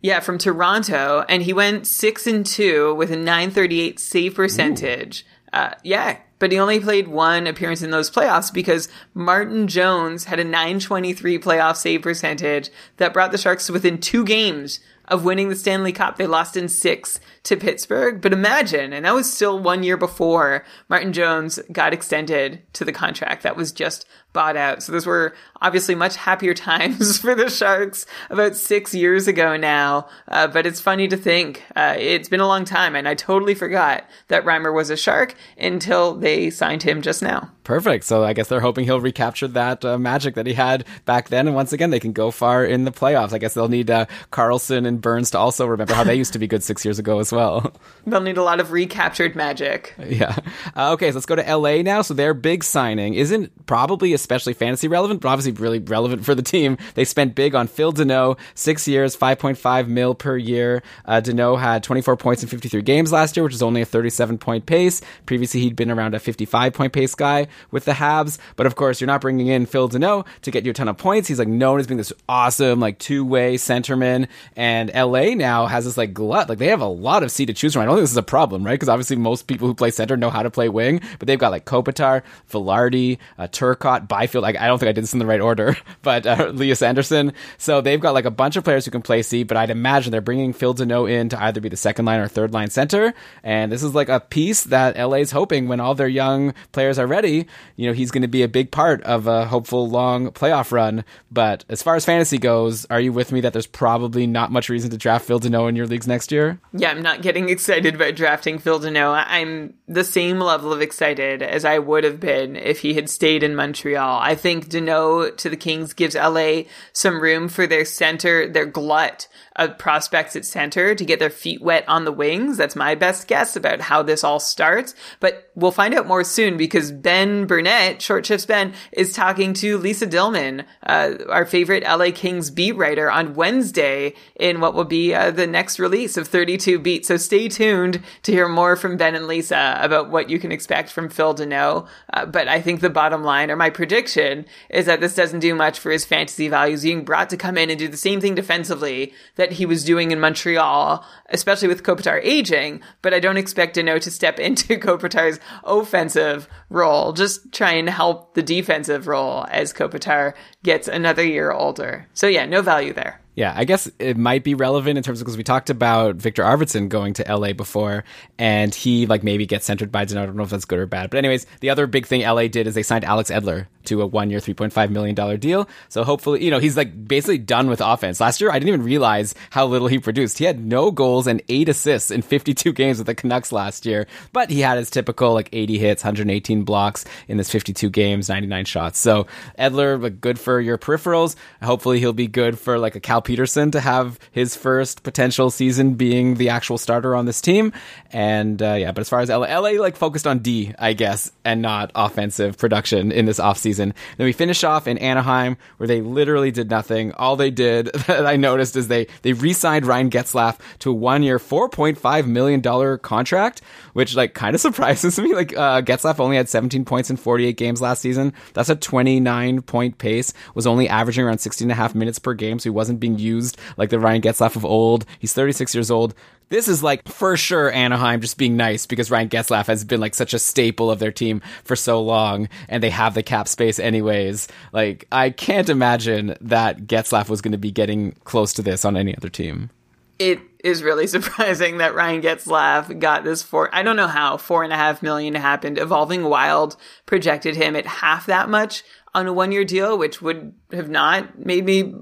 Yeah, 0.00 0.20
from 0.20 0.38
Toronto, 0.38 1.24
and 1.28 1.42
he 1.42 1.52
went 1.52 1.86
six 1.86 2.26
and 2.26 2.46
two 2.46 2.94
with 2.94 3.10
a 3.10 3.16
938 3.16 3.98
save 3.98 4.34
percentage. 4.36 5.26
Uh, 5.52 5.72
yeah, 5.82 6.18
but 6.38 6.52
he 6.52 6.58
only 6.58 6.80
played 6.80 7.08
one 7.08 7.46
appearance 7.46 7.82
in 7.82 7.90
those 7.90 8.10
playoffs 8.10 8.52
because 8.52 8.88
Martin 9.14 9.66
Jones 9.68 10.24
had 10.24 10.40
a 10.40 10.44
923 10.44 11.38
playoff 11.38 11.76
save 11.76 12.02
percentage 12.02 12.70
that 12.96 13.12
brought 13.12 13.32
the 13.32 13.38
Sharks 13.38 13.66
to 13.66 13.72
within 13.72 13.98
two 13.98 14.24
games 14.24 14.80
of 15.08 15.24
winning 15.24 15.48
the 15.48 15.56
Stanley 15.56 15.92
Cup. 15.92 16.16
They 16.16 16.26
lost 16.26 16.56
in 16.56 16.68
six 16.68 17.18
to 17.44 17.56
Pittsburgh. 17.56 18.20
But 18.20 18.32
imagine, 18.32 18.92
and 18.92 19.04
that 19.04 19.14
was 19.14 19.32
still 19.32 19.58
one 19.58 19.82
year 19.82 19.96
before 19.96 20.64
Martin 20.88 21.12
Jones 21.12 21.58
got 21.72 21.94
extended 21.94 22.62
to 22.74 22.84
the 22.84 22.92
contract 22.92 23.42
that 23.42 23.56
was 23.56 23.72
just 23.72 24.06
bought 24.34 24.56
out. 24.56 24.82
So 24.82 24.92
those 24.92 25.06
were 25.06 25.34
obviously 25.62 25.94
much 25.94 26.16
happier 26.16 26.54
times 26.68 27.18
for 27.18 27.34
the 27.34 27.48
Sharks 27.48 28.06
about 28.28 28.54
six 28.54 28.94
years 28.94 29.26
ago 29.26 29.56
now. 29.56 30.08
Uh, 30.28 30.46
but 30.46 30.66
it's 30.66 30.80
funny 30.80 31.08
to 31.08 31.16
think 31.16 31.64
uh, 31.74 31.96
it's 31.98 32.28
been 32.28 32.40
a 32.40 32.46
long 32.46 32.64
time, 32.64 32.94
and 32.94 33.08
I 33.08 33.14
totally 33.14 33.54
forgot 33.54 34.04
that 34.28 34.44
Reimer 34.44 34.74
was 34.74 34.90
a 34.90 34.96
Shark 34.96 35.34
until 35.56 36.14
they 36.14 36.27
signed 36.50 36.82
him 36.82 37.02
just 37.02 37.22
now. 37.22 37.50
Perfect. 37.64 38.04
So 38.04 38.24
I 38.24 38.32
guess 38.32 38.48
they're 38.48 38.60
hoping 38.60 38.86
he'll 38.86 39.00
recapture 39.00 39.46
that 39.48 39.84
uh, 39.84 39.98
magic 39.98 40.36
that 40.36 40.46
he 40.46 40.54
had 40.54 40.86
back 41.04 41.28
then, 41.28 41.46
and 41.46 41.54
once 41.54 41.72
again 41.74 41.90
they 41.90 42.00
can 42.00 42.12
go 42.12 42.30
far 42.30 42.64
in 42.64 42.84
the 42.84 42.90
playoffs. 42.90 43.34
I 43.34 43.38
guess 43.38 43.52
they'll 43.52 43.68
need 43.68 43.90
uh, 43.90 44.06
Karlsson 44.32 44.86
and 44.86 45.02
Burns 45.02 45.30
to 45.32 45.38
also 45.38 45.66
remember 45.66 45.92
how 45.92 46.02
they 46.02 46.14
used 46.14 46.32
to 46.32 46.38
be 46.38 46.46
good 46.46 46.62
six 46.62 46.82
years 46.84 46.98
ago 46.98 47.18
as 47.18 47.30
well. 47.30 47.74
They'll 48.06 48.22
need 48.22 48.38
a 48.38 48.42
lot 48.42 48.58
of 48.58 48.72
recaptured 48.72 49.36
magic. 49.36 49.94
Yeah. 50.02 50.34
Uh, 50.74 50.92
okay, 50.92 51.10
so 51.10 51.16
let's 51.16 51.26
go 51.26 51.36
to 51.36 51.56
LA 51.56 51.82
now. 51.82 52.00
So 52.00 52.14
their 52.14 52.32
big 52.32 52.64
signing 52.64 53.12
isn't 53.12 53.66
probably 53.66 54.14
especially 54.14 54.54
fantasy 54.54 54.88
relevant, 54.88 55.20
but 55.20 55.28
obviously 55.28 55.52
really 55.52 55.78
relevant 55.78 56.24
for 56.24 56.34
the 56.34 56.42
team. 56.42 56.78
They 56.94 57.04
spent 57.04 57.34
big 57.34 57.54
on 57.54 57.66
Phil 57.66 57.92
Danault, 57.92 58.38
six 58.54 58.88
years, 58.88 59.14
5.5 59.14 59.88
mil 59.88 60.14
per 60.14 60.38
year. 60.38 60.82
Uh, 61.04 61.20
Danault 61.22 61.60
had 61.60 61.82
24 61.82 62.16
points 62.16 62.42
in 62.42 62.48
53 62.48 62.80
games 62.80 63.12
last 63.12 63.36
year, 63.36 63.44
which 63.44 63.54
is 63.54 63.62
only 63.62 63.82
a 63.82 63.84
37 63.84 64.38
point 64.38 64.64
pace. 64.64 65.02
Previously, 65.26 65.60
he'd 65.60 65.76
been 65.76 65.90
around 65.90 66.14
a 66.18 66.20
55 66.20 66.72
point 66.74 66.92
pace 66.92 67.14
guy 67.14 67.46
with 67.70 67.84
the 67.84 67.92
Habs. 67.92 68.38
But 68.56 68.66
of 68.66 68.76
course, 68.76 69.00
you're 69.00 69.06
not 69.06 69.20
bringing 69.20 69.46
in 69.46 69.66
Phil 69.66 69.88
Danault 69.88 70.26
to 70.42 70.50
get 70.50 70.64
you 70.64 70.70
a 70.72 70.74
ton 70.74 70.88
of 70.88 70.98
points. 70.98 71.28
He's 71.28 71.38
like 71.38 71.48
known 71.48 71.80
as 71.80 71.86
being 71.86 71.98
this 71.98 72.12
awesome, 72.28 72.80
like 72.80 72.98
two 72.98 73.24
way 73.24 73.56
centerman. 73.56 74.28
And 74.56 74.92
LA 74.94 75.34
now 75.34 75.66
has 75.66 75.84
this 75.84 75.96
like 75.96 76.12
glut. 76.12 76.48
Like 76.48 76.58
they 76.58 76.68
have 76.68 76.80
a 76.80 76.86
lot 76.86 77.22
of 77.22 77.30
C 77.30 77.46
to 77.46 77.54
choose 77.54 77.72
from. 77.72 77.82
I 77.82 77.84
don't 77.86 77.96
think 77.96 78.04
this 78.04 78.10
is 78.10 78.16
a 78.16 78.22
problem, 78.22 78.64
right? 78.64 78.74
Because 78.74 78.88
obviously 78.88 79.16
most 79.16 79.46
people 79.46 79.66
who 79.68 79.74
play 79.74 79.90
center 79.90 80.16
know 80.16 80.30
how 80.30 80.42
to 80.42 80.50
play 80.50 80.68
wing, 80.68 81.00
but 81.18 81.26
they've 81.26 81.38
got 81.38 81.50
like 81.50 81.64
Kopitar, 81.64 82.22
Vilardi, 82.50 83.18
uh, 83.38 83.46
Turcotte, 83.48 84.08
Byfield. 84.08 84.42
Like 84.42 84.56
I 84.56 84.66
don't 84.66 84.78
think 84.78 84.88
I 84.88 84.92
did 84.92 85.04
this 85.04 85.12
in 85.12 85.18
the 85.18 85.26
right 85.26 85.40
order, 85.40 85.76
but 86.02 86.26
uh, 86.26 86.50
Lias 86.52 86.82
Andersson. 86.82 87.32
So 87.56 87.80
they've 87.80 88.00
got 88.00 88.14
like 88.14 88.24
a 88.24 88.30
bunch 88.30 88.56
of 88.56 88.64
players 88.64 88.84
who 88.84 88.90
can 88.90 89.02
play 89.02 89.22
C, 89.22 89.44
but 89.44 89.56
I'd 89.56 89.70
imagine 89.70 90.12
they're 90.12 90.20
bringing 90.20 90.52
Phil 90.52 90.74
Danault 90.74 91.10
in 91.10 91.28
to 91.30 91.42
either 91.42 91.60
be 91.60 91.68
the 91.68 91.76
second 91.76 92.04
line 92.04 92.20
or 92.20 92.28
third 92.28 92.52
line 92.52 92.70
center. 92.70 93.14
And 93.42 93.70
this 93.70 93.82
is 93.82 93.94
like 93.94 94.08
a 94.08 94.20
piece 94.20 94.64
that 94.64 94.98
LA's 94.98 95.30
hoping 95.30 95.68
when 95.68 95.80
all 95.80 95.94
their 95.94 96.07
young 96.08 96.54
players 96.72 96.98
are 96.98 97.06
ready, 97.06 97.46
you 97.76 97.86
know, 97.86 97.92
he's 97.92 98.10
going 98.10 98.22
to 98.22 98.28
be 98.28 98.42
a 98.42 98.48
big 98.48 98.70
part 98.70 99.02
of 99.02 99.26
a 99.26 99.46
hopeful 99.46 99.88
long 99.88 100.30
playoff 100.30 100.72
run. 100.72 101.04
But 101.30 101.64
as 101.68 101.82
far 101.82 101.96
as 101.96 102.04
fantasy 102.04 102.38
goes, 102.38 102.84
are 102.86 103.00
you 103.00 103.12
with 103.12 103.32
me 103.32 103.40
that 103.42 103.52
there's 103.52 103.66
probably 103.66 104.26
not 104.26 104.52
much 104.52 104.68
reason 104.68 104.90
to 104.90 104.96
draft 104.96 105.26
Phil 105.26 105.40
Danault 105.40 105.68
in 105.68 105.76
your 105.76 105.86
leagues 105.86 106.06
next 106.06 106.32
year? 106.32 106.58
Yeah, 106.72 106.90
I'm 106.90 107.02
not 107.02 107.22
getting 107.22 107.48
excited 107.48 107.94
about 107.94 108.16
drafting 108.16 108.58
Phil 108.58 108.80
Danault. 108.80 109.24
I'm 109.26 109.74
the 109.86 110.04
same 110.04 110.38
level 110.40 110.72
of 110.72 110.80
excited 110.80 111.42
as 111.42 111.64
I 111.64 111.78
would 111.78 112.04
have 112.04 112.20
been 112.20 112.56
if 112.56 112.80
he 112.80 112.94
had 112.94 113.08
stayed 113.08 113.42
in 113.42 113.54
Montreal. 113.54 114.18
I 114.18 114.34
think 114.34 114.68
Danault 114.68 115.36
to 115.38 115.48
the 115.48 115.56
Kings 115.56 115.92
gives 115.92 116.14
LA 116.14 116.62
some 116.92 117.20
room 117.20 117.48
for 117.48 117.66
their 117.66 117.84
center, 117.84 118.48
their 118.48 118.66
glut 118.66 119.28
of 119.58 119.76
prospects 119.76 120.36
at 120.36 120.44
center 120.44 120.94
to 120.94 121.04
get 121.04 121.18
their 121.18 121.30
feet 121.30 121.60
wet 121.60 121.84
on 121.88 122.04
the 122.04 122.12
wings. 122.12 122.56
That's 122.56 122.76
my 122.76 122.94
best 122.94 123.28
guess 123.28 123.56
about 123.56 123.80
how 123.80 124.02
this 124.02 124.24
all 124.24 124.40
starts. 124.40 124.94
But 125.20 125.50
we'll 125.54 125.72
find 125.72 125.94
out 125.94 126.06
more 126.06 126.24
soon 126.24 126.56
because 126.56 126.92
Ben 126.92 127.46
Burnett, 127.46 128.00
Short 128.00 128.24
Shifts 128.24 128.46
Ben, 128.46 128.72
is 128.92 129.12
talking 129.12 129.52
to 129.54 129.76
Lisa 129.78 130.06
Dillman, 130.06 130.64
uh, 130.84 131.14
our 131.28 131.44
favorite 131.44 131.82
LA 131.82 132.10
Kings 132.14 132.50
beat 132.50 132.76
writer, 132.76 133.10
on 133.10 133.34
Wednesday 133.34 134.14
in 134.36 134.60
what 134.60 134.74
will 134.74 134.84
be 134.84 135.14
uh, 135.14 135.30
the 135.30 135.46
next 135.46 135.78
release 135.78 136.16
of 136.16 136.28
32 136.28 136.78
Beat. 136.78 137.04
So 137.04 137.16
stay 137.16 137.48
tuned 137.48 138.00
to 138.22 138.32
hear 138.32 138.48
more 138.48 138.76
from 138.76 138.96
Ben 138.96 139.14
and 139.14 139.26
Lisa 139.26 139.78
about 139.80 140.10
what 140.10 140.30
you 140.30 140.38
can 140.38 140.52
expect 140.52 140.90
from 140.90 141.08
Phil 141.08 141.34
Danault. 141.34 141.88
Uh, 142.12 142.26
but 142.26 142.48
I 142.48 142.60
think 142.60 142.80
the 142.80 142.90
bottom 142.90 143.24
line, 143.24 143.50
or 143.50 143.56
my 143.56 143.70
prediction, 143.70 144.46
is 144.70 144.86
that 144.86 145.00
this 145.00 145.14
doesn't 145.14 145.40
do 145.40 145.54
much 145.54 145.78
for 145.78 145.90
his 145.90 146.04
fantasy 146.04 146.48
values. 146.48 146.82
Being 146.82 147.04
brought 147.04 147.30
to 147.30 147.36
come 147.36 147.58
in 147.58 147.70
and 147.70 147.78
do 147.78 147.88
the 147.88 147.96
same 147.96 148.20
thing 148.20 148.34
defensively 148.34 149.12
that 149.36 149.47
he 149.52 149.66
was 149.66 149.84
doing 149.84 150.10
in 150.10 150.20
Montreal, 150.20 151.04
especially 151.30 151.68
with 151.68 151.82
Kopitar 151.82 152.20
aging. 152.22 152.80
But 153.02 153.14
I 153.14 153.20
don't 153.20 153.36
expect 153.36 153.76
Danault 153.76 154.02
to 154.02 154.10
step 154.10 154.38
into 154.38 154.78
Kopitar's 154.78 155.40
offensive 155.64 156.48
role. 156.70 157.12
Just 157.12 157.52
try 157.52 157.72
and 157.72 157.88
help 157.88 158.34
the 158.34 158.42
defensive 158.42 159.06
role 159.06 159.46
as 159.50 159.72
Kopitar 159.72 160.34
gets 160.62 160.88
another 160.88 161.24
year 161.24 161.52
older. 161.52 162.08
So 162.14 162.26
yeah, 162.26 162.46
no 162.46 162.62
value 162.62 162.92
there. 162.92 163.20
Yeah, 163.38 163.52
I 163.54 163.66
guess 163.66 163.88
it 164.00 164.16
might 164.16 164.42
be 164.42 164.54
relevant 164.54 164.98
in 164.98 165.04
terms 165.04 165.20
of 165.20 165.24
because 165.24 165.36
we 165.36 165.44
talked 165.44 165.70
about 165.70 166.16
Viktor 166.16 166.42
Arvidsson 166.42 166.88
going 166.88 167.14
to 167.14 167.24
LA 167.32 167.52
before, 167.52 168.02
and 168.36 168.74
he 168.74 169.06
like 169.06 169.22
maybe 169.22 169.46
gets 169.46 169.64
centered 169.64 169.92
by 169.92 170.04
Danault. 170.06 170.22
I 170.22 170.26
don't 170.26 170.34
know 170.34 170.42
if 170.42 170.50
that's 170.50 170.64
good 170.64 170.80
or 170.80 170.86
bad, 170.86 171.08
but 171.08 171.18
anyways, 171.18 171.46
the 171.60 171.70
other 171.70 171.86
big 171.86 172.04
thing 172.04 172.22
LA 172.22 172.48
did 172.48 172.66
is 172.66 172.74
they 172.74 172.82
signed 172.82 173.04
Alex 173.04 173.30
Edler 173.30 173.68
to 173.84 174.02
a 174.02 174.06
one-year, 174.06 174.40
three 174.40 174.54
point 174.54 174.72
five 174.72 174.90
million 174.90 175.14
dollar 175.14 175.36
deal. 175.36 175.68
So 175.88 176.02
hopefully, 176.02 176.44
you 176.44 176.50
know, 176.50 176.58
he's 176.58 176.76
like 176.76 177.06
basically 177.06 177.38
done 177.38 177.68
with 177.68 177.80
offense. 177.80 178.20
Last 178.20 178.40
year, 178.40 178.50
I 178.50 178.54
didn't 178.54 178.70
even 178.70 178.82
realize 178.82 179.36
how 179.50 179.66
little 179.66 179.86
he 179.86 180.00
produced. 180.00 180.38
He 180.38 180.44
had 180.44 180.58
no 180.58 180.90
goals 180.90 181.28
and 181.28 181.40
eight 181.48 181.68
assists 181.68 182.10
in 182.10 182.22
fifty 182.22 182.54
two 182.54 182.72
games 182.72 182.98
with 182.98 183.06
the 183.06 183.14
Canucks 183.14 183.52
last 183.52 183.86
year, 183.86 184.08
but 184.32 184.50
he 184.50 184.62
had 184.62 184.78
his 184.78 184.90
typical 184.90 185.32
like 185.32 185.48
eighty 185.52 185.78
hits, 185.78 186.02
hundred 186.02 186.28
eighteen 186.28 186.64
blocks 186.64 187.04
in 187.28 187.36
this 187.36 187.52
fifty 187.52 187.72
two 187.72 187.88
games, 187.88 188.28
ninety 188.28 188.48
nine 188.48 188.64
shots. 188.64 188.98
So 188.98 189.28
Edler, 189.56 190.20
good 190.20 190.40
for 190.40 190.60
your 190.60 190.76
peripherals. 190.76 191.36
Hopefully, 191.62 192.00
he'll 192.00 192.12
be 192.12 192.26
good 192.26 192.58
for 192.58 192.80
like 192.80 192.96
a 192.96 193.00
Cal 193.00 193.22
Petersen 193.28 193.70
to 193.72 193.80
have 193.80 194.18
his 194.32 194.56
first 194.56 195.02
potential 195.02 195.50
season 195.50 195.96
being 195.96 196.36
the 196.36 196.48
actual 196.48 196.78
starter 196.78 197.14
on 197.14 197.26
this 197.26 197.42
team. 197.42 197.74
And 198.10 198.62
uh, 198.62 198.72
yeah, 198.72 198.92
but 198.92 199.02
as 199.02 199.10
far 199.10 199.20
as 199.20 199.28
LA, 199.28 199.46
LA 199.60 199.72
like 199.72 199.96
focused 199.96 200.26
on 200.26 200.38
D, 200.38 200.72
I 200.78 200.94
guess, 200.94 201.30
and 201.44 201.60
not 201.60 201.92
offensive 201.94 202.56
production 202.56 203.12
in 203.12 203.26
this 203.26 203.38
offseason. 203.38 203.92
Then 204.16 204.24
we 204.24 204.32
finish 204.32 204.64
off 204.64 204.86
in 204.86 204.96
Anaheim 204.96 205.58
where 205.76 205.86
they 205.86 206.00
literally 206.00 206.50
did 206.50 206.70
nothing. 206.70 207.12
All 207.12 207.36
they 207.36 207.50
did 207.50 207.86
that 208.06 208.24
I 208.24 208.36
noticed 208.36 208.76
is 208.76 208.88
they 208.88 209.08
they 209.20 209.34
re-signed 209.34 209.84
Ryan 209.84 210.08
Getzlaf 210.08 210.58
to 210.78 210.90
a 210.90 210.94
one-year, 210.94 211.38
four 211.38 211.68
point 211.68 211.98
five 211.98 212.26
million 212.26 212.62
dollar 212.62 212.96
contract, 212.96 213.60
which 213.92 214.16
like 214.16 214.32
kind 214.32 214.54
of 214.54 214.60
surprises 214.68 215.18
me. 215.18 215.34
Like 215.34 215.54
uh, 215.54 215.82
Getzlaf 215.82 216.18
only 216.18 216.38
had 216.38 216.48
17 216.48 216.86
points 216.86 217.10
in 217.10 217.18
48 217.18 217.58
games 217.58 217.82
last 217.82 218.00
season. 218.00 218.32
That's 218.54 218.70
a 218.70 218.76
29 218.76 219.60
point 219.60 219.98
pace. 219.98 220.32
Was 220.54 220.66
only 220.66 220.88
averaging 220.88 221.26
around 221.26 221.40
16 221.40 221.66
and 221.66 221.72
a 221.72 221.74
half 221.74 221.94
minutes 221.94 222.18
per 222.18 222.32
game, 222.32 222.58
so 222.58 222.64
he 222.64 222.70
wasn't 222.70 223.00
being 223.00 223.07
being 223.08 223.18
used 223.18 223.58
like 223.76 223.90
the 223.90 223.98
Ryan 223.98 224.22
Getzlaf 224.22 224.56
of 224.56 224.64
old. 224.64 225.04
He's 225.18 225.32
36 225.32 225.74
years 225.74 225.90
old. 225.90 226.14
This 226.50 226.66
is 226.66 226.82
like 226.82 227.06
for 227.06 227.36
sure 227.36 227.70
Anaheim 227.70 228.20
just 228.20 228.38
being 228.38 228.56
nice 228.56 228.86
because 228.86 229.10
Ryan 229.10 229.28
Getzlaf 229.28 229.66
has 229.66 229.84
been 229.84 230.00
like 230.00 230.14
such 230.14 230.32
a 230.32 230.38
staple 230.38 230.90
of 230.90 230.98
their 230.98 231.12
team 231.12 231.42
for 231.64 231.76
so 231.76 232.00
long 232.00 232.48
and 232.68 232.82
they 232.82 232.90
have 232.90 233.14
the 233.14 233.22
cap 233.22 233.48
space 233.48 233.78
anyways. 233.78 234.48
Like 234.72 235.06
I 235.12 235.30
can't 235.30 235.68
imagine 235.68 236.36
that 236.40 236.86
Getzlaf 236.86 237.28
was 237.28 237.42
going 237.42 237.52
to 237.52 237.58
be 237.58 237.70
getting 237.70 238.12
close 238.24 238.54
to 238.54 238.62
this 238.62 238.84
on 238.84 238.96
any 238.96 239.14
other 239.16 239.28
team. 239.28 239.70
It 240.18 240.40
is 240.64 240.82
really 240.82 241.06
surprising 241.16 241.78
that 241.78 241.94
Ryan 241.94 242.22
Getzlaf 242.22 242.98
got 242.98 243.24
this 243.24 243.42
four. 243.42 243.72
I 243.74 243.82
don't 243.82 243.96
know 243.96 244.08
how 244.08 244.38
four 244.38 244.64
and 244.64 244.72
a 244.72 244.76
half 244.76 245.02
million 245.02 245.34
happened. 245.34 245.78
Evolving 245.78 246.24
Wild 246.24 246.76
projected 247.04 247.56
him 247.56 247.76
at 247.76 247.86
half 247.86 248.26
that 248.26 248.48
much 248.48 248.82
on 249.18 249.26
a 249.26 249.32
one 249.32 249.52
year 249.52 249.64
deal, 249.64 249.98
which 249.98 250.22
would 250.22 250.54
have 250.72 250.88
not 250.88 251.38
made 251.38 251.64
me 251.64 251.94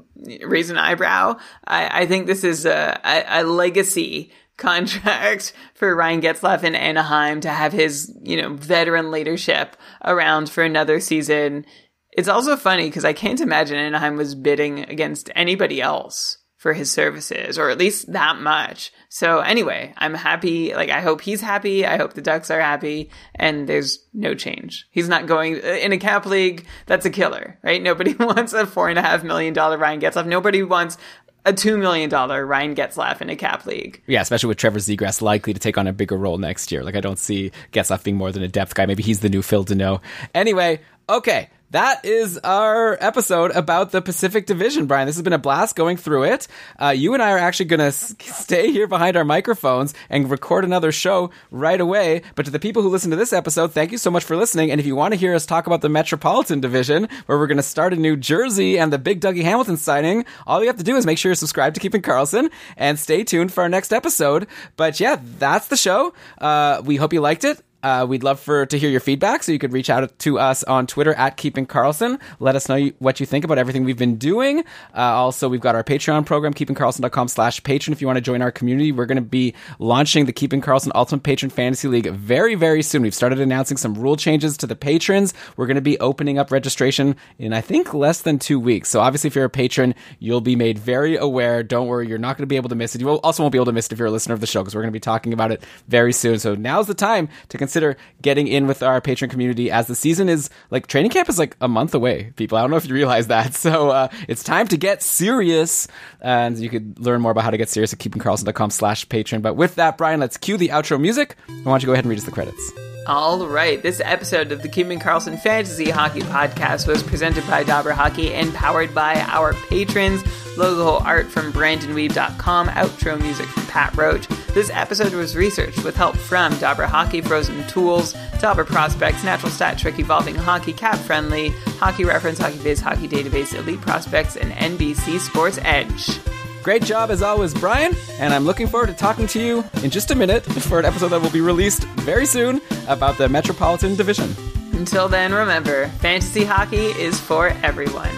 raise 0.43 0.71
an 0.71 0.79
eyebrow. 0.79 1.37
I, 1.67 2.03
I 2.03 2.07
think 2.07 2.27
this 2.27 2.45
is 2.45 2.65
a, 2.65 3.01
a, 3.05 3.41
a 3.41 3.45
legacy 3.45 4.33
contract 4.57 5.53
for 5.75 5.95
Ryan 5.95 6.23
Getzlaf 6.23 6.65
in 6.65 6.75
Anaheim 6.75 7.41
to 7.43 7.51
have 7.51 7.73
his, 7.73 8.17
you 8.23 8.41
know, 8.41 8.55
veteran 8.55 9.11
leadership 9.11 9.77
around 10.03 10.49
for 10.49 10.63
another 10.63 10.99
season. 10.99 11.67
It's 12.13 12.29
also 12.29 12.57
funny 12.57 12.89
because 12.89 13.05
I 13.05 13.13
can't 13.13 13.43
imagine 13.43 13.77
Anaheim 13.77 14.17
was 14.17 14.35
bidding 14.35 14.81
against 14.81 15.31
anybody 15.35 15.83
else 15.83 16.39
for 16.67 16.73
his 16.73 16.91
services, 16.91 17.61
or 17.61 17.71
at 17.71 17.79
least 17.79 18.11
that 18.11 18.41
much. 18.41 18.91
So 19.09 19.39
anyway, 19.39 19.95
I'm 19.99 20.15
happy. 20.15 20.75
Like, 20.75 20.91
I 20.91 21.01
hope 21.01 21.21
he's 21.21 21.41
happy. 21.41 21.87
I 21.87 21.97
hope 21.97 22.15
the 22.15 22.21
Ducks 22.21 22.51
are 22.51 22.61
happy. 22.61 23.09
And 23.37 23.69
there's 23.69 24.01
no 24.13 24.35
change. 24.35 24.85
He's 24.91 25.09
not 25.09 25.29
going 25.29 25.59
in 25.59 25.93
a 25.93 25.97
cap 25.97 26.27
league. 26.27 26.67
That's 26.87 27.07
a 27.07 27.11
killer, 27.11 27.57
right? 27.63 27.81
Nobody 27.81 28.15
wants 28.19 28.53
a 28.53 28.67
four 28.67 28.89
and 28.89 28.99
a 28.99 29.03
half 29.03 29.23
million 29.23 29.55
dollar 29.55 29.79
Ryan 29.79 30.01
Getzlaf. 30.01 30.27
Nobody 30.27 30.65
wants 30.65 30.99
a 31.45 31.53
two 31.53 31.79
million 31.79 32.11
dollar 32.11 32.45
Ryan 32.45 32.75
Getzlaf 32.75 33.21
in 33.21 33.31
a 33.31 33.37
cap 33.37 33.65
league. 33.65 34.03
Yeah, 34.09 34.23
especially 34.23 34.49
with 34.49 34.59
Trevor 34.59 34.81
Zegras 34.81 35.23
likely 35.23 35.55
to 35.55 35.61
take 35.61 35.79
on 35.79 35.87
a 35.87 35.93
bigger 35.93 36.17
role 36.17 36.39
next 36.39 36.73
year. 36.73 36.83
Like 36.83 36.97
I 36.97 37.01
don't 37.01 37.21
see 37.21 37.53
Getzlaf 37.71 38.03
being 38.03 38.17
more 38.17 38.33
than 38.33 38.43
a 38.43 38.49
depth 38.49 38.75
guy. 38.75 38.87
Maybe 38.87 39.05
he's 39.05 39.21
the 39.21 39.29
new 39.29 39.43
Phil 39.43 39.65
Danault. 39.65 40.01
Anyway, 40.35 40.81
okay 41.09 41.49
that 41.71 42.05
is 42.05 42.39
our 42.39 42.97
episode 43.01 43.51
about 43.51 43.91
the 43.91 44.01
Pacific 44.01 44.47
Division, 44.47 44.87
Brian. 44.87 45.07
This 45.07 45.17
has 45.17 45.23
been 45.23 45.33
a 45.33 45.39
blast 45.39 45.75
going 45.75 45.97
through 45.97 46.25
it. 46.25 46.47
Uh, 46.81 46.91
you 46.91 47.13
and 47.15 47.23
I 47.23 47.33
are 47.33 47.39
actually 47.39 47.67
going 47.67 47.81
to 47.81 47.87
s- 47.87 48.15
stay 48.21 48.71
here 48.71 48.87
behind 48.87 49.17
our 49.17 49.25
microphones 49.25 49.93
and 50.09 50.31
record 50.31 50.65
another 50.65 50.93
show 50.93 51.31
right 51.51 51.81
away. 51.81 52.23
But 52.37 52.45
to 52.45 52.53
the 52.53 52.61
people 52.61 52.83
who 52.83 52.89
listen 52.89 53.11
to 53.11 53.17
this 53.17 53.33
episode, 53.33 53.73
thank 53.73 53.91
you 53.91 53.99
so 53.99 54.11
much 54.11 54.25
for 54.25 54.37
listening. 54.37 54.71
And 54.71 54.81
if 54.81 54.87
you 54.87 54.95
want 54.95 55.13
to 55.13 55.19
hear 55.19 55.35
us 55.35 55.45
talk 55.45 55.67
about 55.67 55.81
the 55.81 55.89
Metropolitan 55.89 56.61
Division, 56.61 57.09
where 57.27 57.37
we're 57.37 57.49
going 57.49 57.57
to 57.57 57.63
start 57.65 57.93
in 57.93 58.01
New 58.01 58.17
Jersey 58.17 58.79
and 58.79 58.93
the 58.93 58.99
big 58.99 59.21
Dougie 59.21 59.43
Hamilton 59.43 59.77
signing, 59.77 60.25
all 60.47 60.61
you 60.61 60.69
have 60.69 60.79
to 60.79 60.85
do 60.85 60.97
is 60.97 61.05
make 61.05 61.19
sure 61.19 61.31
you're 61.31 61.37
subscribed 61.37 61.75
to 61.75 61.81
Keeping 61.81 62.03
Karlsson 62.03 62.51
and 62.77 62.99
stay 62.99 63.25
tuned 63.25 63.53
for 63.53 63.63
our 63.63 63.69
next 63.69 63.93
episode. 63.93 64.47
But 64.77 65.01
yeah, 65.01 65.19
that's 65.39 65.67
the 65.67 65.77
show. 65.77 66.15
Uh, 66.39 66.81
we 66.85 66.97
hope 66.97 67.13
you 67.13 67.21
liked 67.21 67.45
it. 67.45 67.61
Uh, 67.87 68.05
we'd 68.05 68.25
love 68.25 68.41
for 68.41 68.67
to 68.67 68.77
hear 68.77 68.91
your 68.91 68.99
feedback, 68.99 69.45
so 69.45 69.53
you 69.53 69.61
could 69.61 69.73
reach 69.73 69.89
out 69.89 70.19
to 70.19 70.41
us 70.41 70.65
on 70.65 70.89
Twitter 70.89 71.15
at 71.15 71.37
Keeping 71.37 71.69
Karlsson. 71.69 72.21
Let 72.41 72.57
us 72.57 72.69
know 72.69 72.91
what 72.99 73.21
you 73.21 73.27
think 73.27 73.45
about 73.45 73.59
everything 73.59 73.85
we've 73.85 73.97
been 73.97 74.17
doing. 74.17 74.65
Uh, 74.93 75.03
also, 75.03 75.49
we've 75.49 75.61
got 75.61 75.77
our 75.77 75.85
Patreon 75.85 76.27
program, 76.27 76.53
keepingkarlsson.com 76.53 77.29
slash 77.29 77.63
patron. 77.63 77.93
If 77.93 78.01
you 78.01 78.09
want 78.09 78.17
to 78.17 78.23
join 78.23 78.43
our 78.43 78.51
community, 78.51 78.91
we're 78.91 79.07
going 79.07 79.19
to 79.19 79.23
be 79.23 79.55
launching 79.79 80.27
the 80.27 80.33
Keeping 80.33 80.61
Karlsson 80.61 80.91
Ultimate 80.97 81.23
Patron 81.23 81.49
Fantasy 81.49 81.87
League 81.87 82.11
very, 82.11 82.57
very 82.57 82.83
soon. 82.83 83.03
We've 83.03 83.15
started 83.15 83.39
announcing 83.39 83.77
some 83.77 83.95
rule 83.95 84.17
changes 84.17 84.57
to 84.57 84.67
the 84.67 84.75
patrons. 84.75 85.33
We're 85.57 85.67
going 85.67 85.77
to 85.77 85.81
be 85.81 85.97
opening 86.01 86.41
up 86.41 86.51
registration 86.51 87.15
in, 87.39 87.53
I 87.53 87.61
think, 87.61 87.95
less 87.95 88.21
than 88.21 88.41
two 88.41 88.59
weeks. 88.59 88.89
So 88.89 88.99
obviously, 88.99 89.29
if 89.29 89.37
you're 89.37 89.45
a 89.45 89.49
patron, 89.49 89.95
you'll 90.19 90.41
be 90.41 90.57
made 90.57 90.77
very 90.77 91.17
aware. 91.17 91.63
Don't 91.63 91.87
worry, 91.87 92.09
you're 92.09 92.19
not 92.19 92.37
going 92.37 92.43
to 92.43 92.49
be 92.49 92.57
able 92.57 92.71
to 92.71 92.75
miss 92.75 92.97
it. 92.97 93.01
You 93.01 93.11
also 93.11 93.45
won't 93.45 93.53
be 93.53 93.59
able 93.59 93.67
to 93.67 93.73
miss 93.73 93.87
it 93.87 93.93
if 93.93 94.01
you're 94.01 94.09
a 94.09 94.11
listener 94.11 94.35
of 94.35 94.41
the 94.41 94.49
show 94.49 94.63
because 94.63 94.75
we're 94.75 94.83
going 94.83 94.93
to 94.93 94.97
be 94.97 94.99
talking 94.99 95.33
about 95.33 95.53
it 95.53 95.63
very 95.87 96.13
soon. 96.13 96.41
So 96.41 96.57
now's 96.57 96.89
the 96.89 96.95
time 96.95 97.29
to 97.51 97.59
consider 97.59 97.76
consider 97.77 97.97
getting 98.23 98.49
in 98.49 98.67
with 98.67 98.83
our 98.83 99.03
patron 99.03 99.29
community 99.29 99.71
as 99.71 99.87
the 99.87 99.95
season 99.95 100.31
is 100.31 100.49
like 100.71 100.87
training 100.87 101.11
camp 101.11 101.29
is 101.29 101.39
like 101.39 101.57
a 101.61 101.69
month 101.69 101.95
away. 101.95 102.33
People, 102.37 102.57
I 102.57 102.63
don't 102.63 102.71
know 102.71 102.79
if 102.79 102.87
you 102.87 102.95
realize 102.95 103.27
that. 103.29 103.55
So 103.67 103.91
uh, 103.91 104.09
it's 104.29 104.45
time 104.45 104.69
to 104.69 104.77
get 104.77 105.03
serious, 105.03 105.89
and 106.21 106.57
you 106.59 106.69
could 106.69 107.01
learn 107.01 107.21
more 107.21 107.33
about 107.33 107.43
how 107.43 107.51
to 107.51 107.57
get 107.57 107.69
serious 107.69 107.93
at 107.93 107.99
keepingkarlsson.com 107.99 108.71
slash 108.71 109.09
patron. 109.09 109.41
But 109.41 109.55
with 109.55 109.75
that, 109.75 109.99
Brian, 109.99 110.21
let's 110.21 110.37
cue 110.37 110.57
the 110.57 110.69
outro 110.69 111.01
music. 111.01 111.37
I 111.49 111.69
want 111.69 111.83
you 111.83 111.87
to 111.87 111.87
go 111.87 111.93
ahead 111.95 112.05
and 112.05 112.11
read 112.11 112.19
us 112.19 112.25
the 112.25 112.31
credits. 112.31 112.73
All 113.09 113.47
right, 113.47 113.81
this 113.81 114.03
episode 114.05 114.51
of 114.51 114.63
the 114.63 114.69
Keeping 114.69 114.99
Karlsson 114.99 115.41
Fantasy 115.41 115.91
Hockey 115.91 116.23
Podcast 116.23 116.89
was 116.89 117.05
presented 117.05 117.47
by 117.47 117.63
Dobber 117.63 117.93
Hockey 117.93 118.35
and 118.35 118.53
powered 118.53 118.93
by 118.97 119.21
our 119.29 119.53
patrons. 119.69 120.25
Logo 120.57 121.05
art 121.05 121.31
from 121.31 121.53
BrandonWeave.com, 121.53 122.67
outro 122.67 123.21
music 123.21 123.47
from 123.47 123.67
Pat 123.67 123.97
Roach. 123.97 124.27
This 124.55 124.71
episode 124.71 125.13
was 125.13 125.37
researched 125.37 125.85
with 125.85 125.95
help 125.95 126.17
from 126.17 126.59
Dobber 126.59 126.87
Hockey, 126.87 127.21
Frozen 127.21 127.69
Tools, 127.69 128.17
Dobber 128.41 128.65
Prospects, 128.65 129.23
Natural 129.23 129.53
Stat 129.53 129.79
Trick, 129.79 130.01
Evolving 130.01 130.35
Hockey, 130.35 130.73
Cap 130.73 130.99
Friendly, 130.99 131.51
Hockey 131.79 132.05
Reference, 132.05 132.41
Hockey 132.41 132.59
Viz, 132.59 132.81
Hockey 132.81 133.07
Database, 133.07 133.55
Elite 133.55 133.81
Prospects, 133.83 134.35
and 134.37 134.51
NBC 134.51 135.21
Sports 135.21 135.61
Edge. 135.63 136.19
Great 136.67 136.83
job 136.83 137.13
as 137.13 137.23
always, 137.23 137.55
Brian, 137.55 137.95
and 138.19 138.35
I'm 138.35 138.45
looking 138.45 138.67
forward 138.67 138.89
to 138.89 138.93
talking 138.93 139.29
to 139.29 139.41
you 139.41 139.65
in 139.85 139.91
just 139.91 140.11
a 140.11 140.17
minute 140.17 140.45
for 140.45 140.81
an 140.81 140.85
episode 140.85 141.11
that 141.11 141.23
will 141.23 141.31
be 141.31 141.41
released 141.41 141.85
very 141.85 142.27
soon 142.27 142.61
about 142.89 143.17
the 143.19 143.29
Metropolitan 143.29 143.95
Division. 143.95 144.35
Until 144.73 145.07
then, 145.07 145.33
remember, 145.33 145.87
fantasy 146.01 146.43
hockey 146.43 146.87
is 146.87 147.21
for 147.21 147.51
everyone. 147.63 148.11